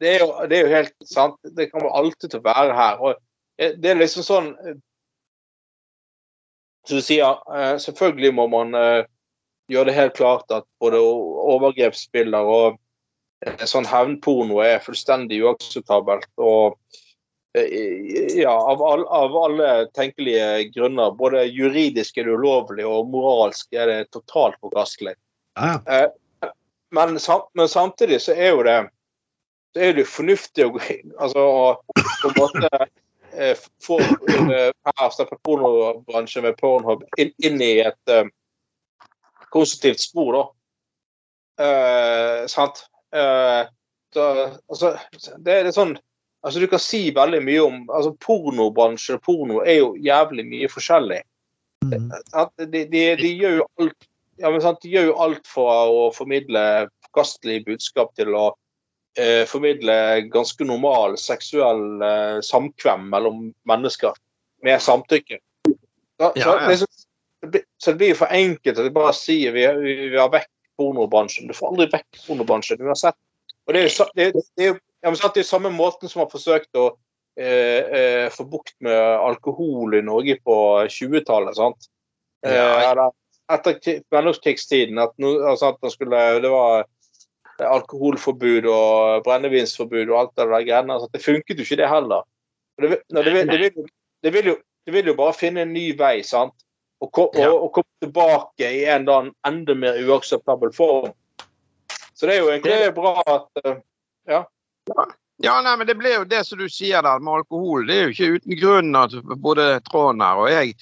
det, 0.00 0.08
er 0.08 0.18
jo, 0.24 0.32
det 0.48 0.58
er 0.58 0.66
jo 0.66 0.74
helt 0.74 0.94
sant. 1.04 1.36
Det 1.56 1.70
kommer 1.70 1.94
alltid 1.96 2.30
til 2.30 2.40
å 2.40 2.44
være 2.44 2.74
her. 2.76 2.98
Og 3.00 3.14
eh, 3.58 3.72
det 3.76 3.90
er 3.90 4.00
liksom 4.00 4.26
sånn 4.26 4.50
eh, 4.66 4.74
Som 6.88 6.98
du 7.00 7.04
sier, 7.04 7.38
eh, 7.54 7.76
selvfølgelig 7.84 8.34
må 8.34 8.46
man 8.48 8.72
gjøre 9.68 9.90
det 9.90 9.94
helt 9.96 10.14
klart 10.16 10.50
at 10.50 10.64
både 10.80 10.96
overgrepsbilder 10.98 12.48
og 12.48 12.78
sånn 13.70 13.86
hevnporno 13.86 14.60
er 14.64 14.82
fullstendig 14.82 15.42
uakseptabelt. 15.46 16.28
og 16.36 16.78
eh, 17.54 18.38
ja, 18.40 18.52
av, 18.52 18.82
all, 18.82 19.06
av 19.06 19.36
alle 19.44 19.72
tenkelige 19.94 20.68
grunner. 20.74 21.14
Både 21.18 21.46
juridisk 21.46 22.18
er 22.18 22.28
det 22.28 22.36
ulovlig, 22.38 22.86
og 22.86 23.10
moralsk 23.12 23.72
er 23.74 23.90
det 23.90 23.98
totalt 24.14 24.58
forkastelig. 24.60 25.16
Ja, 25.58 25.78
ja. 25.86 26.06
Men, 26.90 27.18
sam, 27.20 27.42
men 27.52 27.68
samtidig 27.68 28.22
så 28.24 28.32
er 28.32 28.54
jo 28.54 28.62
det 28.64 28.78
så 29.76 29.84
er 29.84 29.92
det 29.98 30.08
fornuftig 30.08 30.64
å 30.64 30.72
gå 30.74 30.80
inn 30.94 31.12
altså, 31.20 31.42
å 31.44 32.02
på 32.22 32.30
en 32.30 32.36
måte 32.38 32.68
eh, 33.36 33.58
få 33.84 33.98
eh, 34.00 35.34
pornobransjen 35.46 36.46
med 36.46 36.56
Pornhub 36.58 37.04
inn, 37.20 37.34
inn 37.44 37.60
i 37.62 37.74
et 37.84 38.12
eh, 38.12 38.30
konstruktivt 39.52 40.02
spor, 40.02 40.38
da. 40.38 40.44
Eh, 41.64 42.40
sant? 42.50 42.86
Eh, 43.14 43.62
så, 44.14 44.24
altså, 44.68 44.92
det 45.38 45.54
er 45.54 45.66
litt 45.68 45.78
sånn 45.78 45.98
Altså, 46.46 46.60
du 46.62 46.68
kan 46.70 46.78
si 46.78 47.08
veldig 47.10 47.40
mye 47.42 47.62
om 47.64 47.78
altså 47.90 48.12
Pornobransjen 48.22 49.16
og 49.16 49.22
porno 49.26 49.56
er 49.58 49.80
jo 49.80 49.88
jævlig 49.98 50.44
mye 50.46 50.68
forskjellig. 50.70 51.18
Mm. 51.82 52.12
De, 52.60 52.84
de, 52.92 53.00
de 53.18 53.30
gjør 53.32 53.56
jo 53.56 53.64
alt 53.82 54.06
ja, 54.38 54.50
men 54.50 54.62
sant? 54.62 54.78
De 54.82 54.92
gjør 54.92 55.10
jo 55.10 55.16
alt 55.24 55.50
for 55.50 55.90
å 55.90 56.06
formidle 56.14 56.62
forkastelige 57.08 57.66
budskap 57.72 58.12
til 58.18 58.34
å 58.38 58.44
eh, 59.18 59.44
formidle 59.50 59.96
ganske 60.32 60.66
normal 60.66 61.18
seksuell 61.20 62.04
eh, 62.04 62.38
samkvem 62.46 63.08
mellom 63.12 63.48
mennesker 63.68 64.14
med 64.66 64.82
samtykke. 64.82 65.40
Så, 65.66 65.74
Ja, 66.18 66.30
så, 66.34 66.54
ja. 66.54 66.68
det, 66.68 66.78
så, 66.78 67.50
blir, 67.50 67.66
så 67.78 67.90
det 67.90 67.98
blir 67.98 68.14
jo 68.14 68.20
for 68.22 68.34
enkelt 68.34 68.78
at 68.78 68.86
de 68.86 68.94
bare 68.94 69.14
sier 69.14 69.54
vi, 69.54 69.66
vi, 69.82 69.96
vi 70.14 70.18
har 70.18 70.30
vekk 70.34 70.48
pornobransjen. 70.78 71.48
Du 71.50 71.54
får 71.58 71.72
aldri 71.74 71.88
vekk 71.92 72.22
pornobransjen 72.26 72.80
uansett. 72.86 73.18
Og 73.68 73.74
det 73.76 73.82
er 73.82 73.88
jo, 73.90 74.06
det, 74.16 74.26
er- 74.30 74.32
det 74.56 74.64
er 74.64 74.70
jo 74.72 74.78
ja, 74.78 75.10
men 75.12 75.16
sant, 75.20 75.34
det 75.36 75.44
er 75.44 75.46
samme 75.52 75.70
måten 75.70 76.10
som 76.10 76.24
har 76.24 76.30
forsøkt 76.32 76.74
å 76.80 76.86
eh, 77.38 77.84
eh, 77.98 78.26
få 78.34 78.48
bukt 78.50 78.74
med 78.82 78.96
alkohol 78.98 79.94
i 79.94 80.00
Norge 80.02 80.38
på 80.42 80.56
20-tallet. 80.90 81.54
sant? 81.60 81.86
Eh, 82.46 82.54
Ja. 82.56 82.94
Eh, 82.94 83.10
etter 83.54 83.78
kri- 83.80 84.00
mellomkrigstiden. 84.12 84.98
At, 85.00 85.14
no, 85.22 85.30
altså 85.48 85.70
at 85.72 85.78
man 85.82 85.90
skulle, 85.94 86.18
det 86.42 86.50
var 86.52 86.82
alkoholforbud 87.64 88.66
og 88.70 89.22
brennevinsforbud 89.26 90.10
og 90.12 90.18
alt 90.20 90.34
det 90.36 90.46
der 90.50 90.66
greiene. 90.66 90.94
Altså, 90.98 91.08
det 91.14 91.22
funket 91.24 91.58
jo 91.62 91.64
ikke, 91.66 91.78
det 91.80 91.88
heller. 91.90 92.26
Det, 92.78 92.90
vil- 92.90 93.04
det, 93.14 93.24
vil, 93.34 93.48
vil, 93.62 93.88
det, 94.22 94.32
vil 94.34 94.50
jo, 94.52 94.56
det 94.86 94.94
vil 94.94 95.10
jo 95.12 95.14
bare 95.18 95.34
finne 95.34 95.64
en 95.64 95.72
ny 95.74 95.86
vei, 95.98 96.18
sant? 96.26 96.54
Og, 97.00 97.30
Ja. 97.34 97.48
og, 97.50 97.62
og 97.64 97.72
komme 97.78 98.02
tilbake 98.02 98.70
i 98.74 98.84
en 98.84 99.04
eller 99.04 99.18
annen 99.22 99.34
enda 99.46 99.74
mer 99.74 100.00
uakseptabel 100.02 100.72
form. 100.74 101.12
Så 102.14 102.26
det 102.26 102.34
er 102.34 102.40
jo 102.42 102.50
egentlig 102.50 102.94
bra 102.96 103.22
at 103.26 103.64
Ja. 104.26 104.44
Ja, 105.38 105.60
nei, 105.62 105.76
men 105.78 105.86
det 105.86 105.94
ble 105.94 106.16
jo 106.16 106.24
det 106.26 106.40
som 106.46 106.58
du 106.58 106.66
sier 106.68 107.02
der 107.06 107.20
med 107.22 107.38
alkohol. 107.38 107.86
Det 107.86 107.94
er 107.94 108.08
jo 108.08 108.14
ikke 108.14 108.38
uten 108.40 108.56
grunn 108.58 108.96
at 108.98 109.12
både 109.38 109.68
Trond 109.86 110.22
her 110.22 110.40
og 110.42 110.50
jeg 110.50 110.74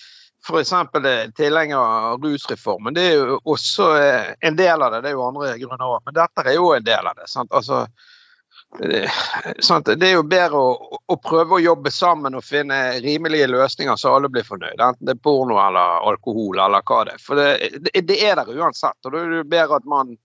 f.eks. 0.47 0.73
er 0.73 1.33
tilhenger 1.37 1.77
av 1.77 2.23
rusreformen. 2.23 2.95
Det 2.95 3.03
er 3.03 3.15
jo 3.19 3.39
også 3.45 3.89
eh, 3.99 4.35
en 4.47 4.57
del 4.57 4.83
av 4.83 4.95
det. 4.95 5.03
Det 5.05 5.11
er 5.11 5.17
jo 5.19 5.27
andre 5.27 5.57
grunner 5.59 5.89
òg, 5.91 6.05
men 6.07 6.17
dette 6.17 6.45
er 6.47 6.55
jo 6.57 6.71
en 6.73 6.87
del 6.87 7.11
av 7.11 7.19
det. 7.19 7.27
sant? 7.29 7.51
Altså, 7.53 7.83
sant? 9.61 9.87
det 9.87 10.09
er 10.09 10.17
jo 10.17 10.25
bedre 10.27 10.61
å, 10.61 10.99
å 11.07 11.17
prøve 11.23 11.57
å 11.57 11.63
jobbe 11.63 11.91
sammen 11.95 12.37
og 12.37 12.45
finne 12.45 12.99
rimelige 13.05 13.49
løsninger 13.51 13.99
så 14.01 14.17
alle 14.17 14.31
blir 14.33 14.47
fornøyd. 14.47 14.81
Enten 14.81 15.09
det 15.09 15.17
er 15.17 15.23
porno 15.23 15.59
eller 15.63 16.03
alkohol 16.11 16.59
eller 16.59 16.85
hva 16.87 17.05
det 17.07 17.17
er. 17.17 17.23
For 17.23 17.41
det, 17.41 18.03
det, 18.09 18.19
er 18.19 18.37
der 18.41 18.51
uansett. 18.53 18.99
Og 19.05 19.15
da 19.15 19.23
er 19.23 19.33
det 19.39 19.47
bedre 19.53 19.81
at 19.81 19.89
man, 19.89 20.17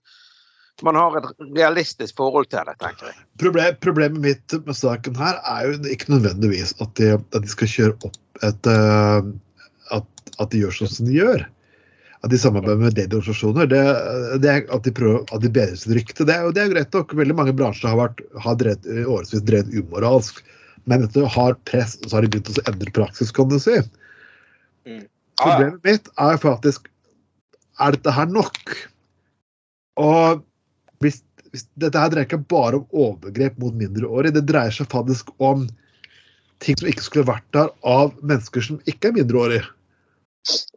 man 0.82 0.98
har 0.98 1.20
et 1.20 1.30
realistisk 1.54 2.18
forhold 2.20 2.50
til 2.52 2.68
det, 2.68 2.76
tenker 2.82 3.12
jeg. 3.12 3.24
Problem, 3.42 3.80
problemet 3.84 4.26
mitt 4.26 4.58
med 4.66 4.78
saken 4.78 5.16
her 5.20 5.40
er 5.54 5.70
jo 5.70 5.94
ikke 5.94 6.12
nødvendigvis 6.16 6.76
at 6.82 6.94
de, 7.00 7.14
at 7.20 7.40
de 7.40 7.56
skal 7.56 7.74
kjøre 7.76 8.10
opp 8.10 8.46
et 8.46 8.70
eh, 8.70 9.32
at, 9.92 10.30
at 10.40 10.52
de 10.52 10.62
gjør 10.62 10.80
sånn 10.82 10.96
som 10.96 11.08
de 11.08 11.18
gjør. 11.20 11.44
At 12.22 12.30
de 12.30 12.38
samarbeider 12.38 12.78
med 12.78 12.94
dedorganisasjoner. 12.94 13.66
Det, 13.66 13.82
det 14.42 14.50
er 14.50 14.66
at 14.70 14.84
de 14.86 14.92
prøver 14.94 15.24
at 15.34 15.42
de 15.42 15.50
bedrer 15.50 15.78
sitt 15.78 15.96
rykte. 15.96 16.26
Det 16.28 16.36
det 16.54 16.62
er 16.62 16.68
jo 16.68 16.74
greit 16.76 16.94
nok. 16.94 17.14
Veldig 17.18 17.34
mange 17.38 17.54
bransjer 17.58 17.90
har, 17.90 17.98
vært, 17.98 18.22
har 18.44 18.58
drevet, 18.60 18.86
årevis 19.02 19.42
drevet 19.48 19.74
umoralsk. 19.74 20.38
Men 20.90 21.04
dette 21.04 21.26
har 21.34 21.58
press, 21.68 21.96
så 22.06 22.16
har 22.16 22.24
de 22.24 22.30
begynt 22.30 22.52
å 22.54 22.64
endre 22.70 22.94
praksis, 22.94 23.34
kan 23.34 23.50
du 23.50 23.58
si. 23.62 23.74
ja, 23.74 24.94
ja. 24.94 25.02
Problemet 25.42 25.84
mitt 25.86 26.08
er 26.20 26.36
faktisk 26.38 26.88
Er 27.80 27.94
dette 27.96 28.12
her 28.14 28.28
nok? 28.30 28.74
Og 29.98 30.42
hvis, 31.02 31.22
hvis 31.50 31.64
Dette 31.80 31.98
her 31.98 32.12
dreier 32.12 32.28
ikke 32.28 32.44
bare 32.52 32.78
om 32.78 32.98
overgrep 33.04 33.58
mot 33.58 33.74
mindreårige. 33.74 34.36
Det 34.38 34.46
dreier 34.50 34.74
seg 34.74 34.90
faktisk 34.92 35.32
om 35.42 35.66
ting 36.62 36.78
som 36.78 36.90
ikke 36.90 37.02
skulle 37.02 37.30
vært 37.32 37.48
der 37.56 37.72
av 37.82 38.12
mennesker 38.22 38.62
som 38.62 38.78
ikke 38.86 39.10
er 39.10 39.16
mindreårige. 39.18 39.64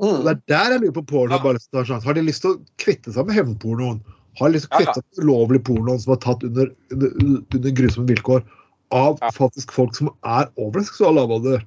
Og 0.03 0.25
Det 0.25 0.31
er 0.33 0.41
der 0.51 0.73
jeg 0.75 0.81
lurer 0.83 0.95
på 0.99 1.05
Pornhub 1.09 1.45
sjanse. 1.73 2.03
Har 2.05 2.13
de 2.17 2.21
lyst 2.25 2.43
til 2.45 2.53
å 2.53 2.59
kvitte 2.81 3.13
seg 3.15 3.25
med 3.27 3.37
hevnpornoen? 3.39 4.01
Har 4.39 4.49
de 4.51 4.57
lyst 4.57 4.67
til 4.67 4.75
å 4.75 4.79
Ja, 4.79 4.85
ja. 4.85 4.93
kvitte 4.93 5.01
seg 5.01 5.05
med 5.17 5.23
ulovlig 5.25 5.61
pornoen 5.65 6.01
som 6.03 6.13
er 6.13 6.21
tatt 6.25 6.43
under, 6.43 6.69
under, 6.91 7.13
under 7.55 7.71
grusomme 7.79 8.09
vilkår 8.11 8.43
av 8.91 9.17
Ja. 9.23 9.31
faktisk 9.33 9.71
folk 9.73 9.95
som 9.95 10.11
er 10.23 10.51
over 10.57 10.79
den 10.79 10.85
seksuelle 10.85 11.21
lavalder? 11.21 11.65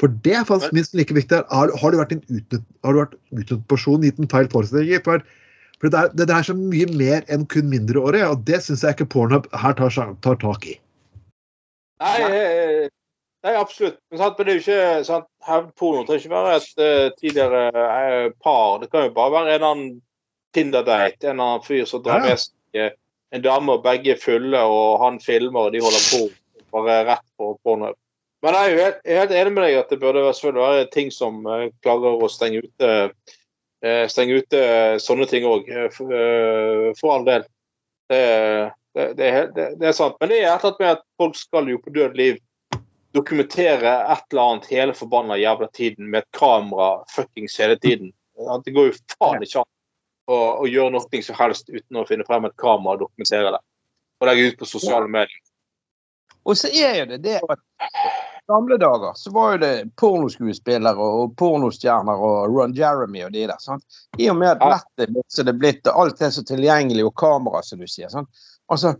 For 0.00 0.08
det 0.08 0.34
er 0.36 0.44
faktisk 0.44 0.72
minst 0.76 0.94
like 0.94 1.14
viktig. 1.14 1.42
Har, 1.50 1.70
har 1.80 1.90
du 1.90 1.96
vært 1.98 2.12
en 2.12 2.24
utnyttet 2.28 3.68
person, 3.68 4.02
gitt 4.04 4.18
en 4.20 4.28
feil 4.28 4.48
forestilling? 4.52 5.00
For, 5.04 5.22
for 5.80 5.88
det, 5.92 5.98
er, 5.98 6.08
det 6.16 6.28
dreier 6.28 6.44
seg 6.44 6.56
mye 6.60 6.88
mer 6.96 7.24
enn 7.32 7.46
kun 7.52 7.68
mindreårige, 7.72 8.28
og 8.28 8.44
det 8.48 8.62
syns 8.64 8.84
jeg 8.84 8.96
ikke 8.96 9.08
Pornhub 9.12 9.48
her 9.56 9.76
tar, 9.76 9.92
tar 10.24 10.36
tak 10.40 10.68
i. 10.68 10.76
Nei, 12.04 12.16
eh, 12.28 12.88
nei, 13.44 13.54
absolutt. 13.54 13.98
Men, 14.10 14.20
sant, 14.20 14.38
men 14.38 14.46
det 14.46 14.52
er 14.52 14.58
jo 14.58 14.64
ikke 14.64 15.04
sant, 15.08 15.28
hevnporno. 15.46 16.04
Trenger 16.06 16.24
ikke 16.24 16.34
være 16.36 16.56
et 16.56 16.80
uh, 16.80 17.08
tidligere 17.20 17.62
uh, 17.74 18.28
par. 18.44 18.78
Det 18.82 18.90
kan 18.92 19.06
jo 19.06 19.14
bare 19.16 19.34
være 19.36 19.50
en 19.50 19.54
eller 19.58 19.72
annen 19.72 19.94
Tinder-date. 20.56 21.26
En 21.26 21.34
eller 21.34 21.44
annen 21.50 21.66
fyr 21.66 21.84
som 21.88 22.02
drar 22.04 22.22
Ja, 22.22 22.32
med 22.32 22.42
seg 22.46 22.96
en 23.34 23.42
dame, 23.42 23.74
og 23.74 23.84
begge 23.84 24.14
er 24.14 24.20
fulle, 24.22 24.60
og 24.62 25.00
han 25.02 25.18
filmer, 25.20 25.66
og 25.66 25.74
de 25.74 25.80
holder 25.82 26.04
på 26.12 26.20
bare 26.76 27.00
rett 27.08 27.24
på 27.38 27.54
porno. 27.64 27.92
Men 28.44 28.54
jeg 28.54 28.68
er 28.68 28.72
jo 28.72 28.84
helt, 28.84 28.98
er 29.04 29.20
helt 29.22 29.34
enig 29.34 29.52
med 29.56 29.64
deg 29.64 29.78
at 29.80 29.90
det 29.90 29.98
burde 30.02 30.22
selvfølgelig 30.28 30.62
være 30.62 30.88
ting 30.94 31.12
som 31.14 31.40
uh, 31.48 31.66
klarer 31.84 32.22
å 32.22 32.30
stenge 32.30 32.62
ute 32.62 32.90
uh, 33.10 34.04
stenge 34.12 34.40
ute 34.42 34.60
sånne 35.02 35.26
ting 35.30 35.46
òg, 35.48 35.68
for, 35.94 37.12
all 37.12 37.26
del. 37.26 37.46
Det, 38.10 38.20
det, 38.94 39.06
det, 39.18 39.26
er 39.26 39.36
helt- 39.40 39.56
det 39.56 39.88
er 39.88 39.96
sant. 39.96 40.18
Men 40.20 40.30
det 40.30 40.42
er 40.42 40.50
et 40.52 40.52
eller 40.52 40.68
annet 40.70 40.82
med 40.84 40.92
at 40.94 41.04
folk 41.20 41.38
skal 41.38 41.70
jo 41.72 41.80
på 41.82 41.94
død 41.96 42.18
liv 42.18 42.38
dokumentere 43.16 43.94
et 44.12 44.26
eller 44.32 44.42
annet 44.42 44.68
hele 44.70 44.94
forbanna 44.96 45.38
jævla 45.40 45.68
tiden 45.74 46.10
med 46.12 46.24
et 46.24 46.38
kamera 46.38 46.90
fuckings 47.14 47.58
hele 47.60 47.78
tiden. 47.80 48.12
Det 48.64 48.74
går 48.76 48.90
jo 48.90 48.94
faen 49.16 49.42
ikke 49.42 49.64
an 49.64 49.72
å, 50.26 50.38
å 50.62 50.68
gjøre 50.68 50.92
noe 50.94 51.22
som 51.24 51.38
helst 51.38 51.70
uten 51.72 52.00
å 52.00 52.06
finne 52.08 52.26
frem 52.28 52.48
et 52.48 52.56
kamera 52.60 52.96
og 52.96 53.06
dokumentere 53.06 53.54
det. 53.56 53.62
Og 54.20 54.30
legge 54.30 54.48
ut 54.50 54.58
på 54.60 54.68
sosiale 54.68 55.08
medier. 55.08 55.42
Og 56.46 56.58
så 56.58 56.70
er 56.70 57.00
jo 57.00 57.06
det 57.10 57.22
det 57.24 57.40
at 57.42 57.58
i 57.58 58.52
gamle 58.52 58.76
dager 58.78 59.16
så 59.18 59.32
var 59.34 59.56
jo 59.56 59.62
det 59.64 59.72
pornoskuespillere 59.98 61.08
og 61.18 61.32
pornostjerner 61.40 62.22
og 62.28 62.52
Ron 62.54 62.76
Jeremy 62.76 63.24
og 63.26 63.32
de 63.34 63.48
der. 63.48 63.58
sant? 63.58 63.82
I 64.18 64.28
og 64.30 64.38
med 64.38 64.52
at 64.54 64.62
nettet 64.62 65.40
er 65.40 65.48
det 65.48 65.56
blitt, 65.58 65.90
alt 65.90 66.22
er 66.22 66.30
så 66.30 66.44
tilgjengelig, 66.46 67.08
og 67.08 67.16
kamera, 67.18 67.64
som 67.66 67.82
du 67.82 67.88
sier. 67.90 68.12
sant? 68.12 68.30
Altså, 68.70 68.94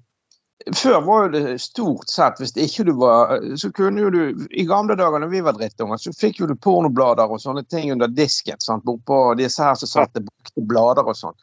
Før 0.74 1.00
var 1.04 1.26
jo 1.26 1.28
det 1.34 1.58
stort 1.60 2.08
sett, 2.08 2.38
hvis 2.40 2.54
ikke 2.56 2.86
du 2.88 2.94
var 2.96 3.34
Så 3.60 3.68
kunne 3.76 4.00
jo 4.00 4.10
du 4.10 4.46
I 4.56 4.64
gamle 4.66 4.96
dager 4.96 5.20
da 5.20 5.28
vi 5.30 5.42
var 5.44 5.54
drittunger, 5.54 6.00
så 6.00 6.12
fikk 6.16 6.40
jo 6.40 6.48
du 6.48 6.54
pornoblader 6.56 7.30
og 7.30 7.42
sånne 7.42 7.62
ting 7.70 7.92
under 7.92 8.08
disken. 8.08 8.58
sant, 8.64 8.84
Bortpå 8.88 9.36
disse 9.38 9.62
her 9.62 9.76
som 9.76 9.90
satte 9.90 10.24
brukte 10.24 10.64
blader 10.66 11.06
og 11.06 11.18
sånn. 11.18 11.36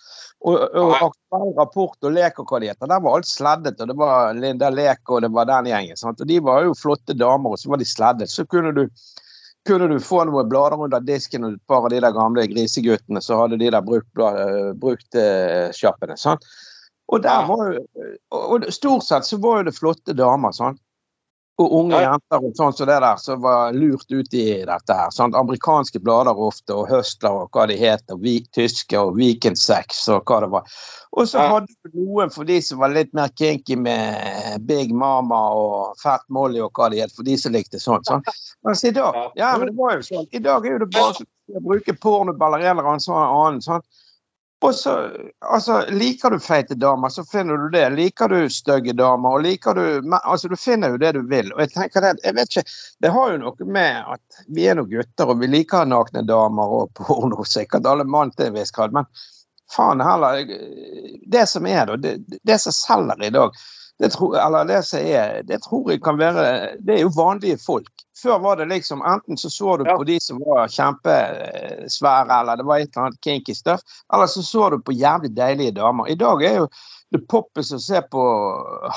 Og, 0.43 0.57
og 0.75 0.95
Aktuell 0.97 1.53
Rapport 1.55 2.09
og 2.09 2.15
Lek 2.17 2.41
og 2.41 2.49
hva 2.49 2.59
de 2.59 2.71
heter, 2.73 2.89
der 2.89 3.03
var 3.05 3.19
alt 3.19 3.29
sleddet. 3.29 3.79
Og 3.79 3.93
det 3.93 3.97
var 4.01 4.33
Linda 4.35 4.71
Lek 4.73 5.13
og 5.13 5.23
det 5.23 5.31
var 5.31 5.47
den 5.51 5.69
gjengen. 5.71 5.99
sant, 5.99 6.19
Og 6.19 6.27
de 6.27 6.41
var 6.43 6.65
jo 6.65 6.75
flotte 6.75 7.15
damer, 7.15 7.53
og 7.53 7.61
så 7.61 7.71
var 7.71 7.79
de 7.79 7.87
sleddet. 7.87 8.33
Så 8.33 8.47
kunne 8.49 8.73
du 8.75 8.87
kunne 9.63 9.87
du 9.87 9.95
få 10.03 10.25
noen 10.27 10.49
blader 10.51 10.81
under 10.83 10.99
disken 10.99 11.45
og 11.47 11.53
et 11.55 11.67
par 11.71 11.85
av 11.85 11.93
de 11.93 12.01
der 12.03 12.11
gamle 12.11 12.43
griseguttene, 12.51 13.21
så 13.23 13.37
hadde 13.39 13.61
de 13.61 13.69
der 13.71 13.85
brukt, 13.85 14.09
brukt 14.81 15.15
uh, 15.15 15.71
kjappene. 15.71 16.17
sant? 16.19 16.43
Og 17.11 17.23
var 17.23 17.73
jo 17.73 17.83
Og 18.31 18.65
stort 18.73 19.03
sett 19.03 19.25
så 19.25 19.37
var 19.37 19.61
jo 19.61 19.69
det 19.69 19.77
flotte 19.77 20.15
damer, 20.17 20.51
sånn. 20.55 20.77
Og 21.61 21.69
unge 21.77 21.99
jenter 22.01 22.41
og 22.41 22.55
sånn 22.57 22.73
som 22.73 22.87
det 22.89 22.95
der, 23.03 23.19
som 23.21 23.41
var 23.43 23.75
lurt 23.77 24.09
ut 24.09 24.33
i 24.33 24.45
dette 24.65 24.95
her. 24.97 25.11
sant? 25.13 25.35
Amerikanske 25.37 25.99
blader 26.01 26.33
ofte, 26.33 26.73
og 26.73 26.87
Høstler 26.89 27.43
og 27.43 27.51
hva 27.53 27.67
de 27.69 27.75
heter, 27.77 28.17
vi, 28.17 28.39
tyske 28.57 28.97
og 28.97 29.13
Weekend 29.19 29.59
Sex 29.61 30.07
og 30.09 30.23
hva 30.25 30.39
det 30.41 30.49
var. 30.49 30.63
Og 31.13 31.27
så 31.29 31.43
hadde 31.45 31.69
du 31.85 31.99
noen 32.07 32.33
for 32.33 32.49
de 32.49 32.57
som 32.65 32.81
var 32.81 32.89
litt 32.95 33.13
mer 33.13 33.29
kinky 33.37 33.77
med 33.77 34.65
Big 34.65 34.95
Mama 34.97 35.43
og 35.53 35.93
Fat 36.01 36.25
Molly 36.33 36.63
og 36.65 36.73
hva 36.73 36.89
det 36.89 37.03
het, 37.03 37.13
for 37.13 37.21
de 37.27 37.37
som 37.37 37.53
likte 37.53 37.77
sånt. 37.77 38.09
sånn. 38.09 38.25
Mens 38.65 38.83
i 38.83 38.89
dag, 38.91 39.13
Ja. 39.35 39.55
men 39.59 39.67
det 39.67 39.75
var 39.77 39.93
jo 39.99 40.07
sånn. 40.09 40.27
I 40.33 40.39
dag 40.39 40.65
er 40.65 40.71
jo 40.71 40.79
det 40.79 40.89
bare 40.89 41.13
å 41.53 41.61
bruke 41.61 41.93
pornoball 42.01 42.55
eller 42.57 42.93
en 42.93 42.99
sånn 42.99 43.13
annen 43.29 43.61
sånn? 43.61 43.85
Og 44.63 44.75
så, 44.75 44.93
altså, 45.39 45.81
Liker 45.91 46.31
du 46.31 46.39
feite 46.39 46.75
damer, 46.79 47.11
så 47.11 47.25
finner 47.27 47.57
du 47.57 47.65
det. 47.73 47.83
Liker 47.97 48.31
du 48.31 48.49
stygge 48.49 48.93
damer, 48.95 49.35
og 49.35 49.43
liker 49.43 49.75
du 49.75 50.13
altså, 50.21 50.47
Du 50.47 50.55
finner 50.55 50.93
jo 50.93 51.01
det 51.01 51.11
du 51.17 51.21
vil. 51.27 51.51
og 51.51 51.59
jeg 51.65 51.73
tenker 51.73 52.05
det, 52.05 52.13
jeg 52.23 52.37
vet 52.37 52.55
ikke, 52.55 52.63
det 53.03 53.11
har 53.11 53.33
jo 53.33 53.41
noe 53.41 53.67
med 53.67 54.13
at 54.15 54.41
vi 54.55 54.69
er 54.71 54.79
noen 54.79 54.91
gutter, 54.93 55.33
og 55.33 55.43
vi 55.43 55.51
liker 55.51 55.89
nakne 55.89 56.23
damer 56.27 56.77
og 56.79 56.93
porno. 56.95 57.43
Sikkert 57.53 57.89
alle 57.89 58.07
mann 58.07 58.31
til 58.37 58.49
en 58.49 58.55
viss 58.55 58.71
grad. 58.71 58.95
Men 58.95 59.09
faen 59.75 60.03
heller 60.03 60.47
Det 61.27 61.45
som 61.49 61.67
er, 61.67 61.85
da, 61.91 61.99
det, 61.99 62.39
det 62.43 62.59
som 62.63 62.75
selger 62.75 63.27
i 63.27 63.33
dag, 63.35 63.63
det 64.03 64.09
tror, 64.11 64.35
eller 64.35 64.65
det 64.67 64.81
som 64.85 64.99
er, 64.99 65.43
det 65.47 65.61
tror 65.63 65.91
jeg 65.93 66.01
kan 66.03 66.17
være 66.19 66.75
Det 66.83 66.97
er 66.97 67.03
jo 67.05 67.11
vanlige 67.15 67.57
folk. 67.63 67.87
Før 68.23 68.39
var 68.43 68.55
det 68.59 68.67
liksom 68.69 69.01
enten 69.07 69.37
så 69.39 69.49
så 69.51 69.77
du 69.79 69.85
Ja. 69.87 69.95
på 69.97 70.03
de 70.07 70.17
som 70.21 70.39
var 70.43 70.67
kjempesvære, 70.67 72.39
eller 72.41 72.55
det 72.59 72.65
var 72.67 72.77
et 72.83 72.89
eller 72.95 73.05
annet 73.07 73.21
kinky 73.23 73.53
stuff, 73.55 73.81
eller 74.13 74.27
så 74.27 74.43
så 74.43 74.69
du 74.69 74.79
på 74.79 74.91
jævlig 74.95 75.31
deilige 75.35 75.71
damer. 75.79 76.07
I 76.11 76.15
dag 76.15 76.43
er 76.43 76.57
jo 76.57 76.67
det 77.13 77.27
poppes 77.29 77.71
å 77.71 77.79
se 77.79 78.01
på 78.11 78.23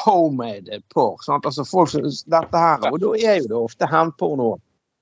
homemade 0.05 0.81
porr. 0.95 1.19
sant? 1.25 1.45
Altså 1.47 1.65
folk 1.69 1.91
som 1.91 2.03
dette 2.03 2.59
her, 2.59 2.79
Og 2.93 3.01
da 3.01 3.13
er 3.19 3.41
jo 3.43 3.49
det 3.49 3.57
ofte 3.61 3.87
hevnporno. 3.91 4.57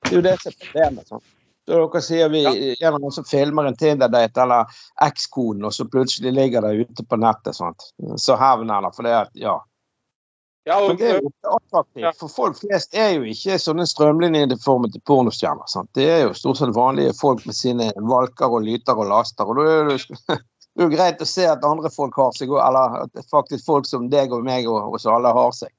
Det 0.04 0.12
er 0.12 0.16
jo 0.16 0.22
det 0.22 0.40
som 0.42 0.52
er 0.52 0.64
problemet. 0.66 1.08
sant? 1.08 1.22
Så 1.66 1.78
dere 1.80 2.02
sier 2.02 2.28
vi 2.28 2.76
Ja. 2.80 3.10
som 3.10 3.24
filmer 3.24 3.66
en 3.66 3.76
Tinder-date 3.76 4.42
eller 4.42 4.66
ekskoden, 5.02 5.64
og 5.64 5.72
så 5.72 5.84
plutselig 5.88 6.32
ligger 6.32 6.60
det 6.60 6.88
ute 6.88 7.04
på 7.08 7.16
nettet. 7.16 7.54
sant? 7.54 7.92
Så 8.16 8.36
hevn 8.36 8.70
eller 8.70 8.90
for 8.90 9.02
det 9.02 9.12
at 9.12 9.30
Ja. 9.34 9.60
Ja, 10.64 10.80
Men 10.80 10.90
og, 10.90 10.98
det 10.98 11.08
er 11.08 11.18
jo 11.18 11.28
ikke 11.28 11.50
attraktivt. 11.58 12.02
Ja. 12.06 12.10
For 12.16 12.32
folk 12.32 12.56
flest 12.56 12.96
er 12.96 13.10
jo 13.18 13.26
ikke 13.28 13.58
sånne 13.60 13.84
strømlinjeformede 13.88 15.00
pornostjerner. 15.08 15.68
sant? 15.68 15.90
Det 15.96 16.06
er 16.08 16.22
jo 16.22 16.32
stort 16.38 16.60
sett 16.60 16.72
vanlige 16.76 17.12
folk 17.18 17.44
med 17.44 17.56
sine 17.58 17.90
valker 18.00 18.56
og 18.56 18.64
lyter 18.64 18.96
og 18.96 19.10
laster. 19.12 19.44
og 19.44 19.60
da 19.60 19.66
er 19.74 19.90
det, 19.90 19.98
det 20.32 20.80
er 20.80 20.86
jo 20.86 20.90
greit 20.94 21.20
å 21.20 21.28
se 21.28 21.44
at 21.50 21.68
andre 21.68 21.92
folk 21.92 22.16
har 22.16 22.32
seg, 22.38 22.54
eller 22.56 22.96
at 23.02 23.12
det 23.12 23.26
er 23.26 23.28
faktisk 23.32 23.66
folk 23.68 23.88
som 23.90 24.08
deg 24.12 24.32
og 24.32 24.46
meg 24.46 24.68
og 24.70 24.96
oss 24.96 25.04
alle 25.06 25.34
har 25.36 25.52
seg. 25.52 25.72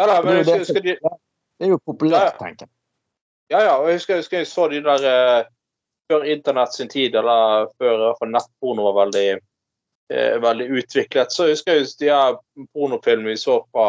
ja 0.00 0.08
da, 0.08 0.22
men 0.24 0.40
jeg 0.40 0.64
husker, 0.64 0.80
de, 0.80 0.96
Det 0.96 1.68
er 1.68 1.74
jo 1.74 1.82
populært, 1.84 2.40
tenker 2.40 2.64
jeg. 2.64 2.74
ja, 3.52 3.60
ja, 3.60 3.76
og 3.76 3.90
jeg 3.90 4.00
husker, 4.00 4.16
jeg 4.16 4.24
husker 4.24 4.40
jeg 4.40 4.48
så 4.48 4.68
de 4.72 4.80
der 4.88 5.04
eh, 5.04 5.48
før 6.08 6.24
internett 6.24 6.72
sin 6.72 6.88
tid, 6.88 7.14
eller 7.14 7.68
før 7.76 8.16
nettporno 8.24 8.88
var 8.88 9.04
veldig 9.04 9.26
veldig 10.42 10.66
utviklet. 10.80 11.32
Så 11.32 11.48
husker 11.50 11.78
jeg 11.78 11.88
de 12.00 12.10
her 12.12 12.36
pornofilmene 12.74 13.32
vi 13.32 13.40
så 13.40 13.60
på, 13.72 13.86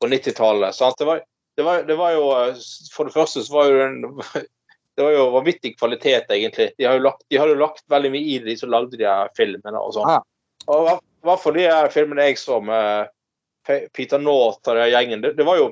på 0.00 0.10
90-tallet. 0.10 0.80
Det 0.98 1.08
var, 1.08 1.22
det, 1.56 1.68
det 1.88 1.96
var 1.98 2.16
jo 2.16 2.26
eh, 2.36 2.60
For 2.92 3.08
det 3.08 3.16
første 3.16 3.44
så 3.44 3.54
var 3.54 3.70
jo 3.70 3.80
den 3.82 4.02
det 4.96 5.06
var 5.06 5.14
jo 5.16 5.30
vanvittig 5.32 5.78
kvalitet, 5.78 6.28
egentlig. 6.28 6.70
De, 6.76 6.84
har 6.84 6.98
jo 6.98 7.06
lagt, 7.06 7.24
de 7.28 7.38
hadde 7.40 7.56
lagt 7.60 7.84
veldig 7.88 8.10
mye 8.12 8.28
i 8.28 8.38
det, 8.42 8.50
de 8.50 8.56
som 8.60 8.72
lagde 8.72 8.98
de 9.00 9.08
her 9.08 9.30
filmene 9.36 9.80
og 9.80 9.94
sånn. 9.96 10.10
Ja. 10.10 10.18
Og 10.72 10.90
hva 11.24 11.36
for 11.40 11.56
de 11.56 11.64
her 11.64 11.88
filmene 11.90 12.26
jeg 12.28 12.40
så 12.40 12.58
med 12.60 13.08
Peter 13.64 14.20
North 14.20 14.68
og 14.68 14.76
den 14.76 14.90
gjengen, 14.92 15.22
det, 15.24 15.32
det 15.38 15.46
var 15.48 15.60
jo 15.60 15.70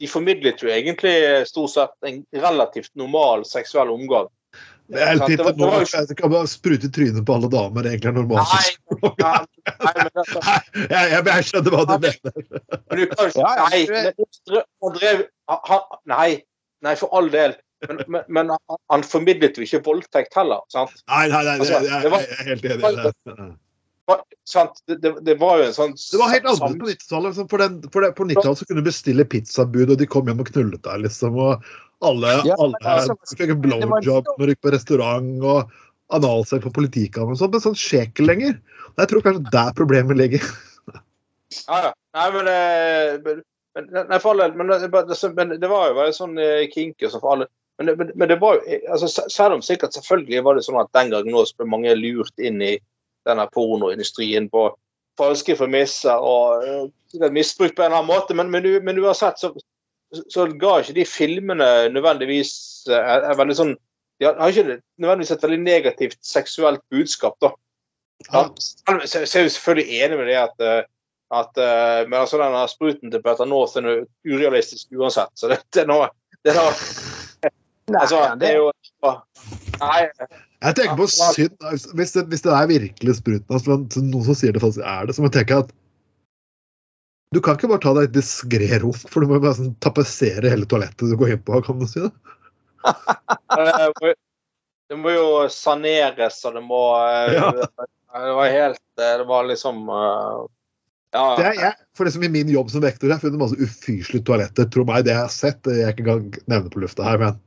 De 0.00 0.08
formidlet 0.08 0.62
jo 0.62 0.70
egentlig 0.72 1.12
stort 1.44 1.74
sett 1.74 2.06
en 2.08 2.22
relativt 2.32 2.88
normal 2.96 3.42
seksuell 3.44 3.90
omgang. 3.92 4.30
Det 4.90 5.00
er 5.06 5.18
Sant, 5.20 5.30
litt 5.30 5.38
det 5.38 5.44
var- 5.46 5.52
det 5.54 5.66
var 5.70 5.84
Jeg 6.10 6.16
kan 6.18 6.30
bare 6.32 6.48
sprute 6.50 6.88
i 6.88 6.90
trynet 6.90 7.24
på 7.26 7.34
alle 7.36 7.48
damer. 7.52 7.86
Egentlig 7.86 8.10
er 8.10 8.16
normalt. 8.16 8.50
Nei, 8.50 9.06
nei, 9.22 9.46
nei, 9.86 9.92
men 9.96 10.10
det, 10.16 10.24
Jeg, 10.90 11.10
jeg, 11.14 11.24
jeg 11.30 11.48
skjønner 11.50 11.76
hva 11.76 11.82
du 11.86 11.96
mener. 12.06 12.32
Men 12.90 12.98
du 12.98 13.06
kan 13.14 13.30
ikke 13.30 13.44
Nei, 13.46 13.80
men 13.86 14.12
han 14.82 14.96
drev 14.98 15.24
han, 15.70 15.82
Nei, 16.14 16.30
nei, 16.82 16.94
for 16.98 17.14
all 17.14 17.30
del. 17.30 17.54
Men, 17.88 18.02
men, 18.12 18.22
men 18.28 18.50
han, 18.92 19.02
formidlet 19.08 19.56
jo 19.56 19.64
ikke 19.64 19.82
voldtekt 19.86 20.34
heller. 20.36 20.60
sant? 20.74 20.92
Nei, 21.08 21.28
nei, 21.32 21.44
nei, 21.46 21.54
det, 21.56 21.60
Altså, 21.60 21.78
jeg, 21.80 22.02
jeg 22.02 22.40
er 22.40 22.50
helt 22.50 22.64
enig 22.74 22.90
i 22.90 22.96
det. 22.98 23.48
Det, 24.88 24.96
det, 25.02 25.10
det 25.26 25.34
var 25.40 25.60
jo 25.60 25.66
en 25.68 25.74
sånn 25.76 25.92
Det 25.94 26.18
var 26.20 26.32
helt 26.32 26.46
annerledes 26.48 26.80
på 26.80 26.88
90-tallet. 26.90 27.28
liksom, 27.30 27.48
For, 27.52 27.58
den- 27.62 27.82
for 27.94 28.00
det- 28.06 28.14
på 28.18 28.24
90-tallet 28.28 28.58
så 28.62 28.66
kunne 28.68 28.82
du 28.82 28.88
bestille 28.88 29.24
pizzabud, 29.24 29.90
og 29.94 29.98
de 30.00 30.06
kom 30.10 30.26
hjem 30.30 30.40
og 30.42 30.50
knullet 30.50 30.82
deg, 30.86 31.04
liksom. 31.06 31.36
Og 31.38 31.62
alle, 32.02 32.32
Ja, 32.48 32.56
alle 32.58 32.80
altså, 32.82 33.14
fikk 33.36 33.52
en 33.54 33.60
blowjob 33.62 34.26
når 34.38 34.46
du 34.46 34.52
gikk 34.54 34.62
på 34.66 34.72
restaurant, 34.74 35.30
og 35.44 35.70
analsex 36.10 36.64
på 36.64 36.72
politikammeret 36.80 37.36
og 37.38 37.42
sånn. 37.44 37.52
Men 37.54 37.62
sånn 37.68 37.78
skjer 37.78 38.08
ikke 38.08 38.26
lenger. 38.26 38.56
Og 38.96 39.04
Jeg 39.04 39.08
tror 39.12 39.22
kanskje 39.28 39.50
der 39.54 39.72
problemet 39.78 40.16
ligger. 40.18 40.42
Ja, 41.68 41.78
ja. 41.86 41.92
Nei, 42.14 42.26
men, 42.34 42.48
eh, 42.50 43.18
men, 43.24 43.42
men 43.76 44.06
Nei, 44.10 44.18
for 44.18 44.34
all. 44.34 44.52
Men, 44.54 44.66
det- 44.68 45.34
men 45.36 45.54
det 45.60 45.68
var 45.70 45.88
jo 45.90 45.94
bare 46.00 46.12
sånn 46.16 46.38
eh, 46.38 46.66
kinky 46.72 47.06
og 47.06 47.12
sånn 47.14 47.20
for 47.22 47.32
alle. 47.36 47.46
Men 47.78 47.86
det, 47.86 47.96
men, 47.98 48.10
men 48.14 48.28
det 48.28 48.36
var 48.42 48.58
jo 48.58 48.62
eh, 48.66 48.82
altså, 48.92 49.08
Selv 49.30 49.54
om 49.56 49.62
sikkert 49.64 49.94
selvfølgelig 49.96 50.42
var 50.44 50.54
det 50.58 50.64
sånn 50.66 50.80
at 50.82 50.90
den 50.92 51.10
gangen 51.14 51.32
også 51.38 51.56
ble 51.62 51.66
mange 51.70 51.94
lurt 51.96 52.34
inn 52.38 52.60
i 52.62 52.74
denne 53.28 53.46
pornoindustrien 53.54 54.48
på 54.52 54.68
falske 55.20 55.56
premisser 55.58 56.24
og 56.24 56.64
eh, 56.64 57.32
misbrukt 57.32 57.76
på 57.76 57.84
en 57.84 57.90
eller 57.90 58.02
annen 58.02 58.10
måte, 58.10 58.36
men, 58.36 58.50
men, 58.52 58.68
men 58.86 59.00
uansett 59.02 59.40
så, 59.40 59.52
så 60.32 60.46
ga 60.60 60.78
ikke 60.80 60.96
de 61.00 61.06
filmene 61.08 61.70
nødvendigvis 61.94 62.52
eh, 62.90 63.00
er, 63.00 63.26
er 63.32 63.40
veldig 63.40 63.58
sånn 63.58 63.74
De 64.20 64.28
har, 64.28 64.40
ikke 64.52 64.80
nødvendigvis 65.00 65.34
et 65.34 65.44
veldig 65.46 65.60
negativt 65.64 66.18
seksuelt 66.26 66.82
budskap, 66.92 67.38
da. 67.40 67.54
Ja, 68.28 68.42
så 68.60 69.22
så 69.24 69.38
er 69.38 69.46
jo 69.46 69.52
selvfølgelig 69.54 70.00
enig 70.04 70.18
med 70.20 70.28
det 70.28 70.36
at, 70.36 70.64
eh, 70.64 70.82
at 71.32 71.60
men 72.10 72.18
altså 72.18 72.40
denne 72.40 72.66
spruten 72.68 73.12
til 73.12 73.22
Peter 73.24 73.48
North 73.48 73.78
er 73.80 74.02
urealistisk 74.28 74.92
uansett. 74.92 75.32
Så 75.40 75.48
det, 75.48 75.62
det 75.72 75.86
er 75.86 75.88
noe, 75.88 76.10
det 76.44 76.52
er 76.52 76.58
noe 76.58 76.74
altså, 78.02 78.20
det 78.40 78.50
er 78.50 78.58
jo 78.58 78.68
Nei, 79.80 80.02
Jeg 80.60 80.76
tenker 80.76 80.98
på 80.98 81.06
synd 81.08 81.54
Hvis 81.96 82.14
det, 82.16 82.26
hvis 82.28 82.42
det 82.44 82.52
er 82.52 82.66
virkelig 82.68 83.14
spruten 83.20 83.56
altså, 83.56 83.78
Noen 84.04 84.26
som 84.26 84.36
sier 84.36 84.52
det 84.56 84.62
faktisk 84.62 84.84
er 84.84 85.08
det, 85.08 85.16
så 85.16 85.22
må 85.24 85.30
jeg 85.30 85.40
tenke 85.40 85.62
at 85.64 85.76
du 87.30 87.38
kan 87.38 87.54
ikke 87.54 87.68
bare 87.70 87.82
ta 87.84 87.92
deg 87.94 88.08
et 88.08 88.14
diskré 88.16 88.66
rom, 88.82 88.96
for 89.06 89.22
du 89.22 89.30
må 89.30 89.36
bare 89.38 89.54
sånn, 89.54 89.76
tapetsere 89.78 90.50
hele 90.50 90.66
toalettet 90.66 91.12
du 91.12 91.14
går 91.14 91.36
inn 91.36 91.42
på. 91.46 91.60
kan 91.62 91.78
du 91.78 91.84
si 91.86 92.02
det? 92.02 92.10
det 93.54 93.84
må, 94.00 94.10
det 94.90 94.98
må 94.98 95.12
jo 95.14 95.28
saneres, 95.54 96.40
og 96.48 96.58
det 96.58 96.64
må 96.66 96.80
eh, 96.98 97.36
Ja. 97.38 97.52
Det 97.54 98.32
var 98.34 98.50
helt 98.50 98.82
eh, 98.98 99.12
Det 99.20 99.26
var 99.28 99.46
liksom 99.46 99.84
eh, 99.94 100.40
Ja. 101.14 101.22
det 101.38 101.44
er, 101.52 101.60
jeg, 101.68 101.78
for 101.94 102.10
liksom 102.10 102.26
I 102.26 102.32
min 102.34 102.50
jobb 102.50 102.74
som 102.74 102.82
vektor 102.82 103.06
jeg 103.06 103.14
har 103.14 103.22
funnet 103.22 103.44
masse 103.44 103.62
ufyselige 103.62 104.26
toaletter. 104.26 104.66
Tro 104.66 104.82
meg, 104.88 105.06
det 105.06 105.14
jeg 105.14 105.22
har 105.22 105.30
sett, 105.30 105.70
jeg 105.70 105.86
er 105.86 105.94
ikke 105.94 106.08
engang 106.08 106.42
nevne 106.50 106.74
på 106.74 106.82
lufta 106.82 107.06
her. 107.06 107.22
men 107.22 107.38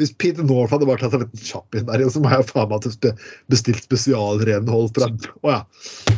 hvis 0.00 0.12
Peter 0.18 0.44
North 0.46 0.72
hadde 0.72 0.86
bare 0.88 1.02
tatt 1.02 1.14
en 1.16 1.24
liten 1.24 1.42
kjapp 1.44 1.76
inn 1.76 1.86
der, 1.88 2.04
så 2.10 2.22
må 2.22 2.30
jeg 2.32 2.46
faen 2.48 2.70
meg 2.70 2.86
ha 2.86 3.12
bestilt 3.52 3.84
spesialrenhold 3.84 4.94
fra 4.96 5.10
Å 5.10 5.52
ja. 5.52 5.60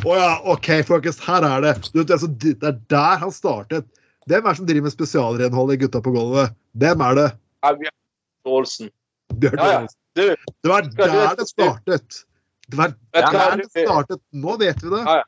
Oh, 0.05 0.15
ja, 0.15 0.31
OK, 0.47 0.69
folkens, 0.87 1.19
her 1.25 1.45
er 1.45 1.65
det. 1.65 1.73
Du 1.91 1.99
vet, 1.99 2.13
altså, 2.15 2.29
det 2.41 2.55
er 2.63 2.79
der 2.93 3.19
han 3.21 3.33
startet. 3.35 3.89
Hvem 4.29 4.45
er 4.45 4.55
det 4.55 4.59
som 4.61 4.69
driver 4.69 4.87
med 4.87 4.95
spesialrenhold 4.95 5.75
i 5.75 5.77
Gutta 5.83 6.01
på 6.01 6.15
gulvet? 6.15 6.55
Hvem 6.81 7.03
er 7.05 7.19
det? 7.19 7.27
Bjørn 7.65 8.55
Olsen. 8.57 8.89
Bjørn 9.41 9.61
Ja, 9.61 9.69
ja. 9.73 9.85
Du, 10.15 10.23
Det 10.63 10.71
var 10.71 10.81
der 10.87 11.35
det 11.35 11.47
startet. 11.49 12.19
Det 12.71 12.77
var 12.79 12.93
der 13.13 13.57
det 13.59 13.69
startet. 13.69 14.21
Nå 14.31 14.57
vet 14.57 14.83
vi 14.83 14.89
det. 14.93 15.03
Ja, 15.03 15.21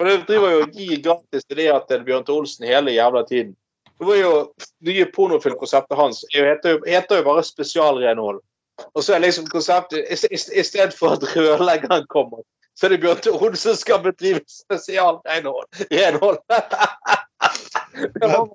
For 0.00 0.08
det 0.08 0.16
driver 0.30 0.54
jo 0.54 0.60
og 0.64 0.78
gir 0.80 1.02
gratis 1.04 1.44
til 1.44 2.04
Bjørn 2.06 2.24
Tore 2.24 2.46
Olsen 2.46 2.66
hele 2.66 2.96
jævla 2.96 3.26
tiden. 3.28 3.54
Det 3.98 4.06
var 4.06 4.16
jo 4.16 4.32
nye 4.86 5.06
pornofilmkonseptet 5.14 5.98
hans 5.98 6.24
heter 6.34 6.76
jo, 6.76 6.82
heter 6.86 7.20
jo 7.20 7.26
bare 7.26 7.42
spesialrenhold. 7.46 8.40
Og 8.94 9.04
så 9.04 9.14
er 9.14 9.24
liksom 9.24 9.46
konseptet 9.50 10.06
i, 10.10 10.62
stedet 10.62 10.94
for 10.94 11.16
at 11.16 11.36
rørleggeren 11.36 12.06
kommer, 12.12 12.44
så 12.78 12.86
er 12.86 12.90
det 12.94 13.00
Bjørn 13.02 13.22
Tore 13.24 13.56
som 13.58 13.74
skal 13.74 14.04
bedrive 14.04 14.40
spesialrenhold. 14.46 15.66
Renhold. 15.90 16.38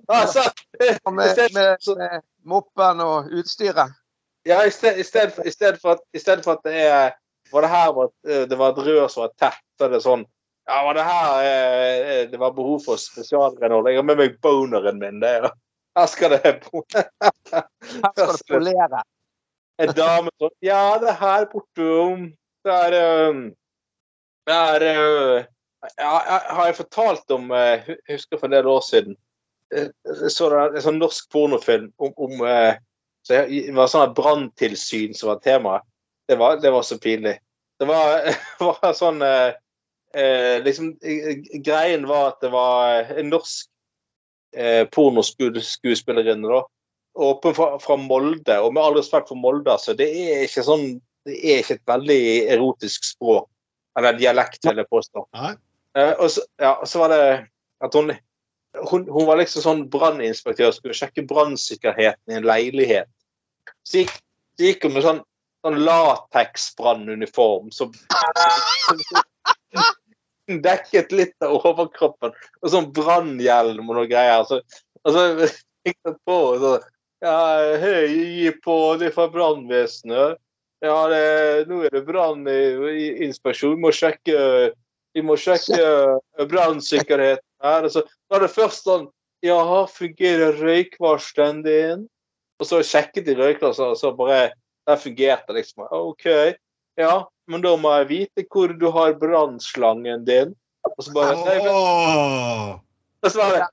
altså, 0.08 0.46
med, 0.80 1.12
med, 1.12 1.36
med 1.98 2.22
moppen 2.48 3.04
og 3.04 3.28
utstyret. 3.36 3.92
ja, 4.46 4.64
i 4.64 4.72
stedet 5.04 5.34
for, 5.36 5.44
for, 5.82 5.90
at, 6.52 6.60
det 6.64 6.88
er 6.88 7.12
var 7.52 7.62
det 7.62 7.70
her 7.70 7.94
var, 7.94 8.10
det 8.50 8.58
var 8.58 8.72
et 8.72 8.86
rør 8.88 9.08
som 9.08 9.26
var 9.26 9.34
tett, 9.40 9.62
så 9.78 9.86
er 9.86 9.94
det 9.94 10.02
sånn 10.04 10.26
Ja, 10.68 10.84
var 10.86 10.94
det 10.96 11.04
her 11.04 11.44
eh, 11.44 12.30
det 12.32 12.40
var 12.40 12.54
behov 12.56 12.80
for 12.86 12.96
spesialrenhold? 13.02 13.90
Jeg 13.92 13.98
har 14.00 14.06
med 14.08 14.18
meg 14.22 14.38
boneren 14.42 15.00
min. 15.02 15.20
Det, 15.20 15.30
er- 15.42 15.50
her 15.98 16.08
skal 16.10 16.32
det 16.38 16.54
bo 16.66 16.82
Her 16.94 18.14
skal 18.16 18.32
det 18.38 18.48
polere. 18.50 19.02
en 19.84 19.92
dame 19.98 20.32
som 20.40 20.50
Ja, 20.64 20.98
det 21.02 21.10
er 21.12 21.20
her 21.20 21.46
bortom 21.52 22.24
Det 22.64 22.74
er 22.88 23.28
um, 23.30 23.44
Det 24.48 24.56
er 24.56 24.86
ja, 25.98 26.14
Har 26.56 26.66
jeg 26.70 26.76
fortalt 26.80 27.32
om 27.36 27.52
hu- 27.52 28.00
Husker 28.10 28.38
for 28.40 28.48
en 28.48 28.56
del 28.56 28.68
år 28.72 28.82
siden 28.88 29.16
eh, 29.76 29.90
så 30.30 30.50
det 30.54 30.64
en 30.80 30.86
sånn 30.88 31.00
norsk 31.02 31.28
pornofilm 31.34 31.92
om, 31.98 32.14
om 32.18 32.46
eh, 32.48 32.78
så 33.28 33.42
jeg, 33.44 33.66
Det 33.68 33.76
var 33.78 33.92
sånn 33.92 34.14
branntilsyn 34.16 35.14
som 35.16 35.30
var 35.34 35.40
temaet. 35.44 35.84
Det 36.28 36.36
var, 36.40 36.58
det 36.64 36.72
var 36.72 36.84
så 36.88 36.98
pinlig. 37.00 37.38
Det 37.80 37.86
var, 37.88 38.26
var 38.64 38.94
sånn 38.96 39.22
eh, 40.18 40.64
liksom, 40.64 40.94
Greien 41.66 42.08
var 42.08 42.34
at 42.34 42.44
det 42.44 42.52
var 42.54 43.14
en 43.18 43.32
norsk 43.34 43.70
eh, 44.56 44.84
pornoskuespillerinne, 44.94 46.50
da. 46.50 46.62
Åpen 47.24 47.54
fra, 47.54 47.68
fra 47.80 47.98
Molde, 48.02 48.56
og 48.58 48.74
med 48.74 48.84
all 48.84 48.98
respekt 48.98 49.30
for 49.30 49.38
Molde, 49.38 49.74
altså, 49.74 49.94
det 49.98 50.10
er 50.10 50.48
ikke 50.48 50.66
sånn 50.66 50.88
Det 51.24 51.38
er 51.40 51.62
ikke 51.62 51.78
et 51.78 51.88
veldig 51.88 52.24
erotisk 52.52 53.06
språk. 53.08 53.46
Eller 53.96 54.18
dialekt, 54.18 54.58
vil 54.66 54.82
jeg 54.82 54.90
påstå. 54.92 55.22
Eh, 55.40 56.10
og, 56.18 56.26
så, 56.34 56.42
ja, 56.60 56.74
så 56.90 57.00
var 57.00 57.14
det 57.14 57.22
at 57.86 57.96
hun 57.96 58.12
hun, 58.90 59.06
hun 59.08 59.28
var 59.28 59.38
liksom 59.40 59.64
sånn 59.64 59.84
branninspektør 59.94 60.72
skulle 60.74 60.98
sjekke 60.98 61.26
brannsikkerheten 61.30 62.34
i 62.34 62.38
en 62.40 62.48
leilighet. 62.48 63.10
Så 63.86 64.02
gikk, 64.02 64.16
så 64.58 64.68
gikk 64.68 64.88
hun 64.88 64.96
med 64.96 65.06
sånn, 65.06 65.22
sånn 65.64 65.80
lateksbrannuniform 65.86 67.70
som 67.76 67.94
dekket 70.68 71.14
litt 71.16 71.36
av 71.46 71.60
overkroppen, 71.70 72.34
og 72.62 72.74
sånn 72.74 72.90
brannhjelm 72.96 73.90
og 73.90 74.00
noe 74.00 74.10
greier. 74.10 74.46
Så, 74.50 74.62
og 75.04 75.16
så 75.16 75.28
gikk 75.88 76.00
det 76.08 76.18
på 76.28 76.40
og 76.56 76.66
så 76.66 76.74
Ja, 77.24 77.36
hei, 77.80 78.10
gi 78.12 78.50
på, 78.66 78.74
det 79.00 79.08
er 79.08 79.14
fra 79.16 79.30
brannvesenet. 79.32 80.42
Ja, 80.84 80.98
det, 81.08 81.20
nå 81.70 81.86
er 81.88 81.94
det 81.96 82.02
branninspeksjon. 82.04 83.78
Vi 83.78 83.86
må 83.86 83.94
sjekke 83.96 84.74
vi 85.14 85.22
må 85.24 85.38
sjekke 85.40 85.78
brannsikkerheten 86.52 87.46
her. 87.64 87.88
Og 87.88 87.94
så 87.94 88.04
var 88.32 88.44
det 88.44 88.54
først 88.54 88.90
sånn 88.90 89.12
Ja, 89.44 89.60
fungerer 89.92 90.56
røykvarsleren 90.56 91.64
din? 91.66 92.06
Og 92.62 92.68
så 92.70 92.80
sjekket 92.88 93.26
de 93.28 93.36
røykvarsleren, 93.36 93.96
og 93.96 94.00
så 94.00 94.14
bare 94.16 94.54
Der 94.88 95.00
fungerte 95.00 95.56
liksom. 95.56 95.86
OK. 95.96 96.28
Ja, 97.00 97.24
men 97.48 97.62
da 97.64 97.74
må 97.80 97.92
jeg 98.00 98.08
vite 98.10 98.46
hvor 98.52 98.72
du 98.80 98.88
har 98.96 99.14
brannslangen 99.20 100.26
din. 100.28 100.54
Og 100.88 101.04
så 101.04 101.14
bare 101.16 101.36
nei, 101.40 101.58
men- 101.64 101.72
Åh! 101.72 102.80
og 103.24 103.32
så 103.32 103.40
bare. 103.40 103.68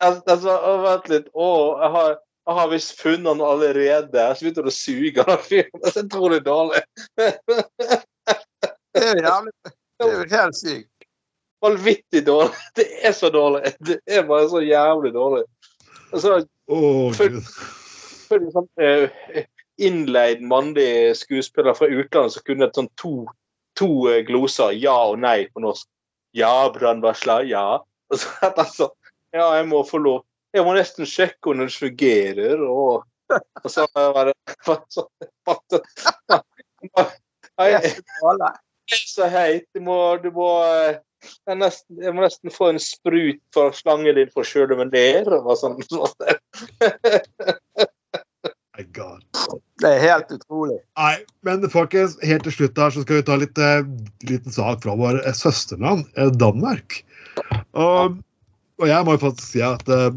Altså, 0.00 0.22
altså, 0.26 0.54
vent 0.82 1.08
litt. 1.12 1.26
Å, 1.36 1.48
jeg 1.82 1.90
har, 1.94 2.14
jeg 2.48 2.54
har 2.56 2.68
visst 2.72 2.94
funnet 3.00 3.26
den 3.28 3.42
allerede. 3.44 4.22
Så 4.34 4.46
begynte 4.46 4.64
det 4.64 4.72
å 4.72 4.78
suge 4.78 5.24
av 5.26 5.42
fyren. 5.44 5.82
Det 5.84 5.90
er 5.92 6.06
utrolig 6.06 6.40
dårlig. 6.46 6.82
Det 8.90 9.02
er 9.04 9.12
jo 9.14 9.22
jævlig 9.22 9.52
Det 10.00 10.06
er 10.06 10.14
jo 10.14 10.24
helt 10.32 10.56
sykt. 10.58 11.06
Vanvittig 11.62 12.22
dårlig. 12.26 12.56
Det 12.78 12.86
er 13.04 13.12
så 13.12 13.28
dårlig. 13.34 13.74
Det 13.84 13.98
er 14.08 14.24
bare 14.28 14.48
så 14.48 14.62
jævlig 14.64 15.12
dårlig. 15.14 15.44
Og 16.10 16.20
så 16.24 16.38
Åh, 16.70 17.12
For- 17.18 18.48
sånn 18.54 18.68
eh, 18.80 19.10
innleid 19.82 20.42
mannlig 20.46 21.16
skuespiller 21.18 21.74
fra 21.76 21.88
utlandet 21.88 22.36
som 22.36 22.46
kunne 22.46 22.68
et 22.68 22.78
sånn 22.78 22.90
to, 23.00 23.14
to 23.78 23.90
eh, 24.10 24.22
gloser, 24.28 24.74
ja 24.76 24.96
og 25.10 25.18
nei 25.22 25.44
på 25.50 25.64
norsk. 25.64 25.88
Ja, 26.36 26.70
brannvarsler, 26.74 27.48
ja. 27.50 27.80
Og 28.10 28.20
så 28.20 28.50
sånn 28.70 28.94
Ja, 29.34 29.46
jeg 29.60 29.68
må 29.70 29.82
få 29.86 30.00
lov. 30.02 30.24
Jeg 30.54 30.66
må 30.66 30.74
nesten 30.74 31.06
sjekke 31.06 31.52
om 31.52 31.60
den 31.62 31.70
fungerer, 31.70 32.62
og, 32.66 33.04
og 33.30 33.68
så 33.70 33.86
var 33.94 34.30
det 34.30 34.34
så 39.06 39.28
heit. 39.30 39.68
Du 39.76 39.80
må, 39.86 39.96
du 40.22 40.30
må 40.34 40.48
eh, 40.66 40.98
jeg, 41.20 41.56
nesten, 41.60 42.00
jeg 42.02 42.14
må 42.16 42.24
nesten 42.24 42.54
få 42.54 42.70
en 42.72 42.80
sprut 42.82 43.40
for 43.54 43.76
slangen 43.76 44.16
din 44.16 44.30
for 44.34 44.42
å 44.42 44.48
om 44.74 44.82
en 44.84 44.92
ler. 44.94 45.28
Og 45.38 45.52
sånn, 45.60 45.76
God. 48.96 49.24
Det 49.82 49.90
er 49.90 50.02
helt 50.02 50.32
utrolig. 50.34 50.78
Nei, 51.00 51.14
men 51.46 51.64
folkens, 51.72 52.16
helt 52.26 52.44
til 52.46 52.56
slutt 52.56 52.80
her 52.80 52.94
så 52.94 53.04
skal 53.04 53.20
vi 53.20 53.26
ta 53.28 53.38
litt 53.40 53.60
eh, 53.60 53.80
liten 54.28 54.54
sak 54.54 54.82
fra 54.84 54.96
vår 54.98 55.22
eh, 55.22 55.36
søsterland, 55.36 56.06
eh, 56.16 56.32
Danmark. 56.40 57.00
Og, 57.78 58.18
og 58.80 58.86
jeg 58.88 59.06
må 59.06 59.16
jo 59.16 59.24
faktisk 59.24 59.54
si 59.54 59.64
at 59.64 59.88
eh, 59.92 60.10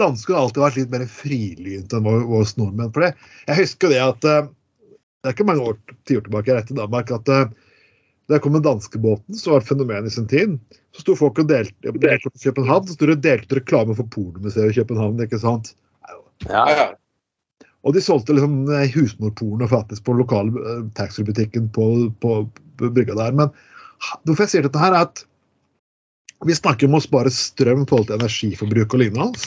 dansker 0.00 0.36
har 0.36 0.46
alltid 0.46 0.64
vært 0.64 0.80
litt 0.80 0.92
mer 0.94 1.06
frilynte 1.10 1.98
enn 1.98 2.08
vår, 2.08 2.26
våre 2.28 2.48
nordmenn. 2.60 2.92
For 2.94 3.06
det. 3.06 3.14
Jeg 3.48 3.62
husker 3.62 3.94
det 3.94 4.02
at 4.04 4.28
eh, 4.30 4.50
det 5.22 5.30
er 5.30 5.38
ikke 5.38 5.48
mange 5.48 5.70
år 5.70 5.78
tiår 6.06 6.26
tilbake 6.26 6.52
jeg 6.52 6.68
til 6.68 6.80
Danmark, 6.80 7.10
at 7.14 7.30
eh, 7.32 7.48
da 8.26 8.36
jeg 8.36 8.42
kom 8.42 8.56
med 8.56 8.64
danskebåten, 8.66 9.38
så 9.38 9.52
var 9.52 9.60
det 9.60 9.66
et 9.66 9.70
fenomen 9.70 10.06
i 10.08 10.10
sin 10.10 10.26
tid. 10.30 10.56
Så 10.94 11.04
sto 11.04 11.14
folk 11.18 11.38
og 11.38 11.48
delte 11.50 11.92
delte 11.94 12.30
København, 12.42 12.86
så 12.88 12.96
sto 12.96 13.08
det 13.12 13.20
delte 13.22 13.60
reklame 13.60 13.94
for 13.94 14.08
Pornomuseet 14.10 14.72
i 14.72 14.80
København. 14.80 15.20
ikke 15.22 15.38
sant? 15.38 15.76
Ja, 16.48 16.64
ja. 16.70 16.86
Og 17.86 17.94
de 17.94 18.02
solgte 18.02 18.34
liksom 18.34 18.66
eh, 18.74 18.90
husmorporno 18.96 19.68
faktisk 19.70 20.06
på 20.06 20.16
lokale 20.18 20.62
eh, 20.62 20.82
taxfree-butikken 20.98 21.70
på, 21.74 21.86
på, 22.22 22.40
på 22.78 22.90
brygga 22.96 23.14
der. 23.18 23.36
Men 23.38 23.52
hvorfor 24.26 24.44
jeg 24.44 24.56
sier 24.56 24.66
dette 24.66 24.82
her, 24.82 24.96
er 24.96 25.06
at 25.06 25.22
vi 26.44 26.56
snakker 26.56 26.88
om 26.88 26.98
å 26.98 27.04
spare 27.04 27.32
strøm 27.32 27.84
i 27.84 27.88
forhold 27.88 28.10
til 28.10 28.18
energiforbruk 28.18 28.96
og 28.96 29.02
lignende. 29.02 29.28
hans. 29.28 29.46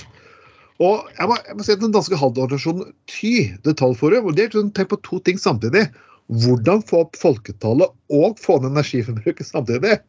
Og 0.80 1.10
jeg 1.18 1.28
må, 1.28 1.36
jeg 1.44 1.58
må 1.58 1.66
si 1.66 1.74
at 1.76 1.82
Den 1.84 1.96
danske 1.96 2.20
handelsorganisasjonen 2.20 2.94
TY, 3.12 3.34
Detaljforum, 3.68 4.30
og 4.30 4.38
de 4.38 4.46
har 4.46 4.54
liksom 4.54 4.72
på 4.94 5.02
to 5.04 5.20
ting 5.28 5.42
samtidig. 5.42 5.90
Hvordan 6.44 6.84
få 6.88 7.04
opp 7.04 7.20
folketallet 7.20 7.92
og 8.16 8.40
få 8.40 8.60
ned 8.62 8.72
energiforbruket 8.72 9.50
samtidig. 9.50 10.00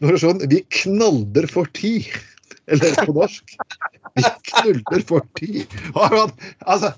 Når 0.00 0.08
det 0.08 0.16
er 0.16 0.22
sånn, 0.24 0.44
Vi 0.50 0.60
knalder 0.82 1.46
for 1.52 1.70
ti. 1.76 1.94
Eller 2.70 2.94
på 2.98 3.14
norsk 3.14 3.54
Vi 4.18 4.26
knuller 4.50 5.06
for 5.06 5.26
ti. 5.38 5.64
Altså, 5.94 6.94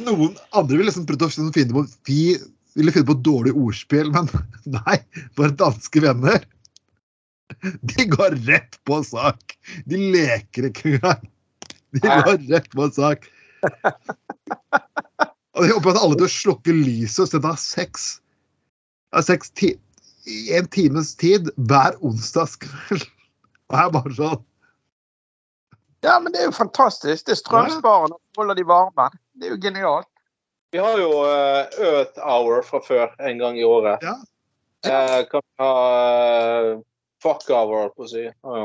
noen 0.00 0.34
andre 0.56 0.78
ville 0.78 0.88
liksom 0.88 1.06
prøvd 1.08 1.22
å 1.24 1.28
liksom 1.30 1.52
finne 1.54 1.76
på 1.76 1.84
Vi 2.08 2.36
ville 2.74 2.94
finne 2.94 3.08
på 3.10 3.20
dårlig 3.26 3.54
ordspill, 3.54 4.10
men 4.14 4.28
nei, 4.78 4.98
våre 5.38 5.54
danske 5.60 6.02
venner 6.02 6.42
De 7.94 8.06
går 8.10 8.38
rett 8.48 8.78
på 8.88 8.98
sak. 9.06 9.54
De 9.86 10.00
leker 10.14 10.70
ikke 10.70 10.96
engang. 10.96 11.26
De 11.94 12.02
går 12.08 12.38
rett 12.50 12.70
på 12.72 12.88
sak. 12.90 13.28
Og 15.54 15.62
de 15.62 15.70
håper 15.70 15.92
at 15.92 16.00
alle 16.00 16.16
til 16.18 16.26
å 16.26 16.34
slukke 16.34 16.74
lyset 16.74 17.22
og 17.22 17.30
sette 17.30 17.52
av 17.52 17.60
seks, 17.60 18.06
seks 19.28 19.52
ti, 19.54 19.74
i 20.26 20.56
en 20.58 20.66
times 20.74 21.12
tid 21.20 21.52
hver 21.68 21.94
onsdagskveld. 22.02 23.06
Og 23.70 23.78
jeg 23.78 23.94
bare 23.94 24.16
sånn 24.16 24.42
Ja, 26.04 26.18
men 26.20 26.34
det 26.34 26.42
er 26.42 26.50
jo 26.50 26.56
fantastisk. 26.56 27.28
Det 27.28 27.36
er 27.36 27.40
strømsparende 27.40 28.18
holder 28.36 28.58
de 28.58 28.66
varme. 28.68 29.06
Det 29.34 29.48
er 29.48 29.54
jo 29.56 29.60
genialt. 29.62 30.10
Vi 30.74 30.80
har 30.82 30.98
jo 30.98 31.10
eh, 31.22 31.76
Earth 31.86 32.18
Hour 32.18 32.62
fra 32.66 32.80
før 32.82 33.12
en 33.22 33.38
gang 33.38 33.58
i 33.58 33.66
året. 33.66 34.02
Ja. 34.02 34.14
Eh, 34.86 35.20
kan 35.30 35.42
vi 35.42 35.62
ha 35.62 35.70
eh, 35.94 36.70
Fuck 37.22 37.46
Hour, 37.50 37.92
på 37.94 38.06
å 38.06 38.10
si. 38.10 38.24
Ja, 38.26 38.64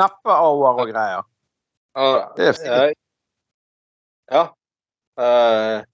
Neppe-hour 0.00 0.80
og 0.82 0.88
greier. 0.90 1.22
Uh, 1.94 2.24
Det 2.34 2.48
er 2.48 2.56
fint. 2.58 2.98
Ja. 4.32 4.46
Uh. 5.20 5.84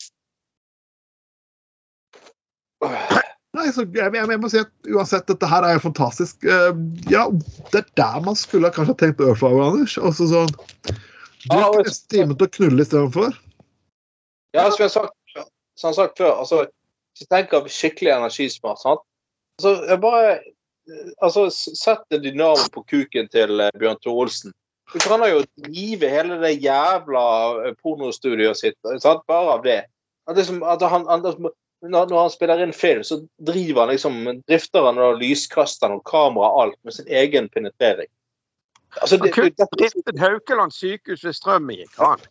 Nei, 3.59 3.67
så 3.75 3.85
jeg, 3.85 4.15
jeg, 4.15 4.39
må 4.41 4.49
si 4.49 4.63
at 4.63 4.71
Uansett, 4.89 5.27
dette 5.29 5.51
her 5.51 5.67
er 5.67 5.77
jo 5.77 5.85
fantastisk. 5.91 6.47
Uh, 6.47 6.73
ja, 7.13 7.27
Det 7.75 7.83
er 7.83 7.93
der 8.01 8.25
man 8.25 8.39
skulle 8.39 8.71
kanskje 8.73 8.95
ha 8.95 9.03
tenkt 9.03 9.21
Earthflower, 9.21 9.67
Anders. 9.67 9.99
Også 9.99 10.31
sånn 10.31 10.55
Du 10.87 11.59
har 11.59 11.69
ikke 11.75 11.91
neste 11.91 12.15
time 12.15 12.39
til 12.39 12.49
å 12.49 12.55
knulle 12.57 12.87
istedenfor. 12.87 13.37
Ja, 14.57 14.67
som 14.71 14.83
jeg 14.83 14.89
har 14.89 14.95
sagt, 14.95 15.17
som 15.75 15.89
jeg 15.89 15.93
har 15.93 15.99
sagt 15.99 16.19
før, 16.19 16.33
altså, 16.43 16.65
hvis 17.11 17.25
jeg 17.25 17.31
tenker 17.35 17.69
skikkelig 17.71 18.13
energismart 18.15 18.83
sant? 18.83 19.05
Altså, 19.59 19.77
jeg 19.89 20.01
bare 20.03 20.39
altså, 21.23 21.51
Sett 21.53 22.15
en 22.15 22.23
dynamo 22.23 22.69
på 22.75 22.85
kuken 22.89 23.31
til 23.33 23.61
eh, 23.61 23.73
Bjørn 23.79 24.01
Tore 24.03 24.27
Olsen. 24.27 24.55
Du 24.91 24.99
kan 24.99 25.23
jo 25.29 25.43
drive 25.63 26.11
hele 26.11 26.39
det 26.43 26.57
jævla 26.65 27.25
eh, 27.67 27.75
pornostudioet 27.83 28.59
sitt 28.59 28.79
sant? 29.03 29.27
bare 29.31 29.57
av 29.59 29.67
det. 29.67 29.83
At, 30.29 30.37
liksom, 30.39 30.63
at 30.63 30.83
han, 30.83 31.07
han, 31.11 31.27
når, 31.83 32.15
han 32.15 32.33
spiller 32.33 32.63
inn 32.63 32.75
film, 32.77 33.05
så 33.07 33.21
driver 33.47 33.85
han 33.85 33.95
liksom 33.95 34.19
drifter 34.49 34.87
han 34.87 34.99
og 35.01 35.21
lyskasteren 35.23 35.99
og 35.99 36.05
kamera 36.09 36.51
og 36.51 36.65
alt 36.65 36.81
med 36.85 36.99
sin 36.99 37.09
egen 37.09 37.49
penetrering. 37.49 38.11
Altså, 39.01 39.17
Han 39.17 39.27
det, 39.27 39.35
kunne 39.35 39.69
driftet 39.79 40.19
Haukeland 40.19 40.75
sykehus 40.75 41.25
ved 41.25 41.37
Strømmen, 41.39 41.77
gikk 41.79 41.95
han. 41.99 42.27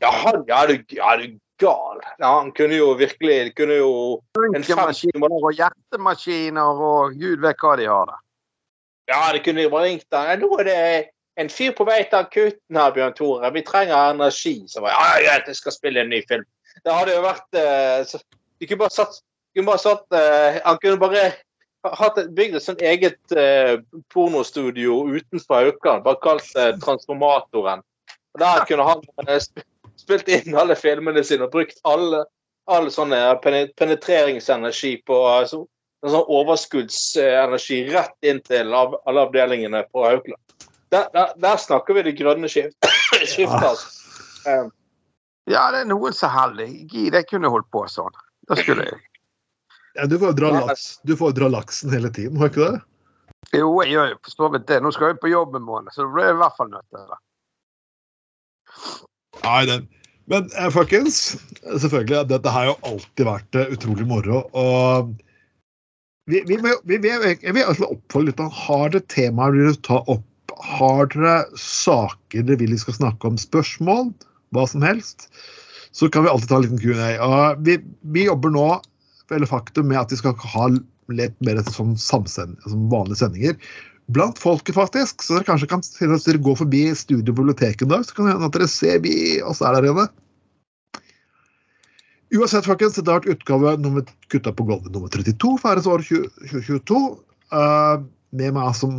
ja, 0.00 0.10
han, 0.10 0.44
ja, 0.48 0.62
du, 0.70 0.78
ja, 0.94 1.16
du 1.18 1.38
gal. 1.62 2.00
Ja, 2.18 2.30
han 2.38 2.52
kunne 2.52 2.78
jo 2.78 2.92
virkelig 2.98 3.54
kunne 3.56 3.78
jo 3.80 3.90
Funkemaskiner 4.36 5.36
og 5.36 5.52
hjertemaskiner 5.56 6.86
og 6.88 7.18
gud 7.20 7.42
vet 7.44 7.60
hva 7.62 7.74
de 7.80 7.88
har 7.90 8.08
der. 8.10 8.22
Ja, 9.10 9.20
det 9.32 9.44
kunne 9.44 9.62
jo 9.62 9.72
bare 9.72 9.90
ringt 9.90 10.06
han. 10.12 10.42
Nå 10.42 10.50
er 10.60 10.68
det 10.68 10.80
en 11.40 11.50
fyr 11.52 11.74
på 11.76 11.86
vei 11.86 12.00
til 12.08 12.18
akutten 12.18 12.80
her, 12.80 12.92
Bjørn 12.94 13.14
Tore. 13.16 13.52
Vi 13.54 13.62
trenger 13.66 14.14
energi. 14.14 14.56
Så 14.68 14.82
var 14.82 14.94
jeg, 14.94 15.26
ja, 15.26 15.38
jeg 15.46 15.58
skal 15.58 15.74
spille 15.74 16.02
en 16.02 16.10
ny 16.10 16.22
film. 16.28 16.46
Det 16.84 16.94
hadde 16.94 17.14
jo 17.14 17.24
vært 17.24 17.58
eh, 17.60 18.02
så, 18.08 18.20
De 18.60 18.68
kunne 18.68 18.84
bare 18.84 18.94
satt, 18.94 19.20
kunne 19.56 19.68
bare 19.68 19.80
satt 19.80 20.04
uh, 20.12 20.58
Han 20.64 20.78
kunne 20.82 21.00
bare 21.00 21.30
hatt 21.96 22.18
bygd 22.36 22.56
et 22.56 22.64
sånt 22.64 22.82
eget 22.82 23.36
eh, 23.36 23.76
pornostudio 24.12 25.04
utenfor 25.06 25.60
Haukeland, 25.60 26.04
bare 26.04 26.18
kalt 26.24 26.48
det 26.56 26.80
Transformatoren. 26.82 27.84
Og 28.34 28.40
Der 28.42 28.64
kunne 28.68 28.86
han 28.88 29.04
eh, 29.28 29.40
spilt 30.06 30.28
inn 30.30 30.56
alle 30.58 30.76
filmene 30.78 31.24
sine 31.26 31.48
og 31.48 31.54
brukt 31.54 31.80
alle, 31.88 32.24
all 32.70 32.88
sånne 32.94 33.18
penetreringsenergi 33.42 34.96
på 35.06 35.18
altså, 35.28 35.64
en 36.06 36.14
sånn 36.14 36.32
overskuddsenergi 36.38 37.82
rett 37.90 38.30
inn 38.30 38.42
til 38.46 38.74
av, 38.76 38.94
alle 39.06 39.26
avdelingene 39.26 39.82
på 39.90 40.06
Haukeland. 40.06 40.42
Der, 40.94 41.08
der, 41.12 41.32
der 41.42 41.58
snakker 41.58 41.98
vi 41.98 42.06
det 42.06 42.14
grønne 42.20 42.48
skift, 42.50 42.78
skiftet. 43.32 43.62
altså. 43.62 43.90
Um. 44.46 44.70
Ja, 45.50 45.68
det 45.74 45.84
er 45.84 45.90
noen 45.90 46.14
som 46.14 46.30
er 46.30 46.34
heldig. 46.34 46.68
Gid 46.90 47.14
jeg 47.14 47.26
kunne 47.30 47.50
holdt 47.50 47.68
på 47.74 47.84
sånn. 47.90 48.14
Da 48.46 48.58
skulle 48.58 48.86
jeg 48.86 49.02
Ja, 49.96 50.04
du 50.10 50.18
får 50.20 50.34
jo 50.34 50.36
dra, 50.36 50.48
laks, 50.66 50.86
du 51.08 51.14
får 51.16 51.34
dra 51.38 51.48
laksen 51.48 51.94
hele 51.94 52.10
tiden, 52.12 52.36
har 52.36 52.50
du 52.50 52.58
ikke 52.58 52.70
det? 52.74 52.80
Jo, 53.54 53.70
jeg 53.82 53.94
gjør 53.94 54.10
jo 54.10 54.16
for 54.26 54.34
så 54.34 54.48
vidt 54.52 54.66
det. 54.68 54.80
Nå 54.82 54.90
skal 54.92 55.12
jeg 55.12 55.20
på 55.22 55.30
jobb 55.30 55.54
en 55.56 55.64
måned, 55.64 55.94
så 55.94 56.04
da 56.04 56.12
blir 56.12 56.26
jeg 56.28 56.36
i 56.36 56.40
hvert 56.42 56.58
fall 56.58 56.72
nødt 56.72 56.88
til 56.92 57.06
det. 57.12 57.18
Nei, 59.46 59.62
det. 59.68 59.80
Men 60.30 60.48
eh, 60.58 60.70
folkens, 60.74 61.36
selvfølgelig, 61.62 62.24
dette 62.32 62.52
har 62.52 62.70
jo 62.70 62.78
alltid 62.88 63.28
vært 63.28 63.58
eh, 63.58 63.74
utrolig 63.76 64.06
moro. 64.10 64.42
Og 64.58 65.12
vi, 66.30 66.42
vi, 66.48 66.58
vi, 66.58 66.98
vi, 66.98 67.12
jeg 67.12 67.54
vil 67.54 67.86
oppfordre 67.86 68.32
litt. 68.32 68.42
Har 68.66 68.90
dere 68.90 69.06
temaer 69.12 69.54
dere 69.54 69.70
vil 69.70 69.84
ta 69.86 70.00
opp? 70.10 70.26
Har 70.56 71.12
dere 71.12 71.36
saker 71.60 72.46
dere 72.48 72.58
vil 72.62 72.74
vi 72.74 72.80
skal 72.82 72.98
snakke 72.98 73.30
om? 73.30 73.38
Spørsmål? 73.38 74.10
Hva 74.54 74.66
som 74.70 74.82
helst? 74.86 75.28
Så 75.94 76.10
kan 76.12 76.26
vi 76.26 76.32
alltid 76.32 76.50
ta 76.50 76.58
en 76.58 76.66
liten 76.66 76.82
Q&A. 76.82 77.54
Vi, 77.64 77.78
vi 78.12 78.26
jobber 78.26 78.52
nå 78.52 78.68
eller 79.34 79.48
faktum 79.50 79.88
med 79.90 79.98
at 79.98 80.12
vi 80.12 80.18
skal 80.20 80.36
ha 80.38 80.68
litt 81.10 81.34
mer 81.42 81.58
som, 81.70 81.96
samsend, 81.98 82.58
som 82.66 82.88
vanlige 82.92 83.22
sendinger 83.24 83.56
blant 84.12 84.38
folket, 84.38 84.74
faktisk. 84.76 85.24
Så 85.24 85.36
dere 85.36 85.48
kanskje 85.48 85.68
kan 85.70 85.82
til 85.84 86.14
dere 86.14 86.42
går 86.42 86.60
forbi 86.60 86.84
studiobiblioteket 86.96 87.86
en 87.86 87.94
dag, 87.94 88.06
så 88.06 88.16
kan 88.16 88.28
det 88.28 88.36
hende 88.36 88.50
at 88.50 88.56
dere 88.56 88.70
ser 88.70 89.02
vi 89.04 89.16
oss 89.42 89.62
er 89.64 89.76
der 89.76 89.90
inne. 89.90 90.06
Uansett, 92.34 92.66
folkens, 92.66 92.98
det 92.98 93.06
har 93.06 93.20
vært 93.20 93.36
utgave 93.36 93.76
nummer 93.78 94.06
gutta 94.32 94.52
på 94.52 94.66
gulvet 94.66 94.90
nummer 94.94 95.12
32 95.12 95.52
for 95.62 95.72
æres 95.72 95.86
år 95.90 96.02
2022. 96.08 97.02
Uh, 97.54 98.02
med 98.34 98.56
meg 98.56 98.72
som 98.74 98.96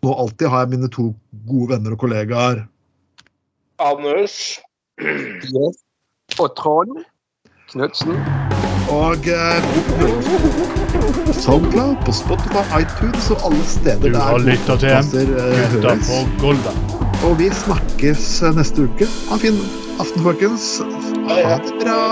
nå 0.00 0.12
alltid 0.14 0.48
har 0.48 0.64
jeg 0.64 0.76
mine 0.76 0.90
to 0.94 1.10
gode 1.50 1.74
venner 1.74 1.96
og 1.96 2.04
kollegaer. 2.04 2.62
Anders. 3.82 4.60
Og 6.38 6.54
Trond 6.56 7.02
Knutsen. 7.72 8.16
Og 8.90 9.28
eh, 9.30 9.68
på 10.00 10.89
SoundCloud, 11.32 11.96
på 12.06 12.12
Spotify, 12.12 12.64
iTunes 12.80 13.30
og 13.34 13.46
alle 13.50 13.64
steder 13.66 14.12
Du 14.14 14.18
har 14.18 14.38
lytta 14.38 14.76
til 14.80 14.88
en 14.94 15.38
eh, 15.38 15.62
Gutta 15.74 15.94
på 16.06 16.20
Golda. 16.42 16.74
Og 17.28 17.38
vi 17.38 17.50
snakkes 17.54 18.28
eh, 18.42 18.54
neste 18.56 18.88
uke. 18.88 19.08
Ha 19.28 19.38
en 19.38 19.44
fin 19.46 19.62
aften, 20.00 20.22
folkens. 20.24 20.68
Ha 21.28 21.56
det 21.64 21.78
bra. 21.82 22.02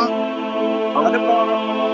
Ha 0.98 1.12
det 1.14 1.22
bra. 1.26 1.87